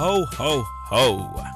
Ho, 0.00 0.24
ho, 0.38 0.64
ho. 0.88 1.49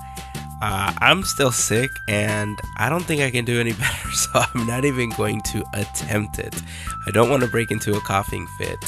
Uh, 0.67 0.91
I'm 0.97 1.25
still 1.25 1.53
sick 1.53 1.91
and 2.09 2.59
I 2.79 2.89
don't 2.89 3.03
think 3.03 3.21
I 3.21 3.31
can 3.31 3.45
do 3.45 3.61
any 3.61 3.73
better, 3.75 4.11
so 4.13 4.31
I'm 4.33 4.67
not 4.67 4.87
even 4.87 5.11
going 5.11 5.43
to 5.43 5.63
attempt 5.75 6.39
it. 6.39 6.55
I 7.07 7.11
don't 7.11 7.29
want 7.29 7.43
to 7.43 7.49
break 7.51 7.71
into 7.71 7.93
a 7.93 8.01
coughing 8.01 8.47
fit. 8.57 8.79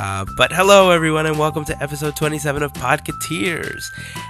Uh, 0.00 0.24
but 0.36 0.50
hello, 0.50 0.90
everyone, 0.90 1.26
and 1.26 1.38
welcome 1.38 1.64
to 1.66 1.80
episode 1.80 2.16
27 2.16 2.64
of 2.64 2.72
Podcateers. 2.72 3.84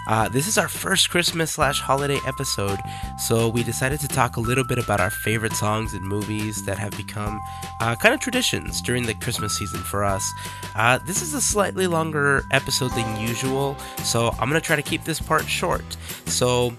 Uh, 0.07 0.29
this 0.29 0.47
is 0.47 0.59
our 0.59 0.69
first 0.69 1.09
Christmas 1.09 1.53
slash 1.53 1.81
holiday 1.81 2.19
episode, 2.27 2.79
so 3.17 3.49
we 3.49 3.63
decided 3.63 3.99
to 4.01 4.09
talk 4.09 4.37
a 4.37 4.41
little 4.41 4.65
bit 4.65 4.79
about 4.79 5.01
our 5.01 5.09
favorite 5.09 5.55
songs 5.55 5.95
and 5.95 6.05
movies 6.05 6.63
that 6.67 6.77
have 6.77 6.95
become 6.99 7.41
uh, 7.81 7.95
kind 7.95 8.13
of 8.13 8.21
traditions 8.21 8.83
during 8.83 9.07
the 9.07 9.15
Christmas 9.15 9.57
season 9.57 9.81
for 9.81 10.05
us. 10.05 10.31
Uh, 10.75 10.99
this 11.07 11.23
is 11.23 11.33
a 11.33 11.41
slightly 11.41 11.87
longer 11.87 12.43
episode 12.51 12.91
than 12.91 13.19
usual, 13.19 13.79
so 14.05 14.29
I'm 14.33 14.51
going 14.51 14.61
to 14.61 14.67
try 14.67 14.77
to 14.77 14.83
keep 14.83 15.05
this 15.05 15.21
part 15.21 15.49
short. 15.49 15.97
So, 16.27 16.75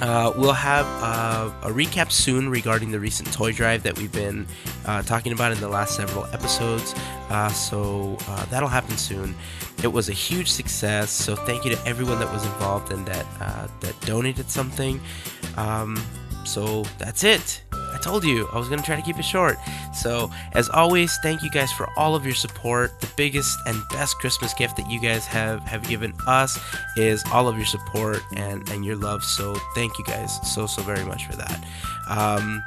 uh, 0.00 0.32
we'll 0.36 0.52
have 0.52 0.86
uh, 1.02 1.50
a 1.62 1.70
recap 1.70 2.10
soon 2.10 2.48
regarding 2.48 2.90
the 2.90 3.00
recent 3.00 3.32
toy 3.32 3.52
drive 3.52 3.82
that 3.82 3.96
we've 3.98 4.12
been 4.12 4.46
uh, 4.86 5.02
talking 5.02 5.32
about 5.32 5.52
in 5.52 5.60
the 5.60 5.68
last 5.68 5.96
several 5.96 6.24
episodes. 6.26 6.94
Uh, 7.30 7.48
so 7.48 8.16
uh, 8.28 8.44
that'll 8.46 8.68
happen 8.68 8.96
soon. 8.96 9.34
It 9.82 9.88
was 9.88 10.08
a 10.08 10.12
huge 10.12 10.50
success. 10.50 11.10
So 11.10 11.34
thank 11.34 11.64
you 11.64 11.74
to 11.74 11.86
everyone 11.86 12.18
that 12.20 12.32
was 12.32 12.44
involved 12.44 12.92
and 12.92 13.04
that 13.06 13.26
that 13.80 14.00
donated 14.02 14.50
something. 14.50 15.00
Um, 15.56 16.02
so 16.44 16.82
that's 16.98 17.24
it. 17.24 17.63
I 17.94 17.98
told 17.98 18.24
you 18.24 18.48
I 18.52 18.58
was 18.58 18.68
gonna 18.68 18.82
try 18.82 18.96
to 18.96 19.02
keep 19.02 19.18
it 19.18 19.24
short. 19.24 19.56
So 19.94 20.30
as 20.52 20.68
always, 20.68 21.16
thank 21.22 21.42
you 21.42 21.50
guys 21.50 21.72
for 21.72 21.88
all 21.96 22.14
of 22.14 22.24
your 22.24 22.34
support. 22.34 23.00
The 23.00 23.08
biggest 23.16 23.56
and 23.66 23.80
best 23.90 24.18
Christmas 24.18 24.52
gift 24.54 24.76
that 24.76 24.90
you 24.90 25.00
guys 25.00 25.26
have 25.26 25.62
have 25.62 25.86
given 25.88 26.12
us 26.26 26.58
is 26.96 27.24
all 27.32 27.48
of 27.48 27.56
your 27.56 27.66
support 27.66 28.20
and 28.36 28.68
and 28.70 28.84
your 28.84 28.96
love. 28.96 29.22
So 29.22 29.54
thank 29.74 29.98
you 29.98 30.04
guys 30.04 30.38
so 30.54 30.66
so 30.66 30.82
very 30.82 31.04
much 31.04 31.26
for 31.26 31.36
that. 31.36 31.64
Um, 32.08 32.62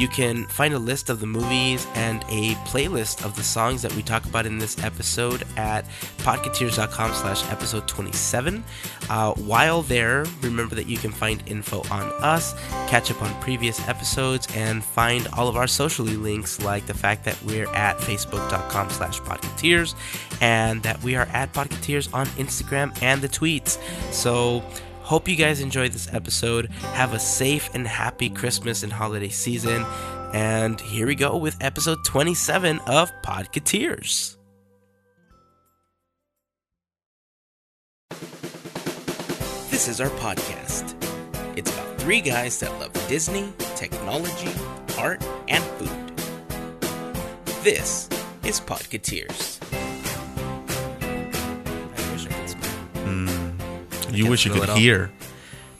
you 0.00 0.08
can 0.08 0.46
find 0.46 0.72
a 0.72 0.78
list 0.78 1.10
of 1.10 1.20
the 1.20 1.26
movies 1.26 1.86
and 1.94 2.24
a 2.30 2.54
playlist 2.64 3.22
of 3.22 3.36
the 3.36 3.42
songs 3.42 3.82
that 3.82 3.94
we 3.94 4.02
talk 4.02 4.24
about 4.24 4.46
in 4.46 4.56
this 4.56 4.82
episode 4.82 5.44
at 5.58 5.84
podcateers.com 6.18 7.12
slash 7.12 7.44
episode 7.50 7.86
27. 7.86 8.64
Uh, 9.10 9.34
while 9.34 9.82
there, 9.82 10.24
remember 10.40 10.74
that 10.74 10.86
you 10.86 10.96
can 10.96 11.12
find 11.12 11.42
info 11.46 11.82
on 11.90 12.10
us, 12.22 12.54
catch 12.88 13.10
up 13.10 13.20
on 13.22 13.42
previous 13.42 13.86
episodes, 13.88 14.48
and 14.54 14.82
find 14.82 15.28
all 15.36 15.48
of 15.48 15.56
our 15.56 15.66
socially 15.66 16.16
links 16.16 16.62
like 16.62 16.86
the 16.86 16.94
fact 16.94 17.22
that 17.24 17.36
we're 17.42 17.68
at 17.74 17.98
facebook.com 17.98 18.88
slash 18.88 19.20
podcateers 19.20 19.94
and 20.40 20.82
that 20.82 21.02
we 21.02 21.14
are 21.14 21.26
at 21.34 21.52
podcateers 21.52 22.12
on 22.14 22.26
Instagram 22.38 22.90
and 23.02 23.20
the 23.20 23.28
tweets. 23.28 23.78
So 24.14 24.64
Hope 25.10 25.26
you 25.26 25.34
guys 25.34 25.60
enjoyed 25.60 25.90
this 25.90 26.08
episode. 26.14 26.66
Have 26.94 27.14
a 27.14 27.18
safe 27.18 27.68
and 27.74 27.84
happy 27.84 28.30
Christmas 28.30 28.84
and 28.84 28.92
holiday 28.92 29.28
season. 29.28 29.84
And 30.32 30.80
here 30.80 31.04
we 31.04 31.16
go 31.16 31.36
with 31.36 31.56
episode 31.60 31.98
27 32.04 32.78
of 32.86 33.10
Podcateers. 33.24 34.36
This 39.68 39.88
is 39.88 40.00
our 40.00 40.10
podcast. 40.10 40.94
It's 41.58 41.72
about 41.72 42.00
three 42.00 42.20
guys 42.20 42.60
that 42.60 42.70
love 42.78 42.92
Disney, 43.08 43.52
technology, 43.74 44.52
art, 44.96 45.26
and 45.48 45.64
food. 45.64 46.16
This 47.64 48.08
is 48.44 48.60
Podcateers. 48.60 49.79
You 54.12 54.28
wish 54.28 54.46
you 54.46 54.52
could 54.52 54.68
hear. 54.70 55.10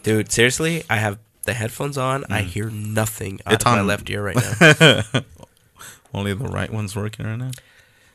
Dude, 0.02 0.32
seriously, 0.32 0.84
I 0.88 0.96
have 0.96 1.18
the 1.44 1.52
headphones 1.52 1.98
on. 1.98 2.24
I 2.30 2.42
mm. 2.42 2.46
hear 2.46 2.70
nothing 2.70 3.40
out 3.46 3.54
It's 3.54 3.66
of 3.66 3.72
my 3.72 3.82
left 3.82 4.08
ear 4.10 4.22
right 4.24 4.36
now. 4.36 5.02
Only 6.14 6.34
the 6.34 6.48
right 6.48 6.72
one's 6.72 6.96
working 6.96 7.26
right 7.26 7.38
now. 7.38 7.50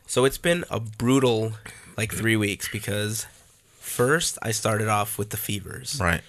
so 0.06 0.26
it's 0.26 0.38
been 0.38 0.66
a 0.70 0.80
brutal 0.80 1.54
like 1.98 2.14
three 2.14 2.36
weeks 2.36 2.68
because 2.68 3.26
first 3.80 4.38
I 4.42 4.52
started 4.52 4.88
off 4.88 5.18
with 5.18 5.30
the 5.30 5.38
fevers. 5.38 6.00
Right. 6.02 6.22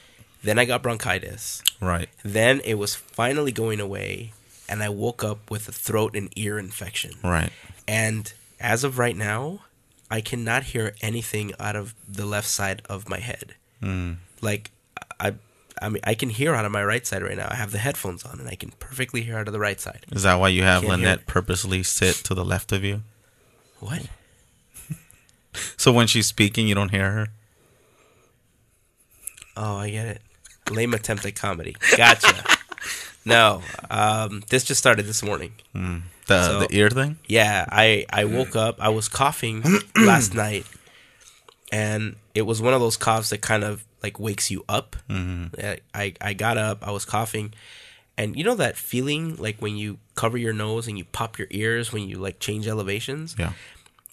Then 0.42 0.58
I 0.58 0.64
got 0.64 0.82
bronchitis. 0.82 1.62
Right. 1.80 2.08
Then 2.22 2.60
it 2.64 2.74
was 2.74 2.94
finally 2.94 3.50
going 3.50 3.80
away, 3.80 4.32
and 4.68 4.82
I 4.82 4.88
woke 4.88 5.24
up 5.24 5.50
with 5.50 5.68
a 5.68 5.72
throat 5.72 6.14
and 6.14 6.28
ear 6.36 6.58
infection. 6.58 7.12
Right. 7.24 7.50
And 7.88 8.32
as 8.60 8.84
of 8.84 8.98
right 8.98 9.16
now, 9.16 9.60
I 10.10 10.20
cannot 10.20 10.64
hear 10.64 10.94
anything 11.00 11.52
out 11.58 11.74
of 11.74 11.94
the 12.06 12.26
left 12.26 12.48
side 12.48 12.82
of 12.88 13.08
my 13.08 13.18
head. 13.18 13.54
Mm. 13.82 14.16
Like 14.40 14.70
I, 15.20 15.34
I 15.80 15.88
mean, 15.88 16.00
I 16.04 16.14
can 16.14 16.30
hear 16.30 16.54
out 16.54 16.64
of 16.64 16.72
my 16.72 16.82
right 16.84 17.06
side 17.06 17.22
right 17.22 17.36
now. 17.36 17.48
I 17.50 17.54
have 17.56 17.70
the 17.72 17.78
headphones 17.78 18.24
on, 18.24 18.40
and 18.40 18.48
I 18.48 18.54
can 18.54 18.70
perfectly 18.78 19.22
hear 19.22 19.36
out 19.38 19.46
of 19.48 19.52
the 19.52 19.60
right 19.60 19.80
side. 19.80 20.04
Is 20.12 20.22
that 20.24 20.34
why 20.36 20.48
you 20.48 20.62
have 20.62 20.84
Lynette 20.84 21.26
purposely 21.26 21.82
sit 21.82 22.16
to 22.24 22.34
the 22.34 22.44
left 22.44 22.72
of 22.72 22.82
you? 22.84 23.02
What? 23.80 24.06
So 25.78 25.90
when 25.90 26.06
she's 26.06 26.26
speaking, 26.26 26.68
you 26.68 26.74
don't 26.74 26.90
hear 26.90 27.10
her? 27.12 27.28
Oh, 29.56 29.76
I 29.76 29.88
get 29.90 30.06
it. 30.06 30.22
Lame 30.70 30.92
attempt 30.94 31.24
at 31.24 31.34
comedy. 31.34 31.74
Gotcha. 31.96 32.44
no, 33.24 33.62
um, 33.90 34.42
this 34.50 34.64
just 34.64 34.78
started 34.78 35.06
this 35.06 35.22
morning. 35.22 35.52
The, 35.72 36.42
So- 36.44 36.58
the 36.60 36.68
ear 36.76 36.90
thing? 36.90 37.18
Yeah, 37.26 37.64
I 37.70 38.04
I 38.10 38.24
woke 38.26 38.54
up. 38.56 38.76
I 38.80 38.90
was 38.90 39.08
coughing 39.08 39.62
last 39.96 40.34
night, 40.34 40.66
and 41.72 42.16
it 42.34 42.42
was 42.42 42.62
one 42.62 42.74
of 42.74 42.80
those 42.80 42.96
coughs 42.96 43.30
that 43.30 43.40
kind 43.40 43.64
of 43.64 43.84
like 44.02 44.20
wakes 44.20 44.50
you 44.50 44.64
up. 44.68 44.96
Mm-hmm. 45.10 45.60
I 45.94 46.14
I 46.20 46.32
got 46.34 46.58
up. 46.58 46.86
I 46.86 46.90
was 46.90 47.04
coughing, 47.04 47.54
and 48.16 48.36
you 48.36 48.44
know 48.44 48.54
that 48.54 48.76
feeling 48.76 49.36
like 49.36 49.58
when 49.58 49.76
you 49.76 49.98
cover 50.14 50.38
your 50.38 50.52
nose 50.52 50.86
and 50.88 50.96
you 50.96 51.04
pop 51.04 51.38
your 51.38 51.48
ears 51.50 51.92
when 51.92 52.08
you 52.08 52.16
like 52.18 52.38
change 52.38 52.66
elevations. 52.66 53.34
Yeah. 53.38 53.52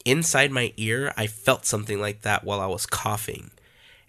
inside 0.06 0.52
my 0.52 0.74
ear, 0.78 1.14
I 1.16 1.28
felt 1.28 1.66
something 1.66 2.00
like 2.00 2.22
that 2.24 2.44
while 2.44 2.60
I 2.60 2.68
was 2.68 2.86
coughing. 2.86 3.52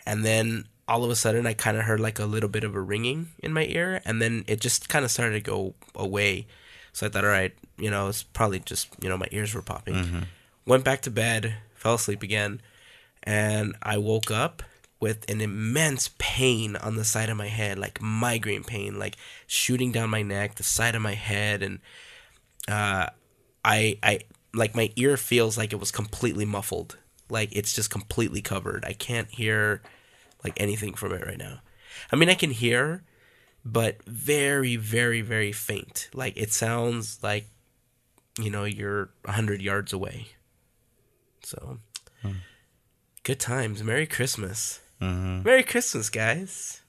And 0.06 0.24
then 0.24 0.66
all 0.88 1.04
of 1.04 1.10
a 1.10 1.16
sudden, 1.16 1.46
I 1.46 1.54
kind 1.54 1.76
of 1.76 1.84
heard 1.84 2.00
like 2.00 2.18
a 2.18 2.26
little 2.26 2.48
bit 2.48 2.64
of 2.64 2.74
a 2.74 2.80
ringing 2.80 3.28
in 3.38 3.52
my 3.52 3.64
ear. 3.66 4.00
And 4.04 4.20
then 4.20 4.44
it 4.46 4.60
just 4.60 4.88
kind 4.88 5.04
of 5.04 5.10
started 5.10 5.34
to 5.34 5.40
go 5.40 5.74
away. 5.94 6.46
So 6.92 7.06
I 7.06 7.10
thought, 7.10 7.24
all 7.24 7.30
right, 7.30 7.54
you 7.78 7.90
know, 7.90 8.08
it's 8.08 8.22
probably 8.22 8.58
just, 8.60 8.88
you 9.00 9.08
know, 9.08 9.16
my 9.16 9.28
ears 9.30 9.54
were 9.54 9.62
popping. 9.62 10.26
Went 10.66 10.84
back 10.84 11.00
to 11.02 11.10
bed, 11.10 11.54
fell 11.74 11.94
asleep 11.94 12.22
again. 12.22 12.60
And 13.24 13.74
I 13.82 13.98
woke 13.98 14.30
up 14.30 14.62
with 15.00 15.28
an 15.30 15.40
immense 15.40 16.10
pain 16.18 16.76
on 16.76 16.96
the 16.96 17.04
side 17.04 17.28
of 17.28 17.36
my 17.36 17.48
head, 17.48 17.78
like 17.78 18.00
migraine 18.00 18.64
pain, 18.64 18.98
like 18.98 19.16
shooting 19.46 19.92
down 19.92 20.08
my 20.10 20.22
neck, 20.22 20.54
the 20.54 20.62
side 20.62 20.94
of 20.94 21.02
my 21.02 21.14
head. 21.14 21.62
And 21.62 21.80
uh, 22.68 23.08
I 23.64 23.98
I 24.02 24.20
like 24.54 24.74
my 24.74 24.92
ear 24.96 25.16
feels 25.16 25.58
like 25.58 25.72
it 25.72 25.80
was 25.80 25.90
completely 25.90 26.44
muffled. 26.44 26.98
Like 27.28 27.50
it's 27.52 27.74
just 27.74 27.90
completely 27.90 28.40
covered. 28.40 28.84
I 28.84 28.92
can't 28.92 29.28
hear 29.28 29.82
like 30.42 30.54
anything 30.60 30.94
from 30.94 31.12
it 31.12 31.26
right 31.26 31.38
now. 31.38 31.60
I 32.12 32.16
mean 32.16 32.28
I 32.28 32.34
can 32.34 32.50
hear 32.50 33.02
but 33.64 34.02
very 34.04 34.76
very 34.76 35.22
very 35.22 35.52
faint. 35.52 36.08
Like 36.14 36.36
it 36.36 36.52
sounds 36.52 37.18
like 37.22 37.48
you 38.38 38.50
know 38.50 38.64
you're 38.64 39.10
100 39.24 39.60
yards 39.62 39.92
away. 39.92 40.28
So 41.42 41.78
good 43.24 43.40
times. 43.40 43.82
Merry 43.82 44.06
Christmas. 44.06 44.80
Mm-hmm. 45.00 45.42
Merry 45.42 45.64
Christmas, 45.64 46.08
guys. 46.08 46.82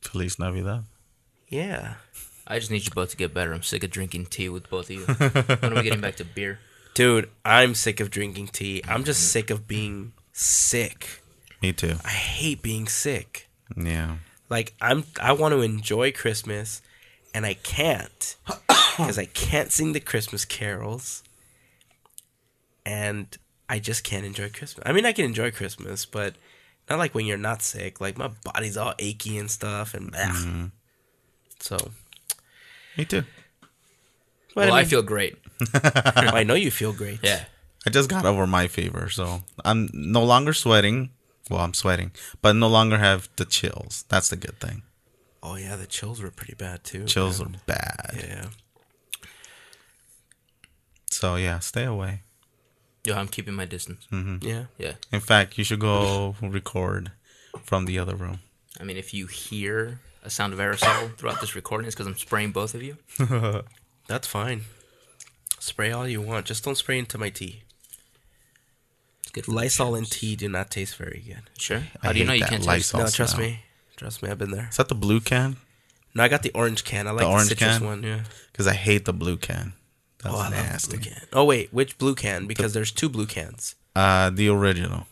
Feliz 0.00 0.38
Navidad. 0.38 0.84
Yeah. 1.48 1.94
I 2.46 2.58
just 2.58 2.70
need 2.70 2.84
you 2.86 2.92
both 2.92 3.10
to 3.10 3.16
get 3.16 3.34
better. 3.34 3.52
I'm 3.52 3.62
sick 3.62 3.84
of 3.84 3.90
drinking 3.90 4.26
tea 4.26 4.48
with 4.48 4.70
both 4.70 4.88
of 4.88 4.96
you. 4.96 5.04
when 5.60 5.72
are 5.72 5.76
we 5.76 5.82
getting 5.82 6.00
back 6.00 6.16
to 6.16 6.24
beer? 6.24 6.58
Dude, 6.94 7.28
I'm 7.44 7.74
sick 7.74 8.00
of 8.00 8.10
drinking 8.10 8.48
tea. 8.48 8.82
I'm 8.88 9.04
just 9.04 9.30
sick 9.30 9.50
of 9.50 9.68
being 9.68 10.12
sick. 10.32 11.22
Me 11.62 11.72
too. 11.72 11.96
I 12.04 12.10
hate 12.10 12.62
being 12.62 12.88
sick. 12.88 13.48
Yeah. 13.76 14.16
Like 14.48 14.74
I'm 14.80 15.04
I 15.20 15.32
want 15.32 15.52
to 15.52 15.60
enjoy 15.60 16.10
Christmas 16.10 16.82
and 17.32 17.46
I 17.46 17.54
can't 17.54 18.36
cuz 18.96 19.18
I 19.18 19.26
can't 19.26 19.70
sing 19.70 19.92
the 19.92 20.00
Christmas 20.00 20.44
carols. 20.44 21.22
And 22.84 23.36
I 23.70 23.78
just 23.78 24.02
can't 24.02 24.26
enjoy 24.26 24.50
Christmas. 24.50 24.82
I 24.84 24.92
mean, 24.92 25.06
I 25.06 25.12
can 25.12 25.24
enjoy 25.24 25.52
Christmas, 25.52 26.04
but 26.04 26.34
not 26.88 26.98
like 26.98 27.14
when 27.14 27.24
you're 27.24 27.38
not 27.38 27.62
sick. 27.62 28.00
Like 28.00 28.18
my 28.18 28.28
body's 28.42 28.76
all 28.76 28.94
achy 28.98 29.38
and 29.38 29.48
stuff 29.48 29.94
and 29.94 30.12
bleh. 30.12 30.26
Mm-hmm. 30.26 30.64
So, 31.60 31.92
Me 32.98 33.04
too. 33.04 33.22
but 34.56 34.66
well, 34.66 34.72
I, 34.72 34.80
mean, 34.80 34.88
feel 34.88 35.02
great. 35.02 35.38
I 35.74 36.42
know 36.42 36.54
you 36.54 36.72
feel 36.72 36.92
great. 36.92 37.20
Yeah. 37.22 37.44
I 37.86 37.90
just 37.90 38.10
got 38.10 38.26
over 38.26 38.44
my 38.44 38.66
fever, 38.66 39.08
so 39.08 39.42
I'm 39.64 39.88
no 39.92 40.24
longer 40.24 40.52
sweating. 40.52 41.10
Well, 41.48 41.60
I'm 41.60 41.74
sweating, 41.74 42.10
but 42.42 42.56
no 42.56 42.66
longer 42.66 42.98
have 42.98 43.28
the 43.36 43.44
chills. 43.44 44.04
That's 44.08 44.30
the 44.30 44.36
good 44.36 44.58
thing. 44.58 44.82
Oh 45.44 45.54
yeah, 45.54 45.76
the 45.76 45.86
chills 45.86 46.20
were 46.20 46.30
pretty 46.32 46.54
bad 46.54 46.82
too. 46.82 47.04
Chills 47.04 47.40
are 47.40 47.48
bad. 47.66 48.16
Yeah. 48.16 48.46
So 51.10 51.36
yeah, 51.36 51.60
stay 51.60 51.84
away. 51.84 52.22
Yo, 53.04 53.14
I'm 53.16 53.28
keeping 53.28 53.54
my 53.54 53.64
distance. 53.64 54.06
Mm-hmm. 54.12 54.46
Yeah. 54.46 54.64
Yeah. 54.78 54.92
In 55.12 55.20
fact, 55.20 55.56
you 55.58 55.64
should 55.64 55.80
go 55.80 56.36
record 56.42 57.12
from 57.62 57.86
the 57.86 57.98
other 57.98 58.14
room. 58.14 58.40
I 58.78 58.84
mean, 58.84 58.96
if 58.96 59.14
you 59.14 59.26
hear 59.26 60.00
a 60.22 60.30
sound 60.30 60.52
of 60.52 60.58
aerosol 60.58 61.16
throughout 61.16 61.40
this 61.40 61.54
recording, 61.54 61.86
it's 61.86 61.94
because 61.94 62.06
I'm 62.06 62.16
spraying 62.16 62.52
both 62.52 62.74
of 62.74 62.82
you. 62.82 62.98
That's 64.06 64.26
fine. 64.26 64.62
Spray 65.58 65.90
all 65.92 66.06
you 66.06 66.20
want. 66.20 66.46
Just 66.46 66.64
don't 66.64 66.76
spray 66.76 66.98
into 66.98 67.18
my 67.18 67.30
tea. 67.30 67.62
It's 69.22 69.30
good. 69.30 69.44
For 69.46 69.52
Lysol 69.52 69.94
and 69.94 70.10
tea 70.10 70.36
do 70.36 70.48
not 70.48 70.70
taste 70.70 70.96
very 70.96 71.22
good. 71.26 71.42
Sure. 71.58 71.82
I 72.02 72.06
How 72.06 72.12
do 72.12 72.18
you 72.18 72.24
know 72.24 72.32
you 72.32 72.44
can't 72.44 72.64
Lysol. 72.64 72.74
taste? 72.74 72.94
No, 72.94 73.00
Sauce 73.00 73.14
trust 73.14 73.38
now. 73.38 73.44
me. 73.44 73.60
Trust 73.96 74.22
me, 74.22 74.30
I've 74.30 74.38
been 74.38 74.50
there. 74.50 74.68
Is 74.70 74.76
that 74.76 74.88
the 74.88 74.94
blue 74.94 75.20
can? 75.20 75.56
No, 76.14 76.22
I 76.24 76.28
got 76.28 76.42
the 76.42 76.50
orange 76.54 76.84
can. 76.84 77.06
I 77.06 77.10
like 77.12 77.20
the, 77.20 77.26
orange 77.26 77.48
citrus 77.48 77.78
can? 77.78 77.86
one. 77.86 78.02
Yeah. 78.02 78.20
Because 78.50 78.66
I 78.66 78.72
hate 78.74 79.04
the 79.04 79.12
blue 79.12 79.36
can. 79.36 79.74
That's 80.22 80.34
oh, 80.34 80.38
I 80.38 80.50
nasty. 80.50 80.96
love 80.96 81.02
blue 81.02 81.12
can. 81.12 81.22
Oh 81.32 81.44
wait, 81.44 81.72
which 81.72 81.98
blue 81.98 82.14
can? 82.14 82.46
Because 82.46 82.72
there's 82.74 82.92
two 82.92 83.08
blue 83.08 83.26
cans. 83.26 83.74
Uh, 83.96 84.30
the 84.30 84.48
original. 84.48 85.06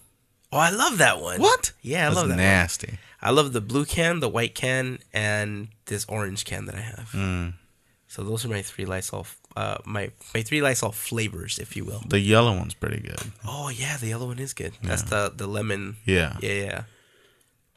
Oh, 0.52 0.58
I 0.58 0.70
love 0.70 0.99
that 0.99 1.20
one. 1.20 1.40
What? 1.40 1.72
Yeah, 1.82 2.02
I 2.02 2.05
That's 2.05 2.16
love 2.16 2.28
that. 2.28 2.34
one. 2.34 2.38
nasty. 2.38 2.99
I 3.20 3.31
love 3.31 3.52
the 3.52 3.60
blue 3.60 3.84
can, 3.84 4.20
the 4.20 4.28
white 4.28 4.55
can, 4.55 4.99
and 5.12 5.69
this 5.87 6.05
orange 6.08 6.44
can 6.44 6.66
that 6.66 6.75
I 6.76 6.81
have. 6.81 7.10
Mm. 7.12 7.55
So 8.06 8.22
those 8.22 8.44
are 8.44 8.49
my 8.49 8.62
three 8.62 8.84
Lysol, 8.87 9.26
uh, 9.56 9.78
my 9.84 10.10
my 10.34 10.43
three 10.43 10.62
Lysol 10.62 10.93
flavors, 10.93 11.58
if 11.58 11.76
you 11.76 11.84
will. 11.84 12.02
The 12.08 12.20
yellow 12.20 12.56
one's 12.56 12.75
pretty 12.75 13.00
good. 13.00 13.20
Oh 13.46 13.69
yeah, 13.69 13.96
the 13.99 14.06
yellow 14.08 14.26
one 14.28 14.38
is 14.38 14.55
good. 14.55 14.72
That's 14.82 15.02
the 15.02 15.32
the 15.34 15.46
lemon. 15.46 15.96
Yeah, 16.06 16.37
Yeah, 16.40 16.52
yeah. 16.52 16.82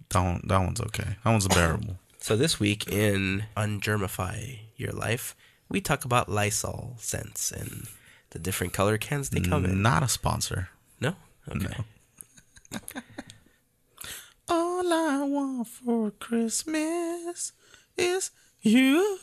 that 0.09 0.21
one. 0.21 0.41
That 0.47 0.59
one's 0.59 0.79
okay. 0.81 1.15
That 1.23 1.29
one's 1.31 1.47
bearable. 1.47 1.95
So 2.23 2.37
this 2.37 2.59
week 2.59 2.87
in 2.87 3.45
Ungermify 3.57 4.59
Your 4.77 4.91
Life, 4.91 5.35
we 5.71 5.81
talk 5.81 6.05
about 6.05 6.29
Lysol 6.29 6.95
scents 6.99 7.51
and 7.51 7.87
the 8.31 8.39
different 8.39 8.73
color 8.73 8.97
cans 8.97 9.29
they 9.29 9.39
come 9.39 9.65
in. 9.65 9.81
Not 9.81 10.03
a 10.03 10.07
sponsor. 10.07 10.69
No, 10.99 11.15
okay. 11.49 11.83
All 14.49 14.93
I 14.93 15.23
want 15.23 15.67
for 15.67 16.11
Christmas 16.11 17.53
is 17.97 18.31
you. 18.61 19.19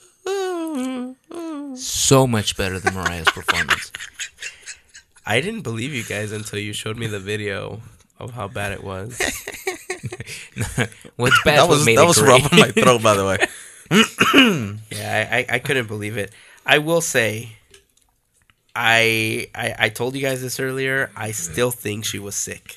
So 1.76 2.26
much 2.26 2.56
better 2.56 2.78
than 2.78 2.94
Mariah's 2.94 3.30
performance. 3.30 3.92
I 5.26 5.40
didn't 5.42 5.60
believe 5.60 5.92
you 5.92 6.04
guys 6.04 6.32
until 6.32 6.58
you 6.58 6.72
showed 6.72 6.96
me 6.96 7.06
the 7.06 7.20
video 7.20 7.82
of 8.18 8.32
how 8.32 8.48
bad 8.48 8.72
it 8.72 8.82
was. 8.82 9.18
What's 11.16 11.42
bad? 11.44 11.58
That 11.58 11.68
was 11.68 11.84
made 11.84 11.98
that 11.98 12.04
it 12.04 12.08
was 12.08 12.18
great. 12.18 12.42
rough 12.42 12.52
on 12.52 12.58
my 12.58 12.70
throat, 12.70 13.02
by 13.02 13.14
the 13.14 13.26
way. 13.26 13.38
Yeah, 14.90 15.29
I, 15.31 15.38
I, 15.38 15.46
I 15.55 15.58
couldn't 15.58 15.87
believe 15.87 16.17
it. 16.17 16.32
I 16.64 16.79
will 16.79 17.00
say, 17.00 17.56
I, 18.75 19.49
I 19.55 19.75
I 19.79 19.88
told 19.88 20.14
you 20.14 20.23
guys 20.23 20.40
this 20.40 20.61
earlier. 20.61 21.11
I 21.17 21.32
still 21.32 21.70
think 21.70 22.05
she 22.05 22.19
was 22.19 22.35
sick. 22.35 22.76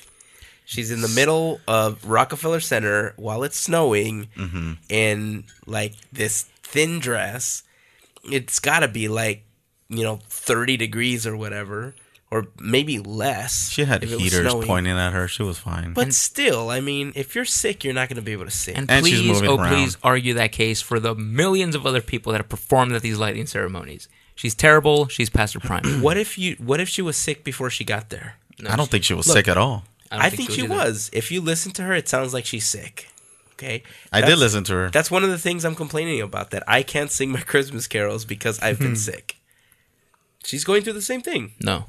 She's 0.64 0.90
in 0.90 1.02
the 1.02 1.08
middle 1.08 1.60
of 1.68 2.04
Rockefeller 2.06 2.60
Center 2.60 3.12
while 3.16 3.42
it's 3.42 3.58
snowing 3.58 4.28
mm-hmm. 4.36 4.72
in 4.88 5.44
like 5.66 5.94
this 6.10 6.44
thin 6.62 6.98
dress. 6.98 7.62
It's 8.24 8.58
got 8.58 8.80
to 8.80 8.88
be 8.88 9.08
like 9.08 9.44
you 9.88 10.02
know 10.02 10.20
thirty 10.28 10.76
degrees 10.76 11.26
or 11.26 11.36
whatever, 11.36 11.94
or 12.32 12.46
maybe 12.58 12.98
less. 12.98 13.68
She 13.68 13.84
had 13.84 14.02
if 14.02 14.10
it 14.10 14.14
was 14.14 14.24
heaters 14.24 14.54
pointing 14.64 14.96
at 14.96 15.12
her. 15.12 15.28
She 15.28 15.42
was 15.42 15.58
fine. 15.58 15.92
But 15.92 16.14
still, 16.14 16.70
I 16.70 16.80
mean, 16.80 17.12
if 17.14 17.34
you're 17.34 17.44
sick, 17.44 17.84
you're 17.84 17.92
not 17.92 18.08
going 18.08 18.16
to 18.16 18.22
be 18.22 18.32
able 18.32 18.46
to 18.46 18.50
sing. 18.50 18.74
And, 18.74 18.90
And 18.90 19.04
please, 19.04 19.22
moving 19.22 19.50
oh 19.50 19.58
around. 19.58 19.68
please, 19.68 19.98
argue 20.02 20.32
that 20.34 20.50
case 20.50 20.80
for 20.80 20.98
the 20.98 21.14
millions 21.14 21.74
of 21.74 21.86
other 21.86 22.00
people 22.00 22.32
that 22.32 22.38
have 22.38 22.48
performed 22.48 22.92
at 22.92 23.02
these 23.02 23.18
lighting 23.18 23.46
ceremonies. 23.46 24.08
She's 24.34 24.54
terrible. 24.54 25.08
She's 25.08 25.28
past 25.28 25.52
her 25.52 25.60
prime. 25.60 25.84
what 26.00 26.16
if 26.16 26.38
you? 26.38 26.56
What 26.58 26.80
if 26.80 26.88
she 26.88 27.02
was 27.02 27.18
sick 27.18 27.44
before 27.44 27.68
she 27.68 27.84
got 27.84 28.08
there? 28.08 28.36
No, 28.58 28.70
I 28.70 28.76
don't 28.76 28.90
think 28.90 29.04
she 29.04 29.12
was 29.12 29.26
Look, 29.26 29.36
sick 29.36 29.48
at 29.48 29.58
all. 29.58 29.84
don't 30.10 30.22
I, 30.22 30.30
think, 30.30 30.50
she 30.50 30.62
either. 30.62 30.74
was. 30.74 31.10
If 31.12 31.30
you 31.30 31.42
listen 31.42 31.72
to 31.72 31.82
her, 31.82 31.92
it 31.92 32.08
sounds 32.08 32.32
like 32.32 32.46
she's 32.46 32.66
sick. 32.66 33.08
Okay, 33.52 33.82
I 34.10 34.22
did 34.22 34.38
listen 34.38 34.64
to 34.64 34.72
her. 34.72 34.90
That's 34.90 35.10
one 35.10 35.22
of 35.22 35.28
the 35.28 35.38
things 35.38 35.66
I'm 35.66 35.74
complaining 35.74 36.22
about. 36.22 36.50
That 36.50 36.62
I 36.66 36.82
can't 36.82 37.10
sing 37.10 37.30
my 37.30 37.40
Christmas 37.52 37.86
carols 37.86 38.24
because 38.24 38.58
I've 38.60 38.78
been 38.78 38.92
hmm. 38.92 38.94
sick. 38.94 39.36
She's 40.44 40.64
going 40.64 40.82
through 40.82 40.94
the 40.94 41.02
same 41.02 41.20
thing. 41.20 41.52
No. 41.60 41.86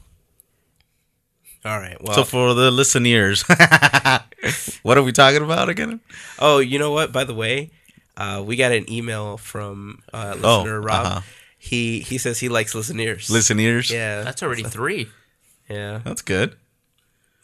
All 1.66 1.80
right. 1.80 1.98
Well. 2.02 2.14
So 2.16 2.24
for 2.24 2.54
the 2.54 2.72
listeners, 2.72 3.42
what 4.84 4.98
are 4.98 5.04
we 5.04 5.12
talking 5.12 5.42
about 5.44 5.70
again? 5.70 6.00
oh, 6.40 6.60
you 6.60 6.78
know 6.80 6.92
what? 6.92 7.12
By 7.12 7.24
the 7.24 7.34
way, 7.34 7.72
uh, 8.18 8.44
we 8.46 8.56
got 8.56 8.72
an 8.72 8.92
email 8.92 9.38
from 9.38 10.02
uh, 10.14 10.36
Oh, 10.44 10.58
listener 10.58 10.82
Rob. 10.82 11.06
uh-huh. 11.06 11.22
He 11.58 12.02
he 12.02 12.18
says 12.18 12.40
he 12.40 12.50
likes 12.50 12.76
listeners. 12.76 13.30
Listeners. 13.30 13.90
Yeah. 13.90 14.24
That's 14.24 14.44
already 14.44 14.64
three. 14.64 15.08
yeah. 15.70 16.02
That's 16.04 16.22
good. 16.22 16.52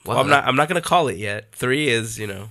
Wow, 0.06 0.16
Well, 0.16 0.20
I'm 0.20 0.30
not. 0.30 0.44
I'm 0.46 0.56
not 0.58 0.68
gonna 0.68 0.82
call 0.82 1.08
it 1.08 1.18
yet. 1.18 1.54
Three 1.54 1.88
is 1.88 2.20
you 2.20 2.28
know 2.28 2.50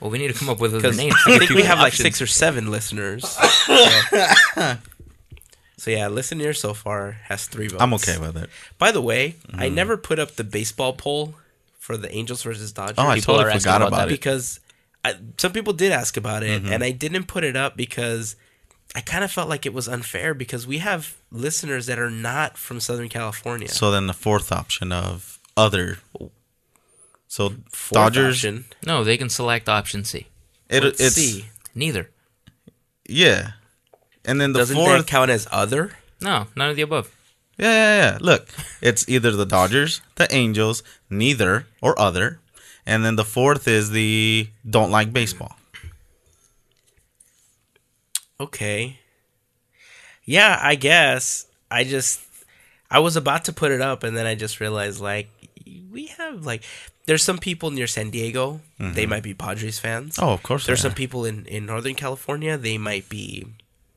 Well, 0.00 0.10
we 0.10 0.16
need 0.18 0.28
to 0.28 0.34
come 0.38 0.48
up 0.48 0.60
with 0.60 0.74
a 0.74 0.92
name. 0.92 1.12
I 1.26 1.38
think 1.38 1.50
we 1.50 1.62
have 1.68 1.78
like 1.78 1.92
six 1.92 2.22
or 2.22 2.26
seven 2.26 2.70
listeners. 2.70 3.28
So, 3.28 4.76
so 5.82 5.90
yeah, 5.90 6.06
listener 6.08 6.52
so 6.52 6.74
far 6.74 7.12
has 7.28 7.46
three 7.46 7.66
votes. 7.68 7.82
I'm 7.82 7.94
okay 7.94 8.18
with 8.18 8.36
it. 8.36 8.48
By 8.78 8.92
the 8.92 9.02
way, 9.02 9.34
I 9.52 9.68
never 9.68 9.96
put 9.96 10.18
up 10.18 10.32
the 10.36 10.44
baseball 10.44 10.92
poll 10.92 11.34
for 11.78 11.96
the 11.96 12.10
Angels 12.14 12.42
versus 12.44 12.70
Dodgers. 12.72 12.98
Oh, 12.98 13.08
I 13.08 13.16
People 13.16 13.34
totally 13.36 13.54
are 13.56 13.58
forgot 13.58 13.76
about 13.82 13.88
about 13.88 13.96
that. 13.96 14.08
it. 14.08 14.10
because 14.20 14.60
I, 15.04 15.14
some 15.36 15.52
people 15.52 15.72
did 15.72 15.90
ask 15.90 16.16
about 16.16 16.42
it, 16.44 16.62
Mm-hmm. 16.62 16.72
and 16.72 16.84
I 16.84 16.92
didn't 16.92 17.24
put 17.24 17.42
it 17.42 17.56
up 17.56 17.76
because 17.76 18.36
I 18.94 19.00
kind 19.00 19.24
of 19.24 19.32
felt 19.32 19.48
like 19.48 19.66
it 19.66 19.74
was 19.74 19.88
unfair 19.88 20.34
because 20.34 20.66
we 20.66 20.78
have 20.78 21.16
listeners 21.32 21.86
that 21.86 21.98
are 21.98 22.10
not 22.10 22.56
from 22.56 22.78
Southern 22.78 23.08
California. 23.08 23.68
So 23.68 23.90
then 23.90 24.06
the 24.06 24.12
fourth 24.26 24.52
option 24.52 24.92
of 24.92 25.40
other. 25.56 25.98
So 27.26 27.48
Fourth 27.70 27.92
Dodgers. 27.92 28.36
option, 28.36 28.64
No, 28.86 29.02
they 29.02 29.16
can 29.16 29.28
select 29.30 29.68
option 29.68 30.04
C. 30.04 30.26
It, 30.68 30.84
it's 30.84 31.14
see. 31.16 31.46
Neither. 31.74 32.10
yeah, 33.08 33.52
and 34.24 34.40
then 34.40 34.52
the 34.52 34.60
Doesn't 34.60 34.76
fourth. 34.76 34.98
that 34.98 35.06
count 35.06 35.30
as 35.30 35.46
other? 35.50 35.92
No, 36.20 36.46
none 36.54 36.70
of 36.70 36.76
the 36.76 36.82
above. 36.82 37.14
Yeah, 37.58 37.70
yeah, 37.70 37.96
yeah. 38.12 38.18
Look, 38.20 38.48
it's 38.80 39.08
either 39.08 39.32
the 39.32 39.46
Dodgers, 39.46 40.00
the 40.16 40.32
Angels, 40.34 40.82
neither 41.10 41.66
or 41.80 41.98
other, 41.98 42.40
and 42.86 43.04
then 43.04 43.16
the 43.16 43.24
fourth 43.24 43.68
is 43.68 43.90
the 43.90 44.48
don't 44.68 44.90
like 44.90 45.12
baseball. 45.12 45.56
Okay. 48.40 48.98
Yeah, 50.24 50.58
I 50.60 50.74
guess. 50.74 51.46
I 51.70 51.84
just 51.84 52.20
I 52.90 52.98
was 52.98 53.16
about 53.16 53.44
to 53.46 53.52
put 53.52 53.70
it 53.70 53.80
up 53.80 54.02
and 54.02 54.16
then 54.16 54.26
I 54.26 54.34
just 54.34 54.60
realized 54.60 55.00
like 55.00 55.28
we 55.90 56.06
have 56.18 56.44
like 56.44 56.64
there's 57.06 57.22
some 57.22 57.38
people 57.38 57.70
near 57.70 57.86
San 57.86 58.10
Diego, 58.10 58.60
they 58.78 58.84
mm-hmm. 58.84 59.10
might 59.10 59.22
be 59.22 59.34
Padres 59.34 59.78
fans. 59.78 60.18
Oh, 60.20 60.30
of 60.30 60.42
course. 60.42 60.66
there's 60.66 60.82
they 60.82 60.88
some 60.88 60.94
people 60.94 61.24
in 61.24 61.46
in 61.46 61.66
Northern 61.66 61.94
California, 61.94 62.58
they 62.58 62.78
might 62.78 63.08
be 63.08 63.46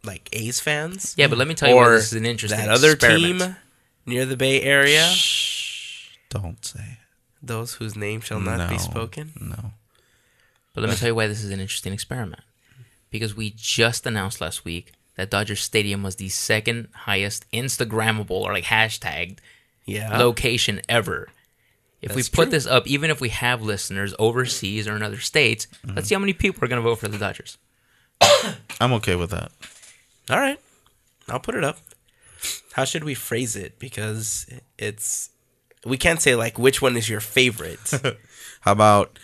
like 0.05 0.29
A's 0.33 0.59
fans. 0.59 1.13
Yeah, 1.17 1.27
but 1.27 1.37
let 1.37 1.47
me 1.47 1.53
tell 1.53 1.69
you 1.69 1.75
why 1.75 1.85
or 1.87 1.95
this 1.97 2.07
is 2.07 2.13
an 2.13 2.25
interesting 2.25 2.59
that 2.59 2.69
other 2.69 2.91
experiment. 2.91 3.39
team 3.41 3.55
near 4.05 4.25
the 4.25 4.37
Bay 4.37 4.61
Area, 4.61 5.11
Don't 6.29 6.63
say 6.63 6.79
it. 6.79 6.97
those 7.41 7.75
whose 7.75 7.95
name 7.95 8.21
shall 8.21 8.39
not 8.39 8.69
be 8.69 8.77
spoken. 8.77 9.33
No. 9.39 9.71
But 10.73 10.81
let 10.81 10.89
me 10.89 10.95
tell 10.95 11.07
you 11.09 11.15
why 11.15 11.27
this 11.27 11.43
is 11.43 11.51
an 11.51 11.59
interesting 11.59 11.93
experiment. 11.93 12.41
Because 13.09 13.35
we 13.35 13.53
just 13.55 14.05
announced 14.05 14.41
last 14.41 14.65
week 14.65 14.91
that 15.15 15.29
Dodger 15.29 15.55
Stadium 15.55 16.03
was 16.03 16.17
the 16.17 16.27
second 16.29 16.89
highest 16.93 17.49
Instagrammable 17.51 18.31
or 18.31 18.51
like 18.51 18.65
hashtagged 18.65 19.37
Yeah. 19.85 20.17
location 20.17 20.81
ever. 20.89 21.29
If 22.01 22.13
we 22.13 22.23
put 22.23 22.45
true. 22.45 22.51
this 22.51 22.67
up, 22.67 22.85
even 22.87 23.09
if 23.09 23.21
we 23.21 23.29
have 23.29 23.61
listeners 23.61 24.13
overseas 24.19 24.87
or 24.87 24.95
in 24.97 25.01
other 25.01 25.19
states, 25.21 25.65
Mm-hmm. 25.85 25.95
let's 25.95 26.09
see 26.09 26.15
how 26.15 26.19
many 26.19 26.33
people 26.33 26.63
are 26.63 26.67
going 26.67 26.81
to 26.83 26.87
vote 26.87 26.97
for 26.99 27.07
the 27.07 27.17
Dodgers. 27.17 27.57
I'm 28.81 28.91
okay 28.93 29.15
with 29.15 29.29
that. 29.31 29.51
All 30.29 30.39
right. 30.39 30.59
I'll 31.27 31.39
put 31.39 31.55
it 31.55 31.63
up. 31.63 31.77
How 32.73 32.85
should 32.85 33.03
we 33.03 33.13
phrase 33.13 33.55
it? 33.55 33.79
Because 33.79 34.45
it's 34.77 35.29
we 35.85 35.97
can't 35.97 36.21
say 36.21 36.35
like 36.35 36.59
which 36.59 36.81
one 36.81 36.97
is 36.97 37.09
your 37.09 37.19
favorite. 37.21 37.91
How 38.61 38.71
about 38.71 39.17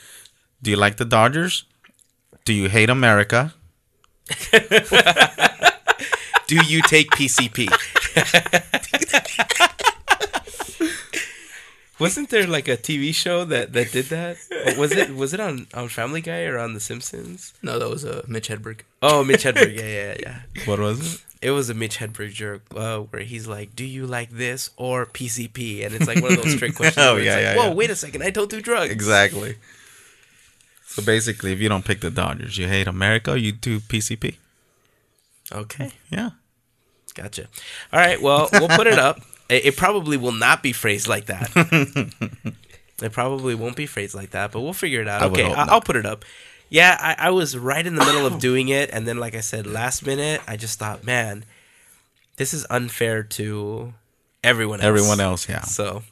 do 0.61 0.71
you 0.71 0.77
like 0.77 0.97
the 0.97 1.05
Dodgers? 1.05 1.65
Do 2.45 2.53
you 2.53 2.69
hate 2.69 2.89
America? 2.89 3.53
Do 6.47 6.57
you 6.65 6.81
take 6.81 7.09
PCP? 7.11 7.67
Wasn't 12.01 12.29
there 12.31 12.47
like 12.47 12.67
a 12.67 12.75
TV 12.75 13.13
show 13.13 13.45
that 13.45 13.73
that 13.73 13.91
did 13.91 14.05
that? 14.05 14.37
Or 14.65 14.79
Was 14.79 14.91
it 14.91 15.15
was 15.15 15.35
it 15.35 15.39
on 15.39 15.67
on 15.75 15.87
Family 15.87 16.19
Guy 16.21 16.45
or 16.45 16.57
on 16.57 16.73
The 16.73 16.79
Simpsons? 16.79 17.53
No, 17.61 17.77
that 17.77 17.87
was 17.87 18.03
uh, 18.03 18.23
Mitch 18.27 18.49
Hedberg. 18.49 18.79
Oh, 19.03 19.23
Mitch 19.23 19.43
Hedberg. 19.43 19.77
Yeah, 19.77 19.85
yeah, 19.99 20.15
yeah. 20.19 20.39
What 20.65 20.79
was 20.79 20.97
it? 21.15 21.21
It 21.43 21.51
was 21.51 21.69
a 21.69 21.75
Mitch 21.75 21.99
Hedberg 21.99 22.33
joke 22.33 22.63
uh, 22.75 22.99
where 23.09 23.21
he's 23.21 23.45
like, 23.45 23.75
"Do 23.75 23.85
you 23.85 24.07
like 24.07 24.31
this 24.31 24.71
or 24.77 25.05
PCP?" 25.05 25.85
And 25.85 25.93
it's 25.93 26.07
like 26.07 26.21
one 26.23 26.33
of 26.33 26.41
those 26.41 26.55
trick 26.55 26.73
questions. 26.81 27.05
Oh, 27.05 27.13
where 27.13 27.21
it's 27.21 27.25
yeah, 27.27 27.35
like, 27.35 27.43
yeah, 27.43 27.55
Whoa, 27.57 27.67
yeah. 27.69 27.73
wait 27.75 27.89
a 27.91 27.95
second! 27.95 28.23
I 28.23 28.31
don't 28.31 28.49
do 28.49 28.61
drugs. 28.61 28.91
Exactly. 28.91 29.57
So 30.87 31.03
basically, 31.03 31.53
if 31.53 31.59
you 31.61 31.69
don't 31.69 31.85
pick 31.85 32.01
the 32.01 32.09
Dodgers, 32.09 32.57
you 32.57 32.67
hate 32.67 32.87
America, 32.87 33.39
you 33.39 33.51
do 33.51 33.79
PCP. 33.79 34.37
Okay. 35.51 35.91
Yeah. 36.09 36.31
Gotcha. 37.13 37.45
All 37.93 37.99
right. 37.99 38.21
Well, 38.21 38.49
we'll 38.53 38.69
put 38.69 38.87
it 38.87 38.99
up. 38.99 39.21
It, 39.51 39.65
it 39.65 39.77
probably 39.77 40.15
will 40.15 40.31
not 40.31 40.63
be 40.63 40.71
phrased 40.71 41.07
like 41.07 41.25
that. 41.25 41.51
it 43.01 43.11
probably 43.11 43.53
won't 43.53 43.75
be 43.75 43.85
phrased 43.85 44.15
like 44.15 44.31
that, 44.31 44.51
but 44.53 44.61
we'll 44.61 44.73
figure 44.73 45.01
it 45.01 45.07
out. 45.07 45.21
I 45.21 45.25
okay, 45.25 45.51
I, 45.51 45.65
I'll 45.65 45.81
put 45.81 45.97
it 45.97 46.05
up. 46.05 46.23
Yeah, 46.69 46.97
I, 46.99 47.27
I 47.27 47.29
was 47.31 47.57
right 47.57 47.85
in 47.85 47.95
the 47.95 48.05
middle 48.05 48.25
of 48.25 48.39
doing 48.39 48.69
it, 48.69 48.89
and 48.93 49.05
then, 49.05 49.17
like 49.17 49.35
I 49.35 49.41
said, 49.41 49.67
last 49.67 50.05
minute, 50.05 50.41
I 50.47 50.55
just 50.55 50.79
thought, 50.79 51.03
man, 51.03 51.43
this 52.37 52.53
is 52.53 52.65
unfair 52.69 53.23
to 53.23 53.93
everyone 54.41 54.79
else. 54.79 54.87
Everyone 54.87 55.19
else, 55.19 55.49
yeah. 55.49 55.63
So, 55.63 56.03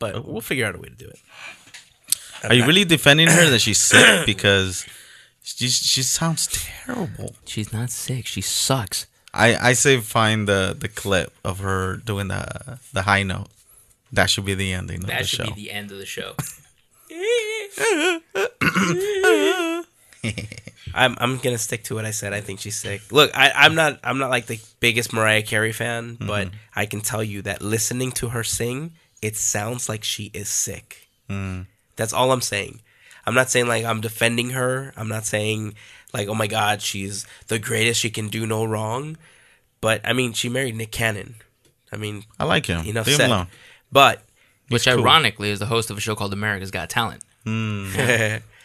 but 0.00 0.26
we'll 0.26 0.40
figure 0.40 0.66
out 0.66 0.74
a 0.74 0.78
way 0.78 0.88
to 0.88 0.96
do 0.96 1.06
it. 1.06 1.20
Are 2.42 2.54
you 2.54 2.66
really 2.66 2.84
defending 2.84 3.28
her 3.28 3.50
that 3.50 3.60
she's 3.60 3.78
sick 3.78 4.26
because 4.26 4.84
she 5.42 5.68
she 5.68 6.02
sounds 6.02 6.48
terrible? 6.48 7.36
She's 7.44 7.72
not 7.72 7.90
sick. 7.90 8.26
She 8.26 8.40
sucks. 8.40 9.06
I 9.32 9.70
I 9.70 9.72
say 9.74 9.98
find 9.98 10.48
the 10.48 10.76
the 10.78 10.88
clip 10.88 11.32
of 11.44 11.60
her 11.60 11.96
doing 11.96 12.28
the 12.28 12.78
the 12.92 13.02
high 13.02 13.22
note. 13.22 13.48
That 14.12 14.28
should 14.28 14.44
be 14.44 14.54
the 14.54 14.72
ending 14.72 15.04
of 15.04 15.06
That 15.06 15.20
the 15.20 15.26
should 15.26 15.46
show. 15.46 15.54
be 15.54 15.62
the 15.62 15.70
end 15.70 15.92
of 15.92 15.98
the 15.98 16.06
show. 16.06 16.34
I'm 20.92 21.16
I'm 21.18 21.38
gonna 21.38 21.58
stick 21.58 21.84
to 21.84 21.94
what 21.94 22.04
I 22.04 22.10
said. 22.10 22.32
I 22.32 22.40
think 22.40 22.60
she's 22.60 22.76
sick. 22.76 23.12
Look, 23.12 23.30
I, 23.34 23.52
I'm 23.54 23.74
not 23.74 24.00
I'm 24.02 24.18
not 24.18 24.30
like 24.30 24.46
the 24.46 24.60
biggest 24.80 25.12
Mariah 25.12 25.42
Carey 25.42 25.72
fan, 25.72 26.16
mm-hmm. 26.16 26.26
but 26.26 26.48
I 26.74 26.86
can 26.86 27.00
tell 27.00 27.22
you 27.22 27.42
that 27.42 27.62
listening 27.62 28.10
to 28.12 28.30
her 28.30 28.42
sing, 28.42 28.92
it 29.22 29.36
sounds 29.36 29.88
like 29.88 30.02
she 30.02 30.30
is 30.34 30.48
sick. 30.48 31.08
Mm. 31.28 31.66
That's 31.96 32.12
all 32.12 32.32
I'm 32.32 32.40
saying. 32.40 32.80
I'm 33.26 33.34
not 33.34 33.50
saying 33.50 33.68
like 33.68 33.84
I'm 33.84 34.00
defending 34.00 34.50
her. 34.50 34.92
I'm 34.96 35.08
not 35.08 35.26
saying 35.26 35.74
like 36.12 36.28
oh 36.28 36.34
my 36.34 36.46
god 36.46 36.82
she's 36.82 37.26
the 37.48 37.58
greatest. 37.58 38.00
She 38.00 38.10
can 38.10 38.28
do 38.28 38.46
no 38.46 38.64
wrong. 38.64 39.16
But 39.80 40.00
I 40.04 40.12
mean, 40.12 40.32
she 40.34 40.48
married 40.48 40.76
Nick 40.76 40.90
Cannon. 40.92 41.36
I 41.92 41.96
mean, 41.96 42.24
I 42.38 42.44
like 42.44 42.66
him. 42.66 42.84
enough 42.86 43.06
Leave 43.06 43.14
him 43.14 43.20
said. 43.20 43.30
alone. 43.30 43.46
But 43.90 44.22
Which, 44.68 44.84
cool. 44.86 45.00
ironically, 45.00 45.50
is 45.50 45.58
the 45.58 45.66
host 45.66 45.90
of 45.90 45.96
a 45.98 46.00
show 46.00 46.14
called 46.14 46.32
America's 46.32 46.70
Got 46.70 46.90
Talent. 46.90 47.22
Hmm. 47.44 47.90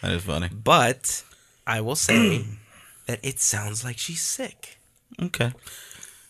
That 0.02 0.12
is 0.12 0.24
funny. 0.24 0.50
but 0.54 1.24
I 1.66 1.82
will 1.82 1.96
say 1.96 2.46
that 3.08 3.20
it 3.24 3.40
sounds 3.40 3.84
like 3.84 3.98
she's 3.98 4.22
sick. 4.22 4.78
Okay. 5.20 5.52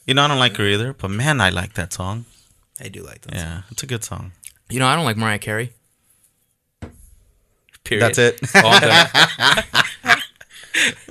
You 0.06 0.14
know, 0.14 0.22
I 0.24 0.28
don't 0.30 0.40
like 0.40 0.56
her 0.58 0.66
either, 0.66 0.94
but 0.94 1.10
man, 1.10 1.42
I 1.42 1.50
like 1.50 1.74
that 1.74 1.92
song. 1.92 2.26
I 2.80 2.88
do 2.88 3.02
like 3.04 3.22
that. 3.22 3.34
Yeah, 3.36 3.62
it's 3.72 3.84
a 3.84 3.88
good 3.88 4.04
song. 4.06 4.32
You 4.70 4.80
know, 4.80 4.88
I 4.88 4.96
don't 4.96 5.04
like 5.04 5.18
Mariah 5.18 5.40
Carey. 5.40 5.74
Period. 7.84 8.02
That's 8.16 8.18
it. 8.18 8.40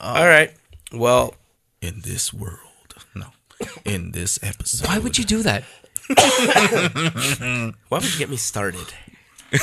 All 0.00 0.26
right. 0.26 0.52
Well, 0.92 1.34
In 1.82 2.00
this 2.04 2.32
world, 2.32 2.94
no. 3.14 3.26
In 3.84 4.12
this 4.12 4.38
episode, 4.42 4.86
Why 4.88 4.98
would 4.98 5.18
you 5.18 5.24
do 5.24 5.42
that? 5.42 5.64
why 7.88 7.98
would 7.98 8.12
you 8.12 8.18
get 8.18 8.30
me 8.30 8.36
started 8.38 8.94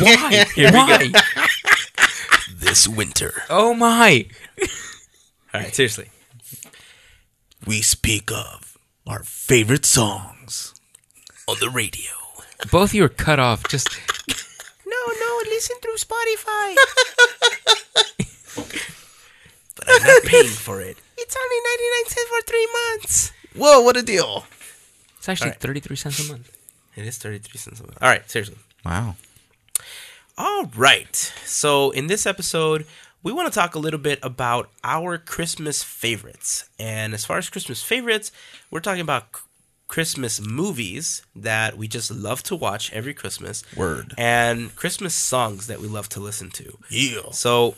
Why? 0.00 0.46
Why? 0.56 1.10
this 2.54 2.88
winter? 2.88 3.42
Oh 3.50 3.74
my! 3.74 4.26
All 5.52 5.60
right, 5.60 5.74
seriously. 5.74 6.08
we 7.66 7.82
speak 7.82 8.30
of 8.32 8.78
our 9.06 9.22
favorite 9.24 9.84
songs 9.84 10.74
On 11.48 11.56
the 11.60 11.68
radio. 11.70 12.12
Both 12.70 12.90
of 12.90 12.94
you 12.94 13.04
are 13.04 13.08
cut 13.08 13.38
off. 13.38 13.64
Just 13.68 13.88
No, 15.42 15.44
no, 15.44 15.50
listen 15.50 15.76
through 15.82 15.96
Spotify. 15.96 16.76
but 19.76 19.84
I'm 19.88 20.02
not 20.02 20.22
paying 20.24 20.46
for 20.46 20.80
it. 20.80 20.96
It's 21.18 21.36
only 21.36 21.56
99 21.56 22.04
cents 22.06 22.28
for 22.28 22.40
three 22.46 22.68
months. 22.92 23.32
Whoa, 23.56 23.80
what 23.82 23.96
a 23.96 24.02
deal! 24.02 24.44
it's 25.18 25.28
actually 25.28 25.48
All 25.48 25.52
right. 25.52 25.60
thirty-three 25.60 25.96
cents 25.96 26.28
a 26.28 26.32
month. 26.32 26.56
It 26.96 27.04
is 27.04 27.18
33 27.18 27.58
cents 27.58 27.80
a 27.80 27.82
month. 27.84 27.98
All 28.00 28.08
right, 28.08 28.28
seriously. 28.30 28.56
Wow. 28.84 29.16
All 30.38 30.64
right. 30.76 31.14
So, 31.44 31.90
in 31.90 32.06
this 32.06 32.26
episode, 32.26 32.86
we 33.22 33.32
want 33.32 33.52
to 33.52 33.58
talk 33.58 33.74
a 33.74 33.78
little 33.78 33.98
bit 34.00 34.18
about 34.22 34.70
our 34.82 35.18
Christmas 35.18 35.82
favorites. 35.82 36.68
And 36.78 37.12
as 37.12 37.24
far 37.24 37.38
as 37.38 37.50
Christmas 37.50 37.82
favorites, 37.82 38.32
we're 38.70 38.80
talking 38.80 39.02
about 39.02 39.36
c- 39.36 39.42
Christmas 39.90 40.40
movies 40.40 41.22
that 41.34 41.76
we 41.76 41.88
just 41.88 42.12
love 42.12 42.44
to 42.44 42.54
watch 42.54 42.92
every 42.92 43.12
Christmas. 43.12 43.64
Word. 43.76 44.14
And 44.16 44.72
Christmas 44.76 45.16
songs 45.16 45.66
that 45.66 45.80
we 45.80 45.88
love 45.88 46.08
to 46.10 46.20
listen 46.20 46.48
to. 46.50 46.78
Yeah. 46.88 47.32
So, 47.32 47.74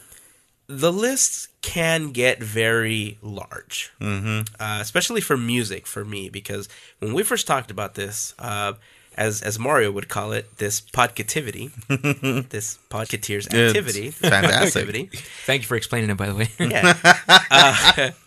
the 0.66 0.92
list 0.92 1.48
can 1.62 2.10
get 2.10 2.42
very 2.42 3.16
large, 3.22 3.92
mm-hmm. 3.98 4.42
uh, 4.62 4.78
especially 4.82 5.22
for 5.22 5.38
music 5.38 5.86
for 5.86 6.04
me, 6.04 6.28
because 6.28 6.68
when 6.98 7.14
we 7.14 7.22
first 7.22 7.46
talked 7.46 7.70
about 7.70 7.94
this, 7.94 8.34
uh, 8.38 8.74
as 9.16 9.40
as 9.40 9.58
Mario 9.58 9.90
would 9.90 10.10
call 10.10 10.32
it, 10.32 10.58
this 10.58 10.82
podcativity, 10.82 11.72
this 12.50 12.78
podcateers 12.90 13.46
activity, 13.46 14.10
this 14.10 14.18
fantastic. 14.18 14.66
activity, 14.66 15.10
Thank 15.46 15.62
you 15.62 15.66
for 15.66 15.76
explaining 15.76 16.10
it, 16.10 16.18
by 16.18 16.26
the 16.26 16.34
way. 16.34 16.50
yeah, 16.58 18.10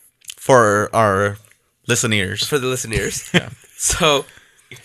For 0.36 0.94
our 0.94 1.36
listeners. 1.90 2.46
for 2.46 2.58
the 2.58 2.66
listeners. 2.68 3.28
yeah. 3.34 3.50
So, 3.76 4.24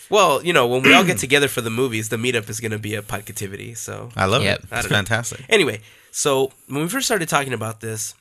well, 0.10 0.44
you 0.44 0.54
know, 0.54 0.66
when 0.68 0.82
we 0.84 0.94
all 0.94 1.04
get 1.06 1.18
together 1.20 1.48
for 1.48 1.62
the 1.62 1.70
movies, 1.70 2.10
the 2.10 2.18
meetup 2.18 2.50
is 2.50 2.60
going 2.60 2.72
to 2.72 2.80
be 2.80 2.96
a 2.96 3.02
podcativity. 3.02 3.78
So 3.78 4.10
I 4.16 4.26
love 4.26 4.44
Yep. 4.44 4.60
it. 4.60 4.66
I 4.72 4.80
It's 4.80 4.84
don't 4.88 4.92
know. 4.92 4.98
fantastic. 4.98 5.46
Anyway, 5.50 5.82
so 6.12 6.52
when 6.68 6.82
we 6.84 6.90
first 6.90 7.06
started 7.06 7.30
talking 7.30 7.54
about 7.54 7.80
this, 7.82 8.16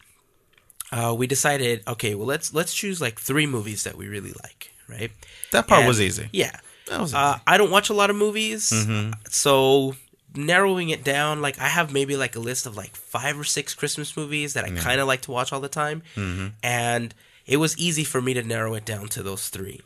uh, 0.92 1.14
we 1.16 1.26
decided, 1.26 1.82
okay, 1.88 2.14
well 2.14 2.26
let's 2.26 2.52
let's 2.54 2.72
choose 2.74 3.00
like 3.00 3.18
three 3.20 3.46
movies 3.46 3.82
that 3.84 3.96
we 3.96 4.06
really 4.08 4.32
like, 4.42 4.72
right? 4.88 5.10
That 5.52 5.66
part 5.66 5.80
And- 5.80 5.88
was 5.88 6.00
easy. 6.00 6.28
Yeah. 6.32 6.54
That 6.88 7.00
was 7.00 7.14
Uh, 7.14 7.38
I 7.46 7.56
don't 7.56 7.70
watch 7.70 7.88
a 7.90 7.94
lot 7.94 8.10
of 8.10 8.16
movies, 8.16 8.70
Mm-hmm. 8.70 9.12
so 9.30 9.96
narrowing 10.36 10.90
it 10.90 11.02
down, 11.04 11.40
like 11.40 11.58
I 11.58 11.68
have 11.68 11.92
maybe 11.92 12.16
like 12.16 12.36
a 12.36 12.40
list 12.40 12.66
of 12.66 12.76
like 12.76 12.94
five 12.94 13.38
or 13.40 13.44
six 13.44 13.72
Christmas 13.74 14.16
movies 14.16 14.52
that 14.54 14.64
I 14.64 14.70
kind 14.70 15.00
of 15.00 15.06
like 15.08 15.22
to 15.22 15.30
watch 15.30 15.52
all 15.52 15.60
the 15.60 15.68
time, 15.84 16.02
Mm-hmm. 16.16 16.48
and 16.62 17.14
it 17.46 17.56
was 17.58 17.76
easy 17.78 18.04
for 18.04 18.20
me 18.22 18.34
to 18.34 18.42
narrow 18.42 18.74
it 18.74 18.84
down 18.84 19.08
to 19.08 19.22
those 19.22 19.48
three. 19.48 19.80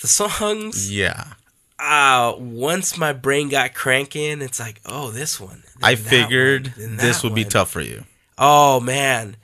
The 0.00 0.08
songs, 0.08 0.90
Yeah. 0.92 1.34
uh, 1.78 2.34
once 2.38 2.96
my 2.98 3.12
brain 3.12 3.48
got 3.48 3.72
cranking, 3.74 4.42
it's 4.42 4.58
like, 4.60 4.80
oh, 4.86 5.10
this 5.10 5.40
one. 5.40 5.62
I 5.82 5.94
figured 5.94 6.72
one, 6.76 6.96
this 6.96 7.22
would 7.22 7.34
be 7.34 7.44
tough 7.44 7.70
for 7.70 7.80
you. 7.80 8.04
Oh 8.38 8.80
man, 8.80 9.36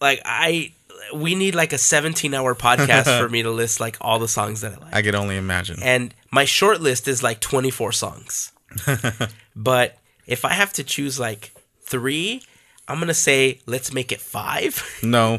like 0.00 0.20
I, 0.24 0.72
we 1.14 1.34
need 1.34 1.54
like 1.54 1.72
a 1.72 1.78
17 1.78 2.34
hour 2.34 2.54
podcast 2.54 3.18
for 3.18 3.28
me 3.34 3.42
to 3.42 3.50
list 3.50 3.80
like 3.80 3.96
all 4.00 4.18
the 4.18 4.28
songs 4.28 4.60
that 4.60 4.72
I 4.74 4.76
like. 4.84 4.94
I 4.94 5.02
could 5.02 5.14
only 5.14 5.36
imagine. 5.36 5.78
and 5.82 6.14
my 6.30 6.44
short 6.44 6.80
list 6.80 7.08
is 7.08 7.22
like 7.22 7.40
24 7.40 7.92
songs. 7.92 8.52
but 9.56 9.96
if 10.26 10.44
I 10.44 10.52
have 10.52 10.72
to 10.74 10.84
choose 10.84 11.18
like 11.18 11.52
three, 11.82 12.42
I'm 12.90 12.98
gonna 12.98 13.14
say 13.14 13.60
let's 13.66 13.92
make 13.92 14.12
it 14.12 14.20
five. 14.20 14.84
no, 15.02 15.38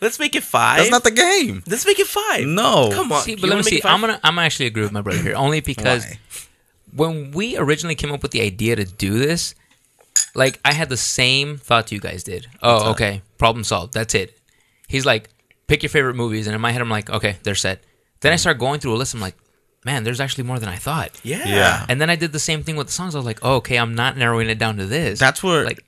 let's 0.00 0.18
make 0.18 0.36
it 0.36 0.42
five. 0.42 0.78
that's 0.78 0.90
not 0.90 1.04
the 1.04 1.10
game. 1.10 1.62
Let's 1.66 1.86
make 1.86 1.98
it 1.98 2.06
five. 2.06 2.46
No. 2.46 2.90
come 2.92 3.12
on. 3.12 3.22
See, 3.22 3.32
You 3.32 3.38
but 3.38 3.50
let 3.50 3.56
me 3.56 3.62
see. 3.62 3.80
I'm 3.84 4.00
gonna 4.00 4.20
I'm 4.22 4.34
gonna 4.34 4.46
actually 4.46 4.66
agree 4.66 4.82
with 4.82 4.92
my 4.92 5.00
brother 5.00 5.22
here, 5.22 5.34
only 5.34 5.60
because 5.60 6.04
Why? 6.04 6.18
when 6.94 7.30
we 7.32 7.56
originally 7.56 7.94
came 7.94 8.12
up 8.12 8.22
with 8.22 8.32
the 8.32 8.42
idea 8.42 8.76
to 8.76 8.84
do 8.84 9.18
this, 9.18 9.54
like 10.34 10.60
I 10.64 10.72
had 10.72 10.88
the 10.88 10.96
same 10.96 11.56
thought 11.56 11.92
you 11.92 12.00
guys 12.00 12.22
did. 12.22 12.46
Oh, 12.62 12.90
okay, 12.92 13.22
problem 13.38 13.64
solved. 13.64 13.94
That's 13.94 14.14
it. 14.14 14.38
He's 14.88 15.06
like, 15.06 15.30
pick 15.66 15.82
your 15.82 15.90
favorite 15.90 16.16
movies, 16.16 16.46
and 16.46 16.54
in 16.54 16.60
my 16.60 16.72
head, 16.72 16.82
I'm 16.82 16.90
like, 16.90 17.10
okay, 17.10 17.36
they're 17.42 17.54
set. 17.54 17.82
Then 18.20 18.32
I 18.32 18.36
mm. 18.36 18.40
start 18.40 18.58
going 18.58 18.80
through 18.80 18.94
a 18.94 18.98
list. 18.98 19.14
I'm 19.14 19.20
like, 19.20 19.36
man, 19.84 20.04
there's 20.04 20.20
actually 20.20 20.44
more 20.44 20.58
than 20.58 20.68
I 20.68 20.76
thought. 20.76 21.18
Yeah. 21.22 21.46
Yeah. 21.46 21.86
And 21.88 22.00
then 22.00 22.10
I 22.10 22.16
did 22.16 22.32
the 22.32 22.38
same 22.38 22.62
thing 22.62 22.76
with 22.76 22.88
the 22.88 22.92
songs. 22.92 23.14
I 23.14 23.18
was 23.18 23.26
like, 23.26 23.40
oh, 23.42 23.56
okay, 23.56 23.78
I'm 23.78 23.94
not 23.94 24.16
narrowing 24.16 24.48
it 24.48 24.58
down 24.58 24.76
to 24.76 24.86
this. 24.86 25.18
That's 25.18 25.42
where 25.42 25.64
like 25.64 25.82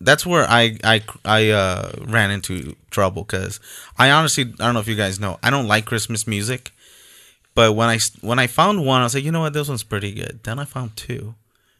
that's 0.00 0.26
where 0.26 0.44
I 0.48 0.76
I 0.84 1.02
I 1.24 1.50
uh, 1.50 1.92
ran 2.06 2.30
into 2.30 2.76
trouble 2.90 3.22
because 3.24 3.60
I 3.98 4.10
honestly 4.10 4.44
I 4.44 4.64
don't 4.66 4.74
know 4.74 4.80
if 4.80 4.88
you 4.88 4.96
guys 4.96 5.18
know 5.20 5.38
I 5.42 5.50
don't 5.50 5.68
like 5.68 5.84
Christmas 5.86 6.26
music, 6.26 6.72
but 7.54 7.74
when 7.74 7.88
I 7.88 7.98
when 8.20 8.38
I 8.38 8.46
found 8.46 8.84
one 8.84 9.00
I 9.00 9.04
was 9.04 9.14
like 9.14 9.24
you 9.24 9.32
know 9.32 9.40
what 9.40 9.52
this 9.52 9.68
one's 9.68 9.84
pretty 9.84 10.12
good. 10.12 10.40
Then 10.44 10.58
I 10.58 10.64
found 10.64 10.96
two, 10.96 11.34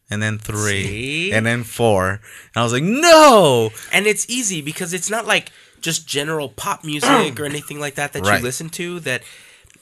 and 0.09 0.23
then 0.23 0.39
three, 0.39 0.85
See? 0.85 1.33
and 1.33 1.45
then 1.45 1.65
four, 1.65 2.09
and 2.11 2.21
I 2.57 2.63
was 2.63 2.73
like 2.73 2.83
no. 2.85 3.71
And 3.93 4.07
it's 4.07 4.29
easy 4.29 4.63
because 4.63 4.93
it's 4.95 5.11
not 5.11 5.27
like 5.27 5.51
just 5.81 6.07
general 6.09 6.49
pop 6.49 6.83
music 6.85 7.39
or 7.39 7.45
anything 7.55 7.79
like 7.79 7.97
that 7.97 8.13
that 8.15 8.25
Right. 8.25 8.39
you 8.39 8.43
listen 8.43 8.71
to 8.71 9.01
that 9.01 9.23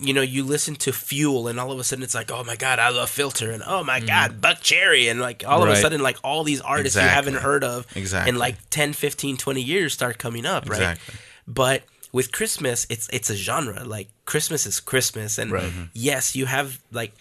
you 0.03 0.13
know 0.15 0.21
you 0.23 0.45
listen 0.45 0.75
to 0.77 0.93
fuel 0.93 1.49
and 1.49 1.59
all 1.61 1.73
of 1.73 1.79
a 1.79 1.85
sudden 1.85 2.03
it's 2.03 2.15
like 2.15 2.31
oh 2.31 2.43
my 2.45 2.57
god 2.57 2.79
i 2.79 2.89
love 2.91 3.09
filter 3.09 3.51
and 3.51 3.63
oh 3.67 3.83
my 3.85 4.01
god 4.01 4.41
Buckcherry 4.41 5.11
and 5.11 5.21
like 5.21 5.45
all 5.47 5.63
of 5.63 5.69
a 5.69 5.73
Mm-hmm. 5.73 5.81
Sudden 5.83 6.01
like 6.03 6.19
all 6.25 6.45
these 6.45 6.61
artists 6.61 6.97
you 6.97 7.03
haven't 7.03 7.35
heard 7.37 7.65
of 7.65 7.87
Exactly. 7.97 8.31
in 8.31 8.37
like 8.39 8.57
10 8.71 8.93
15 8.93 9.37
20 9.37 9.63
years 9.63 9.93
start 9.93 10.19
coming 10.19 10.45
up 10.47 10.69
right 10.69 10.77
Exactly. 10.81 11.15
but 11.47 11.83
with 12.13 12.33
christmas 12.33 12.87
it's 12.91 13.09
it's 13.13 13.31
a 13.31 13.35
genre 13.37 13.85
like 13.85 14.09
christmas 14.27 14.67
is 14.67 14.81
christmas 14.81 15.39
and 15.39 15.51
yes 15.95 16.35
you 16.37 16.47
have 16.47 16.81
like 16.91 17.13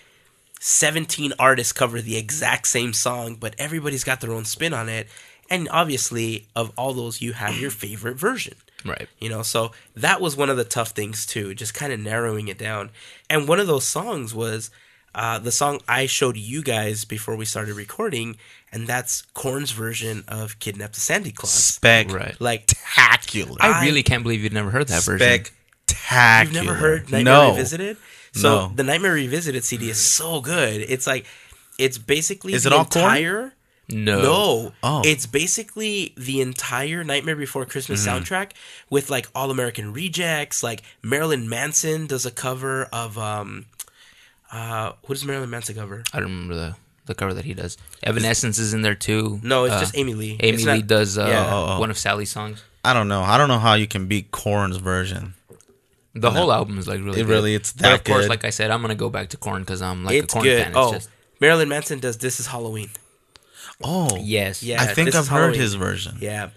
17 0.59 1.33
artists 1.39 1.73
cover 1.73 2.01
the 2.01 2.17
exact 2.17 2.67
same 2.67 2.93
song, 2.93 3.35
but 3.35 3.55
everybody's 3.57 4.03
got 4.03 4.21
their 4.21 4.31
own 4.31 4.45
spin 4.45 4.73
on 4.75 4.89
it. 4.89 5.07
And 5.49 5.67
obviously, 5.71 6.45
of 6.55 6.71
all 6.77 6.93
those, 6.93 7.19
you 7.19 7.33
have 7.33 7.57
your 7.57 7.71
favorite 7.71 8.15
version. 8.15 8.53
Right. 8.85 9.07
You 9.19 9.29
know, 9.29 9.41
so 9.43 9.71
that 9.95 10.21
was 10.21 10.35
one 10.35 10.49
of 10.49 10.57
the 10.57 10.63
tough 10.63 10.89
things 10.89 11.25
too, 11.25 11.53
just 11.53 11.73
kind 11.73 11.91
of 11.93 11.99
narrowing 11.99 12.47
it 12.47 12.57
down. 12.57 12.89
And 13.29 13.47
one 13.47 13.59
of 13.59 13.67
those 13.67 13.85
songs 13.85 14.33
was 14.33 14.69
uh, 15.13 15.39
the 15.39 15.51
song 15.51 15.81
I 15.87 16.05
showed 16.05 16.37
you 16.37 16.63
guys 16.63 17.03
before 17.05 17.35
we 17.35 17.45
started 17.45 17.75
recording, 17.75 18.37
and 18.71 18.87
that's 18.87 19.23
Korn's 19.33 19.71
version 19.71 20.23
of 20.27 20.57
"Kidnap 20.59 20.93
the 20.93 20.99
Sandy 21.01 21.31
Claus." 21.31 21.51
Spectacular. 21.51 22.19
Right. 22.19 22.41
Like 22.41 22.71
I 23.59 23.85
really 23.85 24.03
can't 24.03 24.23
believe 24.23 24.43
you've 24.43 24.53
never 24.53 24.69
heard 24.71 24.87
that 24.87 25.03
version. 25.03 25.45
Spectacular! 25.87 26.43
You've 26.43 26.53
never 26.65 26.77
heard 26.77 27.11
Nightmare 27.11 27.23
no. 27.23 27.49
Revisited? 27.51 27.97
So 28.33 28.67
No. 28.67 28.73
the 28.75 28.83
Nightmare 28.83 29.13
Revisited 29.13 29.63
CD 29.63 29.89
is 29.89 29.97
so 29.99 30.39
good. 30.41 30.81
It's 30.87 31.05
like 31.05 31.25
it's 31.77 31.97
basically 31.97 32.53
Is 32.53 32.63
the 32.63 32.69
it 32.69 32.73
all 32.73 32.85
Korn? 32.85 33.51
Entire 33.91 34.15
No. 34.17 34.21
no. 34.21 34.71
Oh. 34.83 35.01
It's 35.05 35.25
basically 35.25 36.13
the 36.17 36.41
entire 36.41 37.03
Nightmare 37.03 37.35
Before 37.35 37.65
Christmas 37.65 38.05
Mm-hmm. 38.05 38.23
soundtrack 38.23 38.51
with 38.89 39.09
like 39.09 39.27
All 39.35 39.51
American 39.51 39.93
Rejects, 39.93 40.63
like 40.63 40.81
Marilyn 41.01 41.47
Manson 41.49 42.07
does 42.07 42.25
a 42.25 42.31
cover 42.31 42.85
of 42.93 43.17
um 43.17 43.65
uh 44.51 44.93
what 45.03 45.15
does 45.15 45.25
Marilyn 45.25 45.49
Manson 45.49 45.75
cover? 45.75 46.03
I 46.13 46.19
don't 46.19 46.29
remember 46.29 46.55
the, 46.55 46.75
the 47.05 47.15
cover 47.15 47.33
that 47.33 47.45
he 47.45 47.53
does. 47.53 47.77
Evanescence 48.03 48.57
is 48.59 48.73
in 48.73 48.81
there 48.81 48.95
too. 48.95 49.39
No, 49.43 49.65
it's 49.65 49.75
Uh, 49.75 49.79
just 49.79 49.97
Amy 49.97 50.13
Lee. 50.13 50.37
Amy 50.39 50.55
It's 50.57 50.65
Lee 50.65 50.77
not- 50.79 50.87
does 50.87 51.17
uh, 51.17 51.25
Yeah. 51.27 51.47
Oh, 51.53 51.75
oh. 51.75 51.79
one 51.79 51.89
of 51.89 51.97
Sally's 51.97 52.31
songs. 52.31 52.63
I 52.83 52.93
don't 52.93 53.07
know. 53.07 53.21
I 53.21 53.37
don't 53.37 53.47
know 53.47 53.59
how 53.59 53.75
you 53.75 53.87
can 53.87 54.07
beat 54.07 54.31
Korn's 54.31 54.77
version. 54.77 55.35
The 56.13 56.31
whole 56.31 56.51
album 56.51 56.77
is 56.77 56.87
like 56.89 56.99
really 56.99 57.21
It 57.21 57.23
good. 57.23 57.29
really- 57.29 57.55
it's 57.55 57.71
But 57.71 57.81
that 57.83 57.93
of 57.93 58.03
course, 58.03 58.21
good. 58.23 58.29
like 58.29 58.43
I 58.43 58.49
said, 58.49 58.69
I'm 58.71 58.81
gonna 58.81 58.95
go 58.95 59.09
back 59.09 59.29
to 59.29 59.37
Korn 59.37 59.61
because 59.61 59.81
I'm 59.81 60.03
like 60.03 60.15
it's 60.15 60.33
a 60.33 60.35
Korn 60.35 60.43
good. 60.43 60.63
fan. 60.63 60.67
It's 60.71 60.77
oh, 60.77 60.91
just 60.93 61.09
Marilyn 61.39 61.69
Manson 61.69 61.99
does 61.99 62.17
This 62.17 62.39
Is 62.41 62.47
Halloween. 62.47 62.89
Oh, 63.83 64.17
yes, 64.21 64.61
Yeah. 64.63 64.81
I 64.81 64.87
think 64.93 65.13
I've 65.15 65.27
heard 65.27 65.55
his 65.55 65.73
version. 65.75 66.17
Yeah. 66.19 66.49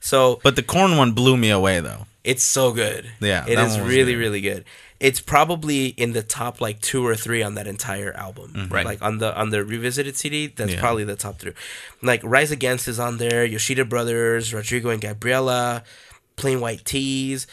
So 0.00 0.40
But 0.42 0.56
the 0.56 0.62
Korn 0.62 0.96
one 0.96 1.12
blew 1.12 1.36
me 1.36 1.50
away 1.50 1.80
though. 1.80 2.06
It's 2.24 2.44
so 2.44 2.72
good. 2.72 3.10
Yeah, 3.20 3.46
it 3.46 3.58
is 3.58 3.78
really, 3.80 4.12
good. 4.12 4.18
really 4.18 4.40
good. 4.40 4.64
It's 4.98 5.20
probably 5.20 5.86
in 5.86 6.12
the 6.12 6.22
top 6.22 6.60
like 6.60 6.80
two 6.82 7.06
or 7.06 7.16
three 7.16 7.42
on 7.42 7.54
that 7.54 7.66
entire 7.66 8.12
album. 8.12 8.68
Right. 8.70 8.84
Like 8.84 9.00
on 9.00 9.18
the 9.18 9.34
on 9.38 9.48
the 9.50 9.64
revisited 9.64 10.16
CD, 10.16 10.46
that's 10.46 10.60
Mm-hmm. 10.70 10.74
Yeah. 10.76 10.80
probably 10.80 11.04
the 11.04 11.16
top 11.16 11.38
three. 11.38 11.52
Like 12.02 12.20
Rise 12.22 12.50
Against 12.50 12.88
is 12.88 12.98
on 13.00 13.16
there, 13.18 13.44
Yoshida 13.46 13.84
Brothers, 13.86 14.52
Rodrigo 14.52 14.90
and 14.90 15.00
Gabriela, 15.00 15.82
Plain 16.36 16.60
White 16.60 16.84
T's, 16.84 17.46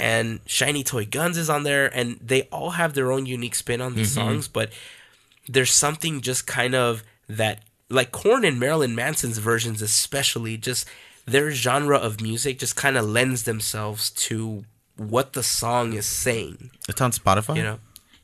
and 0.00 0.40
Shiny 0.46 0.82
Toy 0.82 1.04
Guns 1.04 1.36
is 1.36 1.50
on 1.50 1.62
there, 1.64 1.86
and 1.94 2.18
they 2.22 2.42
all 2.44 2.70
have 2.70 2.94
their 2.94 3.12
own 3.12 3.26
unique 3.26 3.54
spin 3.54 3.80
on 3.82 3.94
the 3.94 4.02
Mm-hmm. 4.02 4.20
songs, 4.20 4.48
but 4.48 4.70
there's 5.46 5.70
something 5.72 6.22
just 6.22 6.46
kind 6.46 6.74
of 6.74 7.04
that 7.28 7.62
like 7.90 8.10
Korn 8.12 8.44
and 8.44 8.58
Marilyn 8.58 8.94
Manson's 8.94 9.38
versions 9.38 9.82
especially 9.82 10.56
just 10.56 10.88
their 11.26 11.50
genre 11.50 11.96
of 11.98 12.20
music 12.20 12.58
just 12.58 12.76
kind 12.76 12.96
of 12.96 13.04
lends 13.06 13.44
themselves 13.44 14.10
to 14.10 14.64
what 14.96 15.32
the 15.32 15.42
song 15.42 15.92
is 15.94 16.06
saying 16.06 16.70
It's 16.88 17.00
on 17.00 17.10
Spotify. 17.12 17.56
you 17.56 17.62
know 17.62 17.78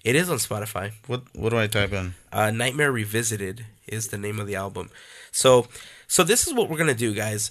it 0.05 0.15
is 0.17 0.31
on 0.31 0.39
Spotify 0.39 0.93
what? 1.07 1.23
What 1.35 1.51
do 1.51 1.59
I 1.59 1.67
type 1.67 1.93
in? 1.93 2.15
uh, 2.33 2.51
Nightmare 2.51 2.93
Revisited 2.93 3.67
is 3.87 4.09
the 4.09 4.19
name 4.19 4.39
of 4.41 4.47
the 4.47 4.55
album 4.57 4.91
so 5.33 5.67
so 6.07 6.23
this 6.25 6.47
is 6.47 6.55
what 6.55 6.69
we're 6.71 6.79
gonna 6.79 6.95
do 6.95 7.13
guys 7.15 7.51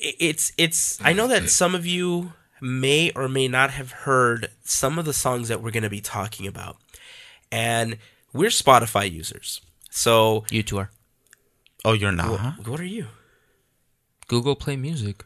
it's 0.00 0.52
it's 0.58 0.98
I 1.04 1.12
know 1.12 1.26
that 1.28 1.48
some 1.50 1.74
of 1.74 1.86
you 1.86 2.32
may 2.60 3.12
or 3.14 3.28
may 3.28 3.46
not 3.48 3.70
have 3.70 3.92
heard 3.92 4.48
some 4.64 4.98
of 4.98 5.04
the 5.04 5.12
songs 5.12 5.48
that 5.48 5.62
we're 5.62 5.70
gonna 5.70 5.88
be 5.90 6.00
talking 6.00 6.46
about 6.46 6.76
and 7.52 7.98
we're 8.32 8.50
Spotify 8.50 9.10
users 9.10 9.60
so 9.90 10.44
you 10.50 10.62
two 10.62 10.78
are 10.78 10.90
Oh, 11.84 11.92
you're 11.92 12.12
not. 12.12 12.66
what 12.66 12.80
are 12.80 12.84
you 12.84 13.06
Google 14.26 14.56
Play 14.56 14.76
Music. 14.76 15.24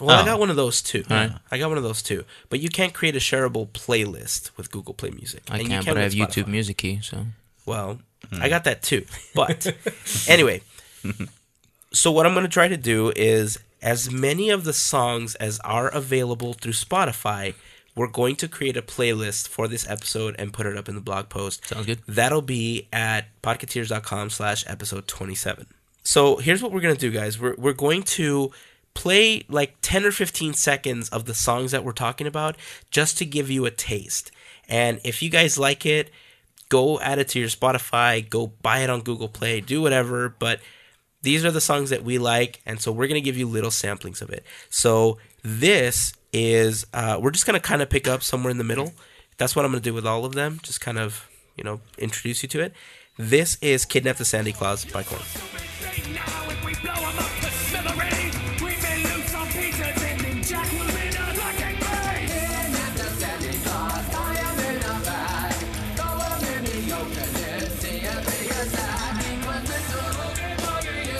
Well, 0.00 0.16
I 0.18 0.22
Oh. 0.22 0.24
got 0.24 0.38
one 0.38 0.50
of 0.50 0.56
those 0.56 0.82
too. 0.82 1.02
Alright. 1.10 1.32
I 1.50 1.58
got 1.58 1.68
one 1.68 1.78
of 1.78 1.82
those 1.84 2.02
too. 2.02 2.24
But 2.48 2.60
you 2.60 2.68
can't 2.68 2.92
create 2.94 3.16
a 3.16 3.18
shareable 3.18 3.66
playlist 3.68 4.50
with 4.56 4.70
Google 4.70 4.94
Play 4.94 5.10
Music. 5.10 5.42
I 5.50 5.54
And 5.54 5.62
you 5.64 5.68
can't, 5.70 5.86
but 5.86 5.96
I 5.98 6.02
have 6.02 6.14
with 6.14 6.28
YouTube 6.30 6.46
Music 6.46 6.76
Key. 6.76 7.00
So 7.02 7.26
Well, 7.64 7.98
hmm. 8.30 8.40
I 8.42 8.48
got 8.48 8.64
that 8.64 8.82
too. 8.82 9.04
But 9.34 9.66
anyway, 10.28 10.60
so 11.92 12.12
what 12.12 12.26
I'm 12.26 12.34
going 12.34 12.44
to 12.46 12.52
try 12.52 12.68
to 12.68 12.76
do 12.76 13.12
is 13.16 13.58
as 13.82 14.10
many 14.10 14.50
of 14.50 14.64
the 14.64 14.72
songs 14.72 15.34
as 15.36 15.58
are 15.60 15.88
available 15.88 16.52
through 16.52 16.72
Spotify, 16.74 17.54
we're 17.94 18.06
going 18.08 18.36
to 18.36 18.48
create 18.48 18.76
a 18.76 18.82
playlist 18.82 19.48
for 19.48 19.66
this 19.66 19.88
episode 19.88 20.36
and 20.38 20.52
put 20.52 20.66
it 20.66 20.76
up 20.76 20.88
in 20.88 20.94
the 20.94 21.00
blog 21.00 21.30
post. 21.30 21.66
sounds 21.66 21.86
good. 21.86 22.00
That'll 22.06 22.42
be 22.42 22.86
at 22.92 23.26
podcateers.com 23.42 24.30
slash 24.30 24.62
episode 24.68 25.08
27. 25.08 25.66
So 26.06 26.36
here's 26.36 26.62
what 26.62 26.70
we're 26.70 26.82
to 26.94 27.00
do, 27.00 27.10
guys. 27.10 27.40
We're, 27.40 27.56
we're 27.58 27.72
going 27.72 28.04
to 28.04 28.52
play 28.94 29.42
like 29.48 29.74
10 29.82 30.04
or 30.04 30.12
15 30.12 30.54
seconds 30.54 31.08
of 31.08 31.24
the 31.24 31.34
songs 31.34 31.72
that 31.72 31.82
we're 31.82 31.90
talking 31.90 32.28
about 32.28 32.56
just 32.92 33.18
to 33.18 33.24
give 33.24 33.50
you 33.50 33.66
a 33.66 33.72
taste. 33.72 34.30
And 34.68 35.00
if 35.02 35.20
you 35.20 35.30
guys 35.30 35.58
like 35.58 35.84
it, 35.84 36.12
go 36.68 37.00
add 37.00 37.18
it 37.18 37.26
to 37.30 37.40
your 37.40 37.48
Spotify, 37.48 38.28
go 38.30 38.52
buy 38.62 38.84
it 38.84 38.88
on 38.88 39.00
Google 39.00 39.28
Play, 39.28 39.60
do 39.60 39.82
whatever. 39.82 40.28
But 40.28 40.60
these 41.22 41.44
are 41.44 41.50
the 41.50 41.60
songs 41.60 41.90
that 41.90 42.04
we 42.04 42.18
like. 42.18 42.62
And 42.64 42.80
so 42.80 42.92
we're 42.92 43.08
to 43.20 43.20
give 43.20 43.36
you 43.36 43.48
little 43.48 43.70
samplings 43.70 44.22
of 44.22 44.30
it. 44.30 44.44
So 44.70 45.18
this 45.42 46.12
is, 46.32 46.86
uh, 46.94 47.18
we're 47.20 47.32
just 47.32 47.46
to 47.60 47.66
kind 47.68 47.82
of 47.82 47.90
pick 47.90 48.06
up 48.06 48.22
somewhere 48.22 48.52
in 48.52 48.58
the 48.58 48.64
middle. 48.64 48.92
That's 49.38 49.56
what 49.56 49.64
I'm 49.64 49.72
to 49.82 49.90
do 49.90 49.92
with 49.92 50.06
all 50.06 50.24
of 50.24 50.34
them. 50.34 50.60
Just 50.62 50.80
kind 50.80 51.00
of, 51.00 51.28
you 51.56 51.64
know, 51.64 51.80
introduce 51.98 52.44
you 52.44 52.48
to 52.50 52.60
it. 52.60 52.74
This 53.18 53.56
is 53.62 53.86
Kidnap 53.86 54.16
the 54.16 54.26
Sandy 54.26 54.52
Claus 54.52 54.84
by 54.84 55.02
Korn. 55.02 55.22
Now 56.12 56.50
if 56.50 56.62
we 56.66 56.74
blow 56.74 56.92
'em 56.92 57.18
up 57.18 57.30
to 57.40 57.50
smithereens, 57.50 58.36
we 58.60 58.76
may 58.76 59.04
lose 59.04 59.30
some 59.30 59.48
pieces 59.48 60.02
and 60.02 60.20
then 60.20 60.42
Jack 60.42 60.70
will 60.72 60.84
win 60.84 61.16
a 61.16 61.32
wrecking 61.32 61.80
ball. 61.80 61.96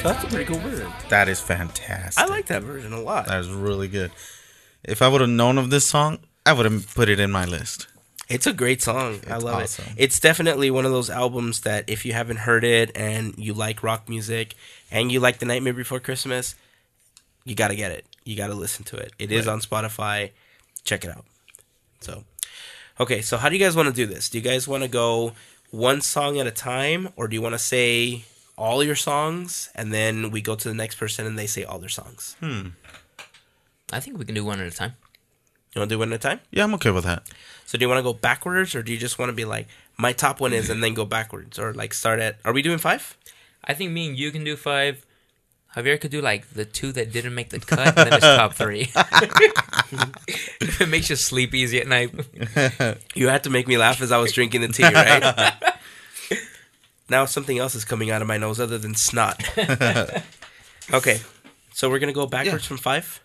So 0.03 0.13
that's 0.13 0.25
a 0.25 0.27
pretty 0.27 0.45
cool 0.45 0.59
version. 0.59 0.93
That 1.09 1.31
is 1.31 1.41
fantastic. 1.41 2.23
I 2.23 2.27
like 2.27 2.47
that 2.49 2.63
version 2.63 2.93
a 2.93 3.01
lot. 3.01 3.29
That 3.29 3.41
is 3.41 3.49
really 3.49 3.89
good. 3.89 4.13
If 4.85 5.01
I 5.01 5.09
would 5.09 5.23
have 5.23 5.31
known 5.31 5.57
of 5.57 5.71
this 5.71 5.87
song, 5.87 6.19
I 6.45 6.53
would 6.53 6.67
have 6.67 6.95
put 6.95 7.09
it 7.09 7.19
in 7.19 7.31
my 7.33 7.47
list. 7.47 7.87
It's 8.29 8.47
a 8.47 8.53
great 8.53 8.83
song. 8.83 9.21
I 9.29 9.37
love 9.37 9.63
awesome. 9.63 9.85
it. 9.91 9.95
It's 9.97 10.19
definitely 10.19 10.71
one 10.71 10.85
of 10.85 10.91
those 10.91 11.11
albums 11.11 11.61
that 11.61 11.89
if 11.89 12.05
you 12.05 12.13
haven't 12.13 12.39
heard 12.39 12.65
it 12.65 12.91
and 12.97 13.35
you 13.39 13.55
like 13.55 13.83
rock 13.83 14.09
music 14.09 14.55
and 14.91 15.13
you 15.13 15.21
like 15.21 15.39
The 15.39 15.47
Nightmare 15.47 15.73
Before 15.73 16.01
Christmas, 16.01 16.57
you 17.45 17.55
got 17.55 17.69
to 17.69 17.77
get 17.77 17.93
it. 17.93 18.05
You 18.25 18.37
got 18.37 18.49
to 18.49 18.55
listen 18.55 18.85
to 18.87 18.97
it. 18.97 19.13
It 19.19 19.31
is 19.31 19.47
on 19.47 19.61
Spotify. 19.61 20.33
Check 20.83 21.05
it 21.05 21.11
out. 21.11 21.25
So, 22.01 22.25
okay, 22.99 23.23
so 23.23 23.37
how 23.37 23.49
do 23.49 23.57
you 23.57 23.65
guys 23.65 23.77
want 23.77 23.89
to 23.89 23.95
do 23.95 24.07
this? 24.07 24.29
Do 24.29 24.39
you 24.39 24.45
guys 24.45 24.67
want 24.67 24.83
to 24.83 24.89
go 24.89 25.33
one 25.71 26.01
song 26.01 26.39
at 26.39 26.47
a 26.49 26.51
time 26.51 27.11
or 27.15 27.29
do 27.29 27.37
you 27.37 27.43
want 27.43 27.55
to 27.55 27.61
say 27.61 28.25
all 28.59 28.83
your 28.83 28.97
songs 28.97 29.71
and 29.75 29.93
then 29.93 30.33
we 30.33 30.41
go 30.41 30.57
to 30.57 30.69
the 30.69 30.75
next 30.75 30.97
person 30.97 31.27
and 31.27 31.39
they 31.39 31.47
say 31.47 31.63
all 31.63 31.79
their 31.79 31.89
songs? 31.89 32.35
Hmm. 32.41 32.69
I 33.93 34.01
think 34.01 34.19
we 34.19 34.25
can 34.25 34.35
do 34.35 34.45
one 34.45 34.59
at 34.59 34.67
a 34.67 34.77
time. 34.77 34.95
You 35.75 35.81
want 35.81 35.91
to 35.91 35.95
do 35.95 35.99
one 36.01 36.13
at 36.13 36.17
a 36.17 36.19
time? 36.19 36.41
Yeah, 36.51 36.65
I'm 36.65 36.75
okay 36.75 36.91
with 36.91 37.05
that. 37.05 37.23
So 37.67 37.77
do 37.79 37.85
you 37.85 37.89
want 37.89 37.99
to 37.99 38.03
go 38.03 38.13
backwards 38.15 38.75
or 38.75 38.83
do 38.83 38.93
you 38.93 38.99
just 38.99 39.19
want 39.19 39.29
to 39.29 39.35
be 39.35 39.45
like 39.45 39.67
my 39.99 40.13
top 40.13 40.41
one 40.41 40.53
is 40.53 40.71
and 40.71 40.83
then 40.83 40.95
go 40.95 41.05
backwards 41.05 41.59
or 41.59 41.75
like 41.75 41.93
start 41.93 42.21
at 42.21 42.39
Are 42.45 42.53
we 42.53 42.63
doing 42.63 42.79
5? 42.79 43.17
I 43.65 43.75
think 43.75 43.91
me 43.93 44.09
and 44.09 44.17
you 44.19 44.31
can 44.31 44.45
do 44.45 44.55
five. 44.57 45.05
Javier 45.77 46.01
could 46.01 46.11
do 46.13 46.23
like 46.23 46.49
the 46.55 46.65
two 46.65 46.91
that 46.93 47.13
didn't 47.13 47.35
make 47.35 47.51
the 47.51 47.59
cut, 47.61 47.89
and 47.89 47.97
then 47.97 48.13
his 48.13 48.23
top 48.23 48.55
three. 48.55 48.89
it 50.81 50.89
makes 50.89 51.11
you 51.11 51.17
sleep 51.17 51.53
easy 51.55 51.81
at 51.81 51.87
night. 51.87 52.15
You 53.15 53.29
had 53.29 53.45
to 53.45 53.51
make 53.51 53.67
me 53.69 53.77
laugh 53.77 54.01
as 54.01 54.11
I 54.13 54.17
was 54.19 54.33
drinking 54.33 54.61
the 54.63 54.69
tea, 54.69 54.85
right? 54.85 55.53
now 57.11 57.25
something 57.27 57.59
else 57.59 57.75
is 57.75 57.85
coming 57.85 58.11
out 58.11 58.23
of 58.23 58.29
my 58.29 58.39
nose 58.39 58.59
other 58.61 58.79
than 58.79 58.95
snot. 58.95 59.43
okay. 60.95 61.21
So 61.75 61.91
we're 61.91 61.99
going 61.99 62.09
to 62.13 62.19
go 62.19 62.27
backwards 62.27 62.65
Yeah. 62.65 62.69
from 62.69 62.79
5? 62.79 63.21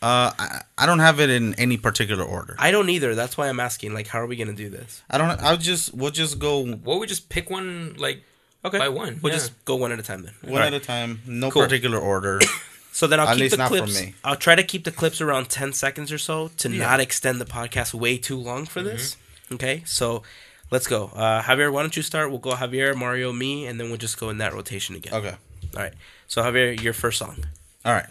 Uh, 0.00 0.30
I, 0.38 0.62
I 0.78 0.86
don't 0.86 1.00
have 1.00 1.18
it 1.20 1.28
in 1.30 1.54
any 1.54 1.76
particular 1.76 2.24
order. 2.24 2.54
I 2.58 2.70
don't 2.70 2.88
either. 2.88 3.14
That's 3.16 3.36
why 3.36 3.48
I'm 3.48 3.58
asking 3.60 3.94
like 3.94 4.06
how 4.06 4.20
are 4.20 4.26
we 4.26 4.36
going 4.36 4.48
to 4.48 4.54
do 4.54 4.68
this? 4.68 5.02
I 5.10 5.18
don't. 5.18 5.28
I'll 5.42 5.56
just. 5.56 5.92
We'll 5.94 6.10
just 6.12 6.38
go 6.38 6.60
one 6.60 6.82
Well, 6.84 6.98
we 7.00 7.06
just 7.06 7.28
pick 7.28 7.50
one 7.50 7.94
like 7.98 8.22
Okay. 8.64 8.78
By 8.78 8.88
one, 8.88 9.20
We'll 9.22 9.32
yeah. 9.32 9.38
just 9.38 9.64
go 9.64 9.76
one 9.76 9.92
at 9.92 10.00
a 10.00 10.02
time 10.02 10.22
then. 10.22 10.34
One 10.42 10.60
at 10.62 10.66
Alright. 10.66 10.82
a 10.82 10.84
time. 10.84 11.20
No 11.26 11.50
Cool. 11.50 11.62
particular 11.62 11.98
order. 11.98 12.40
So 12.90 13.06
then 13.06 13.20
I'll 13.20 13.28
At 13.28 13.34
keep 13.34 13.42
least 13.42 13.52
the 13.52 13.58
not 13.58 13.68
for 13.70 13.76
clips. 13.76 14.00
me. 14.00 14.14
I'll 14.24 14.34
try 14.34 14.56
to 14.56 14.64
keep 14.64 14.82
the 14.82 14.90
clips 14.90 15.20
around 15.20 15.48
ten 15.50 15.72
seconds 15.72 16.10
or 16.10 16.18
so 16.18 16.48
to 16.56 16.68
Yeah. 16.68 16.78
not 16.82 16.98
extend 16.98 17.40
the 17.40 17.44
podcast 17.44 17.94
way 17.94 18.18
too 18.18 18.36
long 18.36 18.66
for 18.66 18.82
this. 18.82 19.14
Mm-hmm. 19.44 19.54
Okay, 19.54 19.82
so 19.86 20.24
let's 20.72 20.88
go. 20.88 21.12
Uh, 21.14 21.40
Javier, 21.42 21.72
why 21.72 21.82
don't 21.82 21.96
you 21.96 22.02
start? 22.02 22.30
We'll 22.30 22.40
go 22.40 22.54
Javier, 22.54 22.96
Mario, 22.96 23.30
me, 23.32 23.66
and 23.68 23.78
then 23.78 23.86
we'll 23.88 23.98
just 23.98 24.18
go 24.18 24.30
in 24.30 24.38
that 24.38 24.52
rotation 24.52 24.96
again. 24.96 25.14
okay. 25.14 25.36
All 25.76 25.82
right. 25.82 25.92
So 26.26 26.42
Javier, 26.42 26.80
your 26.82 26.92
first 26.92 27.18
song. 27.18 27.36
All 27.84 27.92
right. 27.92 28.06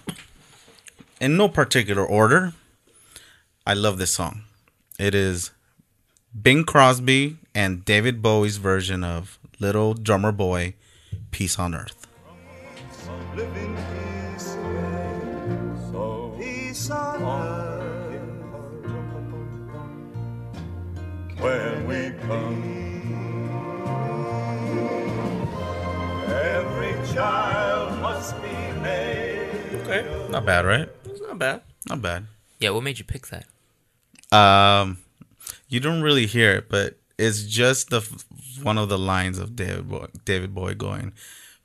In 1.19 1.35
no 1.35 1.49
particular 1.49 2.05
order, 2.05 2.53
I 3.65 3.73
love 3.73 3.97
this 3.97 4.13
song. 4.13 4.43
It 4.99 5.15
is 5.15 5.51
Bing 6.39 6.63
Crosby 6.63 7.37
and 7.55 7.83
David 7.83 8.21
Bowie's 8.21 8.57
version 8.57 9.03
of 9.03 9.39
Little 9.59 9.95
Drummer 9.95 10.31
Boy, 10.31 10.75
Peace 11.31 11.57
on 11.57 11.73
Earth. 11.73 12.05
living 13.35 13.75
peace. 13.75 14.57
So 15.91 16.35
peace 16.37 16.89
on 16.91 17.23
earth 17.23 18.21
when 21.39 21.87
we 21.87 22.11
come. 22.27 22.63
Every 26.27 27.13
child 27.13 27.67
Okay, 29.89 30.27
Not 30.29 30.45
bad, 30.45 30.65
right? 30.65 30.89
It's 31.27 31.33
not 31.33 31.39
bad. 31.39 31.61
Not 31.89 32.01
bad. 32.01 32.27
Yeah, 32.57 32.69
what 32.69 32.83
made 32.83 32.99
you 32.99 33.03
pick 33.03 33.27
that? 33.27 33.45
Um, 34.31 34.99
you 35.67 35.81
don't 35.81 36.01
really 36.01 36.25
hear 36.25 36.53
it, 36.53 36.69
but 36.69 36.97
it's 37.17 37.43
just 37.43 37.89
the 37.89 37.99
one 38.63 38.77
of 38.77 38.87
the 38.87 38.97
lines 38.97 39.37
of 39.37 39.53
David 39.53 39.89
Bowie, 39.89 40.07
David 40.23 40.55
Bowie 40.55 40.73
going, 40.73 41.11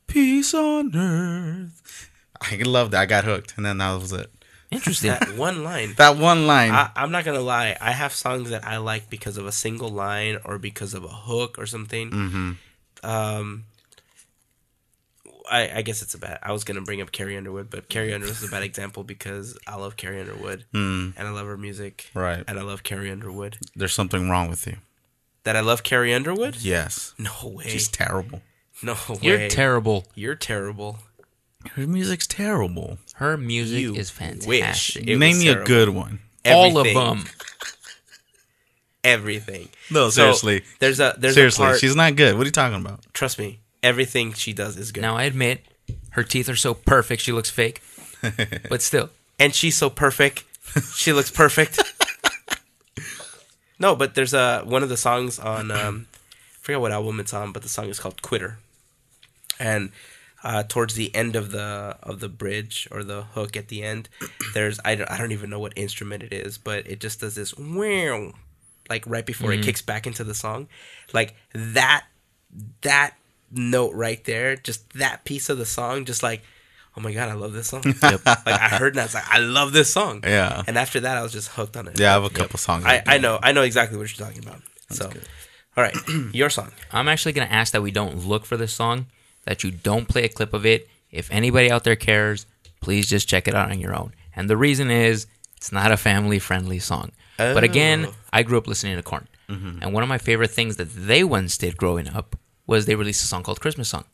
"Peace 0.05 0.53
on 0.53 0.93
earth." 0.93 2.09
I 2.41 2.57
loved 2.57 2.91
that. 2.91 3.03
I 3.03 3.05
got 3.05 3.23
hooked, 3.23 3.53
and 3.55 3.65
then 3.65 3.77
that 3.77 3.93
was 3.93 4.11
it. 4.11 4.29
Interesting. 4.69 5.11
That 5.19 5.37
one 5.37 5.63
line. 5.63 5.93
That 5.95 6.17
one 6.17 6.45
line. 6.45 6.71
I, 6.71 6.91
I'm 6.97 7.11
not 7.11 7.23
gonna 7.23 7.39
lie. 7.39 7.77
I 7.79 7.91
have 7.91 8.11
songs 8.11 8.49
that 8.49 8.67
I 8.67 8.77
like 8.77 9.09
because 9.09 9.37
of 9.37 9.45
a 9.45 9.51
single 9.53 9.89
line 9.89 10.39
or 10.43 10.59
because 10.59 10.93
of 10.93 11.05
a 11.05 11.07
hook 11.07 11.57
or 11.57 11.65
something. 11.67 12.11
mm-hmm. 12.11 12.51
Um, 13.09 13.63
I, 15.51 15.69
I 15.77 15.81
guess 15.81 16.01
it's 16.01 16.13
a 16.13 16.17
bad. 16.17 16.39
I 16.41 16.51
was 16.51 16.63
gonna 16.63 16.81
bring 16.81 17.01
up 17.01 17.11
Carrie 17.11 17.35
Underwood, 17.37 17.69
but 17.69 17.89
Carrie 17.89 18.13
Underwood 18.13 18.35
is 18.35 18.43
a 18.43 18.47
bad 18.51 18.63
example 18.63 19.03
because 19.03 19.57
I 19.67 19.75
love 19.75 19.97
Carrie 19.97 20.19
Underwood 20.21 20.65
Mm, 20.73 21.13
and 21.17 21.27
I 21.27 21.31
love 21.31 21.47
her 21.47 21.57
music 21.57 22.09
right. 22.13 22.43
and 22.47 22.57
I 22.59 22.61
love 22.63 22.83
Carrie 22.83 23.11
Underwood. 23.11 23.57
There's 23.75 23.93
something 23.93 24.29
wrong 24.29 24.49
with 24.49 24.65
you. 24.67 24.77
That 25.43 25.55
I 25.57 25.59
love 25.59 25.83
Carrie 25.83 26.13
Underwood? 26.13 26.55
Yes. 26.57 27.13
No 27.17 27.31
way. 27.43 27.65
She's 27.67 27.89
terrible. 27.89 28.41
no 28.81 28.95
way. 29.09 29.17
You're 29.21 29.49
terrible. 29.49 30.05
You're 30.15 30.35
terrible. 30.35 30.99
Her 31.75 31.85
music's 31.87 32.27
terrible. 32.27 32.97
Her 33.15 33.35
music 33.37 33.81
You 33.81 33.95
is 33.95 34.09
fantastic. 34.09 34.47
wish. 34.47 34.95
It 34.97 35.05
Name 35.05 35.19
was 35.19 35.39
me 35.43 35.49
a 35.49 35.63
good 35.63 35.89
one. 35.89 36.19
All 36.45 36.77
of 36.77 36.85
them. 36.85 37.25
Everything. 39.03 39.67
No, 39.91 40.09
So, 40.09 40.21
seriously. 40.21 40.63
there's 40.79 40.99
a 41.01 41.13
there's 41.17 41.33
seriously, 41.35 41.65
a 41.65 41.67
part. 41.69 41.79
she's 41.79 41.95
not 41.95 42.15
good. 42.15 42.35
What 42.37 42.43
are 42.43 42.45
you 42.45 42.51
talking 42.51 42.79
about? 42.79 43.01
trust 43.13 43.37
me. 43.37 43.59
Everything 43.83 44.33
she 44.33 44.53
does 44.53 44.77
is 44.77 44.91
good. 44.91 45.01
Now 45.01 45.17
I 45.17 45.23
admit, 45.23 45.61
her 46.11 46.23
teeth 46.23 46.49
are 46.49 46.55
so 46.55 46.73
perfect 46.73 47.21
she 47.21 47.31
looks 47.31 47.49
fake, 47.49 47.81
but 48.69 48.81
still, 48.81 49.09
and 49.37 49.53
she's 49.53 49.77
so 49.77 49.89
perfect. 49.89 50.45
She 50.95 51.13
looks 51.13 51.29
perfect. 51.29 51.79
no, 53.79 53.95
but 53.95 54.15
there's 54.15 54.33
a 54.33 54.61
one 54.61 54.81
of 54.81 54.89
the 54.89 54.97
songs 54.97 55.37
on 55.37 55.69
um, 55.69 56.07
I 56.13 56.57
forget 56.61 56.81
what 56.81 56.91
album 56.91 57.19
it's 57.19 57.33
on, 57.33 57.51
but 57.51 57.61
the 57.61 57.69
song 57.69 57.89
is 57.89 57.99
called 57.99 58.21
"Quitter," 58.21 58.57
and 59.59 59.91
uh, 60.43 60.63
towards 60.63 60.95
the 60.95 61.13
end 61.15 61.35
of 61.35 61.51
the 61.51 61.97
of 62.03 62.19
the 62.19 62.29
bridge 62.29 62.87
or 62.91 63.03
the 63.03 63.23
hook 63.23 63.55
at 63.55 63.69
the 63.69 63.83
end, 63.83 64.09
there's 64.53 64.79
I 64.83 64.95
don't, 64.95 65.09
I 65.09 65.17
don't 65.17 65.31
even 65.31 65.49
know 65.49 65.59
what 65.59 65.73
instrument 65.75 66.23
it 66.23 66.33
is, 66.33 66.57
but 66.57 66.85
it 66.87 66.99
just 66.99 67.21
does 67.21 67.35
this 67.35 67.57
wow, 67.57 68.33
like 68.89 69.05
right 69.07 69.25
before 69.25 69.53
it 69.53 69.63
kicks 69.63 69.81
back 69.81 70.05
into 70.05 70.23
the 70.23 70.33
song, 70.33 70.67
like 71.13 71.35
that 71.53 72.05
that 72.81 73.15
note 73.53 73.93
right 73.93 74.23
there, 74.25 74.55
just 74.55 74.89
that 74.93 75.23
piece 75.25 75.49
of 75.49 75.57
the 75.57 75.65
song, 75.65 76.05
just 76.05 76.23
like. 76.23 76.41
Oh 76.95 77.01
my 77.01 77.11
god, 77.11 77.27
I 77.29 77.33
love 77.33 77.53
this 77.53 77.69
song. 77.69 77.81
like 78.03 78.27
I 78.45 78.69
heard 78.77 78.93
that, 78.93 79.01
I 79.01 79.05
was 79.05 79.13
like, 79.15 79.27
I 79.27 79.39
love 79.39 79.73
this 79.73 79.91
song. 79.91 80.19
Yeah. 80.23 80.61
And 80.67 80.77
after 80.77 80.99
that, 80.99 81.17
I 81.17 81.23
was 81.23 81.31
just 81.31 81.47
hooked 81.47 81.75
on 81.75 81.87
it. 81.87 81.99
Yeah, 81.99 82.11
I 82.11 82.13
have 82.13 82.23
a 82.23 82.29
couple 82.29 82.59
songs. 82.59 82.85
I, 82.85 83.01
I 83.07 83.17
know, 83.17 83.39
I 83.41 83.51
know 83.51 83.63
exactly 83.63 83.97
what 83.97 84.15
you're 84.15 84.27
talking 84.27 84.43
about. 84.47 84.61
so, 84.91 85.09
all 85.75 85.83
right, 85.83 85.95
your 86.33 86.51
song. 86.51 86.71
I'm 86.91 87.07
actually 87.07 87.33
going 87.33 87.47
to 87.47 87.51
ask 87.53 87.73
that 87.73 87.81
we 87.81 87.89
don't 87.89 88.27
look 88.27 88.45
for 88.45 88.57
this 88.57 88.73
song, 88.75 89.07
that 89.45 89.63
you 89.63 89.71
don't 89.71 90.07
play 90.07 90.23
a 90.23 90.29
clip 90.29 90.53
of 90.53 90.67
it. 90.67 90.87
If 91.09 91.31
anybody 91.31 91.71
out 91.71 91.83
there 91.83 91.95
cares, 91.95 92.45
please 92.79 93.09
just 93.09 93.27
check 93.27 93.47
it 93.47 93.55
out 93.55 93.71
on 93.71 93.79
your 93.79 93.95
own. 93.95 94.13
And 94.35 94.47
the 94.47 94.55
reason 94.57 94.91
is 94.91 95.25
it's 95.57 95.71
not 95.71 95.91
a 95.91 95.97
family 95.97 96.37
friendly 96.37 96.77
song. 96.77 97.11
But 97.37 97.63
again, 97.63 98.05
Oh. 98.09 98.13
I 98.31 98.43
grew 98.43 98.59
up 98.59 98.67
listening 98.67 98.97
to 98.97 99.01
Korn. 99.03 99.27
Mm-hmm. 99.49 99.79
And 99.81 99.93
one 99.95 100.03
of 100.03 100.09
my 100.09 100.19
favorite 100.19 100.51
things 100.51 100.75
that 100.75 100.93
they 100.93 101.23
once 101.23 101.57
did 101.57 101.75
growing 101.75 102.07
up 102.07 102.35
was 102.67 102.85
they 102.85 102.95
released 102.95 103.23
a 103.23 103.27
song 103.27 103.43
called 103.43 103.59
Christmas 103.59 103.89
Song. 103.89 104.05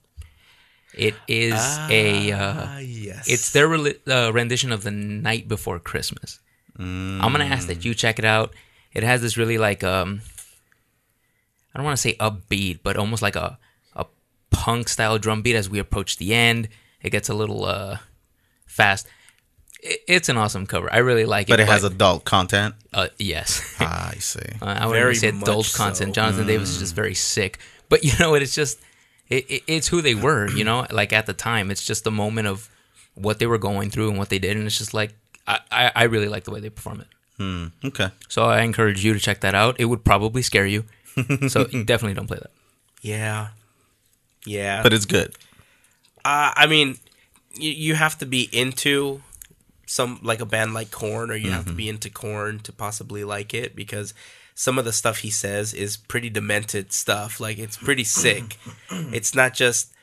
It 0.93 1.13
is 1.27 1.53
a 1.89 2.31
uh, 2.31 2.77
yes. 2.79 3.29
it's 3.29 3.51
their 3.51 3.67
reli- 3.67 3.99
uh, 4.07 4.33
rendition 4.33 4.71
of 4.71 4.83
the 4.83 4.91
night 4.91 5.47
before 5.47 5.79
Christmas. 5.79 6.39
I'm 6.77 7.19
gonna 7.19 7.43
ask 7.45 7.67
that 7.67 7.83
you 7.85 7.93
check 7.93 8.19
it 8.19 8.25
out. 8.25 8.53
It 8.93 9.03
has 9.03 9.21
this 9.21 9.37
really 9.37 9.57
like 9.57 9.83
um, 9.83 10.21
I 11.73 11.77
don't 11.77 11.85
want 11.85 11.97
to 11.97 12.01
say 12.01 12.15
upbeat, 12.15 12.79
but 12.83 12.97
almost 12.97 13.21
like 13.21 13.35
a 13.35 13.59
a 13.95 14.05
punk 14.49 14.89
style 14.89 15.17
drum 15.19 15.41
beat 15.41 15.55
as 15.55 15.69
we 15.69 15.77
approach 15.79 16.17
the 16.17 16.33
end. 16.33 16.69
It 17.01 17.11
gets 17.11 17.29
a 17.29 17.33
little 17.33 17.65
uh 17.65 17.97
fast. 18.65 19.07
It, 19.81 19.99
it's 20.07 20.29
an 20.29 20.37
awesome 20.37 20.65
cover. 20.65 20.91
I 20.91 20.97
really 20.99 21.25
like 21.25 21.49
it. 21.49 21.51
But 21.51 21.59
it 21.59 21.67
has 21.67 21.83
adult 21.83 22.25
content. 22.25 22.75
uh, 22.93 23.07
yes. 23.19 23.75
I 23.79 24.15
see. 24.19 24.39
Uh, 24.61 24.65
I 24.65 24.85
wouldn't 24.87 24.91
Very 24.91 25.15
even 25.15 25.21
say 25.21 25.27
adult 25.29 25.65
much 25.65 25.73
content. 25.73 26.09
so. 26.09 26.21
Jonathan 26.21 26.47
Davis 26.47 26.69
is 26.71 26.79
just 26.79 26.95
very 26.95 27.13
sick. 27.13 27.59
But 27.89 28.03
you 28.03 28.11
know 28.19 28.31
what? 28.31 28.41
It's 28.41 28.55
just 28.55 28.79
it, 29.29 29.49
it, 29.49 29.63
it's 29.67 29.87
who 29.87 30.01
they 30.01 30.15
were. 30.15 30.49
You 30.49 30.63
know, 30.63 30.85
like 30.91 31.11
at 31.13 31.25
the 31.25 31.33
time, 31.33 31.71
it's 31.71 31.83
just 31.83 32.03
the 32.03 32.11
moment 32.11 32.47
of 32.47 32.69
what 33.15 33.39
they 33.39 33.47
were 33.47 33.57
going 33.57 33.89
through 33.89 34.09
and 34.09 34.17
what 34.17 34.29
they 34.29 34.39
did, 34.39 34.55
and 34.57 34.65
it's 34.65 34.77
just 34.77 34.93
like 34.93 35.13
I, 35.47 35.59
I, 35.71 35.91
I 35.95 36.03
really 36.03 36.27
like 36.29 36.43
the 36.45 36.51
way 36.51 36.59
they 36.61 36.69
perform 36.69 37.01
it. 37.01 37.07
Hmm, 37.37 37.67
Okay. 37.83 38.09
So 38.27 38.43
I 38.43 38.61
encourage 38.61 39.03
you 39.03 39.13
to 39.13 39.19
check 39.19 39.41
that 39.41 39.55
out. 39.55 39.79
It 39.79 39.85
would 39.85 40.03
probably 40.05 40.41
scare 40.41 40.65
you, 40.67 40.85
so 41.47 41.65
definitely 41.65 42.13
don't 42.13 42.27
play 42.27 42.37
that. 42.39 42.51
yeah, 43.01 43.49
yeah. 44.45 44.83
But 44.83 44.93
it's 44.93 45.05
good. 45.05 45.35
uh, 46.25 46.51
I 46.55 46.67
mean, 46.67 46.97
you, 47.55 47.71
you 47.71 47.95
have 47.95 48.17
to 48.19 48.25
be 48.25 48.49
into 48.51 49.21
some 49.85 50.19
like 50.21 50.39
a 50.41 50.45
band 50.45 50.73
like 50.73 50.91
Korn, 50.91 51.31
or 51.31 51.35
you 51.35 51.51
have 51.51 51.65
to 51.65 51.73
be 51.73 51.89
into 51.89 52.09
Korn 52.09 52.59
to 52.59 52.71
possibly 52.71 53.23
like 53.23 53.53
it 53.53 53.75
because 53.75 54.13
some 54.59 54.77
of 54.77 54.83
the 54.83 54.91
stuff 54.91 55.19
he 55.19 55.29
says 55.29 55.73
is 55.73 55.95
pretty 55.95 56.29
demented 56.29 56.91
stuff. 56.91 57.39
Like 57.39 57.57
it's 57.57 57.77
pretty 57.77 58.03
sick. 58.03 58.57
it's 58.91 59.33
not 59.33 59.53
just 59.53 59.93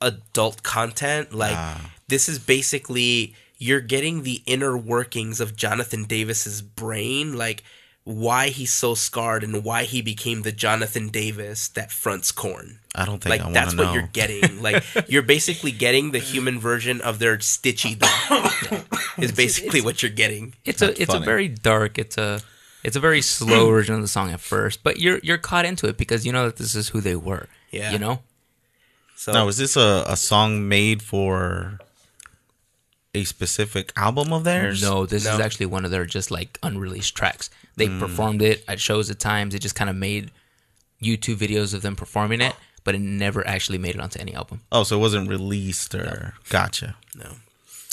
adult 0.00 0.64
content. 0.64 1.32
Like 1.32 1.54
ah. 1.54 1.92
this 2.08 2.28
is 2.28 2.40
basically 2.40 3.36
you're 3.58 3.80
getting 3.80 4.24
the 4.24 4.42
inner 4.44 4.76
workings 4.76 5.40
of 5.40 5.54
Jonathan 5.54 6.02
Davis's 6.02 6.62
brain, 6.62 7.38
like 7.38 7.62
why 8.02 8.48
he's 8.48 8.72
so 8.72 8.96
scarred 8.96 9.44
and 9.44 9.62
why 9.62 9.84
he 9.84 10.02
became 10.02 10.42
the 10.42 10.50
Jonathan 10.50 11.08
Davis 11.08 11.68
that 11.68 11.92
fronts 11.92 12.32
Korn. 12.32 12.80
I 12.96 13.04
don't 13.04 13.22
think 13.22 13.38
Like 13.38 13.48
I 13.48 13.52
that's 13.52 13.72
to 13.72 13.84
what 13.84 13.94
you're 13.94 14.10
getting. 14.12 14.60
Like 14.60 14.82
you're 15.08 15.22
basically 15.22 15.70
getting 15.70 16.10
the 16.10 16.18
human 16.18 16.58
version 16.58 17.00
of 17.02 17.20
their 17.20 17.38
Stitchy 17.38 17.96
dog. 18.00 18.82
is 19.18 19.30
basically 19.30 19.80
what 19.80 20.02
you're 20.02 20.10
getting. 20.10 20.54
It's 20.64 20.82
a 20.82 20.86
That's 20.86 20.98
it's 20.98 21.12
funny. 21.12 21.22
a 21.22 21.24
very 21.24 21.46
dark. 21.46 22.00
It's 22.00 22.18
a 22.18 22.42
it's 22.84 22.96
a 22.96 23.00
very 23.00 23.22
slow 23.36 23.68
version 23.70 23.94
of 23.94 24.02
the 24.02 24.08
song 24.08 24.30
at 24.30 24.40
first, 24.40 24.82
but 24.82 24.98
you're 24.98 25.18
you're 25.22 25.38
caught 25.38 25.64
into 25.64 25.86
it 25.88 25.96
because 25.96 26.24
you 26.26 26.32
know 26.32 26.46
that 26.46 26.56
this 26.56 26.74
is 26.74 26.88
who 26.90 27.00
they 27.00 27.16
were. 27.16 27.48
Yeah. 27.70 27.92
you 27.92 27.98
know. 27.98 28.20
So 29.16 29.32
Now, 29.32 29.48
is 29.48 29.56
this 29.56 29.76
a, 29.76 30.04
a 30.06 30.16
song 30.16 30.68
made 30.68 31.00
for 31.02 31.78
a 33.14 33.24
specific 33.24 33.92
album 33.96 34.32
of 34.32 34.44
theirs? 34.44 34.82
No, 34.82 35.06
this 35.06 35.22
is 35.26 35.38
actually 35.40 35.66
one 35.66 35.84
of 35.84 35.90
their 35.90 36.04
just 36.06 36.30
like 36.30 36.58
unreleased 36.62 37.14
tracks. 37.14 37.50
They 37.76 37.86
Hmm. 37.86 38.00
performed 38.00 38.42
it 38.42 38.64
at 38.66 38.80
shows 38.80 39.10
at 39.10 39.18
times. 39.18 39.54
It 39.54 39.60
just 39.60 39.74
kind 39.74 39.88
of 39.90 39.96
made 39.96 40.30
YouTube 41.02 41.36
videos 41.36 41.72
of 41.74 41.82
them 41.82 41.94
performing 41.96 42.40
it, 42.40 42.54
but 42.84 42.94
it 42.94 43.00
never 43.00 43.46
actually 43.46 43.78
made 43.78 43.94
it 43.94 44.00
onto 44.00 44.18
any 44.18 44.34
album. 44.34 44.60
Oh, 44.72 44.82
so 44.82 44.96
it 44.96 45.00
wasn't 45.00 45.28
released 45.28 45.94
or 45.94 46.34
gotcha. 46.48 46.96
no, 47.16 47.36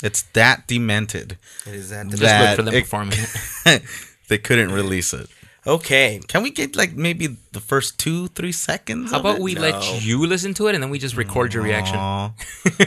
It's 0.02 0.22
that 0.32 0.66
demented. 0.66 1.38
it 1.66 1.74
is 1.74 1.90
that. 1.90 2.08
Just 2.08 2.22
That- 2.22 2.48
look 2.50 2.56
for 2.56 2.62
them 2.62 2.74
it- 2.74 2.82
performing 2.82 3.18
it. 3.66 3.82
they 4.30 4.38
couldn't 4.38 4.72
release 4.72 5.12
it. 5.12 5.28
Okay. 5.66 6.20
Can 6.26 6.42
we 6.42 6.48
get 6.50 6.74
like 6.74 6.96
maybe 6.96 7.36
the 7.52 7.60
first 7.60 7.98
two, 8.00 8.28
three 8.28 8.52
seconds? 8.52 9.10
How 9.10 9.18
of 9.18 9.24
about 9.26 9.36
it? 9.36 9.42
we 9.42 9.52
No. 9.54 9.60
let 9.60 10.02
you 10.02 10.24
listen 10.24 10.54
to 10.54 10.68
it 10.68 10.74
and 10.74 10.80
then 10.82 10.88
we 10.88 10.98
just 10.98 11.16
record 11.18 11.52
your 11.52 11.62
reaction? 11.62 11.98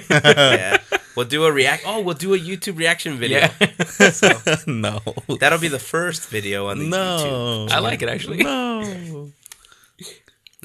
Yeah. 0.09 0.77
We'll 1.15 1.27
do 1.29 1.45
a 1.45 1.51
react. 1.51 1.83
Oh, 1.85 2.01
we'll 2.01 2.15
do 2.17 2.33
a 2.33 2.39
YouTube 2.39 2.79
reaction 2.79 3.19
video. 3.21 3.45
Yeah, 3.61 4.09
So 4.09 4.33
no. 4.65 4.97
that'll 5.39 5.59
be 5.61 5.67
the 5.69 5.77
first 5.77 6.27
video 6.29 6.69
on 6.69 6.79
the 6.79 6.85
YouTube. 6.89 7.69
No. 7.69 7.75
I 7.75 7.77
like 7.77 8.01
it 8.01 8.09
actually. 8.09 8.41
No. 8.41 9.29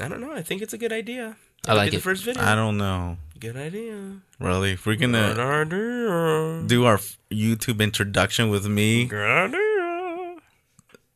I 0.01 0.09
don't 0.09 0.21
know. 0.23 0.33
I 0.33 0.41
think 0.43 0.63
it's 0.63 0.73
a 0.73 0.79
good 0.79 0.93
idea. 0.93 1.37
I 1.37 1.75
That'll 1.75 1.77
like 1.83 1.91
be 1.91 1.97
it. 1.97 2.01
the 2.01 2.03
first 2.09 2.25
video. 2.25 2.43
I 2.43 2.55
don't 2.55 2.79
know. 2.79 3.19
Good 3.39 3.57
idea. 3.59 4.23
Really, 4.41 4.73
if 4.73 4.87
we're 4.87 4.97
gonna 4.97 5.37
idea. 5.37 6.63
do 6.67 6.87
our 6.87 6.99
YouTube 7.31 7.81
introduction 7.81 8.49
with 8.49 8.65
me 8.67 9.05
Good 9.05 9.29
idea. 9.55 9.78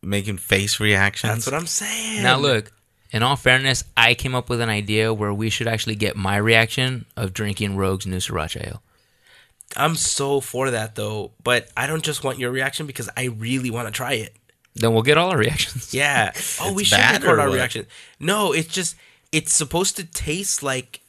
Making 0.02 0.38
face 0.38 0.80
reactions, 0.80 1.32
That's 1.32 1.46
what 1.46 1.54
I'm 1.54 1.66
saying. 1.66 2.22
Now 2.22 2.38
look, 2.38 2.72
in 3.12 3.22
all 3.22 3.36
fairness, 3.36 3.84
I 3.96 4.14
came 4.14 4.34
up 4.34 4.48
with 4.48 4.60
an 4.60 4.68
idea 4.68 5.12
where 5.14 5.32
we 5.32 5.50
should 5.50 5.68
actually 5.68 5.94
get 5.96 6.16
my 6.16 6.36
reaction 6.36 7.04
of 7.16 7.32
drinking 7.32 7.76
Rogue's 7.76 8.06
new 8.06 8.16
Sriracha 8.16 8.66
Ale. 8.66 8.82
I'm 9.76 9.94
so 9.94 10.40
for 10.40 10.70
that 10.70 10.94
though, 10.96 11.30
but 11.42 11.68
I 11.76 11.86
don't 11.86 12.02
just 12.02 12.24
want 12.24 12.38
your 12.38 12.50
reaction 12.50 12.86
because 12.86 13.08
I 13.16 13.24
really 13.26 13.70
want 13.70 13.88
to 13.88 13.92
try 13.92 14.12
it. 14.14 14.34
Then 14.74 14.92
we'll 14.94 15.02
get 15.02 15.18
all 15.18 15.30
our 15.30 15.38
reactions. 15.38 15.92
Yeah. 15.94 16.32
Oh, 16.60 16.72
we 16.72 16.84
should 16.84 16.98
record 16.98 17.38
our 17.38 17.48
what? 17.48 17.54
reaction. 17.54 17.86
No, 18.20 18.52
it's 18.52 18.68
just 18.72 18.96
it's 19.30 19.54
supposed 19.54 19.96
to 19.96 20.04
taste 20.04 20.62
like 20.62 21.00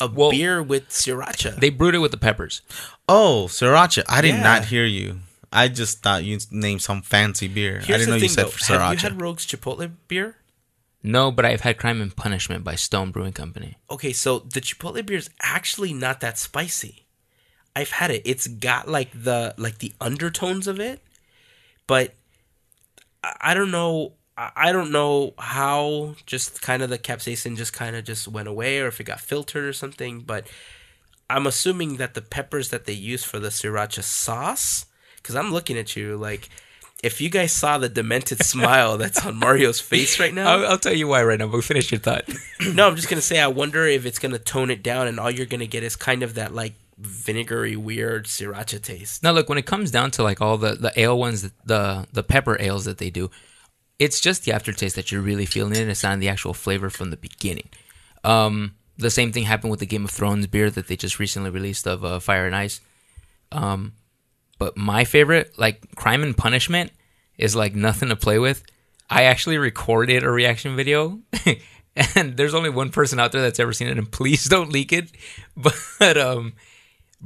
a 0.00 0.06
Well- 0.08 0.30
beer 0.30 0.62
with 0.62 0.88
sriracha. 0.90 1.58
They 1.60 1.70
brewed 1.70 1.94
it 1.94 1.98
with 1.98 2.10
the 2.10 2.16
peppers. 2.18 2.60
Oh, 3.08 3.46
sriracha! 3.48 4.04
I 4.08 4.20
did 4.20 4.34
Yeah. 4.36 4.42
not 4.42 4.64
hear 4.66 4.84
you. 4.84 5.20
I 5.52 5.68
just 5.68 6.02
thought 6.02 6.24
you 6.24 6.38
named 6.50 6.82
some 6.82 7.02
fancy 7.02 7.48
beer. 7.48 7.78
I 7.82 7.86
didn't 7.86 8.00
the 8.00 8.06
know 8.06 8.12
thing, 8.14 8.22
you 8.22 8.28
said 8.28 8.46
though. 8.46 8.50
for 8.50 8.78
Have 8.78 8.92
you 8.92 8.98
had 8.98 9.20
Rogue's 9.20 9.46
Chipotle 9.46 9.90
beer? 10.08 10.36
No, 11.02 11.30
but 11.30 11.44
I've 11.44 11.60
had 11.60 11.78
Crime 11.78 12.00
and 12.00 12.14
Punishment 12.14 12.64
by 12.64 12.74
Stone 12.74 13.12
Brewing 13.12 13.32
Company. 13.32 13.76
Okay, 13.90 14.12
so 14.12 14.40
the 14.40 14.60
Chipotle 14.60 15.04
beer 15.06 15.18
is 15.18 15.30
actually 15.40 15.92
not 15.92 16.20
that 16.20 16.36
spicy. 16.36 17.06
I've 17.76 17.90
had 17.90 18.10
it. 18.10 18.22
It's 18.24 18.46
got 18.46 18.88
like 18.88 19.10
the 19.12 19.54
like 19.58 19.78
the 19.78 19.92
undertones 20.00 20.66
of 20.66 20.80
it, 20.80 21.00
but 21.86 22.14
I, 23.22 23.36
I 23.40 23.54
don't 23.54 23.70
know. 23.70 24.14
I 24.36 24.50
I 24.56 24.72
don't 24.72 24.90
know 24.90 25.34
how 25.38 26.14
just 26.24 26.62
kind 26.62 26.82
of 26.82 26.90
the 26.90 26.98
capsaicin 26.98 27.56
just 27.56 27.72
kind 27.72 27.94
of 27.94 28.04
just 28.04 28.26
went 28.26 28.48
away 28.48 28.80
or 28.80 28.88
if 28.88 28.98
it 28.98 29.04
got 29.04 29.20
filtered 29.20 29.64
or 29.64 29.74
something. 29.74 30.20
But 30.20 30.46
I'm 31.28 31.46
assuming 31.46 31.96
that 31.96 32.14
the 32.14 32.22
peppers 32.22 32.70
that 32.70 32.86
they 32.86 32.94
use 32.94 33.24
for 33.24 33.38
the 33.38 33.48
sriracha 33.48 34.02
sauce, 34.02 34.85
because 35.26 35.36
I'm 35.36 35.52
looking 35.52 35.78
at 35.78 35.96
you 35.96 36.16
like. 36.16 36.48
If 37.02 37.20
you 37.20 37.28
guys 37.28 37.52
saw 37.52 37.76
the 37.76 37.90
demented 37.90 38.42
smile 38.42 38.96
that's 38.98 39.24
on 39.24 39.36
Mario's 39.36 39.80
face 39.80 40.18
right 40.18 40.32
now, 40.32 40.48
I'll, 40.48 40.66
I'll 40.66 40.78
tell 40.78 40.94
you 40.94 41.06
why 41.06 41.22
right 41.24 41.38
now. 41.38 41.46
But 41.46 41.62
finish 41.62 41.92
your 41.92 42.00
thought. 42.00 42.24
no, 42.74 42.88
I'm 42.88 42.96
just 42.96 43.10
gonna 43.10 43.20
say 43.20 43.38
I 43.38 43.48
wonder 43.48 43.86
if 43.86 44.06
it's 44.06 44.18
gonna 44.18 44.38
tone 44.38 44.70
it 44.70 44.82
down, 44.82 45.06
and 45.06 45.20
all 45.20 45.30
you're 45.30 45.46
gonna 45.46 45.66
get 45.66 45.82
is 45.82 45.94
kind 45.94 46.22
of 46.22 46.34
that 46.34 46.54
like 46.54 46.72
vinegary, 46.96 47.76
weird 47.76 48.24
sriracha 48.24 48.80
taste. 48.82 49.22
Now, 49.22 49.32
look, 49.32 49.48
when 49.48 49.58
it 49.58 49.66
comes 49.66 49.90
down 49.90 50.10
to 50.12 50.22
like 50.22 50.40
all 50.40 50.56
the 50.56 50.72
the 50.72 50.92
ale 50.98 51.18
ones, 51.18 51.50
the 51.64 52.06
the 52.12 52.22
pepper 52.22 52.56
ales 52.60 52.86
that 52.86 52.98
they 52.98 53.10
do, 53.10 53.30
it's 53.98 54.20
just 54.20 54.44
the 54.44 54.52
aftertaste 54.52 54.96
that 54.96 55.12
you're 55.12 55.20
really 55.20 55.46
feeling 55.46 55.76
it. 55.76 55.88
It's 55.88 56.02
not 56.02 56.18
the 56.18 56.28
actual 56.28 56.54
flavor 56.54 56.90
from 56.90 57.10
the 57.10 57.16
beginning. 57.16 57.68
Um, 58.24 58.74
the 58.96 59.10
same 59.10 59.32
thing 59.32 59.44
happened 59.44 59.70
with 59.70 59.80
the 59.80 59.86
Game 59.86 60.04
of 60.04 60.10
Thrones 60.10 60.46
beer 60.46 60.70
that 60.70 60.88
they 60.88 60.96
just 60.96 61.18
recently 61.18 61.50
released 61.50 61.86
of 61.86 62.04
uh, 62.04 62.18
Fire 62.18 62.46
and 62.46 62.56
Ice. 62.56 62.80
Um, 63.52 63.92
but 64.58 64.76
my 64.76 65.04
favorite, 65.04 65.58
like 65.58 65.94
Crime 65.96 66.22
and 66.22 66.36
Punishment, 66.36 66.90
is 67.38 67.54
like 67.56 67.74
nothing 67.74 68.08
to 68.08 68.16
play 68.16 68.38
with. 68.38 68.62
I 69.10 69.24
actually 69.24 69.58
recorded 69.58 70.24
a 70.24 70.30
reaction 70.30 70.74
video, 70.76 71.20
and 72.14 72.36
there's 72.36 72.54
only 72.54 72.70
one 72.70 72.90
person 72.90 73.20
out 73.20 73.32
there 73.32 73.42
that's 73.42 73.60
ever 73.60 73.72
seen 73.72 73.88
it. 73.88 73.98
And 73.98 74.10
please 74.10 74.44
don't 74.48 74.72
leak 74.72 74.92
it. 74.92 75.10
But 75.56 76.16
um, 76.16 76.54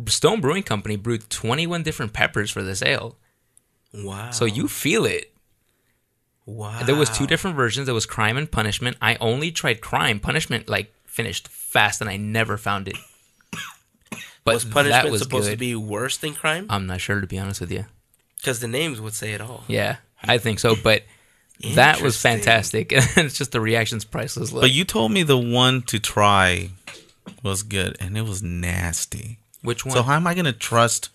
Stone 0.07 0.41
Brewing 0.41 0.63
Company 0.63 0.97
brewed 0.97 1.31
21 1.31 1.83
different 1.83 2.13
peppers 2.13 2.51
for 2.51 2.63
this 2.63 2.83
ale, 2.83 3.17
Wow. 3.95 4.31
so 4.31 4.45
you 4.45 4.69
feel 4.69 5.05
it. 5.07 5.33
wow. 6.47 6.83
There 6.85 6.95
was 6.97 7.11
two 7.11 7.27
different 7.27 7.57
versions. 7.57 7.87
There 7.87 7.95
was 7.95 8.07
Crime 8.07 8.37
and 8.37 8.51
Punishment. 8.51 8.97
I 9.01 9.17
only 9.21 9.51
tried 9.51 9.81
Crime. 9.81 10.21
Punishment 10.21 10.69
like 10.69 10.93
finished 11.07 11.49
fast, 11.49 12.01
and 12.01 12.11
I 12.11 12.17
never 12.17 12.57
found 12.57 12.89
it. 12.89 12.97
But 14.45 14.55
was 14.55 14.65
punishment 14.65 15.05
that 15.05 15.11
was 15.11 15.23
supposed 15.23 15.47
good. 15.47 15.53
to 15.53 15.59
be 15.59 15.75
worse 15.75 16.17
than 16.17 16.35
crime? 16.35 16.67
I'm 16.71 16.87
not 16.87 17.01
sure 17.01 17.21
to 17.21 17.27
be 17.27 17.39
honest 17.39 17.61
with 17.61 17.71
you. 17.71 17.87
Because 18.37 18.61
the 18.61 18.69
names 18.69 19.01
would 19.01 19.13
say 19.13 19.33
it 19.33 19.41
all. 19.41 19.65
Yeah, 19.69 19.97
I 20.23 20.39
think 20.39 20.59
so. 20.61 20.75
But 20.75 21.03
that 21.75 22.01
was 22.01 22.17
Interesting. 22.25 22.31
fantastic. 22.39 22.93
it's 22.93 23.37
just 23.37 23.53
the 23.53 23.61
reaction's 23.61 24.05
priceless. 24.05 24.53
Look. 24.53 24.63
But 24.63 24.71
you 24.71 24.85
told 24.85 25.13
me 25.13 25.23
the 25.23 25.39
one 25.39 25.83
to 25.83 25.99
try 25.99 26.71
was 27.43 27.63
good, 27.63 27.97
and 28.01 28.17
it 28.17 28.23
was 28.23 28.43
nasty. 28.43 29.39
Which 29.63 29.85
one? 29.85 29.95
So 29.95 30.03
how 30.03 30.15
am 30.15 30.27
I 30.27 30.35
gonna 30.35 30.53
trust 30.53 31.11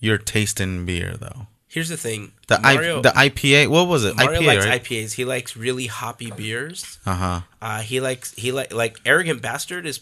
your 0.00 0.18
taste 0.18 0.60
in 0.60 0.84
beer 0.84 1.16
though? 1.16 1.46
Here's 1.68 1.88
the 1.88 1.96
thing. 1.96 2.32
The 2.46 2.60
Mario, 2.60 2.98
I, 2.98 3.02
the 3.02 3.08
IPA. 3.10 3.68
What 3.68 3.88
was 3.88 4.04
it? 4.04 4.16
Mario 4.16 4.40
IPA, 4.40 4.46
likes 4.46 4.66
right? 4.66 4.82
IPAs. 4.82 5.14
He 5.14 5.24
likes 5.24 5.56
really 5.56 5.86
hoppy 5.86 6.30
beers. 6.30 6.98
Uh 7.04 7.14
huh. 7.14 7.40
Uh, 7.60 7.80
he 7.80 8.00
likes 8.00 8.32
he 8.34 8.52
like 8.52 8.72
like 8.72 8.98
arrogant 9.04 9.42
bastard 9.42 9.86
is 9.86 10.00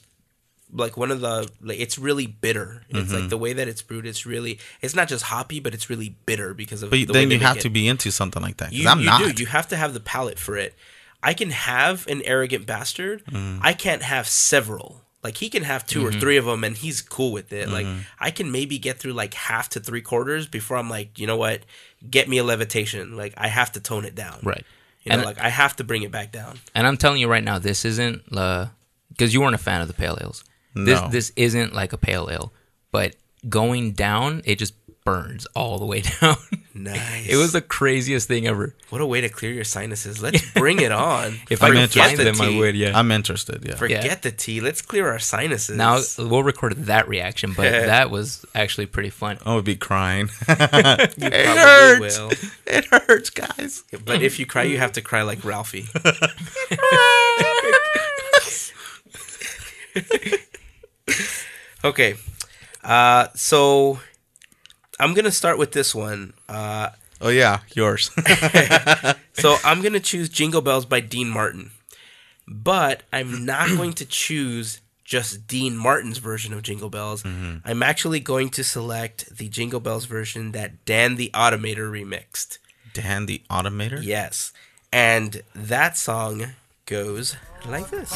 like 0.72 0.96
one 0.96 1.10
of 1.10 1.20
the 1.20 1.50
like 1.60 1.78
it's 1.78 1.98
really 1.98 2.26
bitter. 2.26 2.82
It's 2.88 3.10
Mm-hmm. 3.10 3.20
like 3.20 3.28
the 3.30 3.36
way 3.38 3.52
that 3.52 3.68
it's 3.68 3.82
brewed. 3.82 4.06
It's 4.06 4.24
really 4.26 4.58
it's 4.80 4.94
not 4.94 5.08
just 5.08 5.24
hoppy, 5.24 5.60
but 5.60 5.74
it's 5.74 5.90
really 5.90 6.16
bitter 6.26 6.54
because 6.54 6.82
of. 6.82 6.90
But 6.90 6.96
the 6.96 7.06
then 7.06 7.30
you 7.30 7.38
have 7.40 7.58
it. 7.58 7.60
to 7.62 7.70
be 7.70 7.86
into 7.88 8.10
something 8.10 8.42
like 8.42 8.56
that. 8.58 8.72
You, 8.72 8.88
I'm 8.88 9.00
you 9.00 9.06
not. 9.06 9.20
do. 9.36 9.42
You 9.42 9.46
have 9.46 9.68
to 9.68 9.76
have 9.76 9.92
the 9.94 10.00
palate 10.00 10.38
for 10.38 10.56
it. 10.56 10.74
I 11.22 11.34
can 11.34 11.50
have 11.50 12.06
an 12.08 12.22
arrogant 12.24 12.66
bastard. 12.66 13.24
Mm. 13.26 13.60
I 13.62 13.74
can't 13.74 14.02
have 14.02 14.26
several. 14.26 15.02
Like 15.22 15.36
he 15.36 15.48
can 15.50 15.62
have 15.62 15.86
2 15.86 16.00
Mm-hmm. 16.00 16.08
or 16.08 16.20
three 16.20 16.36
of 16.36 16.46
them, 16.46 16.64
and 16.64 16.76
he's 16.76 17.00
cool 17.00 17.30
with 17.30 17.52
it. 17.52 17.68
Like 17.68 17.86
I 18.18 18.32
can 18.32 18.50
maybe 18.50 18.78
get 18.78 18.98
through 18.98 19.12
like 19.12 19.34
half 19.34 19.68
to 19.70 19.80
three 19.80 20.00
quarters 20.02 20.48
before 20.48 20.76
I'm 20.78 20.90
like, 20.90 21.18
you 21.20 21.28
know 21.28 21.36
what, 21.36 21.60
get 22.10 22.28
me 22.28 22.38
a 22.38 22.44
levitation. 22.44 23.16
Like 23.16 23.34
I 23.36 23.46
have 23.46 23.70
to 23.72 23.80
tone 23.80 24.04
it 24.04 24.14
down. 24.16 24.40
right. 24.42 24.64
You 25.04 25.10
know, 25.10 25.16
And- 25.18 25.24
like 25.24 25.38
I 25.38 25.48
have 25.48 25.76
to 25.76 25.84
bring 25.84 26.02
it 26.02 26.10
back 26.10 26.32
down. 26.32 26.58
And 26.74 26.86
I'm 26.88 26.96
telling 26.96 27.20
you 27.20 27.28
right 27.28 27.44
now, 27.44 27.60
this 27.60 27.84
isn't 27.84 28.24
because 28.30 29.32
you 29.34 29.40
weren't 29.40 29.54
a 29.54 29.58
fan 29.58 29.80
of 29.80 29.86
the 29.86 29.94
pale 29.94 30.18
ales. 30.20 30.42
This 30.74 31.00
No. 31.00 31.08
this 31.08 31.32
isn't 31.36 31.74
like 31.74 31.92
a 31.92 31.98
pale 31.98 32.28
ale, 32.30 32.52
but 32.90 33.16
going 33.48 33.92
down, 33.92 34.42
it 34.44 34.58
just 34.58 34.74
burns 35.04 35.46
all 35.56 35.78
the 35.80 35.84
way 35.84 36.00
down. 36.20 36.36
Nice. 36.74 37.28
it 37.28 37.36
was 37.36 37.52
the 37.52 37.60
craziest 37.60 38.28
thing 38.28 38.46
ever. 38.46 38.74
what 38.90 39.00
a 39.00 39.06
way 39.06 39.20
to 39.20 39.28
clear 39.28 39.52
your 39.52 39.64
sinuses. 39.64 40.22
Let's 40.22 40.48
bring 40.52 40.80
it 40.80 40.92
on. 40.92 41.34
If 41.50 41.60
I'm 41.62 41.72
I 41.72 41.74
could 41.74 41.82
interested. 41.82 42.16
find 42.16 42.36
them, 42.38 42.40
I 42.40 42.56
would. 42.58 42.74
Yeah, 42.76 42.96
I'm 42.98 43.10
interested. 43.10 43.64
Yeah. 43.66 43.74
Forget 43.74 44.04
Yeah. 44.04 44.14
the 44.14 44.30
tea. 44.30 44.60
Let's 44.60 44.80
clear 44.80 45.08
our 45.10 45.18
sinuses. 45.18 45.76
now 45.76 46.00
we'll 46.18 46.42
record 46.44 46.74
that 46.86 47.08
reaction, 47.08 47.52
but 47.52 47.64
that 47.92 48.10
was 48.10 48.46
actually 48.54 48.86
pretty 48.86 49.10
fun. 49.10 49.38
I 49.44 49.54
would 49.56 49.64
be 49.64 49.76
crying. 49.76 50.28
you 50.48 50.54
it 50.56 51.16
probably 51.16 51.18
hurts. 51.58 52.18
will. 52.18 52.32
It 52.66 52.84
hurts, 52.86 53.30
guys. 53.30 53.82
But 54.04 54.22
if 54.22 54.38
you 54.38 54.46
cry, 54.46 54.62
you 54.62 54.78
have 54.78 54.92
to 54.92 55.02
cry 55.02 55.22
like 55.22 55.44
Ralphie. 55.44 55.86
Okay. 61.84 62.14
Uh, 62.82 63.28
so 63.34 64.00
I'm 64.98 65.14
going 65.14 65.24
to 65.24 65.30
start 65.32 65.58
with 65.58 65.72
this 65.72 65.94
one. 65.94 66.32
Uh, 66.48 66.90
Oh 67.24 67.28
yeah, 67.28 67.60
yours. 67.74 68.10
so 69.34 69.56
I'm 69.64 69.80
going 69.80 69.92
to 69.92 70.00
choose 70.00 70.28
Jingle 70.28 70.60
Bells 70.60 70.84
by 70.84 70.98
Dean 70.98 71.28
Martin. 71.28 71.70
But 72.48 73.04
I'm 73.12 73.44
not 73.44 73.68
going 73.76 73.92
to 73.94 74.04
choose 74.04 74.80
just 75.04 75.46
Dean 75.46 75.76
Martin's 75.76 76.18
version 76.18 76.52
of 76.52 76.62
Jingle 76.62 76.90
Bells. 76.90 77.24
I'm 77.24 77.82
actually 77.82 78.18
going 78.18 78.48
to 78.50 78.64
select 78.64 79.36
the 79.36 79.48
Jingle 79.48 79.78
Bells 79.78 80.06
version 80.06 80.50
that 80.52 80.84
Dan 80.84 81.14
the 81.14 81.30
Automator 81.32 81.88
remixed. 81.88 82.58
Dan 82.92 83.26
the 83.26 83.42
Automator. 83.48 84.02
Yes. 84.02 84.52
And 84.92 85.42
that 85.54 85.96
song 85.96 86.54
goes 86.86 87.36
like 87.68 87.88
this. 87.90 88.10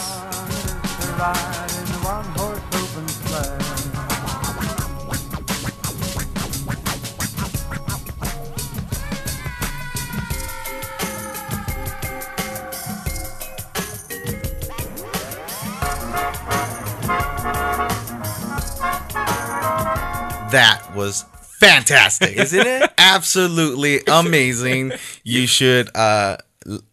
That 20.57 20.95
was 20.95 21.25
fantastic. 21.61 22.37
Isn't 22.37 22.67
it? 22.67 22.91
Absolutely 22.99 24.01
amazing. 24.09 24.93
You 25.25 25.47
should 25.47 25.95
uh 25.95 26.39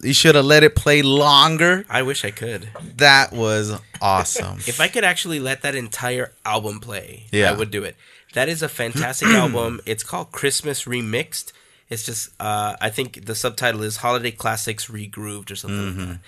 you 0.02 0.13
should 0.13 0.36
have 0.36 0.45
let 0.45 0.63
it 0.63 0.76
play 0.76 1.02
longer. 1.02 1.86
I 1.89 2.04
wish 2.04 2.23
I 2.26 2.32
could. 2.32 2.69
That 2.97 3.32
was 3.32 3.80
awesome. 4.02 4.58
If 4.67 4.80
I 4.80 4.88
could 4.88 5.04
actually 5.04 5.39
let 5.39 5.62
that 5.63 5.76
entire 5.76 6.32
album 6.45 6.80
play, 6.80 7.26
Yeah. 7.32 7.52
I 7.52 7.54
would 7.56 7.71
do 7.71 7.84
it. 7.84 7.95
That 8.34 8.49
is 8.49 8.62
a 8.62 8.69
fantastic 8.69 9.28
album. 9.43 9.80
It's 9.86 10.04
called 10.04 10.32
Christmas 10.32 10.86
Remixed. 10.86 11.54
It's 11.89 12.06
just, 12.06 12.30
uh, 12.39 12.76
I 12.82 12.89
think 12.89 13.26
the 13.26 13.36
subtitle 13.36 13.82
is 13.84 13.97
Holiday 13.97 14.32
Classics 14.32 14.88
Regrooved 14.88 15.49
or 15.52 15.56
something 15.56 15.97
like 15.97 16.08
that. 16.08 16.19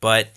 But 0.00 0.28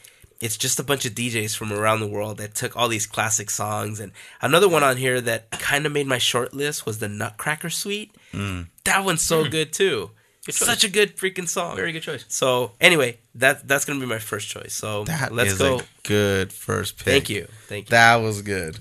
it's 0.46 0.58
just 0.58 0.80
a 0.80 0.84
bunch 0.84 1.06
of 1.06 1.14
DJs 1.14 1.56
from 1.56 1.74
around 1.74 2.00
the 2.00 2.08
world 2.08 2.38
that 2.38 2.56
took 2.56 2.78
all 2.78 2.88
these 2.88 3.08
classic 3.08 3.50
songs. 3.50 4.00
And 4.00 4.12
another 4.42 4.70
one 4.70 4.84
on 4.84 4.98
here 4.98 5.20
that 5.22 5.50
kind 5.52 5.86
of 5.86 5.92
made 5.92 6.08
my 6.08 6.18
short 6.18 6.54
list 6.54 6.86
was 6.86 7.00
the 7.00 7.10
Nutcracker 7.10 7.70
Suite. 7.70 8.16
Mm. 8.32 8.68
That 8.84 9.04
one's 9.04 9.22
so 9.22 9.44
mm. 9.44 9.52
good 9.52 9.74
too. 9.74 10.12
It's 10.48 10.64
such 10.64 10.84
a 10.84 10.90
good 10.90 11.18
freaking 11.18 11.50
song. 11.50 11.76
Very 11.76 11.92
good 11.92 12.04
choice. 12.04 12.24
So 12.28 12.74
anyway, 12.80 13.18
that 13.34 13.68
that's 13.68 13.84
gonna 13.84 14.00
be 14.00 14.06
my 14.06 14.20
first 14.20 14.48
choice. 14.48 14.74
So 14.74 15.04
that 15.06 15.34
let's 15.34 15.54
is 15.54 15.58
go. 15.58 15.80
a 15.80 15.84
good 16.04 16.54
first 16.54 16.98
pick. 16.98 17.06
Thank 17.06 17.30
you. 17.32 17.48
Thank 17.68 17.88
you. 17.88 17.90
That 17.90 18.18
was 18.18 18.44
good. 18.44 18.78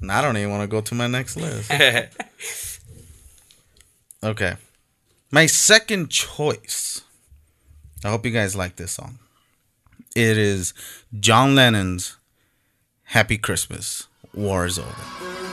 And 0.00 0.10
I 0.10 0.22
don't 0.22 0.36
even 0.38 0.50
want 0.50 0.62
to 0.62 0.68
go 0.68 0.80
to 0.80 0.94
my 0.94 1.06
next 1.06 1.36
list. 1.36 1.70
Okay. 4.22 4.56
My 5.30 5.46
second 5.46 6.10
choice. 6.10 7.02
I 8.04 8.10
hope 8.10 8.24
you 8.24 8.32
guys 8.32 8.56
like 8.56 8.76
this 8.76 8.92
song. 8.92 9.18
It 10.16 10.38
is 10.38 10.72
John 11.20 11.54
Lennon's 11.54 12.16
Happy 13.04 13.36
Christmas. 13.36 14.06
War 14.32 14.64
is 14.64 14.78
over. 14.78 14.88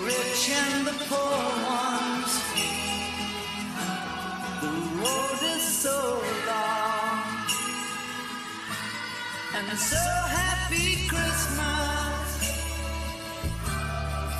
rich 0.05 0.49
and 0.51 0.87
the 0.87 0.93
poor 1.09 1.19
ones. 1.67 2.41
The 4.61 4.67
road 5.01 5.39
is 5.43 5.63
so 5.63 6.21
long, 6.47 7.47
and 9.53 9.77
so 9.77 9.97
happy 9.97 11.07
Christmas 11.09 12.37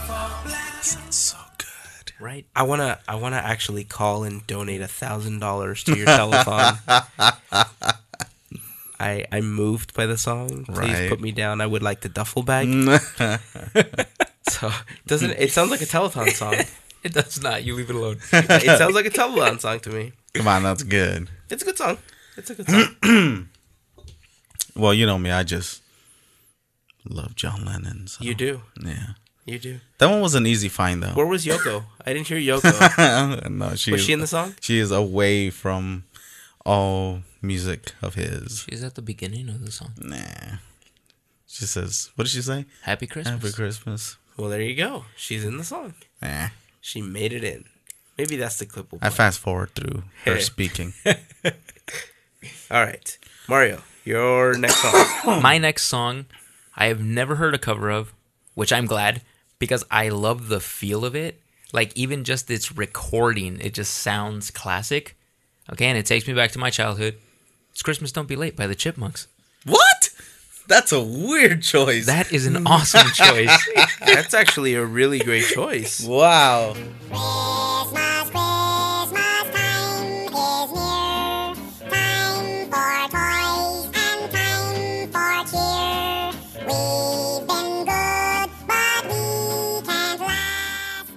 for 0.07 0.47
black 0.47 1.03
and 1.03 1.13
So 1.13 1.37
good. 1.57 2.13
right? 2.21 2.45
I 2.55 2.63
wanna 2.63 2.99
I 3.09 3.15
wanna 3.15 3.37
actually 3.43 3.83
call 3.83 4.23
and 4.23 4.47
donate 4.47 4.79
a 4.81 4.87
thousand 4.87 5.39
dollars 5.39 5.83
to 5.83 5.97
your 5.97 6.07
telethon. 6.07 6.79
I 8.99 9.25
I'm 9.31 9.51
moved 9.53 9.93
by 9.93 10.05
the 10.05 10.17
song. 10.17 10.65
Please 10.65 10.77
Right. 10.77 11.09
put 11.09 11.19
me 11.21 11.31
down. 11.31 11.61
I 11.61 11.65
would 11.67 11.83
like 11.83 12.01
the 12.01 12.09
duffel 12.09 12.43
bag. 12.43 12.67
so 14.49 14.71
doesn't 15.07 15.31
it, 15.31 15.51
sounds 15.51 15.71
like 15.71 15.81
a 15.81 15.85
telethon 15.85 16.29
song? 16.35 16.55
It 17.03 17.13
does 17.13 17.41
not. 17.41 17.63
You 17.63 17.75
leave 17.75 17.89
it 17.89 17.95
alone. 17.95 18.17
it 18.31 18.77
sounds 18.77 18.95
like 18.95 19.05
a 19.05 19.09
Tubbalon 19.09 19.59
song 19.59 19.79
to 19.81 19.89
me. 19.89 20.13
Come 20.33 20.47
on, 20.47 20.63
that's 20.63 20.83
good. 20.83 21.29
It's 21.49 21.61
a 21.61 21.65
good 21.65 21.77
song. 21.77 21.97
It's 22.37 22.49
a 22.49 22.55
good 22.55 22.69
song. 22.69 23.49
Well, 24.75 24.93
you 24.93 25.05
know 25.05 25.19
me, 25.19 25.29
I 25.29 25.43
just 25.43 25.83
love 27.07 27.35
John 27.35 27.63
Lennon. 27.63 28.07
So, 28.07 28.23
you 28.23 28.33
do. 28.33 28.61
yeah. 28.83 29.09
You 29.45 29.59
do. 29.59 29.79
That 29.99 30.09
one 30.09 30.19
was 30.21 30.33
an 30.33 30.47
easy 30.47 30.67
find 30.69 31.03
though. 31.03 31.09
Where 31.13 31.27
was 31.27 31.45
Yoko? 31.45 31.83
I 32.03 32.13
didn't 32.13 32.27
hear 32.27 32.39
Yoko. 32.39 33.49
no, 33.51 33.75
she 33.75 33.91
Was 33.91 34.01
is, 34.01 34.07
she 34.07 34.13
in 34.13 34.19
the 34.19 34.25
song? 34.25 34.55
She 34.61 34.79
is 34.79 34.89
away 34.89 35.51
from 35.51 36.05
all 36.65 37.21
music 37.43 37.93
of 38.01 38.15
his. 38.15 38.65
She's 38.69 38.83
at 38.83 38.95
the 38.95 39.01
beginning 39.01 39.49
of 39.49 39.63
the 39.65 39.71
song. 39.71 39.93
Nah. 39.99 40.57
She 41.47 41.65
says, 41.65 42.09
"What 42.15 42.23
did 42.23 42.31
she 42.31 42.41
say? 42.41 42.65
Happy 42.83 43.05
Christmas. 43.05 43.41
Happy 43.41 43.53
Christmas." 43.53 44.17
Well, 44.37 44.49
there 44.49 44.61
you 44.61 44.75
go. 44.75 45.05
She's 45.15 45.43
in 45.43 45.57
the 45.57 45.63
song. 45.63 45.93
Nah. 46.21 46.47
She 46.81 47.01
made 47.01 47.33
it 47.33 47.43
in. 47.43 47.65
Maybe 48.17 48.35
that's 48.35 48.57
the 48.57 48.65
clip. 48.65 48.91
We'll 48.91 48.99
I 49.01 49.09
fast 49.09 49.39
forward 49.39 49.71
through 49.75 50.03
her 50.25 50.39
speaking. 50.39 50.93
All 52.71 52.83
right, 52.83 53.17
Mario, 53.47 53.81
your 54.03 54.57
next 54.57 54.81
song. 54.81 55.41
My 55.41 55.57
next 55.57 55.83
song, 55.83 56.25
I 56.75 56.87
have 56.87 57.03
never 57.03 57.35
heard 57.35 57.53
a 57.53 57.59
cover 57.59 57.89
of, 57.89 58.13
which 58.55 58.73
I'm 58.73 58.85
glad 58.85 59.21
because 59.59 59.83
I 59.89 60.09
love 60.09 60.47
the 60.47 60.59
feel 60.59 61.05
of 61.05 61.15
it. 61.15 61.41
Like 61.71 61.95
even 61.95 62.23
just 62.23 62.51
its 62.51 62.75
recording, 62.75 63.59
it 63.59 63.73
just 63.73 63.93
sounds 63.93 64.51
classic. 64.51 65.17
Okay, 65.71 65.85
and 65.85 65.97
it 65.97 66.05
takes 66.05 66.27
me 66.27 66.33
back 66.33 66.51
to 66.51 66.59
my 66.59 66.69
childhood. 66.69 67.17
It's 67.73 67.81
Christmas 67.81 68.11
Don't 68.11 68.27
Be 68.27 68.35
Late 68.35 68.55
by 68.55 68.67
the 68.67 68.75
Chipmunks. 68.75 69.27
what? 69.65 70.09
That's 70.67 70.91
a 70.93 71.01
weird 71.03 71.61
choice. 71.61 72.05
That 72.05 72.31
is 72.31 72.45
an 72.45 72.65
awesome 72.65 73.07
choice. 73.13 73.69
That's 73.99 74.33
actually 74.33 74.75
a 74.75 74.85
really 74.85 75.19
great 75.19 75.43
choice. 75.45 76.01
wow. 76.05 76.73
Christmas, 76.73 78.29
Christmas 78.29 79.51
time 79.51 80.05
is 80.27 80.71
near. 80.71 81.55
Time 81.89 82.69
for 82.69 82.95
toys 83.11 83.89
and 83.93 84.31
time 84.31 85.09
for 85.11 85.33
cheer. 85.51 86.31
We've 86.67 87.47
been 87.47 87.85
good, 87.85 88.49
but 88.67 89.03
we 89.09 89.21
can't 89.85 90.21
last. 90.21 91.11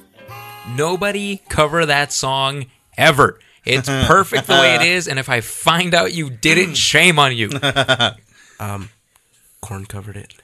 Nobody 0.77 1.43
cover 1.49 1.87
that 1.87 2.13
song 2.13 2.67
ever. 2.99 3.39
It's 3.67 3.89
perfect 4.07 4.47
the 4.47 4.55
way 4.55 4.77
it 4.77 4.83
is, 4.83 5.09
and 5.09 5.19
if 5.19 5.29
I 5.29 5.41
find 5.41 5.93
out 5.95 6.15
you 6.15 6.31
did 6.31 6.59
it, 6.59 6.77
shame 6.91 7.19
on 7.19 7.37
you. 7.37 7.51
Korn 9.61 9.87
covered 9.87 10.17
it. 10.17 10.35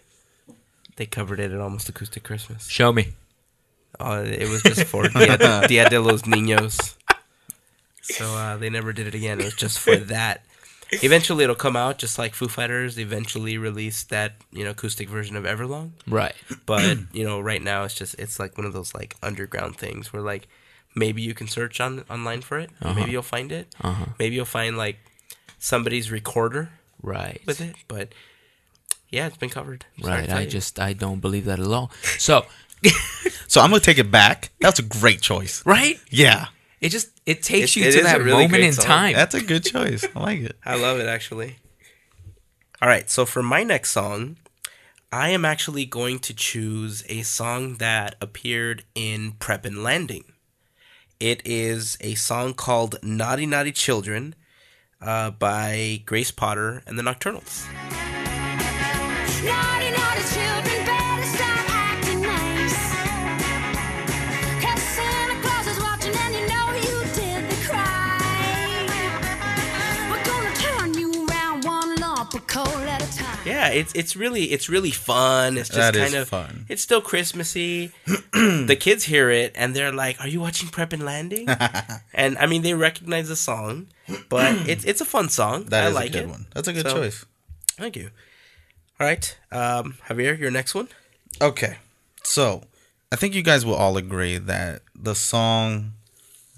They 0.97 1.07
covered 1.07 1.41
it 1.41 1.53
at 1.53 1.61
Almost 1.61 1.89
Acoustic 1.89 2.25
Christmas. 2.25 2.69
Show 2.69 2.93
me. 2.93 3.13
Uh, 4.01 4.25
it 4.27 4.49
was 4.49 4.63
just 4.63 4.85
for 4.85 5.09
Dia, 5.09 5.39
de- 5.39 5.69
Dia 5.69 5.89
de 5.89 6.01
los 6.01 6.23
Niños. 6.23 6.97
So 8.03 8.25
uh, 8.35 8.57
they 8.57 8.69
never 8.69 8.93
did 8.93 9.07
it 9.07 9.15
again. 9.15 9.41
It 9.41 9.45
was 9.45 9.55
just 9.55 9.79
for 9.79 9.97
that. 9.97 10.43
Eventually, 11.03 11.45
it'll 11.45 11.57
come 11.57 11.77
out, 11.77 11.99
just 11.99 12.19
like 12.19 12.35
Foo 12.35 12.49
Fighters 12.49 12.99
eventually 12.99 13.57
released 13.57 14.11
that 14.11 14.35
you 14.51 14.65
know 14.65 14.71
acoustic 14.71 15.09
version 15.09 15.37
of 15.37 15.45
Everlong. 15.45 15.93
Right. 16.07 16.35
But 16.67 16.99
you 17.13 17.25
know, 17.25 17.41
right 17.41 17.63
now 17.63 17.85
it's 17.85 17.95
just 17.95 18.19
it's 18.19 18.39
like 18.39 18.59
one 18.59 18.67
of 18.67 18.73
those 18.73 18.93
like 18.95 19.17
underground 19.23 19.77
things 19.77 20.13
where 20.13 20.21
like 20.21 20.49
maybe 20.95 21.23
you 21.23 21.35
can 21.35 21.47
search 21.49 21.81
on 21.81 22.05
online 22.11 22.43
for 22.43 22.59
it. 22.59 22.71
or 22.85 22.95
Maybe 22.95 23.11
you'll 23.11 23.23
find 23.23 23.51
it. 23.53 23.75
Uh-huh. 23.81 24.07
Maybe 24.19 24.35
you'll 24.37 24.45
find 24.45 24.77
like 24.77 24.99
somebody's 25.59 26.11
recorder 26.11 26.71
Right. 27.03 27.41
with 27.47 27.61
it. 27.61 27.75
But 27.89 28.13
yeah, 29.11 29.27
it's 29.27 29.37
been 29.37 29.51
covered. 29.51 29.85
Sorry 30.01 30.21
Right. 30.23 30.31
I 30.33 30.47
just 30.47 30.79
I 30.81 30.93
don't 30.93 31.21
believe 31.21 31.45
that 31.47 31.61
at 31.61 31.67
all. 31.67 31.91
So 32.19 32.47
So 33.49 33.61
I'm 33.61 33.71
gonna 33.71 33.81
take 33.81 33.99
it 33.99 34.11
back. 34.11 34.51
That's 34.61 34.79
a 34.79 34.83
great 34.83 35.21
choice. 35.21 35.63
right? 35.67 36.01
Yeah, 36.11 36.47
It 36.81 36.89
just 36.91 37.09
it 37.27 37.43
takes 37.43 37.77
It- 37.77 37.81
you 37.81 37.89
it 37.89 37.93
to 37.93 38.03
that 38.05 38.21
really 38.23 38.45
moment 38.45 38.65
in 38.65 38.73
song. 38.73 38.85
time. 38.85 39.13
that's 39.15 39.35
a 39.35 39.41
good 39.43 39.65
choice. 39.65 40.05
I 40.17 40.21
like 40.21 40.41
it. 40.41 40.57
I 40.65 40.77
love 40.77 40.99
it 40.99 41.07
actually. 41.07 41.59
All 42.81 42.89
right, 42.89 43.09
so 43.09 43.25
for 43.25 43.43
my 43.45 43.63
next 43.63 43.91
song, 43.93 44.39
I 45.13 45.29
am 45.29 45.45
actually 45.45 45.85
going 45.85 46.19
to 46.21 46.35
choose 46.35 47.05
a 47.09 47.23
song 47.23 47.77
that 47.77 48.17
appeared 48.21 48.83
in 48.97 49.33
Prep 49.39 49.65
and 49.65 49.85
Landing. 49.85 50.25
It 51.23 51.41
is 51.45 51.97
a 52.01 52.17
song 52.17 52.53
called 52.53 52.99
Naughty 53.01 53.47
Naughty 53.47 53.71
Children 53.71 54.35
uh, 55.01 55.31
by 55.31 56.03
Grace 56.05 56.33
Potter 56.33 56.83
and 56.85 56.99
the 56.99 57.03
Nocturnals. 57.05 57.65
Naughty, 59.45 59.91
naughty 59.93 60.25
children, 60.35 60.85
better 60.85 61.23
start 61.23 61.71
acting 61.71 62.23
nice. 62.23 62.75
you 66.35 66.45
know 66.49 66.73
you 66.75 67.05
did 67.15 67.49
the 67.49 67.59
crime. 67.71 68.91
We're 70.11 70.25
gonna 70.25 70.55
turn 70.57 70.95
you 70.95 71.25
around 71.29 71.65
at 72.89 73.01
a 73.01 73.17
time. 73.17 73.32
Yeah, 73.45 73.69
it's 73.69 73.93
it's 73.95 74.15
really 74.17 74.45
it's 74.53 74.69
really 74.69 74.91
fun. 74.93 75.57
It's 75.59 75.69
just 75.69 75.79
That 75.79 75.97
is 75.97 76.03
kind 76.13 76.15
of 76.23 76.29
fun. 76.29 76.67
It's 76.69 76.83
still 76.83 77.01
Christmassy. 77.01 77.91
the 78.33 78.77
kids 78.79 79.05
hear 79.05 79.31
it 79.31 79.53
and 79.57 79.75
they're 79.75 79.93
like, 79.93 80.21
"Are 80.21 80.29
you 80.29 80.41
watching 80.41 80.69
Prep 80.69 80.93
and 80.93 81.05
Landing?" 81.05 81.49
and 82.15 82.39
I 82.39 82.47
mean, 82.47 82.63
they 82.63 82.75
recognize 82.75 83.29
the 83.29 83.37
song, 83.37 83.89
but 84.29 84.55
it's 84.69 84.85
it's 84.85 85.01
a 85.01 85.05
fun 85.05 85.29
song. 85.29 85.65
That 85.67 85.85
I 85.85 85.89
is 85.89 85.95
like 85.95 86.11
a 86.11 86.13
good 86.13 86.23
it. 86.25 86.29
one. 86.29 86.47
That's 86.55 86.69
a 86.69 86.73
good 86.73 86.87
So- 86.89 86.95
choice. 86.95 87.25
Thank 87.77 87.97
you. 87.97 88.11
All 89.01 89.07
right, 89.07 89.37
um, 89.51 89.97
Javier, 90.09 90.39
your 90.39 90.51
next 90.53 90.75
one. 90.75 90.87
Okay, 91.41 91.79
so 92.23 92.63
I 93.11 93.17
think 93.17 93.35
you 93.35 93.43
guys 93.43 93.67
will 93.67 93.75
all 93.75 93.97
agree 93.97 94.39
that 94.39 94.83
the 94.95 95.15
song 95.17 95.95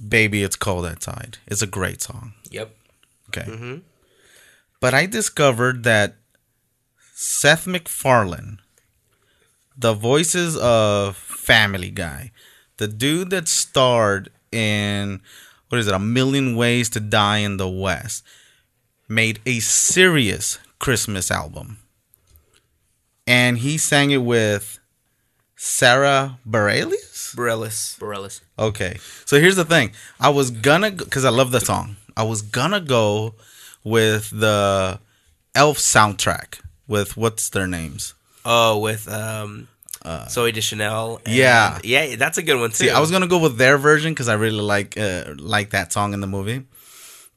"Baby 0.07 0.43
It's 0.43 0.57
Cold 0.57 0.85
Outside" 0.85 1.39
is 1.47 1.63
a 1.63 1.67
great 1.67 2.03
song. 2.03 2.35
Yep. 2.51 2.75
Okay. 3.31 3.81
But 4.81 4.93
I 4.93 5.07
discovered 5.07 5.85
that 5.85 6.17
Seth 7.25 7.67
MacFarlane, 7.67 8.61
the 9.77 9.95
voices 9.95 10.59
of 10.59 11.17
Family 11.17 11.91
Guy, 11.91 12.33
the 12.77 12.87
dude 12.87 13.31
that 13.31 13.49
starred 13.49 14.31
in 14.53 15.23
what 15.69 15.79
is 15.79 15.89
it, 15.89 15.95
A 15.95 15.99
Million 15.99 16.55
Ways 16.55 16.91
to 16.91 17.01
Die 17.01 17.39
in 17.39 17.57
the 17.57 17.69
West, 17.69 18.23
made 19.09 19.41
a 19.47 19.61
serious 19.61 20.59
Christmas 20.79 21.31
album. 21.31 21.79
And 23.27 23.59
he 23.59 23.79
sang 23.79 24.11
it 24.11 24.19
with 24.19 24.79
Sara 25.57 26.39
Bareilles? 26.47 27.35
Bareilles. 27.35 27.99
Bareilles. 27.99 28.43
Okay. 28.59 28.99
So 29.25 29.41
here's 29.41 29.57
the 29.57 29.65
thing. 29.65 29.93
I 30.21 30.29
was 30.29 30.51
gonna 30.51 30.91
because 30.91 31.25
I 31.25 31.31
love 31.31 31.53
the 31.53 31.61
song. 31.61 31.97
I 32.19 32.23
was 32.23 32.43
gonna 32.43 32.81
go 32.81 33.35
with 33.83 34.29
the 34.29 35.01
Elf 35.55 35.79
soundtrack 35.79 36.61
with 36.87 37.17
what's 37.17 37.49
their 37.51 37.67
names. 37.67 38.15
Oh, 38.45 38.79
with 38.79 39.09
um, 39.09 39.69
Zooey 40.05 40.53
Deschanel. 40.53 41.21
and- 41.25 41.35
yeah. 41.35 41.79
yeah, 41.83 42.17
that's 42.17 42.39
a 42.39 42.43
good 42.43 42.59
one 42.61 42.71
too. 42.71 42.77
See, 42.85 42.91
I 42.91 43.01
was 43.01 43.11
gonna 43.11 43.27
go 43.27 43.39
with 43.39 43.57
their 43.57 43.79
version 43.79 44.13
because 44.13 44.29
I 44.29 44.35
really 44.35 44.61
like 44.61 44.97
uh, 44.99 45.35
like 45.39 45.71
that 45.71 45.93
song 45.93 46.13
in 46.15 46.21
the 46.21 46.27
movie. 46.27 46.65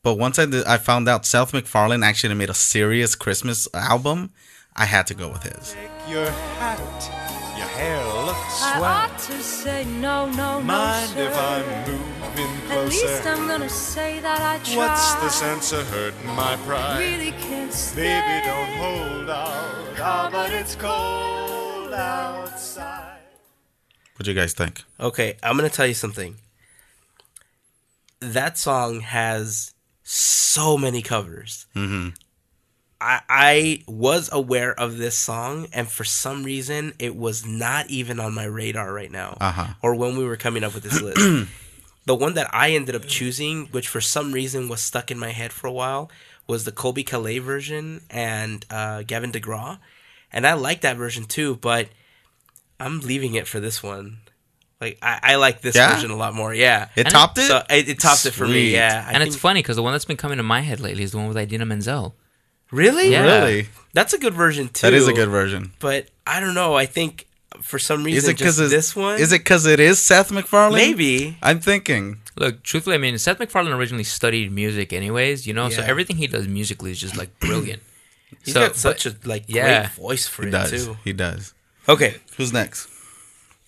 But 0.03 0.15
once 0.15 0.39
I 0.39 0.45
did, 0.45 0.65
I 0.65 0.77
found 0.77 1.09
out 1.09 1.25
Seth 1.25 1.53
MacFarlane 1.53 2.03
actually 2.03 2.35
made 2.35 2.49
a 2.49 2.53
serious 2.53 3.15
Christmas 3.15 3.67
album. 3.73 4.31
I 4.75 4.85
had 4.85 5.07
to 5.07 5.13
go 5.15 5.27
with 5.29 5.43
his. 5.43 5.75
Your 6.07 6.29
hat, 6.29 6.79
your 7.57 7.67
hair 7.67 8.05
looks 8.25 8.61
I 8.61 8.79
ought 8.79 9.17
to 9.19 9.41
say 9.41 9.83
no, 9.85 10.27
no, 10.29 10.59
no, 10.59 10.61
Mind 10.61 11.09
sir. 11.09 11.27
if 11.27 12.16
I'm 12.39 12.49
moving 12.49 12.71
At 12.71 12.85
least? 12.89 13.25
I'm 13.25 13.47
gonna 13.47 13.69
say 13.69 14.19
that 14.19 14.39
I 14.41 14.63
tried. 14.63 14.77
What's 14.77 15.13
the 15.15 15.29
sense 15.29 15.71
of 15.71 15.87
hurting 15.89 16.27
my 16.35 16.55
pride? 16.65 16.99
Really 16.99 17.31
can't 17.31 17.73
stay. 17.73 18.03
Baby, 18.03 18.45
don't 18.45 18.69
hold 18.77 19.29
out. 19.29 19.99
Ah, 19.99 20.29
but 20.31 20.51
it's 20.53 20.75
cold 20.75 21.93
outside. 21.93 23.17
What 24.15 24.25
do 24.25 24.31
you 24.31 24.35
guys 24.39 24.53
think? 24.53 24.83
Okay, 24.99 25.37
I'm 25.41 25.55
gonna 25.55 25.69
tell 25.69 25.87
you 25.87 25.93
something. 25.95 26.35
That 28.19 28.57
song 28.57 29.01
has 29.01 29.73
so 30.03 30.77
many 30.77 31.01
covers. 31.01 31.65
Mm-hmm. 31.75 32.09
I, 32.99 33.21
I 33.29 33.83
was 33.87 34.27
aware 34.31 34.73
of 34.79 34.97
this 34.97 35.15
song, 35.15 35.67
and 35.71 35.87
for 35.87 36.03
some 36.03 36.43
reason, 36.43 36.93
it 36.97 37.15
was 37.15 37.45
not 37.45 37.89
even 37.91 38.19
on 38.19 38.33
my 38.33 38.45
radar 38.45 38.91
right 38.91 39.11
now, 39.11 39.37
Uh-huh. 39.39 39.67
or 39.83 39.93
when 39.93 40.17
we 40.17 40.25
were 40.25 40.37
coming 40.37 40.63
up 40.63 40.73
with 40.73 40.81
this 40.83 40.99
list. 41.01 41.47
The 42.07 42.15
one 42.15 42.33
that 42.35 42.49
I 42.53 42.71
ended 42.71 42.95
up 42.95 43.05
choosing, 43.05 43.67
which 43.67 43.87
for 43.87 44.01
some 44.01 44.31
reason 44.31 44.69
was 44.69 44.81
stuck 44.81 45.11
in 45.11 45.19
my 45.19 45.31
head 45.31 45.51
for 45.53 45.67
a 45.67 45.71
while, 45.71 46.09
was 46.47 46.63
the 46.63 46.71
Colbie 46.71 47.05
Caillat 47.05 47.41
version 47.41 48.01
and 48.09 48.65
uh, 48.71 49.03
Gavin 49.03 49.31
DeGraw, 49.31 49.77
and 50.31 50.47
I 50.47 50.53
like 50.53 50.81
that 50.81 50.95
version 50.97 51.25
too. 51.25 51.57
But 51.57 51.89
I'm 52.79 53.01
leaving 53.01 53.35
it 53.35 53.45
for 53.47 53.59
this 53.59 53.83
one. 53.83 54.19
Like 54.79 54.97
I, 55.01 55.19
I 55.21 55.35
like 55.35 55.61
this 55.61 55.75
Yeah? 55.75 55.93
version 55.95 56.11
a 56.11 56.15
lot 56.15 56.33
more. 56.33 56.53
Yeah, 56.53 56.87
It 56.95 57.07
And 57.07 57.09
topped 57.09 57.37
it. 57.39 57.47
so 57.47 57.63
it, 57.69 57.89
it 57.89 57.99
topped 57.99 58.25
it 58.25 58.31
for 58.31 58.47
me. 58.47 58.71
Yeah, 58.71 59.03
I 59.05 59.09
and 59.11 59.17
think- 59.17 59.27
it's 59.27 59.35
funny 59.35 59.59
because 59.61 59.75
the 59.75 59.83
one 59.83 59.91
that's 59.93 60.05
been 60.05 60.17
coming 60.17 60.37
to 60.37 60.43
my 60.43 60.61
head 60.61 60.79
lately 60.79 61.03
is 61.03 61.11
the 61.11 61.17
one 61.17 61.27
with 61.27 61.37
Idina 61.37 61.65
Menzel. 61.65 62.15
really, 62.71 63.11
Yeah. 63.11 63.23
Really? 63.23 63.67
That's 63.93 64.13
a 64.13 64.17
good 64.19 64.33
version 64.33 64.69
too. 64.69 64.87
That 64.87 64.93
is 64.93 65.07
a 65.07 65.13
good 65.13 65.29
version. 65.29 65.73
but 65.79 66.07
I 66.25 66.39
don't 66.39 66.53
know. 66.53 66.75
I 66.75 66.85
think 66.85 67.26
for 67.67 67.79
some 67.79 68.03
reason, 68.03 68.17
Is 68.17 68.27
it 68.29 68.37
because 68.37 68.57
just 68.57 68.71
this 68.71 68.95
one? 68.95 69.19
Is 69.19 69.31
it 69.31 69.39
because 69.39 69.65
it 69.65 69.79
is 69.79 69.99
Seth 70.01 70.31
MacFarlane? 70.31 70.73
maybe? 70.75 71.37
I'm 71.41 71.59
thinking. 71.59 72.19
Look, 72.35 72.63
truthfully, 72.63 72.95
I 72.95 72.99
mean, 72.99 73.17
Seth 73.17 73.39
MacFarlane 73.39 73.73
originally 73.73 74.03
studied 74.03 74.51
music, 74.51 74.93
anyways. 74.93 75.45
You 75.47 75.53
know, 75.53 75.69
so 75.69 75.81
everything 75.81 76.17
he 76.17 76.27
does 76.27 76.47
musically 76.47 76.91
is 76.91 76.99
just 76.99 77.17
like 77.17 77.39
brilliant. 77.39 77.81
He's 78.43 78.53
So, 78.53 78.61
got 78.67 78.75
such 78.75 79.05
a 79.05 79.15
like 79.25 79.45
yeah. 79.47 79.81
great 79.81 79.91
voice 79.91 80.27
for 80.27 80.43
He 80.43 80.49
it 80.49 80.51
does. 80.51 80.71
too. 80.71 80.97
He 81.03 81.13
does. 81.13 81.53
Okay, 81.89 82.15
Who's 82.37 82.51
next? 82.51 82.87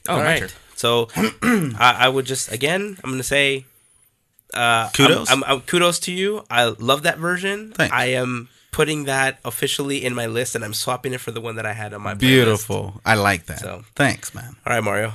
Oh, 0.07 0.13
all 0.13 0.17
my 0.19 0.23
right. 0.25 0.39
turn. 0.39 0.49
So 0.75 1.07
I, 1.15 1.95
I 1.99 2.09
would 2.09 2.25
just 2.25 2.51
again, 2.51 2.97
I'm 3.03 3.11
gonna 3.11 3.23
say, 3.23 3.65
uh, 4.53 4.89
Kudos? 4.91 5.29
I'm, 5.29 5.43
I'm, 5.43 5.49
I'm- 5.49 5.61
kudos 5.61 5.99
to 5.99 6.11
you. 6.11 6.43
I 6.49 6.65
love 6.65 7.03
that 7.03 7.17
version. 7.17 7.71
Thanks. 7.73 7.93
I 7.93 8.05
am 8.07 8.49
putting 8.71 9.05
that 9.05 9.39
officially 9.43 10.05
in 10.05 10.13
my 10.13 10.25
list, 10.27 10.55
and 10.55 10.63
I'm 10.63 10.73
swapping 10.73 11.13
it 11.13 11.19
for 11.19 11.31
the 11.31 11.41
one 11.41 11.55
that 11.55 11.65
I 11.65 11.73
had 11.73 11.93
on 11.93 12.01
my 12.01 12.13
playlist. 12.13 12.19
Beautiful. 12.19 13.01
I 13.05 13.15
like 13.15 13.45
that. 13.47 13.59
So- 13.59 13.83
Thanks, 13.95 14.33
man. 14.35 14.55
All 14.65 14.73
right, 14.73 14.83
Mario. 14.83 15.13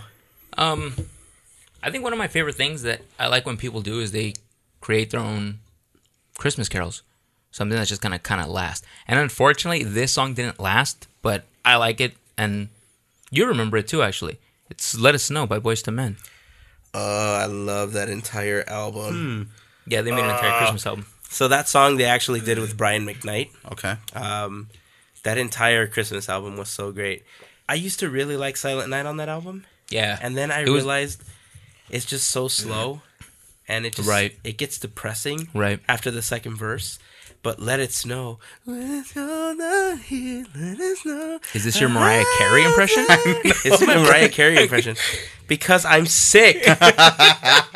Um, 0.59 0.95
I 1.83 1.91
think 1.91 2.05
one 2.05 2.13
of 2.13 2.19
my 2.19 2.29
favorite 2.29 2.55
things 2.57 2.83
that 2.83 3.03
I 3.19 3.27
like 3.29 3.45
when 3.47 3.57
people 3.57 3.81
do 3.81 4.01
is 4.01 4.13
they 4.13 4.35
create 4.81 5.11
their 5.11 5.21
own 5.21 5.59
Christmas 6.39 6.69
carols, 6.69 7.03
something 7.51 7.77
that's 7.77 7.89
just 7.89 8.01
gonna 8.03 8.19
kind 8.19 8.41
of 8.41 8.49
last. 8.49 8.85
And 9.09 9.19
unfortunately, 9.19 9.83
this 9.85 10.13
song 10.13 10.35
didn't 10.35 10.61
last, 10.61 11.07
but 11.23 11.45
I 11.65 11.77
like 11.77 12.01
it, 12.01 12.15
and 12.39 12.69
you 13.31 13.47
remember 13.47 13.77
it 13.79 13.89
too. 13.89 14.03
Actually, 14.03 14.39
it's 14.71 14.95
"Let 14.97 15.15
It 15.15 15.21
Snow" 15.21 15.47
by 15.47 15.59
Boyz 15.59 15.87
II 15.87 15.95
Men. 15.95 16.17
Uh, 16.95 17.41
I 17.43 17.47
love 17.47 17.93
that 17.95 18.09
entire 18.09 18.63
album. 18.69 19.51
Yeah, 19.87 20.03
they 20.03 20.11
made 20.13 20.25
an 20.25 20.31
entire 20.31 20.59
Christmas 20.59 20.87
album. 20.87 21.07
So 21.35 21.49
that 21.49 21.69
song 21.69 21.97
they 21.97 22.05
actually 22.05 22.41
did 22.41 22.59
with 22.61 22.77
Brian 22.77 23.05
McKnight. 23.05 23.51
Okay. 23.73 23.97
Um, 24.15 24.69
that 25.25 25.37
entire 25.37 25.89
Christmas 25.89 26.29
album 26.29 26.57
was 26.57 26.69
so 26.69 26.93
great. 26.93 27.25
I 27.69 27.75
used 27.75 27.99
to 28.01 28.09
really 28.09 28.37
like 28.37 28.57
Silent 28.57 28.89
Night 28.89 29.05
on 29.05 29.17
that 29.17 29.29
album, 29.29 29.67
Yeah, 29.91 30.17
and 30.23 30.37
then 30.37 30.51
I 30.53 30.61
It 30.63 30.69
was- 30.69 30.85
realized 30.85 31.23
it's 31.91 32.05
just 32.05 32.29
so 32.29 32.47
slow, 32.47 33.03
and 33.67 33.85
it 33.85 33.97
just 33.97 34.09
Right. 34.09 34.39
it 34.45 34.57
gets 34.59 34.79
depressing 34.79 35.49
Right. 35.53 35.81
after 35.89 36.11
the 36.13 36.23
second 36.23 36.57
verse. 36.57 36.99
But 37.43 37.61
let 37.61 37.81
it 37.81 37.93
snow. 37.93 38.39
Let 38.65 38.81
it 39.01 39.07
snow 39.07 39.99
here, 40.03 40.47
let 40.55 40.79
it 40.81 40.99
snow. 40.99 41.41
is 41.53 41.65
this 41.65 41.81
your 41.81 41.89
Mariah 41.91 42.25
Carey 42.39 42.63
impression? 42.65 43.05
It's 43.67 43.81
my 43.85 43.97
Mariah 43.97 44.29
Carey 44.31 44.57
impression 44.63 44.97
because 45.49 45.85
I'm 45.85 46.07
sick. 46.07 46.63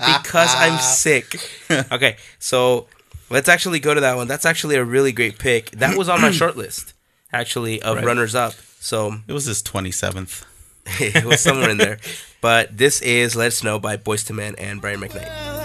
because 0.07 0.55
I'm 0.65 0.79
sick. 0.79 1.27
Okay, 1.93 2.17
so 2.39 2.87
let's 3.31 3.49
actually 3.49 3.81
go 3.81 3.95
to 3.95 4.01
that 4.01 4.17
one. 4.17 4.29
That's 4.29 4.47
actually 4.47 4.77
a 4.77 4.85
really 4.85 5.13
great 5.13 5.39
pick. 5.39 5.71
That 5.73 5.97
was 5.97 6.09
on 6.09 6.21
my 6.21 6.31
short 6.41 6.57
list, 6.57 6.95
actually, 7.33 7.83
of 7.83 7.97
Right. 7.97 8.05
runners 8.05 8.35
up. 8.35 8.55
So 8.81 9.15
It 9.27 9.33
was 9.33 9.45
his 9.47 9.63
27th. 9.63 10.45
it 11.01 11.25
was 11.25 11.41
somewhere 11.41 11.71
in 11.71 11.79
there. 11.79 11.99
But 12.41 12.79
this 12.79 13.03
is 13.03 13.35
Let 13.35 13.49
It 13.49 13.51
Snow 13.51 13.81
by 13.81 13.97
Boyz 13.97 14.31
II 14.31 14.37
Men 14.37 14.55
and 14.59 14.81
Brian 14.81 15.01
McKnight. 15.01 15.58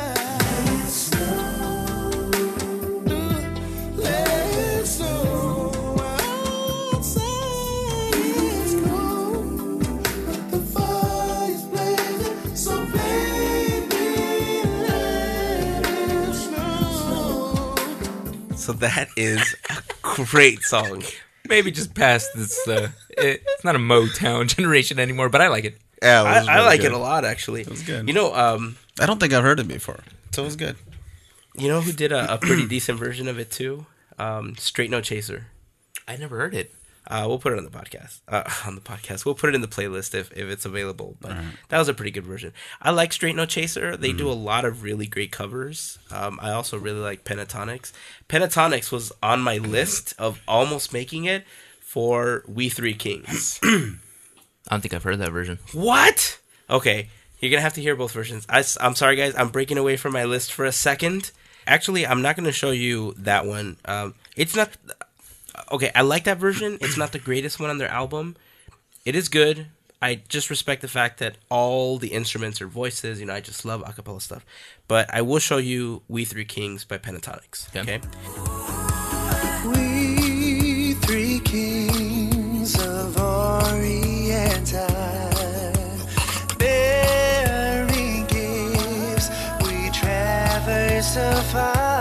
So 18.63 18.71
that 18.73 19.09
is 19.17 19.55
a 19.69 19.83
great 20.01 20.61
song. 20.63 21.03
Maybe 21.49 21.69
just 21.69 21.93
past 21.93 22.29
this. 22.33 22.65
Uh, 22.65 22.89
it, 23.09 23.43
it's 23.45 23.63
not 23.65 23.75
a 23.75 23.79
Motown 23.79 24.47
generation 24.55 24.99
anymore, 24.99 25.27
but 25.27 25.41
I 25.41 25.49
like 25.49 25.65
it. 25.65 25.77
Yeah, 26.01 26.21
it 26.21 26.25
I, 26.25 26.39
was 26.39 26.47
I 26.47 26.55
really 26.55 26.65
like 26.67 26.79
good. 26.79 26.91
it 26.91 26.93
a 26.93 26.97
lot, 26.97 27.25
actually. 27.25 27.61
It 27.61 27.69
was 27.69 27.83
good. 27.83 28.07
You 28.07 28.13
know, 28.13 28.33
um, 28.33 28.77
I 29.01 29.05
don't 29.05 29.19
think 29.19 29.33
I've 29.33 29.43
heard 29.43 29.59
it 29.59 29.67
before. 29.67 29.99
So 30.31 30.43
it 30.43 30.45
was 30.45 30.55
good. 30.55 30.77
you 31.57 31.67
know 31.67 31.81
who 31.81 31.91
did 31.91 32.13
a, 32.13 32.35
a 32.35 32.37
pretty 32.37 32.65
decent 32.69 32.97
version 32.97 33.27
of 33.27 33.37
it 33.37 33.51
too? 33.51 33.85
Um, 34.17 34.55
Straight 34.57 34.89
No 34.89 35.01
Chaser. 35.01 35.47
I 36.07 36.15
never 36.15 36.37
heard 36.37 36.53
it. 36.53 36.73
Uh, 37.07 37.25
we'll 37.27 37.39
put 37.39 37.51
it 37.51 37.57
on 37.57 37.65
the 37.65 37.69
podcast. 37.69 38.21
Uh, 38.27 38.43
on 38.65 38.75
the 38.75 38.81
podcast, 38.81 39.25
we'll 39.25 39.35
put 39.35 39.49
it 39.49 39.55
in 39.55 39.61
the 39.61 39.67
playlist 39.67 40.15
if, 40.15 40.31
if 40.31 40.49
it's 40.49 40.65
available. 40.65 41.17
But 41.19 41.35
that 41.69 41.77
was 41.79 41.89
a 41.89 41.93
pretty 41.93 42.11
good 42.11 42.25
version. 42.25 42.53
I 42.81 42.91
like 42.91 43.11
Straight 43.13 43.35
No 43.35 43.45
Chaser. 43.45 43.97
They 43.97 44.13
do 44.13 44.29
a 44.29 44.33
lot 44.33 44.65
of 44.65 44.83
really 44.83 45.07
great 45.07 45.31
covers. 45.31 45.99
Um, 46.11 46.39
I 46.41 46.51
also 46.51 46.77
really 46.77 47.01
like 47.01 47.23
Pentatonix. 47.25 47.91
Pentatonix 48.29 48.91
was 48.91 49.11
on 49.21 49.41
my 49.41 49.57
list 49.57 50.13
of 50.17 50.41
almost 50.47 50.93
making 50.93 51.25
it 51.25 51.45
for 51.81 52.43
We 52.47 52.69
Three 52.69 52.93
Kings. 52.93 53.59
I 53.63 53.95
don't 54.69 54.81
think 54.81 54.93
I've 54.93 55.03
heard 55.03 55.19
that 55.19 55.31
version. 55.31 55.59
what? 55.73 56.39
Okay, 56.69 57.09
you're 57.39 57.51
gonna 57.51 57.61
have 57.61 57.73
to 57.73 57.81
hear 57.81 57.95
both 57.95 58.13
versions. 58.13 58.45
I, 58.49 58.63
am 58.79 58.95
sorry, 58.95 59.17
guys. 59.17 59.35
I'm 59.37 59.49
breaking 59.49 59.77
away 59.77 59.97
from 59.97 60.13
my 60.13 60.23
list 60.23 60.53
for 60.53 60.63
a 60.63 60.71
second. 60.71 61.31
Actually, 61.67 62.07
I'm 62.07 62.21
not 62.21 62.37
gonna 62.37 62.53
show 62.53 62.71
you 62.71 63.13
that 63.17 63.45
one. 63.45 63.77
Um, 63.85 64.15
it's 64.35 64.55
not. 64.55 64.69
Okay, 65.71 65.91
I 65.95 66.01
like 66.01 66.23
that 66.25 66.37
version. 66.37 66.77
It's 66.81 66.97
not 66.97 67.11
the 67.11 67.19
greatest 67.19 67.59
one 67.59 67.69
on 67.69 67.77
their 67.77 67.89
album. 67.89 68.35
It 69.05 69.15
is 69.15 69.29
good. 69.29 69.67
I 70.01 70.15
just 70.27 70.49
respect 70.49 70.81
the 70.81 70.87
fact 70.87 71.19
that 71.19 71.37
all 71.49 71.97
the 71.97 72.09
instruments 72.09 72.61
are 72.61 72.67
voices. 72.67 73.19
You 73.19 73.25
know, 73.25 73.33
I 73.33 73.39
just 73.39 73.63
love 73.63 73.81
acapella 73.83 74.21
stuff. 74.21 74.45
But 74.87 75.09
I 75.13 75.21
will 75.21 75.39
show 75.39 75.57
you 75.57 76.01
"We 76.07 76.25
Three 76.25 76.45
Kings" 76.45 76.83
by 76.83 76.97
Pentatonix. 76.97 77.73
Yeah. 77.73 77.81
Okay. 77.83 78.01
We 79.65 80.93
three 81.05 81.39
kings 81.39 82.75
of 82.79 83.17
Orient 83.17 84.73
bearing 86.57 88.25
gifts, 88.27 89.29
we 89.61 89.89
traverse 89.91 91.15
afar. 91.15 91.92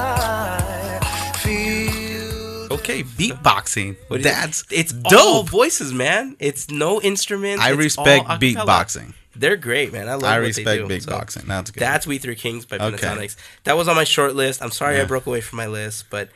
Okay, 2.82 3.04
beatboxing. 3.04 3.96
What? 4.08 4.22
That's 4.24 4.64
it's 4.70 4.92
dope. 4.92 5.12
all 5.20 5.42
voices, 5.44 5.92
man. 5.94 6.36
It's 6.40 6.68
no 6.68 7.00
instruments. 7.00 7.62
I 7.62 7.70
respect 7.70 8.26
beatboxing. 8.26 9.14
They're 9.36 9.56
great, 9.56 9.92
man. 9.92 10.08
I 10.08 10.14
love 10.14 10.24
I 10.24 10.38
what 10.40 10.46
respect 10.46 10.66
they 10.66 10.78
do. 10.78 10.86
beatboxing. 10.86 11.44
That's 11.44 11.70
good. 11.70 11.80
That's 11.80 12.06
We 12.06 12.18
Three 12.18 12.34
Kings 12.34 12.66
by 12.66 12.78
Okay. 12.78 13.28
That 13.64 13.76
was 13.76 13.86
on 13.88 13.94
my 13.96 14.04
short 14.04 14.34
list. 14.34 14.62
I'm 14.62 14.72
sorry 14.72 15.00
I 15.00 15.04
broke 15.04 15.26
away 15.26 15.40
from 15.40 15.58
my 15.58 15.66
list, 15.66 16.06
but 16.10 16.28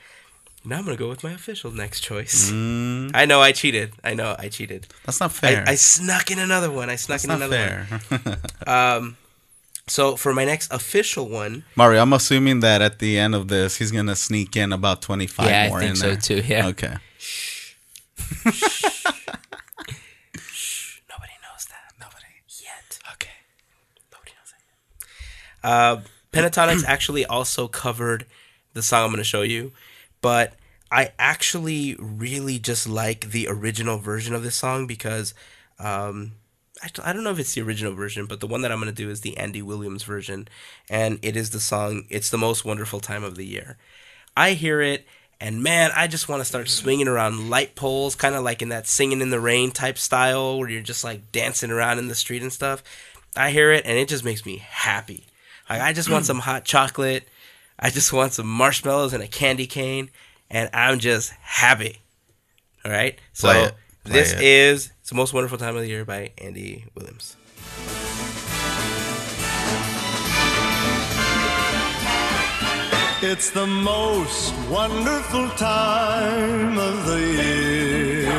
now 0.64 0.78
I'm 0.78 0.84
gonna 0.84 0.96
go 0.96 1.08
with 1.08 1.22
my 1.24 1.32
official 1.32 1.70
next 1.72 2.00
choice. 2.00 2.50
Mm, 2.50 3.10
I 3.12 3.24
know 3.24 3.40
I 3.40 3.52
cheated. 3.52 3.92
I 4.04 4.14
know 4.14 4.36
I 4.38 4.48
cheated. 4.48 4.86
that's 5.04 5.20
not 5.20 5.32
fair. 5.32 5.64
I, 5.66 5.72
I 5.72 5.74
snuck 5.74 6.30
in 6.30 6.38
another 6.38 6.70
one. 6.70 6.88
I 6.90 6.96
snuck 6.96 7.20
that's 7.20 7.24
in 7.24 7.28
not 7.28 7.42
another 7.42 7.86
fair. 7.88 8.20
one. 8.24 8.36
Um, 8.66 9.16
so 9.88 10.16
for 10.16 10.32
my 10.34 10.44
next 10.44 10.72
official 10.72 11.28
one, 11.28 11.64
Mario, 11.76 12.02
I'm 12.02 12.12
assuming 12.12 12.60
that 12.60 12.82
at 12.82 12.98
the 12.98 13.18
end 13.18 13.34
of 13.34 13.48
this, 13.48 13.76
he's 13.76 13.90
gonna 13.92 14.16
sneak 14.16 14.56
in 14.56 14.72
about 14.72 15.02
25 15.02 15.46
Yeah, 15.48 15.62
I 15.64 15.68
more 15.68 15.78
think 15.80 15.90
in 15.90 15.96
so 15.96 16.06
there. 16.08 16.16
too, 16.16 16.42
yeah. 16.46 16.66
Okay. 16.68 16.94
Shh. 17.18 17.74
nobody 21.08 21.32
knows 21.42 21.66
that. 21.70 21.92
Nobody 22.00 22.26
yet. 22.62 22.98
Okay. 23.12 23.30
Nobody 24.12 24.32
knows 24.32 24.52
that 24.52 24.62
yet. 25.62 25.70
Uh, 25.70 26.00
Pentatonix 26.32 26.84
actually 26.88 27.24
also 27.26 27.68
covered 27.68 28.26
the 28.74 28.82
song 28.82 29.04
I'm 29.04 29.10
going 29.10 29.18
to 29.18 29.24
show 29.24 29.42
you, 29.42 29.72
but 30.20 30.54
I 30.90 31.12
actually 31.18 31.96
really 31.98 32.58
just 32.58 32.88
like 32.88 33.30
the 33.30 33.48
original 33.48 33.98
version 33.98 34.34
of 34.34 34.42
this 34.42 34.54
song 34.56 34.86
because 34.86 35.34
um, 35.78 36.32
I 36.82 37.12
don't 37.12 37.24
know 37.24 37.30
if 37.30 37.38
it's 37.38 37.54
the 37.54 37.62
original 37.62 37.94
version, 37.94 38.26
but 38.26 38.40
the 38.40 38.46
one 38.46 38.62
that 38.62 38.70
I'm 38.70 38.80
going 38.80 38.94
to 38.94 39.02
do 39.02 39.10
is 39.10 39.22
the 39.22 39.36
Andy 39.38 39.62
Williams 39.62 40.02
version, 40.02 40.48
and 40.90 41.18
it 41.22 41.36
is 41.36 41.50
the 41.50 41.60
song 41.60 42.04
"It's 42.10 42.30
the 42.30 42.38
Most 42.38 42.64
Wonderful 42.64 43.00
Time 43.00 43.24
of 43.24 43.36
the 43.36 43.46
Year." 43.46 43.78
I 44.36 44.52
hear 44.52 44.82
it, 44.82 45.06
and 45.40 45.62
man, 45.62 45.90
I 45.96 46.06
just 46.06 46.28
want 46.28 46.40
to 46.40 46.44
start 46.44 46.68
swinging 46.68 47.08
around 47.08 47.48
light 47.48 47.74
poles, 47.74 48.14
kind 48.14 48.34
of 48.34 48.44
like 48.44 48.60
in 48.60 48.68
that 48.68 48.86
"Singing 48.86 49.20
in 49.20 49.30
the 49.30 49.40
Rain" 49.40 49.70
type 49.70 49.96
style, 49.96 50.58
where 50.58 50.68
you're 50.68 50.82
just 50.82 51.04
like 51.04 51.32
dancing 51.32 51.70
around 51.70 51.98
in 51.98 52.08
the 52.08 52.14
street 52.14 52.42
and 52.42 52.52
stuff. 52.52 52.82
I 53.34 53.50
hear 53.50 53.72
it, 53.72 53.84
and 53.86 53.98
it 53.98 54.08
just 54.08 54.24
makes 54.24 54.44
me 54.44 54.58
happy. 54.58 55.26
Like 55.68 55.80
I 55.80 55.92
just 55.92 56.10
want 56.10 56.26
some 56.26 56.40
hot 56.40 56.64
chocolate. 56.64 57.26
I 57.78 57.90
just 57.90 58.12
want 58.12 58.32
some 58.32 58.46
marshmallows 58.46 59.12
and 59.12 59.22
a 59.22 59.28
candy 59.28 59.66
cane, 59.66 60.10
and 60.50 60.70
I'm 60.72 60.98
just 60.98 61.30
happy. 61.40 62.00
All 62.84 62.90
right. 62.90 63.18
So 63.32 63.48
this 64.08 64.32
it. 64.32 64.38
Uh, 64.38 64.40
is 64.42 64.90
"It's 65.00 65.10
the 65.10 65.14
Most 65.16 65.32
Wonderful 65.32 65.58
Time 65.58 65.76
of 65.76 65.82
the 65.82 65.88
Year" 65.88 66.04
by 66.04 66.32
Andy 66.38 66.84
Williams. 66.94 67.36
It's 73.22 73.50
the 73.50 73.66
most 73.66 74.54
wonderful 74.68 75.48
time 75.50 76.78
of 76.78 77.06
the 77.06 77.20
year. 77.20 78.30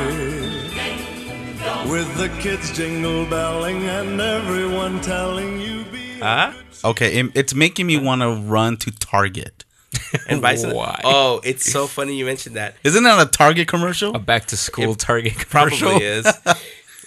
With 1.92 2.16
the 2.18 2.30
kids 2.40 2.72
jingle 2.76 3.26
belling 3.26 3.84
and 3.84 4.22
everyone 4.22 5.02
telling 5.02 5.60
you 5.60 5.84
be. 5.92 6.20
Huh? 6.20 6.54
Okay, 6.86 7.20
it- 7.20 7.32
it's 7.36 7.54
making 7.54 7.88
me 7.88 7.98
want 7.98 8.22
to 8.22 8.30
run 8.30 8.78
to 8.78 8.92
Target. 8.92 9.66
And 10.30 10.42
buy 10.42 10.56
some. 10.56 10.74
Why? 10.74 11.00
Oh, 11.04 11.40
it's 11.44 11.72
so 11.72 11.88
funny 11.88 12.16
you 12.18 12.26
mentioned 12.26 12.56
that. 12.56 12.76
Isn't 12.84 13.04
that 13.04 13.26
a 13.26 13.30
Target 13.30 13.68
commercial? 13.68 14.16
A 14.16 14.20
back 14.20 14.46
to 14.48 14.58
school 14.58 14.96
Target 14.96 15.36
commercial. 15.50 15.90
Probably 15.90 16.06
is. 16.06 16.28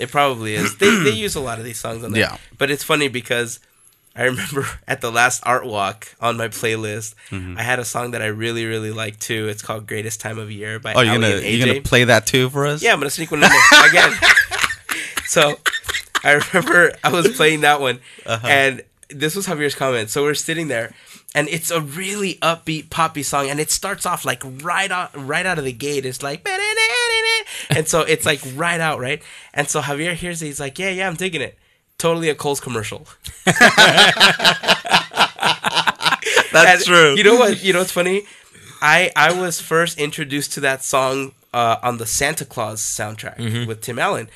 It 0.00 0.10
probably 0.10 0.54
is. 0.54 0.78
They 0.78 0.88
they 1.04 1.10
use 1.10 1.34
a 1.34 1.40
lot 1.40 1.58
of 1.58 1.64
these 1.66 1.78
songs 1.78 2.02
on 2.02 2.12
there. 2.12 2.22
Yeah. 2.22 2.36
But 2.56 2.70
it's 2.70 2.82
funny 2.82 3.08
because 3.08 3.60
I 4.16 4.22
remember 4.24 4.64
at 4.88 5.02
the 5.02 5.12
last 5.12 5.42
art 5.44 5.66
walk 5.66 6.14
on 6.22 6.38
my 6.38 6.48
playlist, 6.48 7.14
Mm-hmm. 7.28 7.58
I 7.58 7.62
had 7.62 7.78
a 7.78 7.84
song 7.84 8.12
that 8.12 8.22
I 8.22 8.28
really 8.28 8.64
really 8.64 8.92
like 8.92 9.18
too. 9.18 9.48
It's 9.48 9.60
called 9.60 9.86
"Greatest 9.86 10.18
Time 10.18 10.38
of 10.38 10.50
Year" 10.50 10.78
by 10.78 10.94
Oh, 10.94 11.02
you're 11.02 11.16
gonna 11.16 11.26
and 11.28 11.44
you're 11.44 11.66
gonna 11.66 11.82
play 11.82 12.04
that 12.04 12.26
too 12.26 12.48
for 12.48 12.66
us? 12.66 12.82
Yeah, 12.82 12.94
I'm 12.94 12.98
gonna 12.98 13.10
sneak 13.10 13.30
one 13.30 13.42
in 13.42 13.50
there 13.50 13.88
again. 13.90 14.14
so 15.26 15.58
I 16.24 16.32
remember 16.32 16.92
I 17.04 17.10
was 17.10 17.28
playing 17.36 17.60
that 17.60 17.82
one, 17.82 18.00
Uh-huh. 18.24 18.46
and 18.46 18.82
this 19.10 19.36
was 19.36 19.46
Javier's 19.46 19.74
comment. 19.74 20.08
So 20.08 20.22
we're 20.22 20.32
sitting 20.34 20.68
there, 20.68 20.94
and 21.34 21.48
it's 21.48 21.70
a 21.70 21.80
really 21.80 22.34
upbeat 22.42 22.90
poppy 22.90 23.22
song, 23.22 23.48
and 23.50 23.60
it 23.60 23.70
starts 23.70 24.04
off 24.06 24.24
like 24.24 24.42
right 24.62 24.90
out 24.90 25.10
right 25.14 25.46
out 25.46 25.58
of 25.58 25.64
the 25.64 25.72
gate. 25.72 26.04
It's 26.06 26.22
like, 26.22 26.46
and 27.70 27.86
so 27.88 28.00
it's 28.02 28.26
like 28.26 28.40
right 28.54 28.80
out 28.80 28.98
right, 29.00 29.22
and 29.54 29.68
so 29.68 29.80
Javier 29.80 30.14
hears 30.14 30.42
it. 30.42 30.46
He's 30.46 30.60
like, 30.60 30.78
yeah, 30.78 30.90
yeah, 30.90 31.06
I'm 31.08 31.14
digging 31.16 31.40
it. 31.42 31.56
Totally 31.98 32.28
a 32.30 32.34
Kohl's 32.34 32.60
commercial. 32.60 33.06
That's 36.52 36.80
And 36.80 36.84
true. 36.84 37.14
You 37.16 37.24
know 37.24 37.36
what? 37.36 37.62
You 37.62 37.72
know 37.72 37.78
what's 37.80 37.92
funny? 37.92 38.22
I 38.82 39.10
I 39.14 39.32
was 39.38 39.60
first 39.60 39.98
introduced 39.98 40.52
to 40.54 40.60
that 40.60 40.82
song 40.82 41.32
uh, 41.52 41.76
on 41.82 41.98
the 41.98 42.06
Santa 42.06 42.44
Claus 42.44 42.80
soundtrack 42.82 43.36
Mm-hmm. 43.36 43.66
with 43.68 43.82
Tim 43.82 43.98
Allen, 43.98 44.28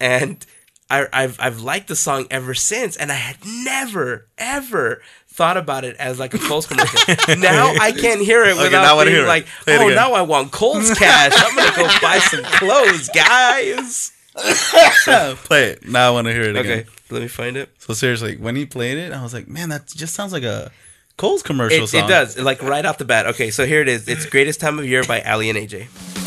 and 0.00 0.44
I, 0.90 1.06
I've 1.12 1.38
I've 1.40 1.60
liked 1.60 1.88
the 1.88 1.96
song 1.96 2.26
ever 2.30 2.54
since, 2.54 2.96
and 2.96 3.10
I 3.12 3.14
had 3.16 3.36
never 3.46 4.26
ever 4.38 5.00
thought 5.36 5.58
about 5.58 5.84
it 5.84 5.96
as 5.96 6.18
like 6.18 6.32
a 6.32 6.38
Kohl's 6.38 6.66
commercial. 6.66 6.98
now 7.38 7.74
I 7.80 7.92
can't 7.92 8.20
hear 8.22 8.42
it 8.44 8.52
Okay, 8.54 8.64
without 8.64 8.82
now 8.82 8.92
I 8.92 8.96
wanna 8.96 9.10
being 9.10 9.16
hear 9.18 9.26
like, 9.28 9.46
it 9.66 9.80
oh, 9.80 9.88
now 9.88 10.12
I 10.14 10.22
want 10.22 10.50
Kohl's 10.50 10.92
cash. 10.98 11.32
I'm 11.36 11.54
gonna 11.54 11.76
go 11.76 11.86
buy 12.02 12.18
some 12.18 12.42
clothes, 12.44 13.10
guys. 13.10 14.12
play 15.44 15.64
it. 15.70 15.86
Now 15.88 16.08
I 16.08 16.10
want 16.10 16.26
to 16.26 16.32
hear 16.32 16.42
it 16.42 16.56
again. 16.56 16.80
Okay, 16.80 16.86
let 17.10 17.22
me 17.22 17.28
find 17.28 17.56
it. 17.56 17.70
So 17.78 17.94
seriously, 17.94 18.36
when 18.36 18.56
he 18.56 18.66
played 18.66 18.98
it, 18.98 19.12
I 19.12 19.22
was 19.22 19.32
like, 19.32 19.48
man, 19.48 19.68
that 19.70 19.86
just 19.86 20.14
sounds 20.14 20.32
like 20.32 20.42
a 20.42 20.70
Kohl's 21.16 21.42
commercial 21.42 21.84
It, 21.84 21.88
song. 21.88 22.04
it 22.04 22.08
does, 22.08 22.38
like 22.38 22.62
right 22.62 22.84
off 22.84 22.98
the 22.98 23.04
bat. 23.06 23.26
Okay, 23.26 23.50
so 23.50 23.64
here 23.66 23.80
it 23.80 23.88
is. 23.88 24.08
It's 24.08 24.26
"Greatest 24.26 24.60
Time 24.60 24.78
of 24.78 24.86
Year" 24.86 25.04
by 25.04 25.20
Aly 25.22 25.48
and 25.50 25.58
AJ. 25.58 26.25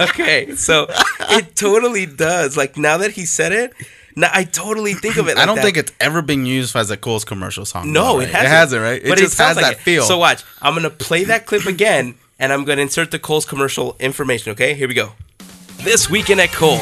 Okay, 0.00 0.54
so 0.56 0.86
it 1.30 1.54
totally 1.56 2.06
does. 2.06 2.56
Like 2.56 2.76
now 2.76 2.96
that 2.98 3.12
he 3.12 3.26
said 3.26 3.52
it, 3.52 3.72
now 4.16 4.30
I 4.32 4.44
totally 4.44 4.94
think 4.94 5.16
of 5.16 5.28
it. 5.28 5.36
Like 5.36 5.42
I 5.42 5.46
don't 5.46 5.56
that. 5.56 5.64
think 5.64 5.76
it's 5.76 5.92
ever 6.00 6.22
been 6.22 6.46
used 6.46 6.74
as 6.74 6.90
a 6.90 6.96
Kohl's 6.96 7.24
commercial 7.24 7.64
song. 7.64 7.92
No, 7.92 8.14
though, 8.14 8.20
it 8.20 8.28
hasn't. 8.30 8.44
It 8.44 8.48
hasn't, 8.48 8.82
right? 8.82 9.02
It 9.02 9.08
But 9.08 9.18
just 9.18 9.36
sounds 9.36 9.56
has 9.56 9.62
like 9.62 9.76
that 9.76 9.80
it. 9.80 9.84
feel. 9.84 10.02
So 10.04 10.18
watch. 10.18 10.42
I'm 10.62 10.74
gonna 10.74 10.90
play 10.90 11.24
that 11.24 11.46
clip 11.46 11.66
again, 11.66 12.14
and 12.38 12.52
I'm 12.52 12.64
gonna 12.64 12.82
insert 12.82 13.10
the 13.10 13.18
Kohl's 13.18 13.44
commercial 13.46 13.96
information. 14.00 14.52
Okay, 14.52 14.74
here 14.74 14.88
we 14.88 14.94
go. 14.94 15.12
This 15.82 16.10
weekend 16.10 16.40
at 16.42 16.50
Kohl's, 16.52 16.80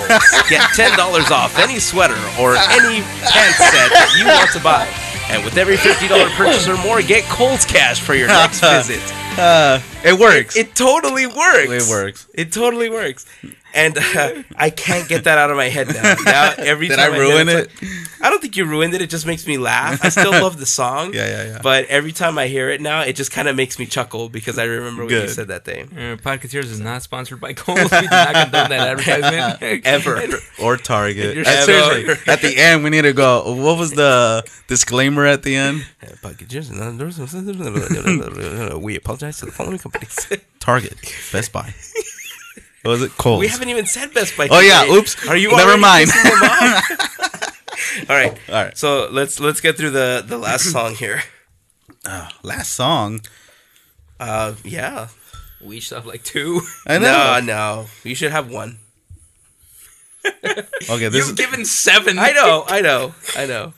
get 0.49 0.63
ten 0.75 0.97
dollars 0.97 1.31
off 1.31 1.57
any 1.59 1.79
sweater 1.79 2.19
or 2.41 2.57
any 2.57 3.01
pants 3.23 3.59
set 3.59 3.91
that 3.95 4.17
you 4.19 4.27
want 4.27 4.51
to 4.53 4.61
buy. 4.61 4.89
And 5.31 5.45
with 5.45 5.57
every 5.57 5.77
fifty 5.77 6.09
dollar 6.09 6.29
purchase 6.37 6.67
or 6.69 6.77
more, 6.79 7.03
get 7.03 7.25
Kohl's 7.25 7.65
cash 7.65 8.01
for 8.01 8.15
your 8.15 8.29
next 8.29 8.61
visit. 8.89 9.03
Uh, 9.39 9.81
it 10.05 10.19
works. 10.19 10.57
It 10.57 10.75
totally 10.75 11.27
works. 11.27 11.87
It 11.87 11.91
works. 11.91 12.29
It 12.35 12.53
totally 12.53 12.91
works. 12.91 13.27
And 13.75 13.99
uh, 13.99 14.43
I 14.57 14.71
can't 14.71 15.09
get 15.09 15.25
that 15.25 15.39
out 15.39 15.51
of 15.51 15.57
my 15.57 15.67
head 15.69 15.89
now. 15.89 16.15
Now 16.25 16.55
every 16.59 16.89
Did 16.89 16.97
time 16.97 17.13
I 17.13 17.17
hear 17.17 17.23
ruin 17.25 17.49
it's 17.49 17.73
it? 17.83 17.83
like- 17.83 17.93
I 18.21 18.31
don't 18.31 18.41
think 18.43 18.57
you 18.57 18.65
ruined 18.65 18.95
it. 18.95 19.01
It 19.03 19.11
just 19.11 19.27
makes 19.27 19.47
me 19.47 19.59
laugh. 19.59 20.05
I 20.05 20.09
still 20.09 20.33
love 20.33 20.59
the 20.59 20.67
song. 20.67 21.15
Yeah, 21.19 21.27
yeah, 21.29 21.45
yeah. 21.45 21.61
But 21.63 21.87
every 21.87 22.11
time 22.13 22.37
I 22.39 22.49
hear 22.49 22.69
it 22.71 22.81
now, 22.81 23.03
it 23.03 23.15
just 23.15 23.31
kind 23.31 23.47
of 23.49 23.55
makes 23.57 23.79
me 23.79 23.87
chuckle 23.87 24.29
because 24.29 24.59
I 24.59 24.65
remember 24.65 25.05
when 25.05 25.15
you 25.15 25.29
said 25.29 25.49
that 25.49 25.65
thing. 25.65 25.85
Uh, 25.93 26.17
Podcateers 26.17 26.65
is 26.65 26.81
not 26.81 27.03
sponsored 27.03 27.41
by 27.41 27.53
Kohl's. 27.53 27.91
We 27.93 28.01
do 28.01 28.07
not 28.11 28.35
condone 28.35 28.71
that 28.71 28.99
advertisement. 28.99 29.83
Ever. 29.87 30.23
or 30.61 30.77
Target. 30.77 31.37
You're 31.37 31.45
so- 31.45 31.65
seriously, 31.67 32.33
at 32.33 32.41
the 32.43 32.57
end, 32.57 32.83
we 32.85 32.91
need 32.91 33.03
to 33.03 33.13
go. 33.13 33.53
What 33.55 33.79
was 33.79 33.93
the 33.93 34.45
disclaimer 34.67 35.25
at 35.27 35.43
the 35.45 35.55
end? 35.57 35.85
we 38.83 38.97
apologize 38.97 39.39
to 39.39 39.47
the 39.47 39.53
following 39.53 39.79
companies. 39.79 40.29
Target, 40.61 40.95
Best 41.33 41.53
Buy. 41.53 41.73
What 42.83 42.93
was 42.93 43.03
it? 43.03 43.13
Kohl's. 43.13 43.41
we 43.41 43.49
haven't 43.49 43.69
even 43.69 43.87
said 43.87 44.15
Best 44.15 44.37
Buy. 44.37 44.49
Oh, 44.51 44.61
yeah, 44.61 44.87
oops. 44.87 45.27
Are 45.29 45.37
you 45.37 45.51
Never 45.57 45.77
mind. 45.77 46.11
pissing 46.11 46.41
them 46.41 46.51
off? 46.51 48.09
All 48.11 48.17
right. 48.17 48.39
All 48.49 48.55
right. 48.65 48.77
So 48.79 49.09
let's 49.11 49.41
let's 49.41 49.61
get 49.61 49.77
through 49.77 49.91
the 49.91 50.25
the 50.27 50.39
last 50.39 50.71
song 50.73 50.95
here. 50.95 51.23
Last 52.43 52.73
song. 52.75 53.21
Uh, 54.21 54.55
yeah. 54.65 55.09
we 55.61 55.77
each 55.79 55.91
have 55.91 56.07
like 56.07 56.23
two. 56.23 56.61
I 56.87 56.99
No, 56.99 57.41
no. 57.41 57.87
You 58.05 58.15
should 58.15 58.33
have 58.33 58.51
one. 58.51 58.79
Okay, 60.91 61.09
this 61.09 61.29
You've 61.29 61.39
is, 61.39 61.47
given 61.47 61.65
seven. 61.65 62.19
I 62.19 62.33
know, 62.33 62.65
I 62.67 62.81
know, 62.81 63.15
I 63.37 63.47
know. 63.47 63.73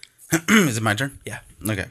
is 0.48 0.76
it 0.76 0.82
my 0.82 0.94
turn? 0.94 1.18
Yeah. 1.24 1.40
Okay. 1.68 1.86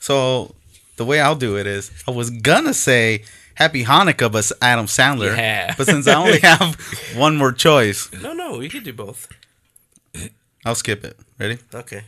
So 0.00 0.54
the 0.96 1.04
way 1.04 1.20
I'll 1.20 1.34
do 1.36 1.56
it 1.56 1.66
is 1.66 1.90
I 2.06 2.10
was 2.12 2.30
gonna 2.30 2.74
say 2.74 3.24
Happy 3.58 3.84
Hanukkah, 3.84 4.30
but 4.30 4.52
Adam 4.62 4.86
Sandler. 4.86 5.36
Yeah. 5.36 5.74
But 5.76 5.86
since 5.86 6.06
I 6.06 6.14
only 6.14 6.38
have 6.50 6.76
one 7.16 7.36
more 7.36 7.50
choice, 7.50 8.08
No, 8.22 8.32
no, 8.32 8.56
we 8.58 8.68
could 8.68 8.84
do 8.84 8.92
both. 8.92 9.26
I'll 10.64 10.76
skip 10.76 11.04
it. 11.04 11.18
Ready? 11.40 11.58
Okay. 11.74 12.02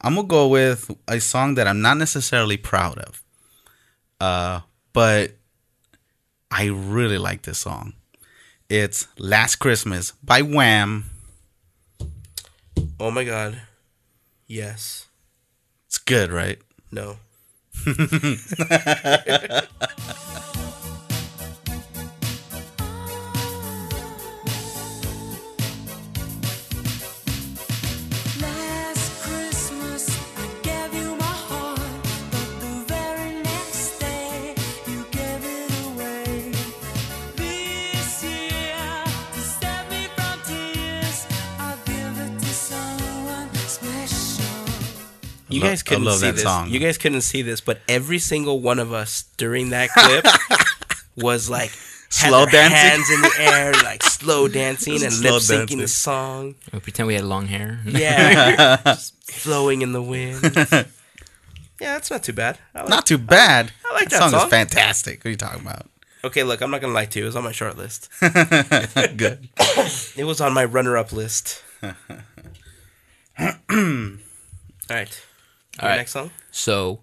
I'm 0.00 0.16
gonna 0.16 0.26
go 0.26 0.48
with 0.48 0.90
a 1.06 1.20
song 1.20 1.54
that 1.54 1.68
I'm 1.68 1.80
not 1.80 1.96
necessarily 1.96 2.56
proud 2.56 2.98
of, 2.98 3.22
uh, 4.20 4.60
but 4.92 5.36
I 6.50 6.66
really 6.66 7.18
like 7.18 7.42
this 7.42 7.58
song. 7.58 7.92
It's 8.68 9.06
"Last 9.16 9.56
Christmas" 9.56 10.12
by 10.24 10.42
Wham. 10.42 11.04
Oh 12.98 13.12
my 13.12 13.22
god. 13.24 13.60
Yes. 14.48 15.06
It's 15.86 15.98
good, 15.98 16.32
right? 16.32 16.58
No. 16.90 17.18
Ha 17.84 17.92
ha 18.70 18.78
ha 18.84 18.94
ha 19.04 19.18
ha 19.26 19.38
ha. 19.50 20.67
You 45.58 45.68
guys 45.68 45.82
couldn't 45.82 46.04
love 46.04 46.18
see 46.18 46.26
that 46.26 46.34
this. 46.34 46.42
song. 46.42 46.68
You 46.70 46.78
guys 46.78 46.98
couldn't 46.98 47.20
see 47.22 47.42
this, 47.42 47.60
but 47.60 47.80
every 47.88 48.18
single 48.18 48.60
one 48.60 48.78
of 48.78 48.92
us 48.92 49.24
during 49.36 49.70
that 49.70 49.90
clip 49.90 50.24
was 51.16 51.48
like 51.50 51.70
Slow 52.10 52.46
their 52.46 52.68
dancing? 52.68 52.76
hands 52.76 53.10
in 53.10 53.20
the 53.20 53.32
air, 53.38 53.72
like 53.84 54.02
slow 54.02 54.48
dancing 54.62 55.02
and 55.02 55.12
Slow 55.12 55.32
lip 55.34 55.42
syncing 55.42 55.58
dancing. 55.58 55.78
the 55.80 55.88
song. 55.88 56.54
We 56.72 56.80
pretend 56.80 57.06
we 57.06 57.14
had 57.14 57.24
long 57.24 57.46
hair. 57.48 57.80
Yeah, 57.86 58.76
just 58.84 59.14
flowing 59.30 59.82
in 59.82 59.92
the 59.92 60.00
wind. 60.02 60.40
Yeah, 60.42 61.92
that's 61.94 62.10
not 62.10 62.22
too 62.24 62.32
bad. 62.32 62.58
Like- 62.74 62.88
Not 62.88 63.04
too 63.06 63.18
bad. 63.18 63.72
I 63.88 63.94
like 63.94 64.08
that 64.08 64.18
song. 64.20 64.30
song. 64.30 64.44
is 64.46 64.50
fantastic. 64.50 65.18
What 65.20 65.26
are 65.26 65.30
you 65.30 65.36
talking 65.36 65.60
about? 65.60 65.86
okay, 66.24 66.42
look, 66.42 66.60
I'm 66.60 66.70
not 66.70 66.80
gonna 66.80 66.92
lie 66.94 67.04
to 67.06 67.18
you. 67.18 67.24
It 67.26 67.28
was 67.28 67.36
on 67.36 67.44
my 67.44 67.52
short 67.52 67.76
list. 67.76 68.08
Good. 68.20 69.48
It 70.16 70.24
was 70.24 70.40
on 70.40 70.52
my 70.54 70.64
runner-up 70.64 71.12
list. 71.12 71.62
All 71.82 71.92
right. 74.90 75.24
All 75.80 75.88
right. 75.88 75.92
right. 75.92 75.96
Next 75.98 76.12
song. 76.12 76.30
So 76.50 77.00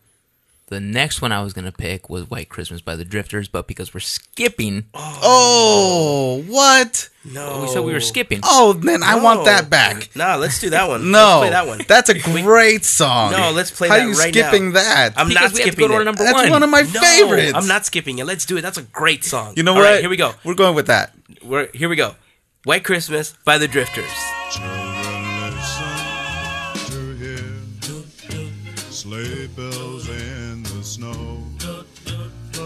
the 0.67 0.79
next 0.79 1.21
one 1.21 1.31
I 1.31 1.41
was 1.43 1.53
gonna 1.53 1.71
pick 1.71 2.09
was 2.09 2.29
White 2.29 2.49
Christmas 2.49 2.81
by 2.81 2.95
the 2.95 3.05
Drifters, 3.05 3.47
but 3.47 3.67
because 3.67 3.93
we're 3.93 3.99
skipping, 3.99 4.85
Oh, 4.93 5.19
oh 5.23 6.43
what? 6.51 7.09
No, 7.23 7.47
oh, 7.53 7.61
we 7.63 7.67
said 7.67 7.79
we 7.83 7.93
were 7.93 7.99
skipping. 7.99 8.39
Oh, 8.43 8.73
then 8.73 9.01
I 9.01 9.15
want 9.19 9.45
that 9.45 9.67
back. 9.69 10.09
No, 10.15 10.37
let's 10.37 10.59
do 10.59 10.69
that 10.71 10.87
one. 10.87 11.09
No, 11.11 11.17
let's 11.19 11.39
play 11.41 11.49
that 11.51 11.67
one. 11.67 11.81
That's 11.87 12.09
a 12.09 12.19
great 12.19 12.85
song. 12.85 13.31
No, 13.31 13.51
let's 13.51 13.71
play 13.71 13.87
How 13.87 13.95
that 13.95 14.05
are 14.05 14.09
you 14.09 14.15
right 14.15 14.29
skipping 14.33 14.67
now. 14.73 14.79
that? 14.81 15.13
I'm 15.17 15.29
Because 15.29 15.51
not 15.51 15.53
we 15.53 15.61
have 15.61 15.65
to 15.69 15.71
skipping 15.71 15.83
go 15.85 15.87
to 15.87 15.93
our 15.95 16.13
it. 16.13 16.17
That's 16.17 16.33
one. 16.33 16.49
one 16.51 16.63
of 16.63 16.69
my 16.69 16.81
No, 16.81 17.01
favorites. 17.01 17.53
I'm 17.55 17.67
not 17.67 17.85
skipping 17.85 18.19
it. 18.19 18.25
Let's 18.25 18.45
do 18.45 18.57
it. 18.57 18.61
That's 18.61 18.77
a 18.77 18.83
great 18.83 19.23
song. 19.23 19.53
You 19.55 19.63
know 19.63 19.71
All 19.73 19.79
what? 19.79 19.85
right, 19.85 19.99
here 20.01 20.09
we 20.09 20.17
go. 20.17 20.33
We're 20.43 20.53
going 20.55 20.75
with 20.75 20.87
that. 20.87 21.13
We're 21.43 21.69
here. 21.73 21.89
We 21.89 21.95
go. 21.95 22.15
White 22.63 22.83
Christmas 22.83 23.33
by 23.43 23.57
the 23.57 23.67
Drifters. 23.67 24.94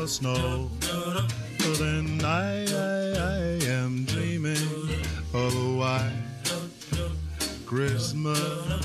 The 0.09 0.15
snow. 0.15 0.69
Then 1.77 2.21
I, 2.25 2.65
I, 2.65 3.13
I 3.19 3.71
am 3.71 4.05
dreaming 4.05 4.57
of 5.33 5.55
a 5.55 5.77
white 5.77 6.11
Christmas 7.65 8.83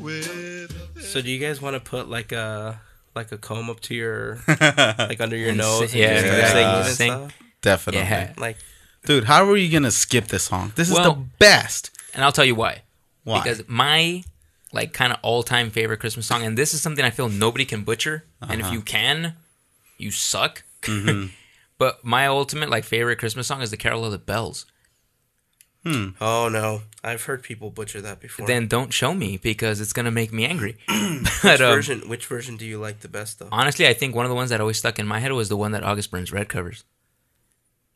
with 0.00 1.02
So 1.02 1.20
do 1.20 1.28
you 1.30 1.38
guys 1.40 1.60
want 1.60 1.74
to 1.74 1.80
put 1.80 2.08
like 2.08 2.30
a 2.32 2.80
like 3.14 3.32
a 3.32 3.38
comb 3.38 3.68
up 3.68 3.80
to 3.80 3.94
your 3.94 4.38
like 4.48 5.20
under 5.20 5.36
your 5.36 5.54
nose? 5.54 5.90
sing- 5.90 6.00
yeah, 6.00 6.08
and 6.10 6.26
just 6.26 6.38
exactly. 6.38 6.92
sing 6.92 7.12
and 7.12 7.20
Sing. 7.30 7.32
Definitely. 7.62 8.08
Yeah. 8.08 8.32
Like 8.38 8.58
Dude, 9.04 9.24
how 9.24 9.44
are 9.48 9.56
you 9.56 9.70
gonna 9.72 9.90
skip 9.90 10.28
this 10.28 10.44
song? 10.44 10.72
This 10.76 10.88
is 10.90 10.96
the 10.96 11.18
best. 11.38 11.90
And 12.14 12.22
I'll 12.24 12.32
tell 12.32 12.44
you 12.44 12.54
why. 12.54 12.82
Why? 13.24 13.42
Because 13.42 13.64
my 13.68 14.22
like 14.72 14.92
kind 14.92 15.12
of 15.12 15.18
all 15.22 15.42
time 15.42 15.70
favorite 15.70 15.98
Christmas 15.98 16.26
song, 16.26 16.44
and 16.44 16.56
this 16.56 16.74
is 16.74 16.80
something 16.82 17.04
I 17.04 17.10
feel 17.10 17.28
nobody 17.28 17.64
can 17.64 17.82
butcher, 17.82 18.24
and 18.40 18.60
Uh-huh. 18.62 18.68
if 18.68 18.72
you 18.72 18.82
can, 18.82 19.34
you 19.98 20.10
suck. 20.10 20.62
Mm-hmm. 20.82 21.26
but 21.78 22.04
my 22.04 22.26
ultimate 22.26 22.70
like 22.70 22.84
favorite 22.84 23.18
Christmas 23.18 23.46
song 23.46 23.62
is 23.62 23.70
the 23.70 23.76
Carol 23.76 24.04
of 24.04 24.12
the 24.12 24.18
Bells. 24.18 24.66
oh 26.20 26.48
no, 26.50 26.82
I've 27.04 27.22
heard 27.22 27.42
people 27.44 27.70
butcher 27.70 28.00
that 28.00 28.18
before. 28.20 28.46
Then 28.46 28.66
don't 28.66 28.92
show 28.92 29.14
me 29.14 29.36
because 29.36 29.80
it's 29.80 29.92
gonna 29.92 30.10
make 30.10 30.32
me 30.32 30.44
angry. 30.44 30.76
which 30.88 31.28
but 31.42 31.60
um, 31.60 31.74
version? 31.74 32.08
Which 32.08 32.26
version 32.26 32.56
do 32.56 32.66
you 32.66 32.78
like 32.78 33.00
the 33.00 33.08
best 33.08 33.38
though? 33.38 33.48
honestly, 33.52 33.86
I 33.86 33.94
think 33.94 34.14
one 34.14 34.24
of 34.24 34.28
the 34.30 34.34
ones 34.34 34.50
that 34.50 34.60
always 34.60 34.78
stuck 34.78 34.98
in 34.98 35.06
my 35.06 35.20
head 35.20 35.32
was 35.32 35.48
the 35.48 35.56
one 35.56 35.72
that 35.72 35.84
August 35.84 36.10
Burns 36.10 36.32
Red 36.32 36.48
covers. 36.48 36.82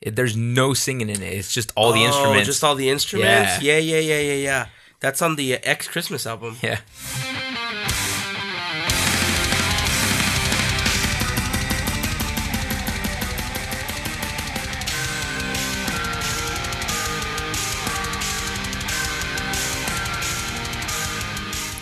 It, 0.01 0.15
there's 0.17 0.37
no 0.37 0.73
singing 0.73 1.11
in 1.11 1.21
it. 1.21 1.35
It's 1.35 1.53
just 1.53 1.73
all 1.77 1.93
the 1.93 2.01
Oh, 2.01 2.07
instruments. 2.07 2.47
just 2.47 2.65
all 2.65 2.75
the 2.75 2.89
instruments. 2.89 3.61
Yeah. 3.61 3.77
Yeah, 3.77 3.99
yeah, 3.99 3.99
yeah, 3.99 4.21
yeah, 4.21 4.35
yeah. 4.35 4.67
That's 5.01 5.21
on 5.21 5.37
the 5.37 5.55
uh, 5.57 5.59
X 5.63 5.89
Christmas 5.89 6.27
album. 6.27 6.57
yeah. 6.63 6.79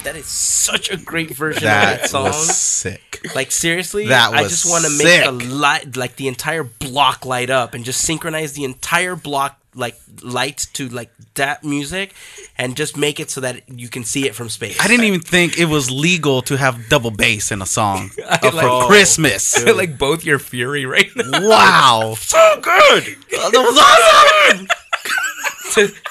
That 0.09 0.17
is 0.17 0.25
such 0.27 0.91
a 0.91 0.97
great 0.97 1.37
version 1.37 1.59
of 1.59 1.65
That 1.65 2.01
that 2.01 2.09
song. 2.09 2.25
was 2.25 2.57
sick. 2.57 3.21
Like 3.35 3.53
seriously, 3.53 4.07
That 4.07 4.33
I 4.33 4.45
just 4.45 4.65
want 4.65 4.87
to 4.87 4.91
make 5.05 5.23
the 5.23 5.33
light, 5.55 5.99
like 5.99 6.17
the 6.17 6.29
entire 6.29 6.65
block 6.65 7.27
light 7.27 7.51
up, 7.51 7.75
and 7.75 7.85
just 7.85 8.01
synchronize 8.01 8.55
the 8.55 8.65
entire 8.65 9.17
block 9.17 9.61
like 9.75 9.97
lights 10.23 10.65
to 10.65 10.89
like 10.89 11.11
that 11.35 11.63
music, 11.63 12.15
and 12.57 12.75
just 12.75 12.97
make 12.97 13.21
it 13.21 13.29
so 13.31 13.43
that 13.43 13.69
you 13.69 13.91
can 13.91 14.03
see 14.03 14.27
it 14.27 14.35
from 14.35 14.49
space. 14.49 14.81
I 14.81 14.89
didn't 14.89 15.05
even 15.05 15.21
think 15.21 15.59
it 15.59 15.67
was 15.67 15.91
legal 15.91 16.41
to 16.43 16.57
have 16.57 16.89
double 16.89 17.11
bass 17.11 17.53
in 17.53 17.61
a 17.61 17.67
song 17.67 18.09
for 18.41 18.51
like- 18.51 18.87
Christmas. 18.87 19.63
like 19.77 19.99
both 19.99 20.25
your 20.25 20.39
fury 20.39 20.87
right 20.87 21.11
now. 21.17 21.47
wow. 21.47 22.15
so 22.19 22.61
good. 22.63 23.05
that 23.31 23.53
was 23.53 24.57
awesome. 24.57 24.67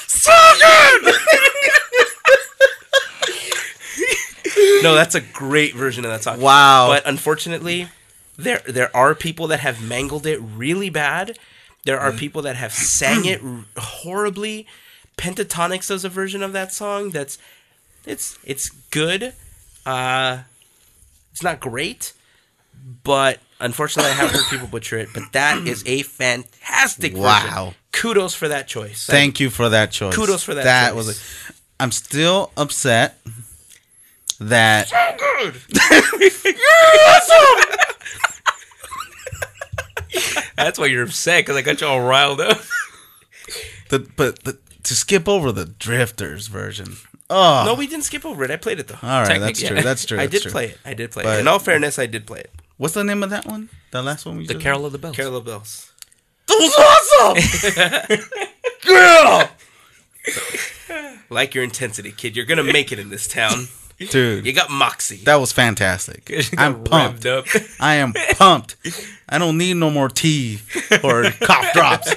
so 0.08 0.32
good. 0.62 1.16
No, 4.84 4.96
that's 4.96 5.16
a 5.16 5.22
great 5.22 5.76
version 5.76 6.06
of 6.06 6.12
that 6.12 6.24
song. 6.24 6.40
Wow. 6.42 6.88
But 6.88 7.04
unfortunately, 7.08 7.88
there 8.38 8.62
there 8.68 8.96
are 8.96 9.16
people 9.16 9.48
that 9.48 9.60
have 9.62 9.82
mangled 9.82 10.26
it 10.26 10.38
really 10.40 10.90
bad. 10.90 11.38
There 11.86 12.00
are 12.00 12.12
people 12.12 12.42
that 12.44 12.56
have 12.58 12.74
sang 12.74 13.26
it 13.26 13.42
horribly. 13.78 14.68
Pentatonix 15.18 15.88
does 15.88 16.04
a 16.06 16.10
version 16.10 16.44
of 16.44 16.54
that 16.54 16.72
song 16.74 17.10
that's 17.12 17.38
it's 18.06 18.38
it's 18.44 18.70
good. 18.92 19.34
Uh 19.86 20.40
it's 21.32 21.44
not 21.44 21.60
great, 21.60 22.14
but 23.04 23.40
unfortunately 23.60 24.12
I 24.12 24.16
have 24.16 24.32
heard 24.32 24.46
people 24.50 24.68
butcher 24.68 24.98
it, 24.98 25.10
but 25.14 25.32
that 25.34 25.58
is 25.68 25.84
a 25.88 26.02
fantastic 26.04 27.14
version. 27.14 27.24
Wow. 27.24 27.74
Kudos 27.92 28.36
for 28.36 28.48
that 28.48 28.68
choice. 28.68 29.06
Thank 29.08 29.40
you 29.40 29.50
for 29.50 29.70
that 29.70 29.92
choice. 29.92 30.14
Kudos 30.16 30.44
for 30.44 30.54
that 30.54 30.64
That 30.66 30.90
choice. 30.94 31.08
was. 31.08 31.54
I'm 31.80 31.92
still 31.92 32.52
upset 32.58 33.18
that 34.40 34.90
so 34.90 35.16
good! 35.18 35.62
That's 40.56 40.80
why 40.80 40.88
you're 40.88 41.04
upset 41.04 41.46
because 41.46 41.56
I 41.56 41.62
got 41.62 41.82
you 41.82 41.88
all 41.88 42.02
riled 42.02 42.42
up. 42.42 42.58
the 43.90 44.00
but 44.16 44.44
the, 44.44 44.58
to 44.84 44.96
skip 44.96 45.28
over 45.28 45.52
the 45.52 45.66
Drifters 45.66 46.48
version. 46.48 46.96
Oh, 47.30 47.64
No, 47.66 47.74
we 47.76 47.88
didn't 47.88 48.06
skip 48.06 48.26
over 48.26 48.44
it. 48.44 48.52
I 48.52 48.56
played 48.56 48.80
it 48.80 48.88
though. 48.88 48.98
all 49.04 49.22
right, 49.22 49.28
technic- 49.28 49.42
that's 49.48 49.62
yeah. 49.62 49.70
true. 49.70 49.82
That's 49.82 50.06
true. 50.06 50.18
I 50.20 50.28
that's 50.28 50.32
did 50.32 50.42
true. 50.44 50.52
play 50.52 50.66
it. 50.70 50.78
I 50.86 50.94
did 50.94 51.12
play 51.12 51.24
But- 51.24 51.38
it. 51.38 51.42
In 51.42 51.48
all 51.48 51.60
fairness, 51.60 52.00
I 52.00 52.06
did 52.06 52.26
play 52.26 52.40
it. 52.40 52.52
What's 52.78 52.94
the 52.94 53.04
name 53.04 53.24
of 53.24 53.30
that 53.32 53.46
one? 53.46 53.70
The 53.92 54.02
last 54.02 54.26
one 54.26 54.38
we 54.38 54.48
The 54.48 54.56
Carol 54.56 54.86
of 54.86 54.92
the 54.92 54.98
Bells. 54.98 55.16
Carol 55.16 55.36
of 55.38 55.46
the 55.46 55.52
Bells. 55.52 55.92
That 56.48 56.58
was 56.60 56.74
awesome. 57.28 58.26
Girl, 58.88 59.50
Like 61.30 61.54
your 61.56 61.64
intensity, 61.64 62.12
kid. 62.12 62.36
You're 62.36 62.46
gonna 62.46 62.64
make 62.64 62.92
it 62.92 63.00
in 63.00 63.10
this 63.10 63.28
town. 63.28 63.68
You 64.00 64.54
got 64.54 64.70
moxie. 64.70 65.18
that 65.26 65.36
was 65.38 65.52
fantastic. 65.52 66.32
I'm 66.58 66.84
pumped. 66.84 67.26
Up. 67.26 67.46
I 67.80 67.96
am 67.96 68.14
pumped. 68.14 68.76
I 69.28 69.38
don't 69.40 69.58
need 69.58 69.76
no 69.76 69.90
more 69.90 70.08
tea 70.10 70.60
or 71.04 71.24
cough 71.42 71.74
drops 71.74 72.14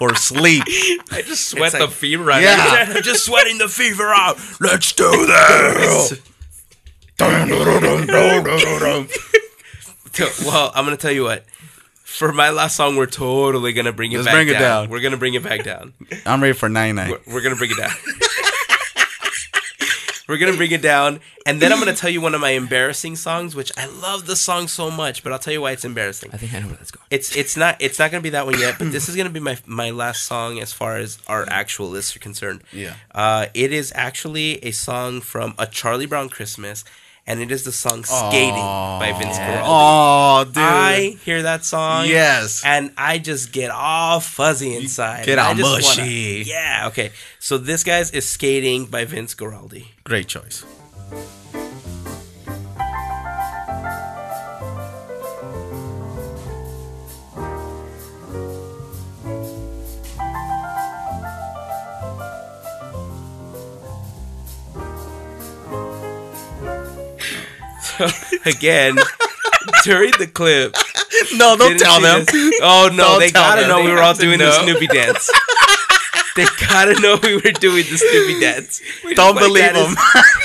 or 0.00 0.14
sleep. 0.16 0.64
I 1.12 1.22
just 1.22 1.46
sweat 1.50 1.66
It's 1.68 1.74
the 1.78 1.84
like- 1.86 1.90
fever 1.90 2.30
out 2.30 2.42
Yeah. 2.42 2.86
I'm 2.96 3.02
just 3.02 3.24
sweating 3.24 3.58
the 3.58 3.68
fever 3.68 4.08
out. 4.12 4.36
Let's 4.60 4.92
do 4.92 5.08
this. 5.26 6.20
well, 10.44 10.72
I'm 10.74 10.84
gonna 10.84 10.96
tell 10.96 11.12
you 11.12 11.24
what. 11.24 11.44
For 12.04 12.32
my 12.32 12.50
last 12.50 12.76
song, 12.76 12.96
we're 12.96 13.06
totally 13.06 13.72
gonna 13.72 13.92
bring 13.92 14.12
it 14.12 14.16
Let's 14.16 14.26
back 14.26 14.34
bring 14.34 14.48
it 14.48 14.52
down. 14.52 14.60
down. 14.84 14.90
We're 14.90 15.00
gonna 15.00 15.16
bring 15.16 15.34
it 15.34 15.42
back 15.42 15.64
down. 15.64 15.92
I'm 16.26 16.40
ready 16.42 16.52
for 16.54 16.68
99. 16.68 17.10
We're, 17.10 17.34
we're 17.34 17.40
gonna 17.42 17.56
bring 17.56 17.70
it 17.72 17.76
down. 17.78 17.90
We're 20.28 20.38
gonna 20.38 20.56
bring 20.56 20.70
it 20.72 20.82
down, 20.82 21.20
and 21.46 21.60
then 21.60 21.72
I'm 21.72 21.78
gonna 21.78 21.94
tell 21.94 22.10
you 22.10 22.20
one 22.20 22.34
of 22.34 22.40
my 22.40 22.50
embarrassing 22.50 23.16
songs, 23.16 23.54
which 23.54 23.70
I 23.76 23.86
love 23.86 24.26
the 24.26 24.36
song 24.36 24.68
so 24.68 24.90
much, 24.90 25.22
but 25.22 25.32
I'll 25.32 25.38
tell 25.38 25.52
you 25.52 25.60
why 25.60 25.72
it's 25.72 25.84
embarrassing. 25.84 26.30
I 26.32 26.36
think 26.36 26.54
I 26.54 26.60
know 26.60 26.68
where 26.68 26.76
that's 26.76 26.90
going. 26.90 27.06
It's 27.10 27.36
it's 27.36 27.56
not 27.56 27.76
it's 27.80 27.98
not 27.98 28.10
gonna 28.10 28.22
be 28.22 28.30
that 28.30 28.46
one 28.46 28.58
yet, 28.58 28.78
but 28.78 28.90
this 28.92 29.08
is 29.08 29.16
gonna 29.16 29.30
be 29.30 29.40
my 29.40 29.58
my 29.66 29.90
last 29.90 30.24
song 30.24 30.58
as 30.60 30.72
far 30.72 30.96
as 30.96 31.18
our 31.26 31.46
actual 31.48 31.88
lists 31.88 32.16
are 32.16 32.20
concerned. 32.20 32.62
Yeah. 32.72 32.94
Uh, 33.14 33.46
it 33.54 33.72
is 33.72 33.92
actually 33.94 34.64
a 34.64 34.70
song 34.70 35.20
from 35.20 35.54
A 35.58 35.66
Charlie 35.66 36.06
Brown 36.06 36.28
Christmas, 36.28 36.84
and 37.26 37.40
it 37.40 37.50
is 37.50 37.64
the 37.64 37.72
song 37.72 38.04
"Skating" 38.04 38.54
by 39.00 39.14
Vince 39.18 39.38
Guaraldi. 39.38 39.64
Oh, 39.66 40.44
dude. 40.44 40.58
I 40.58 41.16
hear 41.24 41.42
that 41.42 41.64
song, 41.64 42.06
yes. 42.06 42.62
and 42.64 42.92
I 42.98 43.18
just 43.18 43.52
get 43.52 43.70
all 43.70 44.20
fuzzy 44.20 44.76
inside. 44.76 45.24
get 45.26 45.38
all 45.38 45.54
just 45.54 45.62
wanna- 45.64 46.00
mushy. 46.02 46.44
yeah. 46.46 46.84
Okay. 46.88 47.10
So 47.38 47.58
this 47.58 47.84
guy's 47.84 48.10
is 48.10 48.28
"Skating" 48.28 48.86
by 48.86 49.04
Vince 49.04 49.34
Guaraldi. 49.34 49.86
Great 50.04 50.28
choice. 50.28 50.64
Again, 68.46 68.96
during 69.84 70.12
the 70.18 70.26
clip. 70.26 70.74
No, 71.34 71.56
don't 71.56 71.78
tell 71.78 72.00
them. 72.00 72.24
this- 72.24 72.60
Oh 72.62 72.88
no, 72.92 73.04
Don't 73.04 73.20
they 73.20 73.30
gotta 73.30 73.62
them. 73.62 73.70
know 73.70 73.76
They 73.82 73.84
we 73.88 73.92
were 73.92 74.02
all 74.02 74.14
doing 74.14 74.38
the. 74.38 74.52
Snoopy 74.62 74.86
dance. 74.98 75.30
they 76.36 76.46
gotta 76.68 77.00
know 77.00 77.18
we 77.22 77.34
were 77.36 77.52
doing 77.52 77.84
the 77.90 77.96
Snoopy 77.98 78.40
dance. 78.40 78.80
Don't 79.14 79.36
Like, 79.36 79.44
believe 79.44 79.72
them. 79.74 79.92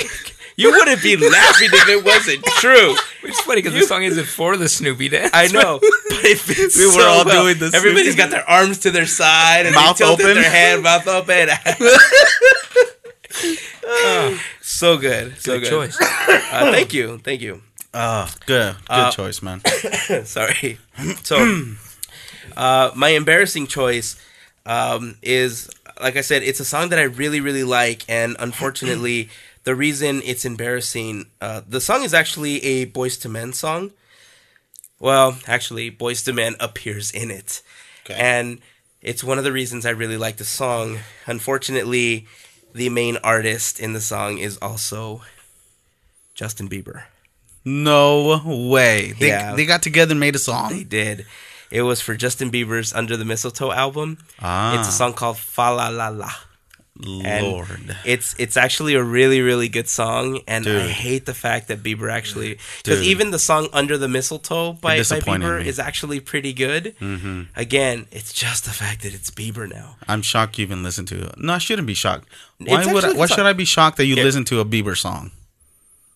is- 0.00 0.16
You 0.56 0.70
wouldn't 0.72 1.02
be 1.02 1.16
laughing 1.16 1.70
if 1.72 1.88
it 1.88 2.04
wasn't 2.04 2.44
true. 2.44 2.94
Which 3.22 3.32
is 3.32 3.40
funny 3.40 3.62
because 3.62 3.72
the 3.72 3.86
song 3.86 4.02
isn't 4.02 4.26
for 4.26 4.58
the 4.58 4.68
Snoopy 4.68 5.08
dance. 5.08 5.30
I 5.32 5.46
know, 5.46 5.78
but 5.80 6.24
if 6.26 6.50
it's 6.50 6.76
We 6.76 6.84
were 6.84 6.92
so 6.92 7.00
all 7.08 7.24
well, 7.24 7.44
doing 7.44 7.58
this. 7.58 7.72
Everybody's 7.74 8.14
got 8.14 8.28
their 8.30 8.46
arms 8.48 8.80
to 8.80 8.90
their 8.90 9.06
side 9.06 9.64
and 9.64 9.74
Mouth 9.74 10.02
open. 10.02 10.26
their 10.34 10.42
head, 10.42 10.82
mouth 10.82 11.08
open. 11.08 11.48
Oh, 13.86 14.40
so 14.70 14.96
good, 14.98 15.36
so 15.38 15.54
Good 15.58 15.62
good. 15.64 15.70
choice. 15.70 16.00
Uh, 16.00 16.70
thank 16.72 16.92
you, 16.92 17.18
thank 17.18 17.40
you. 17.40 17.62
Oh, 17.92 18.30
good. 18.46 18.74
Good 18.76 18.80
Uh, 18.88 19.10
choice, 19.10 19.42
man. 19.42 19.60
Sorry. 20.24 20.78
So, 21.22 21.64
uh, 22.56 22.90
my 22.94 23.10
embarrassing 23.10 23.66
choice 23.66 24.16
um, 24.66 25.16
is, 25.22 25.68
like 26.00 26.16
I 26.16 26.20
said, 26.20 26.42
it's 26.42 26.60
a 26.60 26.64
song 26.64 26.90
that 26.90 26.98
I 26.98 27.02
really, 27.04 27.40
really 27.40 27.64
like, 27.64 28.04
and 28.08 28.36
unfortunately, 28.38 29.28
the 29.64 29.74
reason 29.74 30.22
it's 30.24 30.44
embarrassing, 30.44 31.26
uh, 31.40 31.62
the 31.68 31.80
song 31.80 32.04
is 32.04 32.14
actually 32.14 32.62
a 32.64 32.86
Boyz 32.86 33.24
II 33.24 33.32
Men 33.32 33.52
song. 33.52 33.90
Well, 35.00 35.38
actually, 35.46 35.90
Boyz 35.90 36.26
II 36.28 36.34
Men 36.34 36.56
appears 36.60 37.10
in 37.10 37.30
it, 37.30 37.62
and 38.08 38.60
it's 39.02 39.24
one 39.24 39.38
of 39.38 39.44
the 39.44 39.52
reasons 39.52 39.86
I 39.86 39.90
really 39.90 40.16
like 40.18 40.36
the 40.36 40.44
song. 40.44 40.98
Unfortunately, 41.26 42.26
the 42.72 42.88
main 42.88 43.16
artist 43.18 43.80
in 43.80 43.92
the 43.92 44.00
song 44.00 44.38
is 44.38 44.56
also 44.58 45.22
Justin 46.34 46.68
Bieber. 46.68 47.04
No 47.64 48.40
way. 48.44 49.12
They, 49.18 49.28
Yeah. 49.28 49.54
they 49.54 49.66
got 49.66 49.82
together 49.82 50.12
and 50.12 50.20
made 50.20 50.34
a 50.34 50.38
song? 50.38 50.70
They 50.70 50.84
did. 50.84 51.26
It 51.70 51.82
was 51.82 52.00
for 52.00 52.16
Justin 52.16 52.50
Bieber's 52.50 52.92
Under 52.92 53.16
the 53.16 53.24
Mistletoe 53.24 53.70
album. 53.70 54.18
Ah. 54.40 54.78
It's 54.78 54.88
a 54.88 54.92
song 54.92 55.12
called 55.12 55.38
Fa 55.38 55.70
La 55.72 55.88
La 55.88 56.08
La. 56.08 56.32
And 57.04 57.46
Lord. 57.46 57.96
it's 58.04 58.34
it's 58.38 58.56
actually 58.56 58.94
a 58.94 59.02
really 59.02 59.40
really 59.40 59.68
good 59.68 59.88
song, 59.88 60.40
and 60.46 60.66
I 60.66 60.88
hate 60.88 61.26
the 61.26 61.34
fact 61.34 61.68
that 61.68 61.82
Bieber 61.82 62.10
actually 62.10 62.58
because 62.84 63.02
even 63.02 63.30
the 63.30 63.38
song 63.38 63.68
"Under 63.72 63.96
the 63.98 64.08
Mistletoe" 64.08 64.74
by, 64.74 64.98
by 64.98 65.02
Bieber 65.20 65.62
me. 65.62 65.68
is 65.68 65.78
actually 65.78 66.20
pretty 66.20 66.52
good. 66.52 66.94
Mm-hmm. 67.00 67.42
Again, 67.56 68.06
it's 68.10 68.32
just 68.32 68.64
the 68.64 68.70
fact 68.70 69.02
that 69.02 69.14
it's 69.14 69.30
Bieber 69.30 69.68
now. 69.68 69.96
I'm 70.08 70.22
shocked 70.22 70.58
you 70.58 70.62
even 70.64 70.82
listened 70.82 71.08
to 71.08 71.24
it. 71.26 71.38
No, 71.38 71.54
I 71.54 71.58
shouldn't 71.58 71.86
be 71.86 71.94
shocked. 71.94 72.28
It's 72.60 72.70
Why 72.70 72.92
would 72.92 73.04
I, 73.04 73.12
why 73.12 73.26
good 73.26 73.30
should 73.36 73.46
I 73.46 73.52
be 73.52 73.64
shocked 73.64 73.96
that 73.96 74.06
you 74.06 74.14
Here. 74.16 74.24
listen 74.24 74.44
to 74.46 74.60
a 74.60 74.64
Bieber 74.64 74.96
song? 74.96 75.30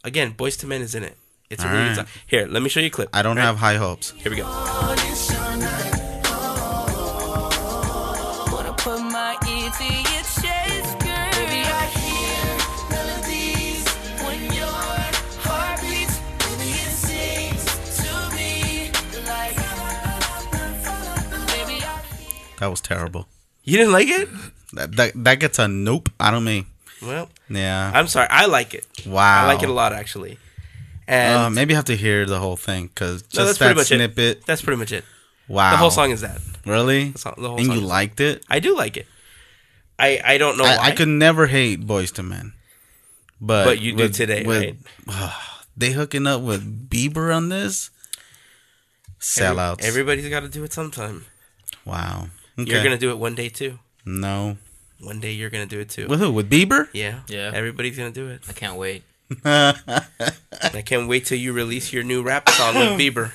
Again, 0.02 0.34
Boyz 0.34 0.62
II 0.62 0.68
Men 0.68 0.82
is 0.82 0.94
in 0.94 1.02
it. 1.02 1.16
It's 1.50 1.62
a 1.62 1.68
really 1.68 1.78
right. 1.80 1.88
good 1.88 1.96
song. 1.96 2.06
Here, 2.26 2.46
let 2.46 2.62
me 2.62 2.68
show 2.68 2.80
you 2.80 2.86
a 2.88 2.90
clip. 2.90 3.08
I 3.12 3.22
don't 3.22 3.36
Right? 3.36 3.42
have 3.44 3.56
high 3.56 3.76
hopes. 3.76 4.12
Here 4.18 4.30
we 4.30 4.36
go. 4.36 4.44
That 22.64 22.70
was 22.70 22.80
terrible. 22.80 23.28
You 23.62 23.76
didn't 23.76 23.92
like 23.92 24.08
it? 24.08 24.26
That 24.72 24.96
that, 24.96 25.12
that 25.24 25.38
gets 25.38 25.58
a 25.58 25.68
nope 25.68 26.08
out 26.18 26.32
of 26.32 26.42
me. 26.42 26.64
Well, 27.02 27.28
Yeah. 27.50 27.90
I'm 27.94 28.06
sorry. 28.08 28.26
I 28.30 28.46
like 28.46 28.72
it. 28.72 28.86
wow. 29.04 29.44
I 29.44 29.46
like 29.52 29.62
it 29.62 29.68
a 29.68 29.72
lot 29.72 29.92
actually. 29.92 30.38
And 31.06 31.36
Uh, 31.38 31.50
maybe 31.50 31.74
I 31.74 31.76
have 31.76 31.84
to 31.92 31.96
hear 31.96 32.24
the 32.24 32.38
whole 32.40 32.56
thing 32.56 32.86
because 32.86 33.20
just 33.20 33.36
No, 33.36 33.44
that's 33.44 33.58
that 33.58 33.64
pretty 33.66 33.80
much 33.80 33.92
it. 33.92 33.96
snippet. 33.96 34.46
that's 34.46 34.62
pretty 34.62 34.78
much 34.78 34.92
it. 34.92 35.04
Wow. 35.46 35.72
The 35.72 35.76
whole 35.76 35.90
song 35.90 36.10
is 36.10 36.22
that. 36.22 36.40
really. 36.64 37.10
The, 37.10 37.18
song, 37.18 37.34
the 37.36 37.48
whole 37.50 37.58
and 37.58 37.66
you 37.68 37.80
liked 37.80 38.20
it? 38.20 38.42
I 38.48 38.60
do 38.60 38.74
like 38.74 38.96
it. 38.96 39.06
I 39.98 40.20
I 40.24 40.38
don't 40.38 40.56
know 40.56 40.64
I, 40.64 40.76
why. 40.78 40.84
I 40.86 40.90
could 40.92 41.08
never 41.08 41.46
hate 41.48 41.86
Boyz 41.86 42.18
II 42.18 42.24
Men, 42.24 42.54
but 43.42 43.64
But 43.66 43.80
you 43.84 43.94
do 43.94 44.08
today, 44.08 44.42
right? 44.48 44.76
they 45.76 45.92
hooking 45.92 46.26
up 46.26 46.40
with 46.40 46.64
Bieber 46.88 47.28
on 47.36 47.50
this. 47.50 47.90
Every- 49.36 49.56
Sellouts. 49.56 49.84
everybody's 49.84 50.28
got 50.30 50.40
to 50.40 50.48
do 50.48 50.64
it 50.64 50.72
sometime. 50.72 51.26
wow. 51.84 52.28
Okay. 52.58 52.70
You're 52.70 52.82
gonna 52.84 52.98
do 52.98 53.10
it 53.10 53.18
one 53.18 53.34
day 53.34 53.48
too. 53.48 53.78
no. 54.04 54.56
One 55.00 55.20
day 55.20 55.32
you're 55.32 55.50
gonna 55.50 55.66
do 55.66 55.80
it 55.80 55.90
too. 55.90 56.06
With 56.08 56.20
who? 56.20 56.32
With 56.32 56.48
Bieber? 56.48 56.88
Yeah. 56.94 57.20
Yeah. 57.28 57.50
Everybody's 57.52 57.96
gonna 57.98 58.10
do 58.12 58.28
it. 58.28 58.42
I 58.48 58.52
can't 58.52 58.76
wait. 58.76 59.02
I 59.44 60.82
can't 60.84 61.08
wait 61.08 61.26
till 61.26 61.38
you 61.38 61.52
release 61.52 61.92
your 61.92 62.02
new 62.04 62.22
rap 62.22 62.48
song 62.48 62.74
with 62.76 62.88
Bieber. 63.00 63.32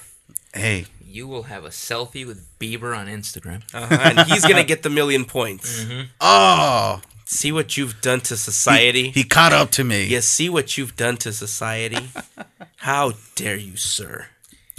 Hey, 0.54 0.86
You 1.06 1.28
will 1.28 1.44
have 1.44 1.66
a 1.66 1.70
selfie 1.70 2.26
with 2.26 2.48
Bieber 2.60 2.98
on 2.98 3.08
Instagram. 3.08 3.62
Uh-huh. 3.74 3.96
And 4.02 4.20
he's 4.32 4.46
gonna 4.46 4.64
get 4.64 4.82
the 4.84 4.90
million 4.90 5.26
points. 5.26 5.86
oh, 6.22 7.02
See 7.26 7.52
what 7.52 7.78
you've 7.78 8.02
done 8.02 8.22
to 8.22 8.36
society. 8.38 9.12
he 9.12 9.24
caught 9.24 9.54
up 9.54 9.70
to 9.72 9.84
me. 9.84 10.06
you 10.06 10.22
see 10.22 10.50
what 10.50 10.78
you've 10.78 10.96
done 10.96 11.18
to 11.18 11.32
society. 11.32 12.10
How 12.78 13.14
dare 13.36 13.56
you, 13.58 13.76
sir? 13.78 14.26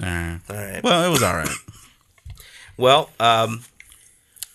Uh, 0.03 0.39
All 0.49 0.57
right. 0.57 0.83
well, 0.83 1.05
it 1.07 1.11
was 1.11 1.23
all 1.23 1.37
right. 1.37 1.49
Well, 2.77 3.11
um, 3.21 3.63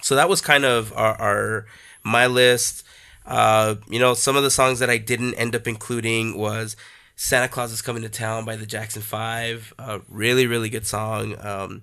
so 0.06 0.14
that 0.14 0.30
was 0.30 0.39
kind 0.39 0.66
of 0.66 0.93
our, 0.95 1.20
our 1.20 1.66
my 2.03 2.28
list. 2.28 2.84
Uh, 3.26 3.74
you 3.89 3.97
know, 3.97 4.14
some 4.14 4.36
of 4.36 4.43
the 4.43 4.51
songs 4.51 4.78
that 4.78 4.88
I 4.88 4.99
didn't 4.99 5.34
end 5.34 5.56
up 5.56 5.68
including 5.68 6.38
was 6.38 6.76
"Santa 7.16 7.47
Claus 7.47 7.72
is 7.72 7.82
Coming 7.82 8.03
to 8.03 8.10
Town" 8.10 8.45
by 8.45 8.56
the 8.56 8.68
Jackson 8.68 9.01
Five. 9.01 9.74
A 9.80 10.01
really, 10.08 10.45
really 10.45 10.70
good 10.70 10.86
song. 10.86 11.36
Um, 11.39 11.82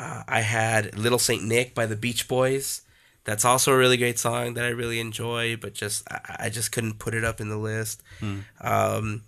uh, 0.00 0.24
I 0.26 0.40
had 0.40 0.98
"Little 0.98 1.20
Saint 1.20 1.44
Nick" 1.44 1.76
by 1.76 1.86
the 1.86 1.94
Beach 1.94 2.26
Boys. 2.26 2.82
That's 3.22 3.44
also 3.44 3.72
a 3.72 3.78
really 3.78 3.98
great 3.98 4.18
song 4.18 4.54
that 4.54 4.64
I 4.64 4.70
really 4.70 4.98
enjoy, 4.98 5.56
but 5.56 5.74
just 5.74 6.10
I, 6.10 6.46
I 6.46 6.48
just 6.48 6.72
couldn't 6.72 6.98
put 6.98 7.14
it 7.14 7.22
up 7.22 7.40
in 7.40 7.50
the 7.50 7.56
list. 7.56 8.02
Um, 8.60 9.22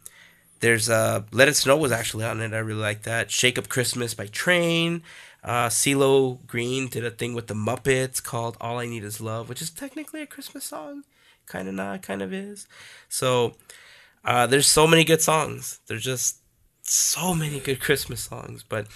there's 0.58 0.90
uh, 0.90 1.22
"Let 1.30 1.46
It 1.46 1.54
Snow" 1.54 1.76
was 1.76 1.92
actually 1.92 2.24
on 2.24 2.40
it. 2.40 2.52
I 2.54 2.58
really 2.58 2.82
like 2.82 3.04
that. 3.04 3.30
"Shake 3.30 3.56
Up 3.56 3.68
Christmas" 3.68 4.14
by 4.14 4.26
Train. 4.26 5.02
Uh, 5.42 5.68
CeeLo 5.68 6.44
Green 6.46 6.88
did 6.88 7.04
a 7.04 7.10
thing 7.10 7.34
with 7.34 7.46
the 7.46 7.54
Muppets 7.54 8.22
called 8.22 8.56
"All 8.60 8.78
I 8.78 8.86
Need 8.86 9.04
Is 9.04 9.20
Love," 9.20 9.48
which 9.48 9.62
is 9.62 9.70
technically 9.70 10.22
a 10.22 10.26
Christmas 10.26 10.64
song, 10.64 11.04
kind 11.46 11.68
of 11.68 11.74
not, 11.74 12.02
kind 12.02 12.22
of 12.22 12.32
is. 12.32 12.66
So 13.08 13.56
uh, 14.24 14.46
there's 14.46 14.66
so 14.66 14.86
many 14.86 15.04
good 15.04 15.22
songs. 15.22 15.80
There's 15.86 16.04
just 16.04 16.38
so 16.82 17.34
many 17.34 17.60
good 17.60 17.80
Christmas 17.80 18.20
songs. 18.20 18.64
But 18.68 18.86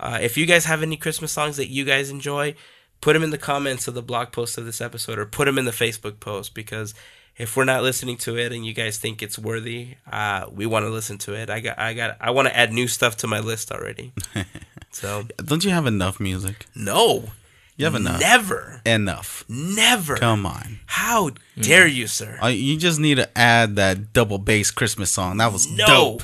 uh, 0.00 0.18
if 0.20 0.36
you 0.36 0.46
guys 0.46 0.64
have 0.64 0.82
any 0.82 0.96
Christmas 0.96 1.32
songs 1.32 1.56
that 1.56 1.68
you 1.68 1.84
guys 1.84 2.10
enjoy, 2.10 2.54
put 3.00 3.12
them 3.12 3.22
in 3.22 3.30
the 3.30 3.38
comments 3.38 3.86
of 3.86 3.94
the 3.94 4.02
blog 4.02 4.32
post 4.32 4.58
of 4.58 4.64
this 4.64 4.80
episode, 4.80 5.18
or 5.18 5.26
put 5.26 5.44
them 5.44 5.58
in 5.58 5.64
the 5.64 5.70
Facebook 5.70 6.18
post 6.20 6.54
because 6.54 6.94
if 7.36 7.56
we're 7.56 7.64
not 7.64 7.82
listening 7.82 8.16
to 8.18 8.36
it 8.36 8.52
and 8.52 8.64
you 8.64 8.74
guys 8.74 8.98
think 8.98 9.22
it's 9.22 9.38
worthy, 9.38 9.96
uh, 10.10 10.46
we 10.52 10.66
want 10.66 10.84
to 10.84 10.90
listen 10.90 11.18
to 11.18 11.34
it. 11.34 11.48
I 11.50 11.60
got, 11.60 11.78
I 11.78 11.94
got, 11.94 12.16
I 12.20 12.30
want 12.30 12.48
to 12.48 12.56
add 12.56 12.72
new 12.72 12.86
stuff 12.88 13.16
to 13.18 13.26
my 13.26 13.40
list 13.40 13.72
already. 13.72 14.12
so 14.90 15.24
Don't 15.44 15.64
you 15.64 15.70
have 15.70 15.86
enough 15.86 16.20
music? 16.20 16.66
no, 16.74 17.30
You 17.76 17.86
have 17.86 17.94
enough. 17.94 18.20
never, 18.20 18.80
Enough. 18.84 19.44
never. 19.48 20.16
Come 20.16 20.44
on. 20.46 20.80
How 20.86 21.30
dare 21.58 21.86
you, 21.86 22.06
sir? 22.06 22.38
Uh, 22.42 22.48
you 22.48 22.76
just 22.76 23.00
need 23.00 23.16
to 23.16 23.28
add 23.38 23.76
that 23.76 24.12
double 24.12 24.38
bass 24.38 24.70
Christmas 24.70 25.10
song. 25.10 25.38
That 25.38 25.52
was 25.52 25.70
No. 25.70 25.86
dope. 25.86 26.22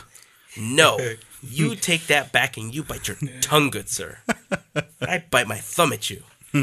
No. 0.59 0.98
You 1.42 1.74
take 1.76 2.09
that 2.09 2.32
back 2.32 2.56
and 2.56 2.74
you 2.74 2.82
bite 2.82 3.09
your 3.09 3.16
tongue, 3.40 3.70
good 3.70 3.88
sir. 3.88 4.18
I 5.00 5.22
bite 5.30 5.46
my 5.48 5.56
thumb 5.59 5.92
at 5.92 6.11
you. 6.11 6.22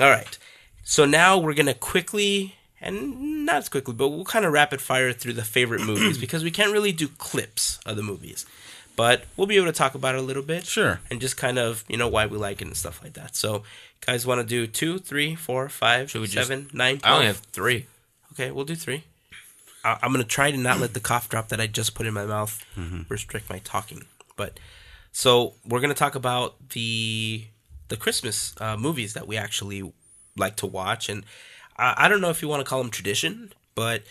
All 0.00 0.10
right. 0.10 0.38
So 0.84 1.04
now 1.04 1.36
we're 1.36 1.54
going 1.54 1.66
to 1.66 1.74
quickly, 1.74 2.54
and 2.80 3.44
not 3.46 3.56
as 3.56 3.68
quickly, 3.68 3.94
but 3.94 4.08
we'll 4.08 4.24
kind 4.24 4.44
of 4.44 4.52
rapid 4.52 4.80
fire 4.80 5.12
through 5.12 5.32
the 5.34 5.44
favorite 5.44 5.80
movies 5.86 6.18
because 6.18 6.44
we 6.44 6.50
can't 6.50 6.72
really 6.72 6.92
do 6.92 7.08
clips 7.08 7.78
of 7.86 7.96
the 7.96 8.02
movies. 8.02 8.46
But 8.96 9.24
we'll 9.36 9.46
be 9.46 9.56
able 9.56 9.66
to 9.66 9.72
talk 9.72 9.94
about 9.94 10.16
it 10.16 10.18
a 10.18 10.22
little 10.22 10.42
bit. 10.42 10.66
Sure. 10.66 11.00
And 11.08 11.20
just 11.20 11.36
kind 11.36 11.56
of, 11.58 11.84
you 11.88 11.96
know, 11.96 12.08
why 12.08 12.26
we 12.26 12.36
like 12.36 12.60
it 12.60 12.66
and 12.66 12.76
stuff 12.76 13.00
like 13.02 13.12
that. 13.12 13.36
So, 13.36 13.62
guys 14.04 14.26
want 14.26 14.40
to 14.40 14.46
do 14.46 14.66
two, 14.66 14.98
three, 14.98 15.36
four, 15.36 15.68
five, 15.68 16.10
Should 16.10 16.20
we 16.20 16.26
just- 16.26 16.48
seven, 16.48 16.68
nine, 16.72 17.00
I 17.04 17.12
only 17.14 17.26
have 17.26 17.36
three. 17.36 17.86
Okay, 18.32 18.50
we'll 18.50 18.64
do 18.64 18.74
three. 18.74 19.04
I- 19.84 19.98
I'm 20.02 20.10
gonna 20.10 20.24
try 20.24 20.50
to 20.50 20.56
not 20.56 20.80
let 20.80 20.94
the 20.94 21.00
cough 21.00 21.28
drop 21.28 21.48
that 21.50 21.60
I 21.60 21.68
just 21.68 21.94
put 21.94 22.06
in 22.06 22.14
my 22.14 22.26
mouth 22.26 22.64
Mm-hmm. 22.76 23.02
restrict 23.08 23.48
my 23.48 23.60
talking. 23.60 24.04
But 24.36 24.58
so 25.12 25.54
we're 25.64 25.80
gonna 25.80 25.94
talk 25.94 26.14
about 26.16 26.56
the 26.70 27.44
the 27.88 27.96
Christmas 27.96 28.54
uh, 28.60 28.76
movies 28.76 29.14
that 29.14 29.26
we 29.28 29.36
actually 29.36 29.92
like 30.36 30.56
to 30.56 30.66
watch, 30.66 31.08
and 31.08 31.24
I, 31.78 31.94
I 32.04 32.08
don't 32.08 32.20
know 32.20 32.30
if 32.30 32.42
you 32.42 32.48
want 32.48 32.60
to 32.64 32.68
call 32.68 32.82
them 32.82 32.90
tradition, 32.90 33.52
but 33.74 34.02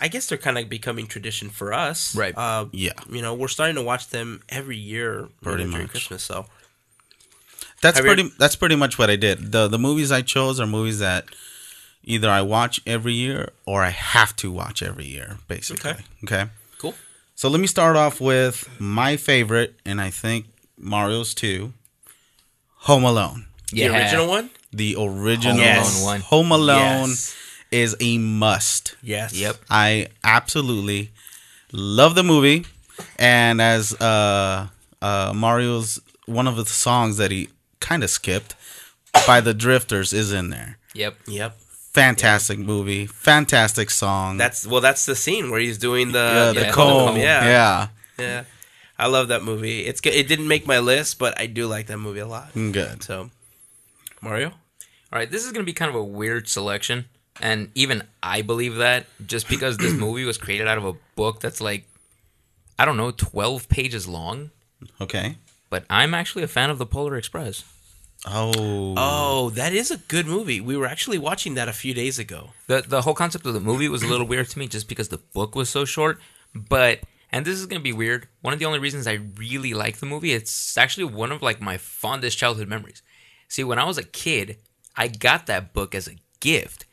I 0.00 0.08
guess 0.08 0.26
they're 0.28 0.38
kind 0.38 0.58
of 0.58 0.68
becoming 0.68 1.06
tradition 1.06 1.48
for 1.50 1.72
us. 1.72 2.14
Right. 2.14 2.36
Uh, 2.36 2.66
Yeah. 2.72 2.92
You 3.10 3.22
know, 3.22 3.34
we're 3.34 3.48
starting 3.48 3.76
to 3.76 3.82
watch 3.82 4.08
them 4.10 4.42
every 4.48 4.76
year 4.76 5.28
Pretty 5.42 5.64
know, 5.64 5.70
during 5.70 5.82
much. 5.84 5.90
Christmas. 5.90 6.22
So 6.22 6.46
That's 7.80 7.96
Have 7.98 8.06
you- 8.06 8.12
pretty. 8.14 8.32
That's 8.38 8.56
pretty 8.56 8.76
much 8.76 8.98
what 8.98 9.08
I 9.10 9.16
did. 9.16 9.52
the 9.52 9.68
The 9.68 9.78
movies 9.78 10.10
I 10.12 10.22
chose 10.22 10.58
are 10.60 10.66
movies 10.66 10.98
that 10.98 11.26
either 12.04 12.28
I 12.30 12.42
watch 12.42 12.80
every 12.86 13.12
year 13.14 13.50
or 13.66 13.82
I 13.82 13.90
have 13.90 14.34
to 14.36 14.50
watch 14.50 14.82
every 14.82 15.06
year. 15.06 15.38
Basically, 15.48 15.90
Okay. 15.90 16.04
okay. 16.24 16.50
cool. 16.78 16.94
So 17.34 17.48
let 17.48 17.60
me 17.60 17.66
start 17.66 17.96
off 17.96 18.20
with 18.20 18.68
my 18.80 19.16
favorite, 19.16 19.78
and 19.84 20.00
I 20.00 20.10
think 20.10 20.46
Mario's 20.76 21.34
too. 21.34 21.72
Home 22.82 23.04
Alone, 23.04 23.46
Yeah. 23.72 23.88
The 23.88 23.94
original 23.98 24.28
one. 24.28 24.50
The 24.72 24.96
original 24.98 25.54
Home 25.56 25.62
Yes. 25.64 25.96
Alone 26.02 26.12
one. 26.12 26.20
Home 26.22 26.52
Alone 26.52 27.08
Yes. 27.10 27.34
is 27.70 27.96
a 28.00 28.18
must. 28.18 28.96
Yes. 29.02 29.32
Yep. 29.34 29.56
I 29.70 30.08
absolutely 30.24 31.10
love 31.72 32.14
the 32.14 32.22
movie, 32.24 32.66
and 33.18 33.60
as 33.60 33.92
uh, 34.00 34.68
uh, 35.02 35.32
Mario's 35.34 36.00
one 36.26 36.46
of 36.46 36.56
the 36.56 36.64
songs 36.66 37.16
that 37.16 37.30
he 37.30 37.48
kind 37.80 38.02
of 38.04 38.10
skipped 38.10 38.54
by 39.26 39.40
the 39.40 39.54
Drifters 39.54 40.12
is 40.12 40.32
in 40.32 40.50
there. 40.50 40.78
Yep. 40.94 41.16
Yep. 41.26 41.58
Fantastic 41.92 42.58
movie, 42.58 43.06
fantastic 43.06 43.90
song. 43.90 44.36
That's 44.36 44.66
well. 44.66 44.80
That's 44.80 45.04
the 45.06 45.16
scene 45.16 45.50
where 45.50 45.58
he's 45.58 45.78
doing 45.78 46.12
the 46.12 46.18
yeah, 46.18 46.46
the 46.48 46.52
the 46.60 46.66
yeah. 46.66 46.72
comb. 46.72 47.08
comb. 47.08 47.16
Yeah. 47.16 47.44
yeah, 47.44 47.86
Yeah, 48.18 48.44
I 48.98 49.06
love 49.08 49.28
that 49.28 49.42
movie. 49.42 49.80
It's 49.86 50.00
good. 50.00 50.14
It 50.14 50.28
didn't 50.28 50.46
make 50.46 50.66
my 50.66 50.78
list, 50.78 51.18
but 51.18 51.40
I 51.40 51.46
do 51.46 51.66
like 51.66 51.86
that 51.86 51.98
movie 51.98 52.20
a 52.20 52.26
lot. 52.26 52.52
good. 52.54 53.02
So, 53.02 53.30
Mario, 54.22 54.48
All 54.48 55.18
right, 55.18 55.30
this 55.30 55.44
is 55.44 55.52
going 55.52 55.64
to 55.64 55.66
be 55.66 55.72
kind 55.72 55.88
of 55.88 55.94
a 55.94 56.04
weird 56.04 56.48
selection, 56.48 57.06
and 57.40 57.70
even 57.74 58.02
I 58.22 58.42
believe 58.42 58.76
that 58.76 59.06
just 59.26 59.48
because 59.48 59.78
this 59.78 59.92
movie 59.98 60.24
was 60.24 60.38
created 60.38 60.66
out 60.66 60.78
of 60.78 60.84
a 60.84 60.94
book 61.14 61.40
that's 61.40 61.60
like, 61.60 61.88
I 62.78 62.84
don't 62.84 62.96
know, 62.96 63.10
twelve 63.10 63.68
pages 63.68 64.06
long. 64.08 64.50
Okay. 65.00 65.36
But 65.70 65.84
I'm 65.90 66.14
actually 66.14 66.44
a 66.44 66.48
fan 66.48 66.70
of 66.70 66.78
the 66.78 66.86
Polar 66.86 67.16
Express. 67.16 67.64
Oh, 68.26 68.94
oh, 68.96 69.50
that 69.50 69.72
is 69.72 69.90
a 69.90 69.98
good 69.98 70.26
movie. 70.26 70.60
We 70.60 70.76
were 70.76 70.86
actually 70.86 71.18
watching 71.18 71.54
that 71.54 71.68
a 71.68 71.72
few 71.72 71.94
days 71.94 72.18
ago. 72.18 72.50
the 72.66 72.82
The 72.86 73.02
whole 73.02 73.14
concept 73.14 73.46
of 73.46 73.54
the 73.54 73.60
movie 73.60 73.88
was 73.88 74.02
a 74.02 74.08
little 74.08 74.26
weird 74.26 74.48
to 74.50 74.58
me, 74.58 74.66
just 74.66 74.88
because 74.88 75.08
the 75.08 75.18
book 75.18 75.54
was 75.54 75.68
so 75.68 75.84
short. 75.84 76.18
But 76.54 77.00
and 77.30 77.44
this 77.44 77.58
is 77.58 77.66
going 77.66 77.80
to 77.80 77.84
be 77.84 77.92
weird. 77.92 78.26
One 78.40 78.52
of 78.52 78.58
the 78.58 78.64
only 78.64 78.78
reasons 78.78 79.06
I 79.06 79.20
really 79.36 79.74
like 79.74 79.98
the 79.98 80.06
movie, 80.06 80.32
it's 80.32 80.76
actually 80.76 81.04
one 81.04 81.30
of 81.30 81.42
like 81.42 81.60
my 81.60 81.76
fondest 81.76 82.38
childhood 82.38 82.68
memories. 82.68 83.02
See, 83.48 83.64
when 83.64 83.78
I 83.78 83.84
was 83.84 83.98
a 83.98 84.02
kid, 84.04 84.58
I 84.96 85.08
got 85.08 85.46
that 85.46 85.72
book 85.72 85.94
as 85.94 86.06
a 86.08 86.16
gift. 86.40 86.84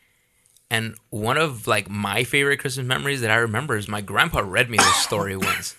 And 0.72 0.96
one 1.10 1.38
of 1.38 1.68
like 1.68 1.90
my 1.90 2.24
favorite 2.24 2.58
Christmas 2.58 2.86
memories 2.88 3.22
that 3.22 3.32
I 3.32 3.36
remember 3.36 3.78
is 3.78 3.88
my 3.88 4.02
grandpa 4.02 4.40
read 4.44 4.70
me 4.70 4.78
this 4.78 4.96
story 4.98 5.36
once. 5.52 5.76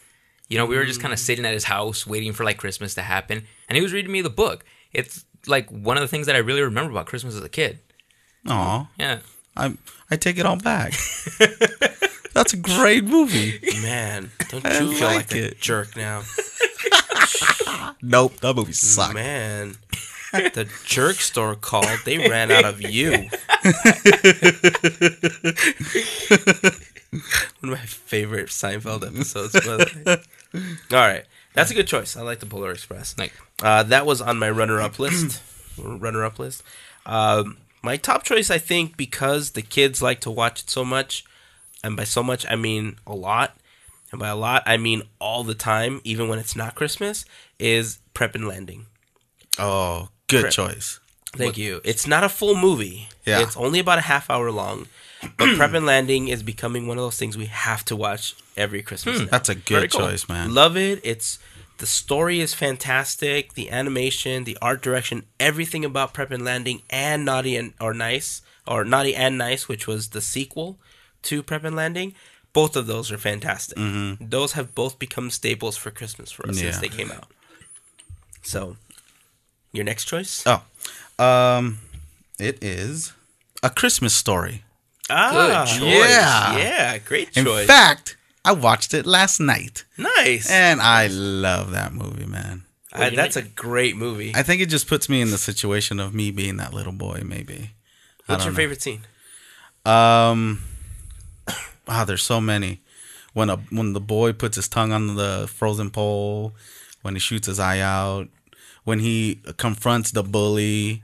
You 0.48 0.58
know, 0.58 0.66
we 0.66 0.76
were 0.76 0.84
just 0.84 1.00
kind 1.00 1.12
of 1.12 1.18
sitting 1.18 1.44
at 1.44 1.52
his 1.54 1.64
house 1.64 2.06
waiting 2.06 2.32
for 2.32 2.44
like 2.44 2.56
Christmas 2.56 2.94
to 2.94 3.02
happen, 3.02 3.44
and 3.68 3.74
he 3.76 3.82
was 3.82 3.92
reading 3.92 4.12
me 4.12 4.20
the 4.22 4.30
book. 4.30 4.64
It's 4.92 5.24
like 5.48 5.68
one 5.70 5.96
of 5.96 6.02
the 6.02 6.08
things 6.08 6.26
that 6.26 6.36
I 6.36 6.38
really 6.38 6.62
remember 6.62 6.92
about 6.92 7.06
Christmas 7.06 7.34
as 7.34 7.42
a 7.42 7.48
kid. 7.48 7.80
Aw, 8.48 8.88
Yeah. 8.98 9.18
I 9.56 9.74
I 10.10 10.16
take 10.16 10.38
it 10.38 10.46
all 10.46 10.56
back. 10.56 10.92
That's 12.34 12.52
a 12.52 12.56
great 12.58 13.04
movie. 13.04 13.58
Man, 13.82 14.30
don't 14.50 14.64
I 14.64 14.78
you 14.80 14.92
feel 14.92 15.08
like 15.08 15.16
like 15.16 15.32
a 15.34 15.46
it. 15.48 15.60
jerk 15.60 15.96
now? 15.96 16.22
Nope, 18.02 18.36
that 18.40 18.54
movie 18.54 18.72
sucked. 18.72 19.14
Man, 19.14 19.76
the 20.32 20.68
jerk 20.84 21.16
store 21.16 21.54
called. 21.54 21.86
They 22.04 22.18
ran 22.28 22.50
out 22.50 22.64
of 22.64 22.82
you. 22.82 23.10
One 27.60 27.72
of 27.72 27.78
my 27.80 27.86
favorite 27.86 28.48
Seinfeld 28.48 29.06
episodes. 29.06 29.52
by 29.52 29.60
the 29.60 30.20
way. 30.52 30.66
All 30.92 30.98
right, 31.06 31.24
that's 31.54 31.70
a 31.70 31.74
good 31.74 31.86
choice. 31.86 32.16
I 32.16 32.22
like 32.22 32.40
the 32.40 32.46
Polar 32.46 32.72
Express. 32.72 33.16
Like 33.18 33.32
Uh, 33.62 33.82
that 33.84 34.06
was 34.06 34.20
on 34.20 34.38
my 34.38 34.50
runner-up 34.50 34.98
list. 34.98 35.40
runner-up 35.78 36.38
list. 36.38 36.62
Um, 37.06 37.58
my 37.82 37.96
top 37.96 38.22
choice, 38.24 38.50
I 38.50 38.58
think, 38.58 38.96
because 38.96 39.52
the 39.52 39.62
kids 39.62 40.02
like 40.02 40.20
to 40.22 40.30
watch 40.30 40.62
it 40.62 40.70
so 40.70 40.84
much, 40.84 41.24
and 41.84 41.96
by 41.96 42.04
so 42.04 42.22
much 42.22 42.44
I 42.50 42.56
mean 42.56 42.96
a 43.06 43.14
lot, 43.14 43.56
and 44.10 44.18
by 44.20 44.28
a 44.28 44.36
lot 44.36 44.62
I 44.66 44.76
mean 44.76 45.02
all 45.20 45.44
the 45.44 45.54
time, 45.54 46.00
even 46.04 46.28
when 46.28 46.38
it's 46.38 46.56
not 46.56 46.74
Christmas, 46.74 47.24
is 47.58 47.98
Prep 48.14 48.34
and 48.34 48.46
Landing. 48.48 48.86
Oh, 49.58 50.08
good 50.28 50.42
Prep. 50.42 50.52
choice. 50.52 51.00
Thank 51.34 51.58
you. 51.58 51.80
It's 51.84 52.06
not 52.06 52.24
a 52.24 52.28
full 52.28 52.54
movie. 52.54 53.08
Yeah. 53.26 53.40
It's 53.40 53.56
only 53.56 53.78
about 53.78 53.98
a 53.98 54.02
half 54.02 54.30
hour 54.30 54.50
long. 54.50 54.86
But 55.36 55.48
Prep 55.56 55.74
and 55.74 55.84
Landing 55.84 56.28
is 56.28 56.42
becoming 56.42 56.86
one 56.86 56.96
of 56.98 57.04
those 57.04 57.18
things 57.18 57.36
we 57.36 57.46
have 57.46 57.84
to 57.86 57.96
watch 57.96 58.34
every 58.56 58.82
Christmas. 58.82 59.20
now. 59.20 59.26
That's 59.26 59.48
a 59.50 59.54
Very 59.54 59.82
good 59.82 59.92
cool. 59.92 60.08
choice, 60.08 60.28
man. 60.28 60.54
Love 60.54 60.76
it. 60.76 61.00
It's 61.02 61.38
the 61.78 61.86
story 61.86 62.40
is 62.40 62.54
fantastic. 62.54 63.52
The 63.52 63.70
animation, 63.70 64.44
the 64.44 64.56
art 64.62 64.80
direction, 64.80 65.24
everything 65.38 65.84
about 65.84 66.14
Prep 66.14 66.30
and 66.30 66.44
Landing 66.44 66.80
and 66.88 67.24
Naughty 67.26 67.54
and 67.56 67.74
or 67.80 67.92
Nice 67.92 68.40
or 68.66 68.84
Naughty 68.84 69.14
and 69.14 69.36
Nice, 69.36 69.68
which 69.68 69.86
was 69.86 70.08
the 70.08 70.22
sequel 70.22 70.78
to 71.24 71.42
Prep 71.42 71.64
and 71.64 71.76
Landing. 71.76 72.14
Both 72.54 72.76
of 72.76 72.86
those 72.86 73.12
are 73.12 73.18
fantastic. 73.18 73.76
Those 74.20 74.52
have 74.52 74.74
both 74.74 74.98
become 74.98 75.28
staples 75.30 75.76
for 75.76 75.90
Christmas 75.90 76.32
for 76.32 76.48
us 76.48 76.56
since 76.58 76.76
Mm-hmm. 76.76 76.80
They 76.80 76.88
came 76.88 77.10
out. 77.12 77.28
So, 78.42 78.76
your 79.76 79.84
next 79.84 80.06
choice? 80.06 80.44
Oh, 80.46 80.62
um, 81.24 81.78
it 82.38 82.62
is 82.62 83.12
a 83.62 83.70
Christmas 83.70 84.14
story. 84.14 84.64
Ah, 85.08 85.64
choice. 85.66 85.80
Yeah. 85.80 86.58
yeah, 86.58 86.98
great 86.98 87.32
choice. 87.32 87.60
In 87.62 87.66
fact, 87.66 88.16
I 88.44 88.52
watched 88.52 88.94
it 88.94 89.06
last 89.06 89.40
night, 89.40 89.84
nice. 89.96 90.50
and 90.50 90.80
I 90.80 91.06
love 91.06 91.70
that 91.72 91.92
movie, 91.92 92.26
man. 92.26 92.64
Uh, 92.92 93.10
that's 93.10 93.36
a 93.36 93.42
great 93.42 93.96
movie. 93.96 94.32
I 94.34 94.42
think 94.42 94.62
it 94.62 94.66
just 94.66 94.88
puts 94.88 95.08
me 95.08 95.20
in 95.20 95.30
the 95.30 95.38
situation 95.38 96.00
of 96.00 96.14
me 96.14 96.30
being 96.30 96.56
that 96.56 96.72
little 96.72 96.92
boy, 96.92 97.22
maybe. 97.24 97.72
What's 98.26 98.44
your 98.44 98.52
know. 98.52 98.56
favorite 98.56 98.82
scene? 98.82 99.02
Um, 99.84 100.62
ah, 101.88 102.04
there's 102.04 102.22
so 102.22 102.40
many. 102.40 102.80
When 103.34 103.50
a 103.50 103.56
when 103.70 103.92
the 103.92 104.00
boy 104.00 104.32
puts 104.32 104.56
his 104.56 104.66
tongue 104.66 104.92
on 104.92 105.16
the 105.16 105.46
frozen 105.52 105.90
pole, 105.90 106.54
when 107.02 107.14
he 107.14 107.20
shoots 107.20 107.46
his 107.46 107.60
eye 107.60 107.80
out, 107.80 108.28
when 108.86 109.00
he 109.00 109.40
confronts 109.58 110.12
the 110.12 110.22
bully. 110.22 111.02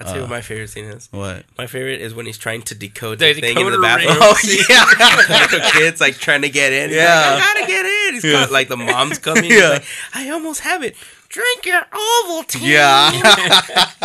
I'll 0.00 0.12
tell 0.14 0.24
uh, 0.24 0.28
my 0.28 0.40
favorite 0.42 0.68
scene 0.68 0.84
is. 0.84 1.08
What? 1.10 1.44
My 1.56 1.66
favorite 1.66 2.00
is 2.00 2.14
when 2.14 2.26
he's 2.26 2.38
trying 2.38 2.62
to 2.62 2.74
decode 2.74 3.18
The 3.18 3.32
the, 3.32 3.40
thing 3.40 3.58
in 3.58 3.72
the 3.72 3.78
bathroom. 3.80 4.10
ring. 4.10 4.18
Oh 4.20 4.36
yeah, 4.68 5.42
Little 5.50 5.70
kids 5.72 6.00
like 6.00 6.18
trying 6.18 6.42
to 6.42 6.48
get 6.50 6.72
in. 6.72 6.90
He's 6.90 6.98
Yeah. 6.98 7.14
like, 7.34 7.42
I 7.42 7.54
gotta 7.54 7.66
get 7.66 7.84
in. 7.86 8.14
He's 8.14 8.22
got, 8.22 8.52
like 8.52 8.68
the 8.68 8.76
mom's 8.76 9.18
coming. 9.18 9.44
Yeah. 9.44 9.50
He's 9.50 9.62
like, 9.70 9.84
I 10.14 10.30
almost 10.30 10.60
have 10.60 10.82
it. 10.84 10.94
Drink 11.30 11.66
your 11.66 11.80
Ovaltine. 11.80 12.60
yeah. 12.62 13.10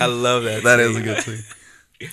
I 0.00 0.06
love 0.06 0.42
that. 0.44 0.62
that 0.64 0.78
scene. 0.80 0.90
is 0.90 0.96
a 0.96 1.00
good 1.02 1.20
scene. 1.22 1.44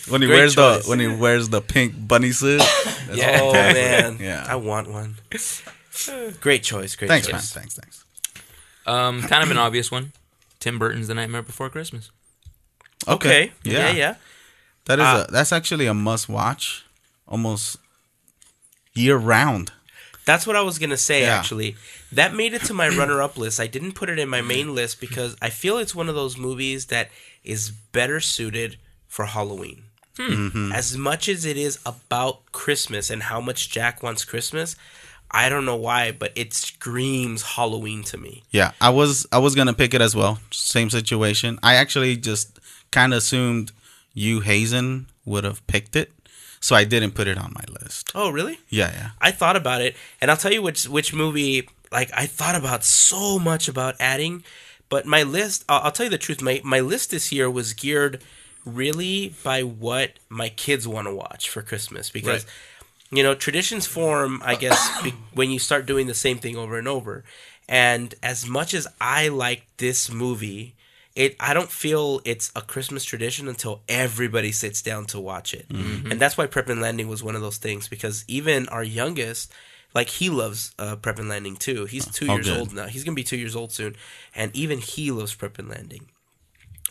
When 0.09 0.21
he 0.21 0.27
Great 0.27 0.37
wears 0.37 0.55
choice. 0.55 0.83
the 0.83 0.89
when 0.89 0.99
he 0.99 1.07
wears 1.07 1.49
the 1.49 1.61
pink 1.61 1.93
bunny 2.07 2.31
suit. 2.33 2.61
Yeah. 3.13 3.39
Oh 3.41 3.51
man. 3.51 4.17
Yeah. 4.21 4.45
I 4.47 4.55
want 4.55 4.89
one. 4.89 5.15
Great 5.29 5.41
choice. 5.41 6.39
Great 6.39 6.63
choice. 6.63 6.95
Thanks, 6.97 7.27
choice. 7.27 7.33
man. 7.33 7.41
Thanks, 7.63 7.75
thanks. 7.75 8.00
Um, 8.91 9.21
kind 9.23 9.43
of 9.43 9.51
an 9.51 9.57
obvious 9.57 9.91
one. 9.91 10.11
Tim 10.59 10.77
Burton's 10.79 11.07
The 11.07 11.15
Nightmare 11.15 11.41
Before 11.41 11.69
Christmas. 11.69 12.11
Okay. 13.07 13.51
Yeah. 13.63 13.73
Yeah. 13.73 13.91
Yeah. 13.91 14.15
That 14.85 14.99
is 14.99 15.05
Uh, 15.05 15.25
a 15.27 15.31
that's 15.31 15.51
actually 15.51 15.87
a 15.87 15.93
must 15.93 16.27
watch, 16.29 16.85
almost 17.27 17.77
year 18.93 19.17
round. 19.17 19.71
That's 20.25 20.45
what 20.45 20.55
I 20.55 20.61
was 20.61 20.77
gonna 20.77 20.97
say. 20.97 21.21
Yeah. 21.21 21.37
Actually, 21.37 21.75
that 22.11 22.33
made 22.33 22.53
it 22.53 22.63
to 22.65 22.73
my 22.73 22.89
runner-up 22.89 23.37
list. 23.37 23.59
I 23.59 23.67
didn't 23.67 23.93
put 23.93 24.09
it 24.09 24.19
in 24.19 24.29
my 24.29 24.41
main 24.41 24.75
list 24.75 24.99
because 24.99 25.35
I 25.41 25.49
feel 25.49 25.77
it's 25.77 25.95
one 25.95 26.09
of 26.09 26.15
those 26.15 26.37
movies 26.37 26.87
that 26.87 27.09
is 27.43 27.71
better 27.71 28.19
suited 28.19 28.77
for 29.07 29.25
Halloween. 29.25 29.83
Mm-hmm. 30.17 30.71
As 30.73 30.95
much 30.97 31.27
as 31.27 31.45
it 31.45 31.57
is 31.57 31.79
about 31.85 32.51
Christmas 32.51 33.09
and 33.09 33.23
how 33.23 33.41
much 33.41 33.69
Jack 33.71 34.03
wants 34.03 34.25
Christmas, 34.25 34.75
I 35.31 35.47
don't 35.47 35.65
know 35.65 35.77
why, 35.77 36.11
but 36.11 36.33
it 36.35 36.53
screams 36.53 37.41
Halloween 37.41 38.03
to 38.03 38.17
me. 38.17 38.43
Yeah, 38.51 38.73
I 38.81 38.89
was 38.89 39.25
I 39.31 39.39
was 39.39 39.55
gonna 39.55 39.73
pick 39.73 39.93
it 39.93 40.01
as 40.01 40.13
well. 40.15 40.39
Same 40.51 40.89
situation. 40.89 41.57
I 41.63 41.75
actually 41.75 42.17
just 42.17 42.59
kind 42.91 43.13
of 43.13 43.17
assumed 43.19 43.71
you 44.13 44.41
Hazen 44.41 45.07
would 45.25 45.45
have 45.45 45.65
picked 45.67 45.95
it, 45.95 46.11
so 46.59 46.75
I 46.75 46.83
didn't 46.83 47.11
put 47.11 47.27
it 47.27 47.37
on 47.37 47.53
my 47.53 47.63
list. 47.81 48.11
Oh, 48.13 48.29
really? 48.29 48.59
Yeah, 48.69 48.91
yeah. 48.91 49.09
I 49.21 49.31
thought 49.31 49.55
about 49.55 49.81
it, 49.81 49.95
and 50.19 50.29
I'll 50.29 50.37
tell 50.37 50.51
you 50.51 50.61
which 50.61 50.87
which 50.87 51.13
movie. 51.13 51.69
Like 51.91 52.11
I 52.13 52.25
thought 52.25 52.55
about 52.55 52.83
so 52.83 53.39
much 53.39 53.67
about 53.69 53.95
adding, 53.99 54.43
but 54.89 55.05
my 55.05 55.23
list. 55.23 55.63
I'll, 55.69 55.81
I'll 55.83 55.91
tell 55.91 56.05
you 56.05 56.09
the 56.09 56.17
truth. 56.17 56.41
My 56.41 56.59
my 56.63 56.81
list 56.81 57.11
this 57.11 57.31
year 57.31 57.49
was 57.49 57.73
geared 57.73 58.21
really 58.65 59.33
by 59.43 59.63
what 59.63 60.11
my 60.29 60.49
kids 60.49 60.87
want 60.87 61.07
to 61.07 61.15
watch 61.15 61.49
for 61.49 61.61
Christmas 61.61 62.09
because. 62.09 62.45
You 63.11 63.23
know, 63.23 63.35
traditions 63.35 63.85
form, 63.85 64.41
I 64.45 64.55
guess, 64.55 65.01
be- 65.03 65.13
when 65.33 65.51
you 65.51 65.59
start 65.59 65.85
doing 65.85 66.07
the 66.07 66.13
same 66.13 66.37
thing 66.37 66.55
over 66.55 66.77
and 66.77 66.87
over. 66.87 67.23
And 67.67 68.15
as 68.23 68.47
much 68.47 68.73
as 68.73 68.87
I 68.99 69.27
like 69.27 69.65
this 69.77 70.09
movie, 70.11 70.75
it 71.15 71.35
I 71.39 71.53
don't 71.53 71.69
feel 71.71 72.21
it's 72.23 72.51
a 72.55 72.61
Christmas 72.61 73.03
tradition 73.03 73.47
until 73.49 73.81
everybody 73.89 74.51
sits 74.53 74.81
down 74.81 75.05
to 75.07 75.19
watch 75.19 75.53
it. 75.53 75.65
And 75.69 76.19
that's 76.21 76.37
why 76.37 76.45
Prep 76.47 76.69
and 76.69 76.81
Landing 76.81 77.07
was 77.09 77.21
one 77.23 77.35
of 77.35 77.41
those 77.41 77.57
things 77.57 77.87
because 77.89 78.23
even 78.29 78.69
our 78.69 78.83
youngest, 78.83 79.51
like 79.93 80.07
he 80.09 80.29
loves 80.29 80.73
uh, 80.79 80.95
Prep 80.95 81.19
and 81.19 81.27
Landing 81.27 81.57
too. 81.57 81.83
He's 81.85 82.05
two 82.05 82.27
Oh, 82.29 82.35
years 82.35 82.47
good. 82.47 82.57
old 82.59 82.73
now. 82.73 82.87
He's 82.87 83.03
gonna 83.03 83.15
be 83.15 83.23
two 83.25 83.37
years 83.37 83.55
old 83.57 83.73
soon, 83.73 83.95
and 84.33 84.55
even 84.55 84.79
he 84.79 85.11
loves 85.11 85.35
Prep 85.35 85.59
and 85.59 85.67
Landing. 85.69 86.07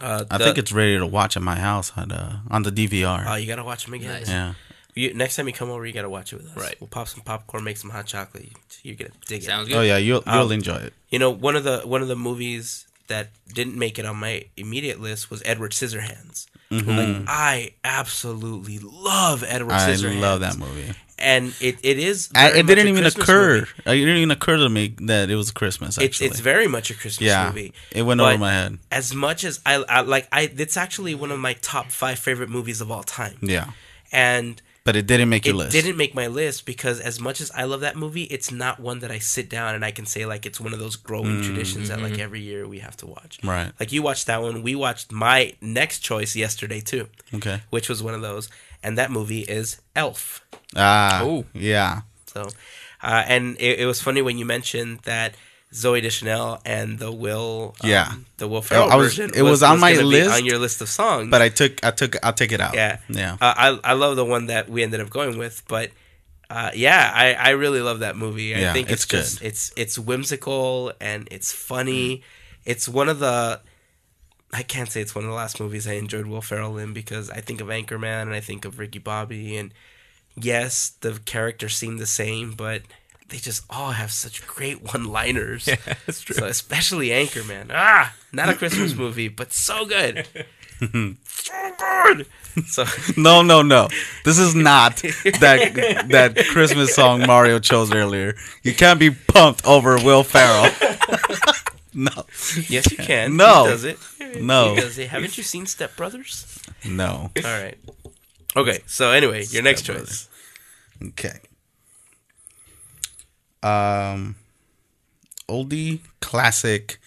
Uh, 0.00 0.24
I 0.30 0.38
think 0.38 0.56
it's 0.58 0.72
ready 0.72 0.96
to 0.98 1.06
watch 1.06 1.36
at 1.36 1.42
my 1.42 1.56
house 1.56 1.92
on 1.96 2.12
uh, 2.12 2.40
on 2.50 2.62
the 2.62 2.70
DVR. 2.72 3.24
Oh, 3.26 3.34
you 3.36 3.46
gotta 3.46 3.64
watch 3.64 3.86
him 3.86 3.94
again. 3.94 4.12
Nice. 4.12 4.28
yeah. 4.28 4.54
You, 4.94 5.14
next 5.14 5.36
time 5.36 5.46
you 5.46 5.52
come 5.52 5.70
over, 5.70 5.86
you 5.86 5.92
gotta 5.92 6.10
watch 6.10 6.32
it 6.32 6.36
with 6.36 6.50
us. 6.50 6.56
Right. 6.56 6.76
We'll 6.80 6.88
pop 6.88 7.08
some 7.08 7.22
popcorn, 7.22 7.64
make 7.64 7.76
some 7.76 7.90
hot 7.90 8.06
chocolate. 8.06 8.48
You're 8.82 8.96
gonna 8.96 9.10
dig 9.26 9.42
Sounds 9.42 9.68
it. 9.68 9.72
good. 9.72 9.78
Oh 9.78 9.82
yeah, 9.82 9.96
you'll 9.98 10.22
you'll 10.26 10.34
Um, 10.46 10.52
enjoy 10.52 10.76
it. 10.76 10.92
You 11.10 11.18
know, 11.18 11.30
one 11.30 11.56
of 11.56 11.64
the 11.64 11.80
one 11.84 12.02
of 12.02 12.08
the 12.08 12.16
movies 12.16 12.86
that 13.08 13.30
didn't 13.52 13.76
make 13.76 13.98
it 13.98 14.06
on 14.06 14.16
my 14.16 14.44
immediate 14.56 15.00
list 15.00 15.30
was 15.30 15.42
Edward 15.44 15.72
Scissorhands. 15.72 16.46
Like 16.70 17.24
I 17.26 17.72
absolutely 17.84 18.78
love 18.78 19.42
Edward 19.46 19.72
Mm-hmm. 19.72 19.90
I 19.90 19.94
Scissorhands. 19.94 20.20
love 20.20 20.40
that 20.40 20.56
movie. 20.56 20.92
and 21.18 21.52
it, 21.60 21.78
it 21.82 21.98
is. 21.98 22.30
I, 22.34 22.50
it 22.52 22.66
didn't 22.66 22.86
a 22.86 22.90
even 22.90 23.02
Christmas 23.02 23.28
occur. 23.28 23.54
movie. 23.58 23.68
It 23.86 24.04
didn't 24.06 24.16
even 24.18 24.30
occur 24.30 24.56
to 24.56 24.68
me 24.68 24.94
that 25.00 25.28
it 25.30 25.34
was 25.34 25.50
Christmas. 25.50 25.96
It's 25.98 26.04
Actually, 26.04 26.28
it's 26.28 26.38
very 26.40 26.68
much 26.68 26.90
a 26.90 26.94
Christmas 26.94 27.26
yeah. 27.26 27.48
movie. 27.48 27.72
It 27.90 28.02
went 28.02 28.20
over 28.20 28.38
my 28.38 28.52
head. 28.52 28.78
As 28.92 29.12
much 29.14 29.42
as 29.44 29.58
I, 29.66 29.84
I 29.88 30.00
like, 30.02 30.28
I 30.30 30.42
it's 30.42 30.76
actually 30.76 31.14
one 31.16 31.32
of 31.32 31.40
my 31.40 31.54
top 31.54 31.90
five 31.90 32.18
favorite 32.20 32.48
movies 32.50 32.80
of 32.80 32.90
all 32.92 33.02
time. 33.02 33.38
Yeah, 33.42 33.70
And 34.12 34.62
but 34.90 34.96
it 34.96 35.06
didn't 35.06 35.28
make 35.28 35.46
it 35.46 35.50
your 35.50 35.56
list. 35.58 35.72
It 35.76 35.82
didn't 35.82 35.98
make 35.98 36.16
my 36.16 36.26
list 36.26 36.66
because 36.66 36.98
as 36.98 37.20
much 37.20 37.40
as 37.40 37.52
I 37.52 37.62
love 37.62 37.82
that 37.82 37.94
movie, 37.94 38.24
it's 38.24 38.50
not 38.50 38.80
one 38.80 38.98
that 38.98 39.12
I 39.12 39.20
sit 39.20 39.48
down 39.48 39.76
and 39.76 39.84
I 39.84 39.92
can 39.92 40.04
say 40.04 40.26
like 40.26 40.46
it's 40.46 40.58
one 40.58 40.72
of 40.72 40.80
those 40.80 40.96
growing 40.96 41.44
traditions 41.44 41.90
that 41.90 42.00
like 42.00 42.18
every 42.18 42.40
year 42.40 42.66
we 42.66 42.80
have 42.80 42.96
to 42.96 43.06
watch. 43.06 43.38
Mm-hmm. 43.38 43.48
Right. 43.50 43.72
Like 43.78 43.92
you 43.92 44.02
watched 44.02 44.26
that 44.26 44.42
one. 44.42 44.64
We 44.64 44.74
watched 44.74 45.12
my 45.12 45.54
next 45.60 46.00
choice 46.00 46.34
yesterday 46.34 46.80
too, 46.80 47.06
Okay. 47.32 47.60
which 47.70 47.88
was 47.88 48.02
one 48.02 48.14
of 48.14 48.20
those, 48.20 48.48
and 48.82 48.98
that 48.98 49.12
movie 49.12 49.42
is 49.42 49.80
Elf. 49.94 50.44
Ah. 50.74 51.20
Oh. 51.22 51.44
Yeah. 51.54 52.00
So, 52.26 52.48
uh, 53.00 53.22
and 53.28 53.56
it, 53.60 53.78
it 53.78 53.86
was 53.86 54.02
funny 54.02 54.22
when 54.22 54.38
you 54.38 54.44
mentioned 54.44 54.98
that 55.04 55.36
Zooey 55.72 56.02
Deschanel 56.02 56.60
and 56.64 56.98
the 56.98 57.12
Will, 57.12 57.76
um, 57.80 57.88
Yeah. 57.90 58.12
the 58.38 58.48
Will 58.48 58.60
Ferrell 58.62 58.90
I 58.90 58.96
was- 58.96 59.14
version. 59.14 59.30
it 59.34 59.42
was 59.42 59.62
on 59.62 59.78
my 59.78 59.92
list, 59.94 60.30
on 60.32 60.44
your 60.44 60.58
list 60.58 60.80
of 60.80 60.88
songs. 60.88 61.30
But 61.30 61.42
I 61.42 61.48
took 61.48 61.84
I 61.84 61.90
took 61.92 62.16
I'll 62.24 62.32
take 62.32 62.50
it 62.52 62.60
out. 62.60 62.74
yeah, 62.74 62.98
Yeah. 63.08 63.34
Uh, 63.40 63.54
I 63.56 63.78
I 63.84 63.92
love 63.92 64.16
the 64.16 64.24
one 64.24 64.46
that 64.46 64.68
we 64.68 64.82
ended 64.82 65.00
up 65.00 65.10
going 65.10 65.38
with, 65.38 65.62
but. 65.68 65.90
Uh, 66.52 66.72
yeah, 66.74 67.12
I, 67.14 67.34
I 67.34 67.50
really 67.50 67.80
love 67.80 68.00
that 68.00 68.16
movie. 68.16 68.56
I 68.56 68.58
Yeah, 68.58 68.72
think 68.72 68.90
it's, 68.90 69.04
it's 69.04 69.38
good. 69.38 69.46
it's 69.46 69.72
it's 69.76 69.96
whimsical 69.96 70.92
and 71.00 71.28
it's 71.30 71.52
funny. 71.52 72.24
It's 72.64 72.88
one 72.88 73.08
of 73.08 73.20
the 73.20 73.60
I 74.52 74.64
can't 74.64 74.90
say 74.90 75.00
it's 75.00 75.14
one 75.14 75.22
of 75.22 75.30
the 75.30 75.36
last 75.36 75.60
movies 75.60 75.86
I 75.86 75.92
enjoyed 75.92 76.26
Will 76.26 76.42
Ferrell 76.42 76.76
in 76.76 76.92
because 76.92 77.30
I 77.30 77.40
think 77.40 77.60
of 77.60 77.68
Anchorman 77.68 78.22
and 78.22 78.32
I 78.34 78.40
think 78.40 78.64
of 78.64 78.80
Ricky 78.80 78.98
Bobby 78.98 79.56
and 79.56 79.72
yes, 80.34 80.90
the 81.02 81.20
characters 81.24 81.76
seem 81.76 81.98
the 81.98 82.06
same, 82.06 82.54
but 82.54 82.82
they 83.30 83.38
just 83.38 83.64
all 83.70 83.92
have 83.92 84.12
such 84.12 84.46
great 84.46 84.82
one-liners. 84.92 85.66
Yeah, 85.66 85.76
that's 86.06 86.20
true. 86.20 86.34
So 86.36 86.44
especially 86.46 87.08
Anchorman. 87.08 87.70
Ah, 87.70 88.14
not 88.32 88.48
a 88.48 88.54
Christmas 88.54 88.94
movie, 88.96 89.28
but 89.28 89.52
so 89.52 89.86
good. 89.86 90.26
so 90.80 90.86
good. 91.78 92.26
So 92.66 92.84
No, 93.16 93.42
no, 93.42 93.62
no. 93.62 93.88
This 94.24 94.38
is 94.38 94.54
not 94.54 94.96
that 94.96 96.06
that 96.10 96.36
Christmas 96.50 96.94
song 96.94 97.26
Mario 97.26 97.58
chose 97.58 97.92
earlier. 97.92 98.34
You 98.62 98.74
can't 98.74 98.98
be 99.00 99.10
pumped 99.10 99.64
over 99.66 99.96
Will 99.96 100.22
Ferrell. 100.24 100.70
no, 101.94 102.10
yes, 102.68 102.90
you 102.90 102.96
can. 102.96 103.36
No. 103.36 103.64
he 103.64 103.70
does 103.70 103.84
it. 103.84 103.98
no, 104.40 104.74
He 104.74 104.80
does 104.80 104.98
it. 104.98 105.08
Haven't 105.08 105.36
you 105.36 105.44
seen 105.44 105.66
Step 105.66 105.96
Brothers? 105.96 106.58
no. 106.84 107.30
All 107.36 107.42
right. 107.42 107.78
Okay. 108.56 108.80
So 108.86 109.10
anyway, 109.12 109.44
your 109.50 109.62
next 109.62 109.84
Step 109.84 109.96
choice. 109.98 110.28
Okay. 111.10 111.38
Um, 113.62 114.36
oldie 115.48 116.00
classic. 116.20 116.98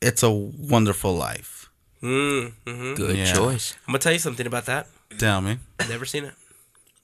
It's 0.00 0.22
a 0.22 0.30
Wonderful 0.30 1.14
Life. 1.14 1.70
Mm, 2.02 2.52
hmm 2.66 2.94
Good 2.94 3.16
Yeah. 3.16 3.32
choice. 3.32 3.74
I'm 3.86 3.92
gonna 3.92 3.98
tell 4.00 4.12
you 4.12 4.18
something 4.18 4.46
about 4.46 4.66
that. 4.66 4.88
Tell 5.18 5.40
me 5.40 5.58
Never 5.88 6.04
seen 6.04 6.24
it. 6.24 6.34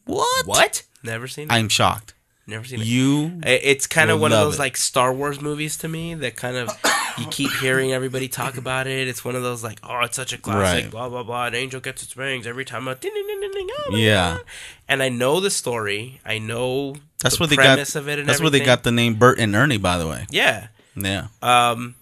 what? 0.05 0.47
What? 0.47 0.83
Never 1.03 1.29
seen 1.29 1.45
it. 1.45 1.53
I'm 1.53 1.69
shocked. 1.69 2.15
Never 2.47 2.65
seen 2.65 2.81
it. 2.81 2.87
You 2.87 3.41
I- 3.45 3.51
It's 3.63 3.87
kind 3.87 4.11
of 4.11 4.17
will 4.17 4.23
one 4.23 4.33
of 4.33 4.39
love 4.39 4.47
those 4.49 4.55
it. 4.57 4.61
like 4.61 4.77
Star 4.77 5.13
Wars 5.13 5.41
movies 5.41 5.77
to 5.79 5.89
me 5.89 6.15
that 6.15 6.35
kind 6.37 6.57
of 6.57 6.71
you 7.21 7.27
keep 7.27 7.53
hearing 7.55 7.93
everybody 7.93 8.29
talk 8.29 8.57
about 8.57 8.87
it. 8.87 9.09
It's 9.09 9.25
one 9.25 9.37
of 9.37 9.43
those 9.43 9.62
like, 9.64 9.81
oh, 9.83 10.01
it's 10.01 10.16
such 10.16 10.33
a 10.33 10.39
classic, 10.39 10.85
Right. 10.85 10.91
blah 10.91 11.09
blah 11.09 11.23
blah. 11.23 11.47
An 11.47 11.55
angel 11.55 11.81
gets 11.81 12.03
its 12.03 12.16
wings 12.16 12.47
every 12.47 12.64
time. 12.64 12.87
A 12.89 12.95
ding, 12.95 13.12
ding, 13.14 13.27
ding, 13.27 13.41
ding, 13.41 13.53
ding, 13.53 13.69
oh 13.89 13.97
Yeah. 13.97 14.37
God. 14.39 14.45
and 14.89 15.03
I 15.03 15.09
know 15.09 15.41
the 15.41 15.51
story. 15.51 16.21
I 16.25 16.39
know 16.39 16.97
That's 17.23 17.37
the 17.37 17.41
where 17.43 17.49
they 17.49 17.57
got. 17.57 17.62
premise 17.64 17.95
of 17.97 18.09
it. 18.09 18.19
And 18.19 18.29
That's 18.29 18.41
where 18.41 18.51
they 18.51 18.61
got 18.61 18.83
the 18.83 18.93
name 18.93 19.14
Bert 19.14 19.39
and 19.39 19.55
Ernie. 19.55 19.79
By 19.79 19.99
the 19.99 20.07
way. 20.07 20.27
Yeah. 20.31 20.69
Yeah. 20.97 21.29
Um, 21.43 21.95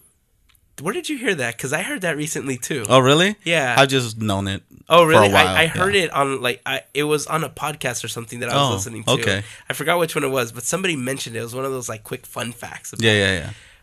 where 0.83 0.93
did 0.93 1.09
you 1.09 1.17
hear 1.17 1.35
that? 1.35 1.57
Because 1.57 1.73
I 1.73 1.83
heard 1.83 2.03
that 2.03 2.17
recently 2.19 2.59
too. 2.59 2.85
Oh 2.89 2.99
really? 2.99 3.37
Yeah. 3.45 3.75
I've 3.79 3.89
just 3.89 4.21
known 4.21 4.47
it. 4.47 4.63
Oh 4.89 5.05
really? 5.05 5.33
I, 5.33 5.63
I 5.63 5.67
heard 5.69 5.95
yeah. 5.95 6.03
it 6.03 6.13
on 6.13 6.43
like 6.43 6.61
I 6.67 6.83
it 6.95 7.05
was 7.05 7.27
on 7.27 7.43
a 7.45 7.49
podcast 7.49 8.05
or 8.05 8.09
something 8.09 8.41
that 8.41 8.51
I 8.51 8.57
was 8.57 8.71
Oh, 8.71 8.75
listening 8.75 9.05
to. 9.05 9.11
okay. 9.13 9.43
I 9.69 9.73
forgot 9.73 9.99
which 9.99 10.15
one 10.15 10.23
it 10.25 10.29
was, 10.29 10.53
but 10.53 10.65
somebody 10.65 10.95
mentioned 10.95 11.35
it. 11.35 11.41
It 11.41 11.43
was 11.43 11.55
one 11.55 11.65
of 11.65 11.73
those 11.73 11.89
like 11.89 12.05
quick 12.05 12.27
fun 12.27 12.53
facts. 12.53 12.93
About 12.93 13.03
Yeah, 13.05 13.13
yeah, 13.13 13.33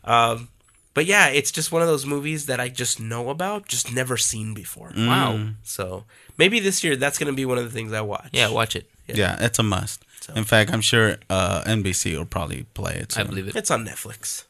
yeah. 0.06 0.30
Um, 0.32 0.50
but 0.94 1.06
yeah, 1.06 1.28
it's 1.28 1.52
just 1.52 1.72
one 1.72 1.82
of 1.82 1.88
those 1.88 2.06
movies 2.06 2.46
that 2.48 2.60
I 2.60 2.70
just 2.70 3.00
know 3.00 3.30
about, 3.30 3.68
just 3.68 3.94
never 3.94 4.18
seen 4.18 4.54
before. 4.54 4.90
Mm. 4.92 5.08
Wow. 5.08 5.50
So 5.64 6.06
maybe 6.38 6.60
this 6.60 6.84
year 6.84 6.96
that's 6.96 7.18
gonna 7.18 7.34
be 7.34 7.46
one 7.46 7.58
of 7.58 7.64
the 7.64 7.72
things 7.72 7.94
I 7.94 8.02
watch. 8.02 8.30
Yeah, 8.32 8.50
watch 8.50 8.76
it. 8.76 8.90
Yeah, 9.08 9.38
it's 9.42 9.60
a 9.60 9.64
must. 9.64 10.04
In 10.36 10.46
fact, 10.46 10.72
I'm 10.72 10.80
sure 10.82 11.18
uh, 11.30 11.64
NBC 11.66 12.18
will 12.18 12.26
probably 12.26 12.64
play 12.74 12.94
it. 12.96 13.18
I 13.20 13.24
believe 13.24 13.48
it. 13.50 13.56
It's 13.56 13.70
on 13.70 13.86
Netflix. 13.86 14.46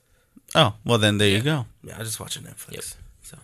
Oh, 0.54 0.76
well 0.86 1.00
then 1.00 1.18
there 1.18 1.30
you 1.30 1.42
go. 1.42 1.66
Yeah, 1.84 1.96
I 2.00 2.04
just 2.04 2.20
watch 2.20 2.38
it 2.38 2.44
Netflix. 2.44 2.96
So 3.24 3.38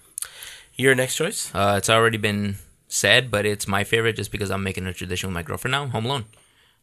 your 0.76 0.93
next 0.93 1.16
choice? 1.16 1.50
Uh, 1.56 1.76
it's 1.78 1.89
already 1.89 2.18
been 2.18 2.58
said, 2.88 3.32
but 3.32 3.45
it's 3.45 3.68
my 3.68 3.84
favorite 3.84 4.16
just 4.16 4.32
because 4.32 4.52
I'm 4.52 4.62
making 4.64 4.86
a 4.86 4.93
tradition 4.93 5.30
with 5.30 5.34
my 5.34 5.43
girlfriend 5.43 5.72
now. 5.72 5.88
Home 5.88 6.06
Alone. 6.06 6.26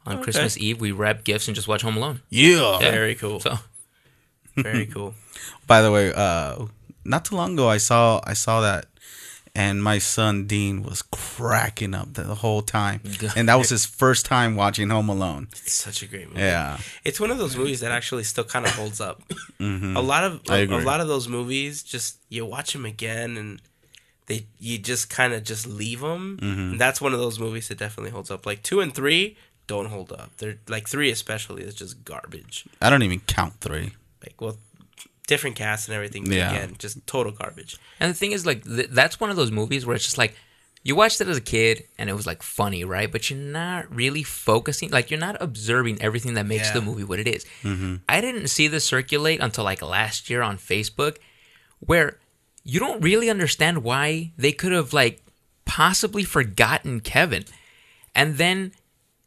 On 0.04 0.14
Okay. 0.14 0.24
Christmas 0.24 0.56
Eve, 0.58 0.80
we 0.80 0.92
wrap 0.92 1.24
gifts 1.24 1.48
and 1.48 1.54
just 1.54 1.68
watch 1.68 1.82
Home 1.82 1.96
Alone. 1.96 2.22
Yeah. 2.28 2.78
Yeah. 2.80 2.90
Very 2.90 3.14
cool. 3.14 3.40
So 3.40 3.58
Very 4.57 4.86
cool. 4.94 5.14
By 5.66 5.82
the 5.82 5.90
way, 5.92 6.12
uh, 6.14 6.66
not 7.04 7.24
too 7.24 7.36
long 7.36 7.52
ago, 7.54 7.68
I 7.68 7.76
saw 7.78 8.20
I 8.24 8.32
saw 8.34 8.61
that, 8.62 8.86
and 9.54 9.82
my 9.82 9.98
son 9.98 10.46
Dean 10.46 10.82
was 10.82 11.02
cracking 11.02 11.94
up 11.94 12.14
the, 12.14 12.22
the 12.22 12.34
whole 12.36 12.62
time, 12.62 13.00
and 13.36 13.48
that 13.48 13.57
was 13.57 13.68
his 13.68 13.84
first 13.86 14.26
time 14.26 14.57
watching 14.57 14.90
Home 14.90 15.09
Alone. 15.09 15.48
It's 15.52 15.72
such 15.74 16.02
a 16.02 16.07
great 16.07 16.28
movie. 16.28 16.40
Yeah, 16.40 16.78
It's 17.04 17.20
one 17.20 17.30
of 17.30 17.38
those 17.38 17.57
movies 17.57 17.80
that 17.80 17.92
actually 17.92 18.24
still 18.24 18.44
kind 18.44 18.64
of 18.64 18.72
holds 18.72 19.00
up. 19.00 19.22
A 19.61 19.64
lot 20.00 20.24
of 20.24 20.42
Mm-hmm. 20.44 20.74
I 20.74 20.78
a, 20.78 20.84
lot 20.84 21.00
of 21.00 21.09
those 21.09 21.28
movies, 21.28 21.82
just 21.82 22.18
you 22.28 22.44
watch 22.44 22.72
them 22.72 22.84
again 22.84 23.36
and 23.36 23.61
they 24.26 24.46
you 24.59 24.78
just 24.78 25.09
kind 25.09 25.32
of 25.32 25.44
just 25.44 25.66
leave 25.66 26.00
them. 26.00 26.38
Mm-hmm. 26.42 26.61
And 26.72 26.80
that's 26.80 27.00
one 27.00 27.12
of 27.14 27.20
those 27.20 27.38
movies 27.38 27.68
that 27.68 27.78
definitely 27.78 28.11
holds 28.11 28.30
up. 28.30 28.44
Like 28.46 28.62
two 28.62 28.80
and 28.80 28.94
three 28.94 29.36
don't 29.66 29.86
hold 29.86 30.12
up. 30.12 30.36
They're 30.36 30.59
like 30.68 30.88
three 30.88 31.11
especially 31.11 31.62
is 31.62 31.74
just 31.74 32.04
garbage. 32.04 32.64
I 32.80 32.90
don't 32.90 33.02
even 33.02 33.20
count 33.20 33.54
three. 33.61 33.92
Like 34.26 34.40
well, 34.40 34.58
different 35.26 35.56
cast 35.56 35.88
and 35.88 35.94
everything. 35.96 36.24
But 36.24 36.34
Yeah. 36.34 36.52
again, 36.52 36.76
just 36.78 37.06
total 37.06 37.32
garbage. 37.32 37.76
And 38.00 38.10
the 38.10 38.14
thing 38.14 38.32
is, 38.32 38.44
like, 38.46 38.64
th- 38.64 38.88
that's 38.90 39.18
one 39.20 39.30
of 39.30 39.36
those 39.36 39.50
movies 39.50 39.84
where 39.86 39.96
it's 39.96 40.04
just 40.04 40.18
like, 40.18 40.36
you 40.84 40.94
watched 40.94 41.20
it 41.20 41.26
as 41.26 41.36
a 41.36 41.40
kid 41.40 41.82
and 41.98 42.08
it 42.08 42.12
was 42.12 42.26
like 42.26 42.42
funny, 42.44 42.84
right? 42.84 43.10
But 43.10 43.28
you're 43.28 43.38
not 43.38 43.92
really 43.94 44.22
focusing, 44.22 44.90
like, 44.90 45.10
you're 45.10 45.18
not 45.18 45.36
observing 45.40 46.00
everything 46.00 46.34
that 46.34 46.46
makes 46.46 46.68
Yeah. 46.68 46.74
the 46.74 46.82
movie 46.82 47.02
what 47.04 47.18
it 47.18 47.26
is. 47.26 47.44
Mm-hmm. 47.64 47.96
I 48.08 48.20
didn't 48.20 48.48
see 48.48 48.68
this 48.68 48.86
circulate 48.86 49.40
until 49.40 49.64
like 49.64 49.82
last 49.82 50.30
year 50.30 50.42
on 50.42 50.58
Facebook, 50.58 51.16
where 51.80 52.18
you 52.62 52.78
don't 52.78 53.00
really 53.00 53.28
understand 53.30 53.82
why 53.82 54.32
they 54.36 54.52
could 54.52 54.72
have, 54.72 54.92
like, 54.92 55.22
possibly 55.64 56.22
forgotten 56.22 57.00
Kevin. 57.00 57.44
And 58.14 58.38
then 58.38 58.72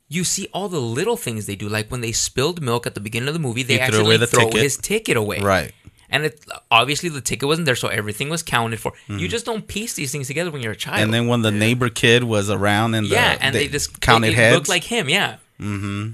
you 0.09 0.23
see 0.23 0.47
all 0.53 0.67
the 0.67 0.81
little 0.81 1.15
things 1.15 1.45
they 1.45 1.55
do, 1.55 1.69
like 1.69 1.89
when 1.89 2.01
they 2.01 2.11
spilled 2.11 2.61
milk 2.61 2.85
at 2.87 2.95
the 2.95 2.99
beginning 2.99 3.27
of 3.29 3.33
the 3.35 3.39
movie, 3.39 3.63
they 3.63 3.73
He 3.73 3.77
threw 3.77 3.85
actually 3.85 4.05
away 4.05 4.17
the 4.17 4.27
throw 4.27 4.45
ticket. 4.45 4.61
his 4.63 4.75
ticket 4.77 5.15
away. 5.15 5.39
Right. 5.39 5.71
And 6.09 6.25
it 6.25 6.43
obviously 6.71 7.09
the 7.09 7.21
ticket 7.21 7.47
wasn't 7.47 7.67
there, 7.67 7.75
so 7.75 7.87
everything 7.87 8.29
was 8.29 8.41
counted 8.41 8.79
for. 8.79 8.93
You 9.07 9.27
just 9.27 9.45
don't 9.45 9.67
piece 9.67 9.93
these 9.93 10.11
things 10.11 10.25
together 10.25 10.49
when 10.49 10.63
you're 10.63 10.71
a 10.71 10.75
child. 10.75 10.95
Mm-hmm. 10.95 11.03
And 11.03 11.13
then 11.13 11.27
when 11.27 11.43
the 11.43 11.51
neighbor 11.51 11.89
kid 11.89 12.23
was 12.23 12.49
around 12.49 12.95
and 12.95 13.05
the, 13.05 13.11
yeah, 13.11 13.37
and 13.39 13.53
they, 13.53 13.67
just 13.67 14.01
counted 14.01 14.29
it, 14.29 14.31
it 14.31 14.35
heads. 14.35 14.55
looked 14.55 14.69
like 14.69 14.83
him. 14.85 15.07
Yeah, 15.07 15.35
Hmm. 15.59 16.11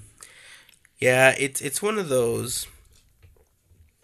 Yeah, 0.99 1.33
it's 1.37 1.61
it's 1.61 1.81
one 1.81 1.97
of 1.97 2.09
those. 2.09 2.67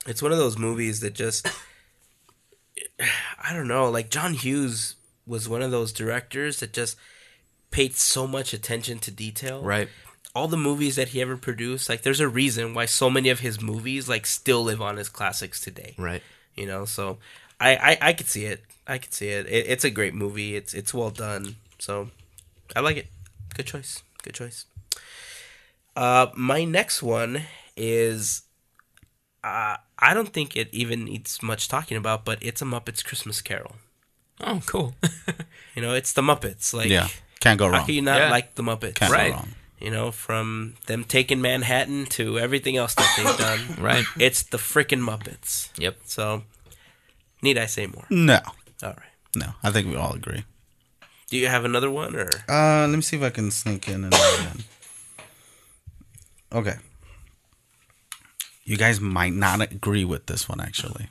It's 0.08 0.22
one 0.22 0.32
of 0.32 0.38
those 0.38 0.58
movies 0.58 1.02
that 1.02 1.14
just. 1.14 1.46
I 3.44 3.54
don't 3.54 3.68
know. 3.68 3.89
Like 3.89 4.10
John 4.10 4.34
Hughes 4.34 4.96
was 5.26 5.50
one 5.50 5.62
of 5.62 5.72
those 5.72 5.92
directors 5.92 6.60
that 6.60 6.74
just 6.74 6.96
paid 7.72 7.95
so 7.95 8.28
much 8.28 8.53
attention 8.53 8.99
to 8.99 9.11
detail. 9.11 9.61
right. 9.61 9.89
All 10.34 10.47
the 10.47 10.55
movies 10.55 10.95
that 10.95 11.09
he 11.09 11.19
ever 11.22 11.36
produced, 11.36 11.89
like 11.89 12.03
there's 12.03 12.22
a 12.22 12.30
reason 12.30 12.74
why 12.74 12.86
so 12.86 13.09
many 13.09 13.28
of 13.28 13.41
his 13.41 13.61
movies 13.61 14.07
like 14.07 14.26
still 14.26 14.63
live 14.63 14.82
on 14.82 14.97
as 14.97 15.09
classics 15.09 15.59
today. 15.59 15.93
Right. 15.97 16.24
You 16.55 16.67
know, 16.67 16.86
so 16.86 17.17
I 17.59 17.76
I, 17.76 17.97
I 18.09 18.13
could 18.13 18.28
see 18.28 18.45
it. 18.45 18.63
I 18.88 18.97
could 18.97 19.13
see 19.13 19.28
it. 19.28 19.45
it. 19.47 19.65
It's 19.67 19.84
a 19.84 19.89
great 19.89 20.13
movie. 20.13 20.55
It's 20.55 20.74
it's 20.74 20.93
well 20.93 21.09
done. 21.09 21.57
So 21.80 22.11
I 22.76 22.80
like 22.80 22.95
it. 22.95 23.07
Good 23.55 23.65
choice. 23.65 24.03
Good 24.24 24.34
choice. 24.34 24.65
Uh, 25.97 26.28
my 26.34 26.63
next 26.63 27.03
one 27.03 27.41
is 27.76 28.43
uh, 29.43 29.76
I 29.99 30.13
don't 30.13 30.30
think 30.32 30.55
it 30.55 30.69
even 30.72 31.03
needs 31.05 31.41
much 31.43 31.67
talking 31.67 31.97
about, 31.97 32.24
but 32.24 32.38
it's 32.41 32.61
a 32.61 32.65
Muppets 32.65 33.03
Christmas 33.03 33.41
Carol. 33.41 33.76
Oh, 34.39 34.61
cool. 34.65 34.95
You 35.76 35.82
know, 35.82 35.93
it's 35.93 36.11
the 36.11 36.22
Muppets. 36.22 36.74
Like, 36.74 36.89
yeah, 36.89 37.07
can't 37.42 37.60
go 37.60 37.66
how 37.66 37.72
wrong. 37.80 37.86
can 37.86 37.96
you 37.96 38.02
not 38.02 38.20
Yeah. 38.20 38.30
like 38.32 38.56
the 38.56 38.64
Muppets? 38.64 38.96
Can't 38.96 39.12
Right. 39.12 39.32
go 39.32 39.36
wrong. 39.38 39.54
You 39.80 39.89
know, 39.92 40.12
from 40.12 40.76
them 40.86 41.04
taking 41.04 41.42
Manhattan 41.42 42.06
to 42.18 42.38
everything 42.39 42.78
else 42.78 42.94
that 42.96 43.14
they've 43.18 43.38
done. 43.48 43.76
right. 43.84 44.06
It's 44.18 44.44
the 44.44 44.58
freaking 44.58 45.02
Muppets. 45.02 45.70
Yep. 45.78 45.98
So, 46.06 46.44
need 47.42 47.58
I 47.58 47.66
say 47.66 47.88
more? 47.88 48.06
No, 48.10 48.39
All 48.84 48.89
right. 48.89 49.12
no, 49.36 49.54
I 49.64 49.72
think 49.72 49.88
we 49.89 49.96
all 49.96 50.14
agree. 50.14 50.46
Do 51.30 51.38
you 51.38 51.48
have 51.48 51.66
another 51.66 51.89
one 51.89 52.16
or? 52.16 52.30
Uh, 52.48 52.88
let 52.88 52.96
me 52.96 53.02
see 53.02 53.18
if 53.18 53.24
I 53.24 53.30
can 53.32 53.50
sneak 53.52 53.88
in 53.88 54.04
another 54.04 54.44
one. 54.46 54.64
Okay. 56.54 56.76
You 58.66 58.78
guys 58.78 59.00
might 59.02 59.34
not 59.34 59.62
agree 59.62 60.06
with 60.06 60.28
this 60.28 60.48
one, 60.48 60.60
actually. 60.62 61.10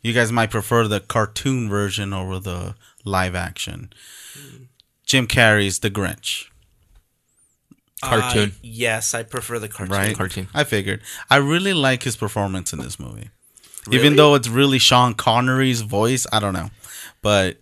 You 0.00 0.12
guys 0.12 0.32
might 0.32 0.50
prefer 0.50 0.88
the 0.88 1.00
cartoon 1.00 1.68
version 1.68 2.12
over 2.12 2.38
the 2.38 2.74
live 3.04 3.34
action. 3.34 3.92
Jim 5.12 5.26
Carrey's 5.26 5.80
The 5.80 5.90
Grinch, 5.90 6.46
Cartoon. 8.02 8.48
Uh, 8.48 8.52
yes, 8.62 9.12
I 9.12 9.24
prefer 9.24 9.58
the 9.58 9.68
cartoon. 9.68 9.94
right? 9.94 10.16
Cartoon. 10.16 10.48
I 10.54 10.64
figured. 10.64 11.02
I 11.28 11.36
really 11.36 11.74
like 11.74 12.02
his 12.04 12.16
performance 12.16 12.72
in 12.72 12.78
this 12.78 12.98
movie. 12.98 13.28
Really? 13.86 13.98
Even 13.98 14.16
though 14.16 14.34
it's 14.36 14.48
really 14.48 14.78
Sean 14.78 15.12
Connery's 15.12 15.82
voice, 15.82 16.26
I 16.32 16.40
don't 16.40 16.54
know. 16.54 16.70
But 17.20 17.58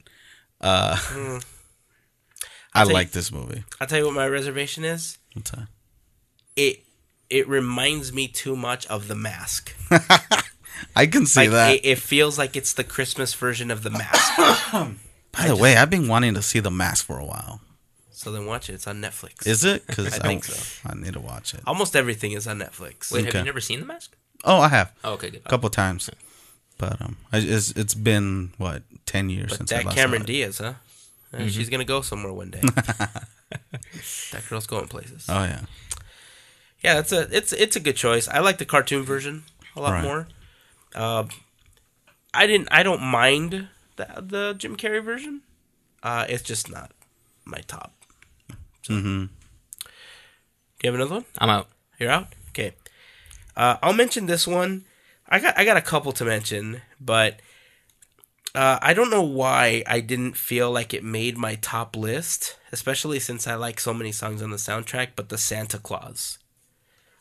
uh, 0.61 0.95
Hmm. 0.97 1.39
I 2.73 2.85
take- 2.85 2.93
like 2.95 3.11
this 3.11 3.33
movie. 3.33 3.65
I'll 3.81 3.89
tell 3.89 3.99
you 3.99 4.05
what 4.05 4.15
my 4.15 4.29
reservation 4.29 4.85
is. 4.85 5.19
What's 5.35 5.51
that? 5.51 5.67
It 6.55 6.85
it 7.31 7.49
reminds 7.49 8.13
me 8.13 8.29
too 8.29 8.55
much 8.55 8.87
of 8.87 9.09
The 9.09 9.17
Mask. 9.17 9.75
I 10.95 11.07
can 11.07 11.27
see 11.27 11.41
Like 11.41 11.51
that. 11.51 11.75
it, 11.75 11.85
it 11.85 11.99
feels 11.99 12.39
like 12.39 12.55
it's 12.57 12.75
the 12.75 12.85
Christmas 12.85 13.35
version 13.35 13.73
of 13.73 13.83
The 13.83 13.91
Mask. 13.91 14.95
By 15.33 15.47
the 15.49 15.57
way, 15.57 15.77
I've 15.77 15.91
been 15.91 16.09
wanting 16.09 16.35
to 16.35 16.43
see 16.43 16.59
The 16.61 16.71
Mask 16.71 17.05
for 17.07 17.19
a 17.19 17.25
while. 17.25 17.61
so 18.11 18.31
then 18.33 18.47
watch 18.47 18.69
it. 18.69 18.75
It's 18.75 18.87
on 18.87 19.01
Netflix. 19.01 19.47
Is 19.47 19.65
it? 19.65 19.85
Because 19.87 20.07
I 20.19 20.27
think 20.27 20.45
so. 20.45 20.89
I 20.89 20.95
need 20.95 21.13
to 21.15 21.21
watch 21.21 21.55
it. 21.55 21.61
Almost 21.67 21.95
everything 21.97 22.33
is 22.33 22.47
on 22.47 22.59
Netflix. 22.59 23.13
Wait, 23.13 23.25
have 23.27 23.35
you 23.35 23.43
never 23.45 23.61
seen 23.61 23.81
The 23.81 23.87
Mask? 23.87 24.17
Oh, 24.45 24.61
I 24.61 24.69
have 24.69 24.93
Oh, 25.05 25.13
okay, 25.15 25.31
good. 25.31 25.43
a 25.45 25.49
couple 25.49 25.69
times, 25.71 26.09
but 26.79 27.01
um, 27.03 27.17
I, 27.33 27.39
it's 27.39 27.71
it's 27.73 27.95
been 27.95 28.53
what 28.59 28.83
ten 29.07 29.29
years 29.31 29.51
But 29.51 29.59
since 29.59 29.73
I 29.73 29.77
that 29.79 29.87
last 29.87 29.95
Cameron 29.97 30.23
saw 30.23 30.25
it. 30.25 30.27
Diaz, 30.27 30.59
huh? 30.59 30.65
Uh, 30.65 30.75
Mm-hmm. 31.37 31.49
She's 31.49 31.69
gonna 31.69 31.85
go 31.85 32.01
somewhere 32.01 32.33
one 32.33 32.51
day. 32.51 32.61
that 34.33 34.43
girl's 34.49 34.67
going 34.67 34.89
places. 34.89 35.27
Oh 35.29 35.45
yeah. 35.45 35.61
Yeah, 36.83 36.99
it's 36.99 37.13
a 37.13 37.29
it's 37.37 37.53
it's 37.53 37.77
a 37.77 37.81
good 37.81 37.97
choice. 37.97 38.27
I 38.29 38.39
like 38.41 38.59
the 38.59 38.65
cartoon 38.65 39.05
version 39.05 39.45
a 39.77 39.81
lot 39.81 39.93
Right. 39.93 40.03
more. 40.05 40.29
Uh, 40.95 41.25
I 42.35 42.47
didn't. 42.47 42.69
I 42.73 42.83
don't 42.83 43.03
mind 43.03 43.69
the 44.01 44.21
the 44.23 44.55
Jim 44.57 44.77
Carrey 44.77 45.03
version. 45.05 45.43
Uh, 46.03 46.25
it's 46.29 46.43
just 46.43 46.71
not 46.71 46.93
my 47.45 47.61
top. 47.67 47.93
Mm-hmm. 48.89 49.27
Do 49.27 50.83
you 50.83 50.91
have 50.91 50.95
another 50.95 51.15
one? 51.17 51.25
I'm 51.39 51.51
out. 51.51 51.69
You're 51.99 52.11
out. 52.11 52.29
Okay. 52.51 52.73
Uh, 53.57 53.77
I'll 53.83 53.93
mention 53.93 54.27
this 54.27 54.47
one. 54.47 54.85
I 55.29 55.39
got 55.39 55.59
I 55.59 55.65
got 55.65 55.77
a 55.77 55.83
couple 55.83 56.13
to 56.13 56.25
mention, 56.25 56.81
but 57.01 57.41
uh, 58.55 58.79
I 58.83 58.95
don't 58.95 59.11
know 59.11 59.23
why 59.23 59.83
I 59.87 60.01
didn't 60.01 60.37
feel 60.37 60.71
like 60.73 60.93
it 60.95 61.05
made 61.05 61.37
my 61.39 61.55
top 61.57 61.97
list, 61.97 62.57
especially 62.73 63.21
since 63.21 63.47
I 63.47 63.55
like 63.55 63.79
so 63.79 63.93
many 63.95 64.11
songs 64.13 64.43
on 64.43 64.51
the 64.51 64.57
soundtrack. 64.57 65.09
But 65.17 65.29
the 65.29 65.39
Santa 65.39 65.79
Claus, 65.79 66.39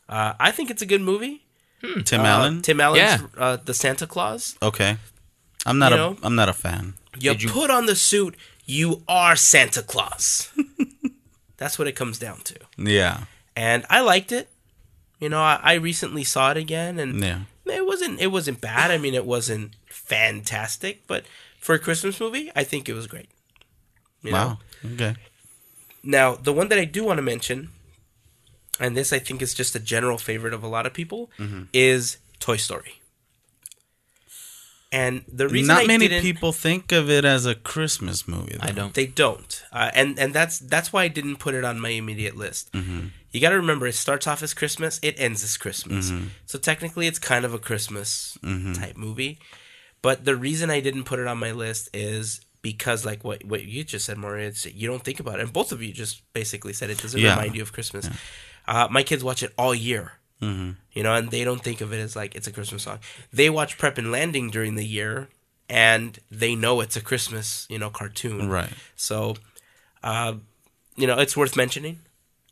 uh, 0.08 0.34
I 0.40 0.52
think 0.52 0.72
it's 0.72 0.82
a 0.82 0.88
good 0.88 1.02
movie. 1.02 1.44
Tim 2.06 2.22
Uh, 2.22 2.26
Allen. 2.26 2.62
Tim 2.62 2.82
Allen's 2.82 3.00
Yeah. 3.00 3.28
uh, 3.38 3.58
the 3.58 3.74
Santa 3.74 4.08
Claus. 4.08 4.56
okay. 4.62 4.98
I'm 5.66 5.78
not 5.80 5.92
You 5.92 5.96
a 5.96 6.00
know? 6.00 6.18
am 6.24 6.36
not 6.36 6.50
a 6.50 6.54
fan. 6.54 6.94
You, 7.20 7.34
you- 7.34 7.50
put 7.50 7.70
on 7.70 7.86
the 7.86 7.96
suit, 7.96 8.36
you 8.66 9.04
are 9.08 9.36
Santa 9.36 9.82
Claus. 9.82 10.52
That's 11.58 11.78
what 11.78 11.88
it 11.88 11.94
comes 11.96 12.18
down 12.20 12.40
to. 12.42 12.56
Yeah. 12.78 13.24
And 13.56 13.86
I 13.90 14.00
liked 14.02 14.32
it. 14.32 14.48
You 15.20 15.28
know, 15.28 15.42
I, 15.42 15.60
I 15.62 15.74
recently 15.74 16.24
saw 16.24 16.52
it 16.52 16.58
again, 16.58 16.98
and 16.98 17.20
Yeah. 17.22 17.42
it 17.66 17.86
wasn't 17.86 18.22
it 18.22 18.28
wasn't 18.28 18.62
bad. 18.62 18.90
I 18.90 18.98
mean, 18.98 19.14
it 19.14 19.26
wasn't 19.26 19.76
fantastic, 19.90 21.06
but 21.08 21.26
for 21.60 21.76
a 21.76 21.80
Christmas 21.80 22.20
movie, 22.22 22.50
I 22.56 22.64
think 22.64 22.88
it 22.88 22.94
was 22.94 23.06
great. 23.08 23.30
You 24.24 24.32
know? 24.32 24.38
Wow. 24.38 24.58
Okay. 24.94 25.16
Now, 26.02 26.36
the 26.36 26.54
one 26.54 26.70
that 26.70 26.80
I 26.80 26.86
do 26.86 27.04
want 27.04 27.18
to 27.18 27.22
mention, 27.22 27.70
and 28.80 28.96
this 28.96 29.12
I 29.12 29.20
think 29.20 29.42
is 29.42 29.54
just 29.54 29.76
a 29.76 29.80
general 29.80 30.18
favorite 30.18 30.54
of 30.54 30.64
a 30.64 30.68
lot 30.68 30.86
of 30.86 30.94
people, 30.94 31.30
Mm-hmm. 31.38 31.64
is 31.74 32.18
Toy 32.40 32.56
Story. 32.56 32.99
And 34.92 35.24
the 35.32 35.48
reason 35.48 35.68
Not 35.76 35.84
I 35.84 35.88
many 35.88 36.08
didn't, 36.08 36.24
people 36.24 36.52
think 36.52 36.92
of 36.92 37.12
it 37.12 37.24
as 37.24 37.46
a 37.46 37.54
Christmas 37.54 38.28
movie. 38.28 38.58
Though. 38.60 38.68
I 38.68 38.72
don't. 38.72 38.94
They 38.94 39.06
don't, 39.06 39.62
uh, 39.72 39.92
and 39.94 40.18
and 40.18 40.34
that's 40.34 40.58
that's 40.58 40.92
why 40.92 41.04
I 41.04 41.08
didn't 41.10 41.36
put 41.38 41.54
it 41.54 41.64
on 41.64 41.80
my 41.80 41.90
immediate 41.90 42.36
list. 42.36 42.72
Mm-hmm. 42.72 43.08
You 43.32 43.40
got 43.40 43.50
to 43.52 43.56
remember, 43.58 43.86
it 43.86 43.94
starts 43.94 44.26
off 44.26 44.42
as 44.42 44.56
Christmas, 44.56 45.00
it 45.04 45.14
ends 45.20 45.44
as 45.44 45.56
Christmas, 45.58 46.10
Mm-hmm. 46.10 46.28
so 46.48 46.58
technically 46.58 47.06
it's 47.06 47.20
kind 47.20 47.46
of 47.46 47.54
a 47.54 47.60
Christmas 47.60 48.36
type 48.74 48.98
movie. 48.98 49.38
But 50.02 50.26
the 50.26 50.36
reason 50.36 50.72
I 50.72 50.80
didn't 50.80 51.04
put 51.04 51.20
it 51.20 51.28
on 51.28 51.38
my 51.38 51.52
list 51.52 51.90
is 51.94 52.42
because, 52.64 53.06
like 53.06 53.24
what 53.24 53.46
what 53.46 53.64
you 53.66 53.84
just 53.84 54.06
said, 54.06 54.18
Maria, 54.18 54.52
you 54.74 54.88
don't 54.90 55.04
think 55.04 55.20
about 55.20 55.40
it, 55.40 55.44
and 55.44 55.54
both 55.54 55.72
of 55.72 55.84
you 55.84 55.94
just 55.94 56.24
basically 56.34 56.74
said 56.74 56.90
it 56.90 56.98
doesn't 56.98 57.20
Yeah. 57.22 57.36
remind 57.36 57.56
you 57.56 57.62
of 57.62 57.74
Christmas. 57.74 58.10
Uh, 58.68 58.88
my 58.90 59.04
kids 59.04 59.24
watch 59.24 59.44
it 59.44 59.54
all 59.56 59.76
year. 59.76 60.14
Mm-hmm. 60.42 60.72
You 60.94 61.04
know, 61.04 61.14
and 61.16 61.32
they 61.32 61.44
don't 61.44 61.62
think 61.64 61.82
of 61.82 61.92
it 61.94 61.98
as 62.00 62.16
like 62.16 62.36
it's 62.36 62.48
a 62.48 62.52
Christmas 62.52 62.84
song. 62.84 63.00
They 63.34 63.50
watch 63.50 63.78
Prep 63.78 63.98
and 63.98 64.12
Landing 64.12 64.50
during 64.50 64.76
the 64.76 64.86
year, 64.86 65.28
and 65.70 66.18
they 66.32 66.56
know 66.56 66.80
it's 66.82 66.96
a 66.96 67.02
Christmas, 67.02 67.68
you 67.70 67.78
know, 67.80 67.90
cartoon. 67.90 68.50
Right. 68.50 68.72
So, 68.96 69.36
uh, 70.04 70.34
you 70.96 71.08
know, 71.08 71.18
it's 71.20 71.36
worth 71.36 71.56
mentioning. 71.58 72.00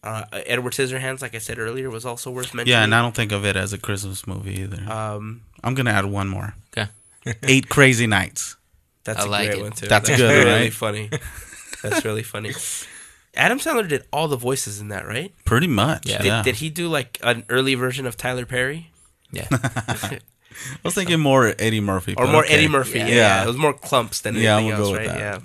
Uh, 0.04 0.26
Edward 0.46 0.74
Scissorhands, 0.74 1.22
like 1.22 1.34
I 1.36 1.40
said 1.40 1.58
earlier, 1.60 1.90
was 1.90 2.06
also 2.06 2.30
worth 2.32 2.54
mentioning. 2.54 2.72
Yeah, 2.78 2.84
and 2.84 2.94
I 2.94 3.02
don't 3.02 3.16
think 3.16 3.32
of 3.32 3.46
it 3.46 3.56
as 3.56 3.74
a 3.74 3.78
Christmas 3.78 4.28
movie 4.28 4.62
either. 4.62 4.90
um, 4.92 5.42
I'm 5.64 5.74
gonna 5.74 5.92
add 5.92 6.06
one 6.06 6.28
more. 6.30 6.56
Okay. 6.78 6.90
Eight 7.44 7.68
Crazy 7.68 8.08
Nights. 8.08 8.56
that's 9.04 9.22
I 9.22 9.26
a 9.26 9.30
like 9.30 9.48
great 9.50 9.60
it. 9.60 9.64
one 9.64 9.72
too. 9.72 9.88
That's 9.88 10.10
good, 10.16 10.20
That's 10.20 10.46
really 10.46 10.62
right? 10.66 10.74
funny. 10.74 11.10
That's 11.82 12.06
really 12.06 12.24
funny. 12.24 12.52
Adam 13.38 13.60
Sandler 13.60 13.88
did 13.88 14.04
all 14.12 14.28
the 14.28 14.36
voices 14.38 14.82
in 14.82 14.90
that, 14.90 15.08
right? 15.08 15.32
Pretty 15.46 15.68
much. 15.68 16.08
Yeah. 16.10 16.24
Yeah. 16.24 16.38
Did, 16.42 16.46
did 16.52 16.56
he 16.56 16.70
do 16.70 16.88
like 16.90 17.20
an 17.24 17.46
early 17.50 17.76
version 17.76 18.06
of 18.06 18.18
Tyler 18.18 18.46
Perry 18.46 18.92
Yeah. 19.32 19.48
I 19.52 20.20
was 20.84 20.96
thinking 20.96 21.20
more 21.20 21.54
Eddie 21.60 21.82
Murphy. 21.82 22.16
or 22.18 22.26
more 22.28 22.44
okay. 22.44 22.56
Eddie 22.56 22.68
Murphy? 22.68 23.00
Yeah. 23.00 23.08
Yeah. 23.08 23.44
it 23.44 23.48
was 23.48 23.58
more 23.58 23.74
Klumps 23.74 24.22
than 24.24 24.36
Yeah, 24.36 24.58
anything 24.58 24.74
I'm 24.74 24.80
gonna 24.80 24.84
else, 24.84 24.88
go 24.88 24.92
with 24.92 25.08
right? 25.08 25.20
that. 25.20 25.20
Yeah, 25.20 25.40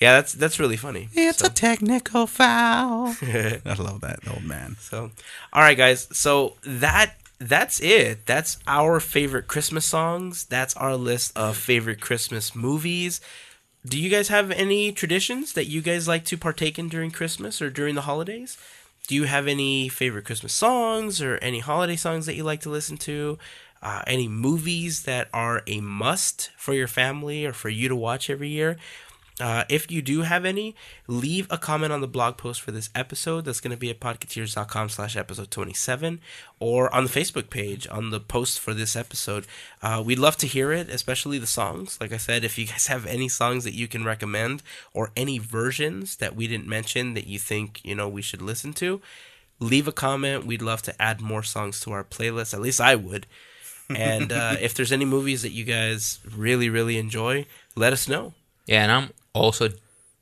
yeah, 0.00 0.12
that's 0.16 0.32
that's 0.32 0.58
really 0.58 0.76
funny. 0.76 1.08
It's 1.14 1.38
So- 1.38 1.46
a 1.46 1.50
technical 1.50 2.26
foul. 2.26 3.14
I 3.22 3.60
love 3.78 4.00
that 4.00 4.18
old 4.28 4.42
man. 4.44 4.76
So, 4.80 5.12
all 5.52 5.62
right, 5.62 5.76
guys. 5.76 6.08
So 6.12 6.54
that 6.64 7.14
that's 7.38 7.80
it. 7.80 8.26
That's 8.26 8.58
our 8.66 8.98
favorite 9.00 9.46
Christmas 9.46 9.84
songs. 9.84 10.44
That's 10.46 10.74
our 10.76 10.96
list 10.96 11.36
of 11.36 11.56
favorite 11.56 12.00
Christmas 12.00 12.54
movies. 12.56 13.20
Do 13.86 14.00
you 14.00 14.08
guys 14.08 14.28
have 14.28 14.50
any 14.50 14.92
traditions 14.92 15.52
that 15.52 15.66
you 15.66 15.82
guys 15.82 16.08
like 16.08 16.24
to 16.26 16.38
partake 16.38 16.78
in 16.78 16.88
during 16.88 17.10
Christmas 17.10 17.60
or 17.60 17.68
during 17.68 17.94
the 17.94 18.02
holidays? 18.02 18.56
Do 19.06 19.14
you 19.14 19.24
have 19.24 19.46
any 19.46 19.90
favorite 19.90 20.24
Christmas 20.24 20.54
songs 20.54 21.20
or 21.20 21.36
any 21.42 21.58
holiday 21.58 21.96
songs 21.96 22.24
that 22.24 22.34
you 22.34 22.44
like 22.44 22.62
to 22.62 22.70
listen 22.70 22.96
to? 22.98 23.38
Uh, 23.82 24.00
any 24.06 24.26
movies 24.26 25.02
that 25.02 25.28
are 25.34 25.62
a 25.66 25.82
must 25.82 26.50
for 26.56 26.72
your 26.72 26.88
family 26.88 27.44
or 27.44 27.52
for 27.52 27.68
you 27.68 27.88
to 27.90 27.96
watch 27.96 28.30
every 28.30 28.48
year? 28.48 28.78
Uh, 29.40 29.64
if 29.68 29.90
you 29.90 30.00
do 30.00 30.22
have 30.22 30.44
any, 30.44 30.76
leave 31.08 31.48
a 31.50 31.58
comment 31.58 31.92
on 31.92 32.00
the 32.00 32.06
blog 32.06 32.36
post 32.36 32.60
for 32.60 32.70
this 32.70 32.88
episode. 32.94 33.44
That's 33.44 33.60
going 33.60 33.72
to 33.72 33.76
be 33.76 33.90
at 33.90 33.98
podcateers.com 33.98 34.90
slash 34.90 35.16
episode 35.16 35.50
27 35.50 36.20
or 36.60 36.94
on 36.94 37.04
the 37.04 37.10
Facebook 37.10 37.50
page 37.50 37.88
on 37.90 38.10
the 38.10 38.20
post 38.20 38.60
for 38.60 38.74
this 38.74 38.94
episode. 38.94 39.46
Uh, 39.82 40.02
we'd 40.04 40.20
love 40.20 40.36
to 40.36 40.46
hear 40.46 40.70
it, 40.70 40.88
especially 40.88 41.38
the 41.38 41.48
songs. 41.48 41.98
Like 42.00 42.12
I 42.12 42.16
said, 42.16 42.44
if 42.44 42.56
you 42.58 42.66
guys 42.66 42.86
have 42.88 43.06
any 43.06 43.28
songs 43.28 43.64
that 43.64 43.74
you 43.74 43.88
can 43.88 44.04
recommend 44.04 44.62
or 44.92 45.10
any 45.16 45.38
versions 45.38 46.16
that 46.16 46.36
we 46.36 46.46
didn't 46.46 46.68
mention 46.68 47.14
that 47.14 47.26
you 47.26 47.40
think, 47.40 47.80
you 47.84 47.96
know, 47.96 48.08
we 48.08 48.22
should 48.22 48.42
listen 48.42 48.72
to, 48.74 49.00
leave 49.58 49.88
a 49.88 49.92
comment. 49.92 50.46
We'd 50.46 50.62
love 50.62 50.82
to 50.82 51.02
add 51.02 51.20
more 51.20 51.42
songs 51.42 51.80
to 51.80 51.90
our 51.90 52.04
playlist. 52.04 52.54
At 52.54 52.60
least 52.60 52.80
I 52.80 52.94
would. 52.94 53.26
And 53.94 54.32
uh, 54.32 54.56
if 54.62 54.72
there's 54.72 54.92
any 54.92 55.04
movies 55.04 55.42
that 55.42 55.52
you 55.52 55.62
guys 55.62 56.18
really, 56.34 56.70
really 56.70 56.96
enjoy, 56.96 57.44
let 57.76 57.92
us 57.92 58.08
know. 58.08 58.32
Yeah, 58.66 58.82
and 58.82 58.92
I'm 58.92 59.10
also 59.34 59.68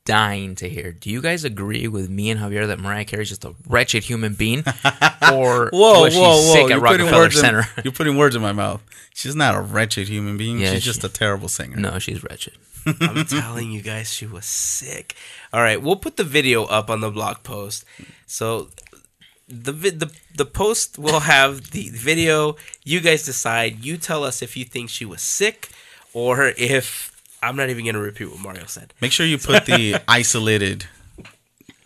dying 0.04 0.54
to 0.56 0.68
hear. 0.68 0.92
Do 0.92 1.10
you 1.10 1.22
guys 1.22 1.44
agree 1.44 1.86
with 1.86 2.10
me 2.10 2.30
and 2.30 2.40
Javier 2.40 2.66
that 2.66 2.80
Mariah 2.80 3.04
Carey's 3.04 3.28
just 3.28 3.44
a 3.44 3.54
wretched 3.68 4.04
human 4.04 4.34
being, 4.34 4.64
or 5.32 5.70
Whoa, 5.72 6.02
was 6.02 6.12
she 6.14 6.18
whoa, 6.18 6.30
whoa! 6.30 6.52
sick 6.54 6.68
You're 6.70 6.80
putting 6.80 7.06
Rockefeller 7.06 7.22
words 7.22 7.40
Center? 7.40 7.60
In, 7.60 7.66
you're 7.84 7.92
putting 7.92 8.16
words 8.16 8.34
in 8.36 8.42
my 8.42 8.52
mouth. 8.52 8.82
She's 9.14 9.36
not 9.36 9.54
a 9.54 9.60
wretched 9.60 10.08
human 10.08 10.36
being. 10.36 10.58
Yeah, 10.58 10.72
She's 10.72 10.82
she- 10.82 10.86
just 10.90 11.04
a 11.04 11.08
terrible 11.08 11.48
singer. 11.48 11.76
no, 11.76 11.98
she's 11.98 12.22
wretched. 12.24 12.54
I'm 13.00 13.24
telling 13.26 13.70
you 13.70 13.80
guys, 13.80 14.12
she 14.12 14.26
was 14.26 14.44
sick. 14.44 15.14
All 15.52 15.62
right, 15.62 15.80
we'll 15.80 15.94
put 15.94 16.16
the 16.16 16.24
video 16.24 16.64
up 16.64 16.90
on 16.90 17.00
the 17.00 17.10
blog 17.10 17.44
post. 17.44 17.84
So 18.26 18.70
the 19.46 19.70
vi- 19.72 19.90
the 19.90 20.10
the 20.34 20.44
post 20.46 20.98
will 20.98 21.20
have 21.20 21.70
the 21.70 21.90
video. 21.90 22.56
You 22.82 22.98
guys 23.00 23.24
decide. 23.24 23.84
You 23.84 23.98
tell 23.98 24.24
us 24.24 24.42
if 24.42 24.56
you 24.56 24.64
think 24.64 24.90
she 24.90 25.04
was 25.04 25.22
sick 25.22 25.68
or 26.12 26.52
if 26.56 27.11
I'm 27.42 27.56
not 27.56 27.70
even 27.70 27.84
going 27.84 27.94
to 27.94 28.00
repeat 28.00 28.30
what 28.30 28.38
Mario 28.38 28.66
said. 28.66 28.94
Make 29.00 29.12
sure 29.12 29.26
you 29.26 29.38
put 29.38 29.66
the 29.66 30.00
isolated, 30.08 30.86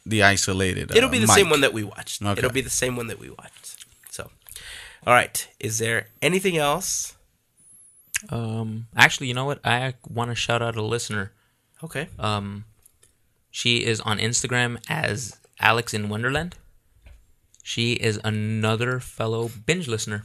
the 0.05 0.23
isolated. 0.23 0.91
It'll 0.95 1.09
uh, 1.09 1.13
be 1.13 1.19
the 1.19 1.27
mic. 1.27 1.37
same 1.37 1.51
one 1.51 1.63
that 1.63 1.73
we 1.73 1.83
watched. 1.83 2.23
Okay. 2.23 2.39
It'll 2.39 2.53
be 2.53 2.61
the 2.61 2.71
same 2.71 2.97
one 2.97 3.07
that 3.07 3.19
we 3.19 3.31
watched. 3.31 3.87
So, 4.11 4.31
all 5.07 5.15
right. 5.15 5.49
Is 5.59 5.79
there 5.79 6.09
anything 6.21 6.59
else? 6.59 7.17
Um, 8.31 8.87
actually, 8.97 9.29
you 9.29 9.35
know 9.35 9.45
what? 9.45 9.65
I 9.65 9.95
want 10.09 10.31
to 10.31 10.35
shout 10.35 10.63
out 10.63 10.77
a 10.77 10.83
listener. 10.83 11.33
Okay. 11.83 12.09
Um, 12.19 12.65
she 13.51 13.85
is 13.85 14.01
on 14.03 14.19
Instagram 14.19 14.79
as 14.89 15.39
Alex 15.61 15.95
in 15.95 16.09
Wonderland. 16.09 16.57
She 17.63 17.95
is 17.95 18.21
another 18.23 19.01
fellow 19.01 19.51
binge 19.67 19.89
listener. 19.89 20.25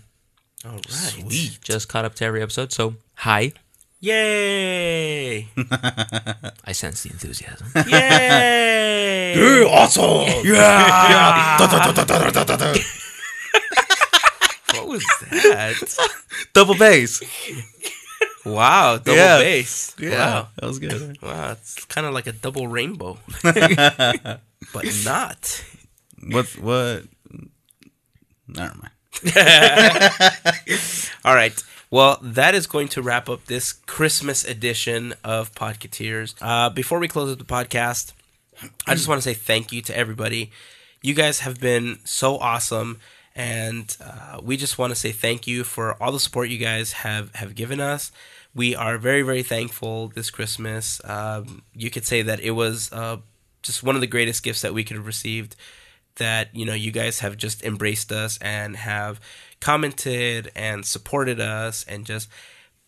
All 0.65 0.73
right. 0.73 0.89
Sweet. 0.89 1.59
Just 1.63 1.89
caught 1.89 2.05
up 2.05 2.15
to 2.15 2.25
every 2.25 2.41
episode. 2.41 2.71
So 2.71 2.95
hi. 3.15 3.53
Yay! 4.01 5.47
I 6.65 6.71
sense 6.73 7.03
the 7.03 7.11
enthusiasm. 7.11 7.67
Yay! 7.87 9.65
awesome. 9.69 10.25
Yeah. 10.43 11.55
Da, 11.59 11.67
da, 11.67 11.91
da, 11.91 12.03
da, 12.03 12.03
da, 12.03 12.29
da, 12.31 12.43
da, 12.43 12.55
da. 12.57 12.73
What 14.73 14.87
was 14.87 15.05
that? 15.29 16.09
Double 16.53 16.73
bass. 16.75 17.21
Wow, 18.43 18.97
double 18.97 19.15
Yeah. 19.17 19.37
bass. 19.37 19.95
Yeah, 19.99 20.09
Wow. 20.17 20.47
that 20.55 20.65
was 20.65 20.79
good. 20.79 21.17
Wow, 21.21 21.51
it's 21.51 21.85
kind 21.85 22.07
of 22.07 22.13
like 22.13 22.25
a 22.25 22.31
double 22.31 22.67
rainbow. 22.67 23.19
but 23.43 24.85
not. 25.05 25.63
What? 26.27 26.47
What? 26.59 27.03
Never 28.47 28.73
mind. 28.81 28.93
All 31.23 31.35
right. 31.35 31.53
Well, 31.91 32.19
that 32.21 32.55
is 32.55 32.67
going 32.67 32.87
to 32.89 33.01
wrap 33.01 33.27
up 33.27 33.45
this 33.47 33.73
Christmas 33.73 34.45
edition 34.45 35.13
of 35.25 35.53
Podcateers. 35.53 36.35
Uh, 36.39 36.69
before 36.69 36.99
we 36.99 37.09
close 37.09 37.29
up 37.29 37.37
the 37.37 37.43
podcast, 37.43 38.13
I 38.87 38.95
just 38.95 39.09
want 39.09 39.19
to 39.19 39.21
say 39.21 39.33
thank 39.33 39.73
you 39.73 39.81
to 39.81 39.97
everybody. 39.97 40.51
You 41.01 41.13
guys 41.13 41.41
have 41.41 41.59
been 41.59 41.99
so 42.05 42.37
awesome, 42.37 43.01
and 43.35 43.93
uh, 43.99 44.39
we 44.41 44.55
just 44.55 44.77
want 44.77 44.91
to 44.91 44.95
say 44.95 45.11
thank 45.11 45.47
you 45.47 45.65
for 45.65 46.01
all 46.01 46.13
the 46.13 46.19
support 46.21 46.47
you 46.47 46.59
guys 46.59 46.93
have 46.93 47.35
have 47.35 47.55
given 47.55 47.81
us. 47.81 48.11
we 48.55 48.73
are 48.75 48.97
very 48.97 49.21
very 49.21 49.43
thankful 49.43 50.07
this 50.09 50.29
Christmas. 50.29 51.01
Um, 51.03 51.63
you 51.75 51.89
could 51.89 52.05
say 52.05 52.21
that 52.21 52.39
it 52.39 52.51
was 52.51 52.91
uh, 52.93 53.17
just 53.63 53.83
one 53.83 53.95
of 53.95 54.01
the 54.01 54.07
greatest 54.07 54.43
gifts 54.43 54.61
that 54.61 54.73
we 54.73 54.83
could 54.85 54.95
have 54.97 55.05
received. 55.05 55.57
That 56.15 56.55
you 56.55 56.65
know 56.65 56.73
you 56.73 56.91
guys 56.91 57.19
have 57.19 57.35
just 57.37 57.63
embraced 57.63 58.11
us 58.11 58.37
and 58.41 58.75
have 58.77 59.19
commented 59.61 60.51
and 60.55 60.85
supported 60.85 61.39
us 61.39 61.85
and 61.87 62.05
just 62.05 62.27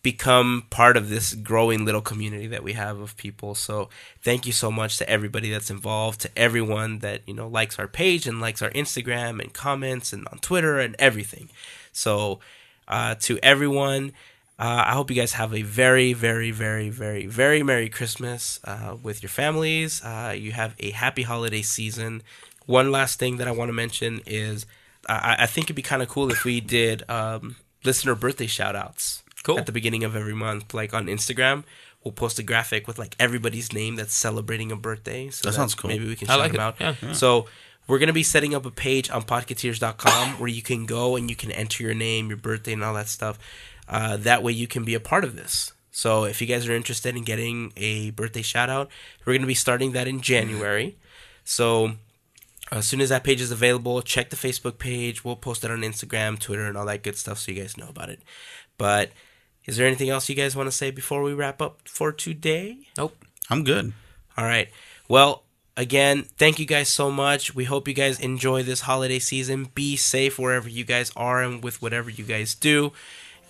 become 0.04 0.66
part 0.68 0.98
of 0.98 1.08
this 1.08 1.32
growing 1.32 1.86
little 1.86 2.02
community 2.02 2.46
that 2.46 2.62
we 2.62 2.74
have 2.74 3.00
of 3.00 3.16
people. 3.16 3.54
So 3.54 3.88
thank 4.22 4.46
you 4.46 4.52
so 4.52 4.70
much 4.70 4.98
to 4.98 5.08
everybody 5.08 5.50
that's 5.50 5.70
involved, 5.70 6.20
to 6.20 6.38
everyone 6.38 6.98
that 6.98 7.22
you 7.26 7.32
know 7.32 7.48
likes 7.48 7.78
our 7.78 7.88
page 7.88 8.26
and 8.26 8.40
likes 8.40 8.60
our 8.60 8.70
Instagram 8.70 9.42
and 9.42 9.52
comments 9.52 10.12
and 10.12 10.28
on 10.30 10.38
Twitter 10.38 10.78
and 10.78 10.94
everything. 10.98 11.48
So 11.90 12.40
uh, 12.86 13.14
to 13.20 13.38
everyone, 13.42 14.12
uh, 14.58 14.84
I 14.86 14.92
hope 14.92 15.10
you 15.10 15.16
guys 15.16 15.32
have 15.32 15.54
a 15.54 15.62
very, 15.62 16.12
very, 16.12 16.50
very, 16.50 16.90
very, 16.90 17.26
very 17.26 17.62
Merry 17.62 17.88
Christmas 17.88 18.60
uh, 18.64 18.96
with 19.02 19.22
your 19.22 19.30
families. 19.30 20.04
Uh, 20.04 20.34
you 20.36 20.52
have 20.52 20.74
a 20.78 20.90
happy 20.90 21.22
holiday 21.22 21.62
season. 21.62 22.22
One 22.66 22.92
last 22.92 23.18
thing 23.18 23.38
that 23.38 23.48
I 23.48 23.52
want 23.52 23.70
to 23.70 23.72
mention 23.72 24.20
is 24.26 24.66
I, 25.08 25.36
I 25.40 25.46
think 25.46 25.66
it'd 25.66 25.76
be 25.76 25.82
kind 25.82 26.02
of 26.02 26.08
cool 26.08 26.30
if 26.30 26.44
we 26.44 26.60
did 26.60 27.08
um, 27.10 27.56
listener 27.84 28.14
birthday 28.14 28.46
shout 28.46 28.74
outs 28.76 29.22
Cool. 29.42 29.58
at 29.58 29.66
the 29.66 29.72
beginning 29.72 30.04
of 30.04 30.16
every 30.16 30.34
month, 30.34 30.72
like 30.74 30.94
on 30.94 31.06
Instagram. 31.06 31.64
We'll 32.02 32.12
post 32.12 32.38
a 32.38 32.42
graphic 32.42 32.86
with 32.86 32.98
like 32.98 33.16
everybody's 33.18 33.72
name 33.72 33.96
that's 33.96 34.14
celebrating 34.14 34.70
a 34.72 34.76
birthday. 34.76 35.30
So 35.30 35.48
That 35.48 35.54
sounds 35.54 35.74
cool. 35.74 35.88
Maybe 35.88 36.06
we 36.06 36.16
can 36.16 36.28
I 36.28 36.32
shout 36.32 36.38
like 36.40 36.52
them 36.52 36.60
it. 36.60 36.64
out. 36.82 37.00
Yeah. 37.02 37.12
So 37.12 37.46
we're 37.86 37.98
gonna 37.98 38.12
be 38.12 38.22
setting 38.22 38.54
up 38.54 38.66
a 38.66 38.70
page 38.70 39.08
on 39.10 39.22
podcateers.com 39.22 40.38
where 40.38 40.48
you 40.48 40.62
can 40.62 40.84
go 40.86 41.16
and 41.16 41.30
you 41.30 41.36
can 41.36 41.50
enter 41.50 41.82
your 41.82 41.94
name, 41.94 42.28
your 42.28 42.36
birthday, 42.36 42.72
and 42.74 42.84
all 42.84 42.94
that 42.94 43.08
stuff. 43.08 43.38
Uh, 43.88 44.16
that 44.18 44.42
way 44.42 44.52
you 44.52 44.66
can 44.66 44.84
be 44.84 44.94
a 44.94 45.00
part 45.00 45.24
of 45.24 45.34
this. 45.36 45.72
So 45.90 46.24
if 46.24 46.40
you 46.40 46.46
guys 46.46 46.66
are 46.68 46.74
interested 46.74 47.14
in 47.16 47.22
getting 47.24 47.72
a 47.76 48.10
birthday 48.10 48.42
shout 48.42 48.68
out, 48.68 48.90
we're 49.24 49.34
gonna 49.34 49.46
be 49.46 49.54
starting 49.54 49.92
that 49.92 50.06
in 50.08 50.20
January. 50.20 50.96
So 51.44 51.92
as 52.72 52.86
soon 52.86 53.00
as 53.00 53.10
that 53.10 53.24
page 53.24 53.40
is 53.40 53.50
available, 53.50 54.00
check 54.02 54.30
the 54.30 54.36
Facebook 54.36 54.78
page. 54.78 55.24
We'll 55.24 55.36
post 55.36 55.64
it 55.64 55.70
on 55.70 55.80
Instagram, 55.80 56.38
Twitter, 56.38 56.66
and 56.66 56.76
all 56.76 56.86
that 56.86 57.02
good 57.02 57.16
stuff 57.16 57.38
so 57.38 57.52
you 57.52 57.60
guys 57.60 57.76
know 57.76 57.88
about 57.88 58.08
it. 58.10 58.20
But 58.78 59.10
is 59.64 59.76
there 59.76 59.86
anything 59.86 60.10
else 60.10 60.28
you 60.28 60.34
guys 60.34 60.56
want 60.56 60.66
to 60.68 60.76
say 60.76 60.90
before 60.90 61.22
we 61.22 61.32
wrap 61.32 61.60
up 61.62 61.80
for 61.86 62.12
today? 62.12 62.78
Nope. 62.96 63.16
I'm 63.50 63.64
good. 63.64 63.92
All 64.36 64.44
right. 64.44 64.68
Well, 65.08 65.44
again, 65.76 66.26
thank 66.38 66.58
you 66.58 66.66
guys 66.66 66.88
so 66.88 67.10
much. 67.10 67.54
We 67.54 67.64
hope 67.64 67.86
you 67.86 67.94
guys 67.94 68.18
enjoy 68.20 68.62
this 68.62 68.82
holiday 68.82 69.18
season. 69.18 69.68
Be 69.74 69.96
safe 69.96 70.38
wherever 70.38 70.68
you 70.68 70.84
guys 70.84 71.12
are 71.16 71.42
and 71.42 71.62
with 71.62 71.82
whatever 71.82 72.10
you 72.10 72.24
guys 72.24 72.54
do. 72.54 72.92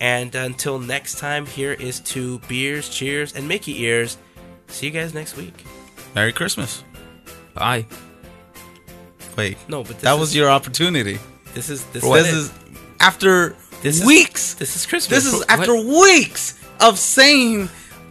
And 0.00 0.34
until 0.34 0.78
next 0.78 1.18
time, 1.18 1.46
here 1.46 1.72
is 1.72 2.00
to 2.00 2.40
beers, 2.40 2.88
cheers, 2.88 3.32
and 3.32 3.46
Mickey 3.46 3.82
ears. 3.82 4.18
See 4.66 4.86
you 4.86 4.92
guys 4.92 5.14
next 5.14 5.36
week. 5.36 5.64
Merry 6.14 6.32
Christmas. 6.32 6.82
Bye. 7.54 7.86
No, 9.68 9.84
but 9.84 10.00
that 10.00 10.18
was 10.18 10.34
your 10.34 10.48
opportunity. 10.50 11.18
This 11.54 11.70
is 11.70 11.84
this, 11.86 12.02
this 12.02 12.32
is 12.32 12.52
after 13.00 13.56
this 13.82 14.00
is, 14.00 14.06
weeks. 14.06 14.54
This 14.54 14.76
is 14.76 14.86
Christmas. 14.86 15.24
This 15.24 15.32
is 15.32 15.40
what? 15.40 15.50
after 15.50 15.74
weeks 15.74 16.60
of 16.80 16.98
saying 16.98 17.68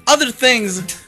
other 0.08 0.32
things. 0.32 1.02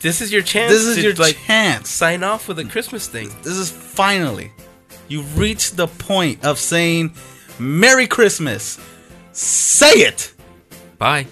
This 0.00 0.20
is 0.20 0.32
your 0.32 0.42
chance. 0.42 0.72
This 0.72 0.84
is 0.84 0.96
to, 0.96 1.02
your 1.02 1.14
like, 1.14 1.36
chance. 1.36 1.88
Sign 1.90 2.22
off 2.22 2.48
with 2.48 2.58
a 2.58 2.64
Christmas 2.64 3.08
thing. 3.08 3.30
This 3.42 3.56
is 3.56 3.70
finally. 3.70 4.52
You 5.08 5.22
reached 5.22 5.76
the 5.76 5.86
point 5.86 6.44
of 6.44 6.58
saying 6.58 7.14
Merry 7.58 8.06
Christmas. 8.06 8.78
Say 9.32 9.90
it. 9.90 10.32
Bye. 10.98 11.26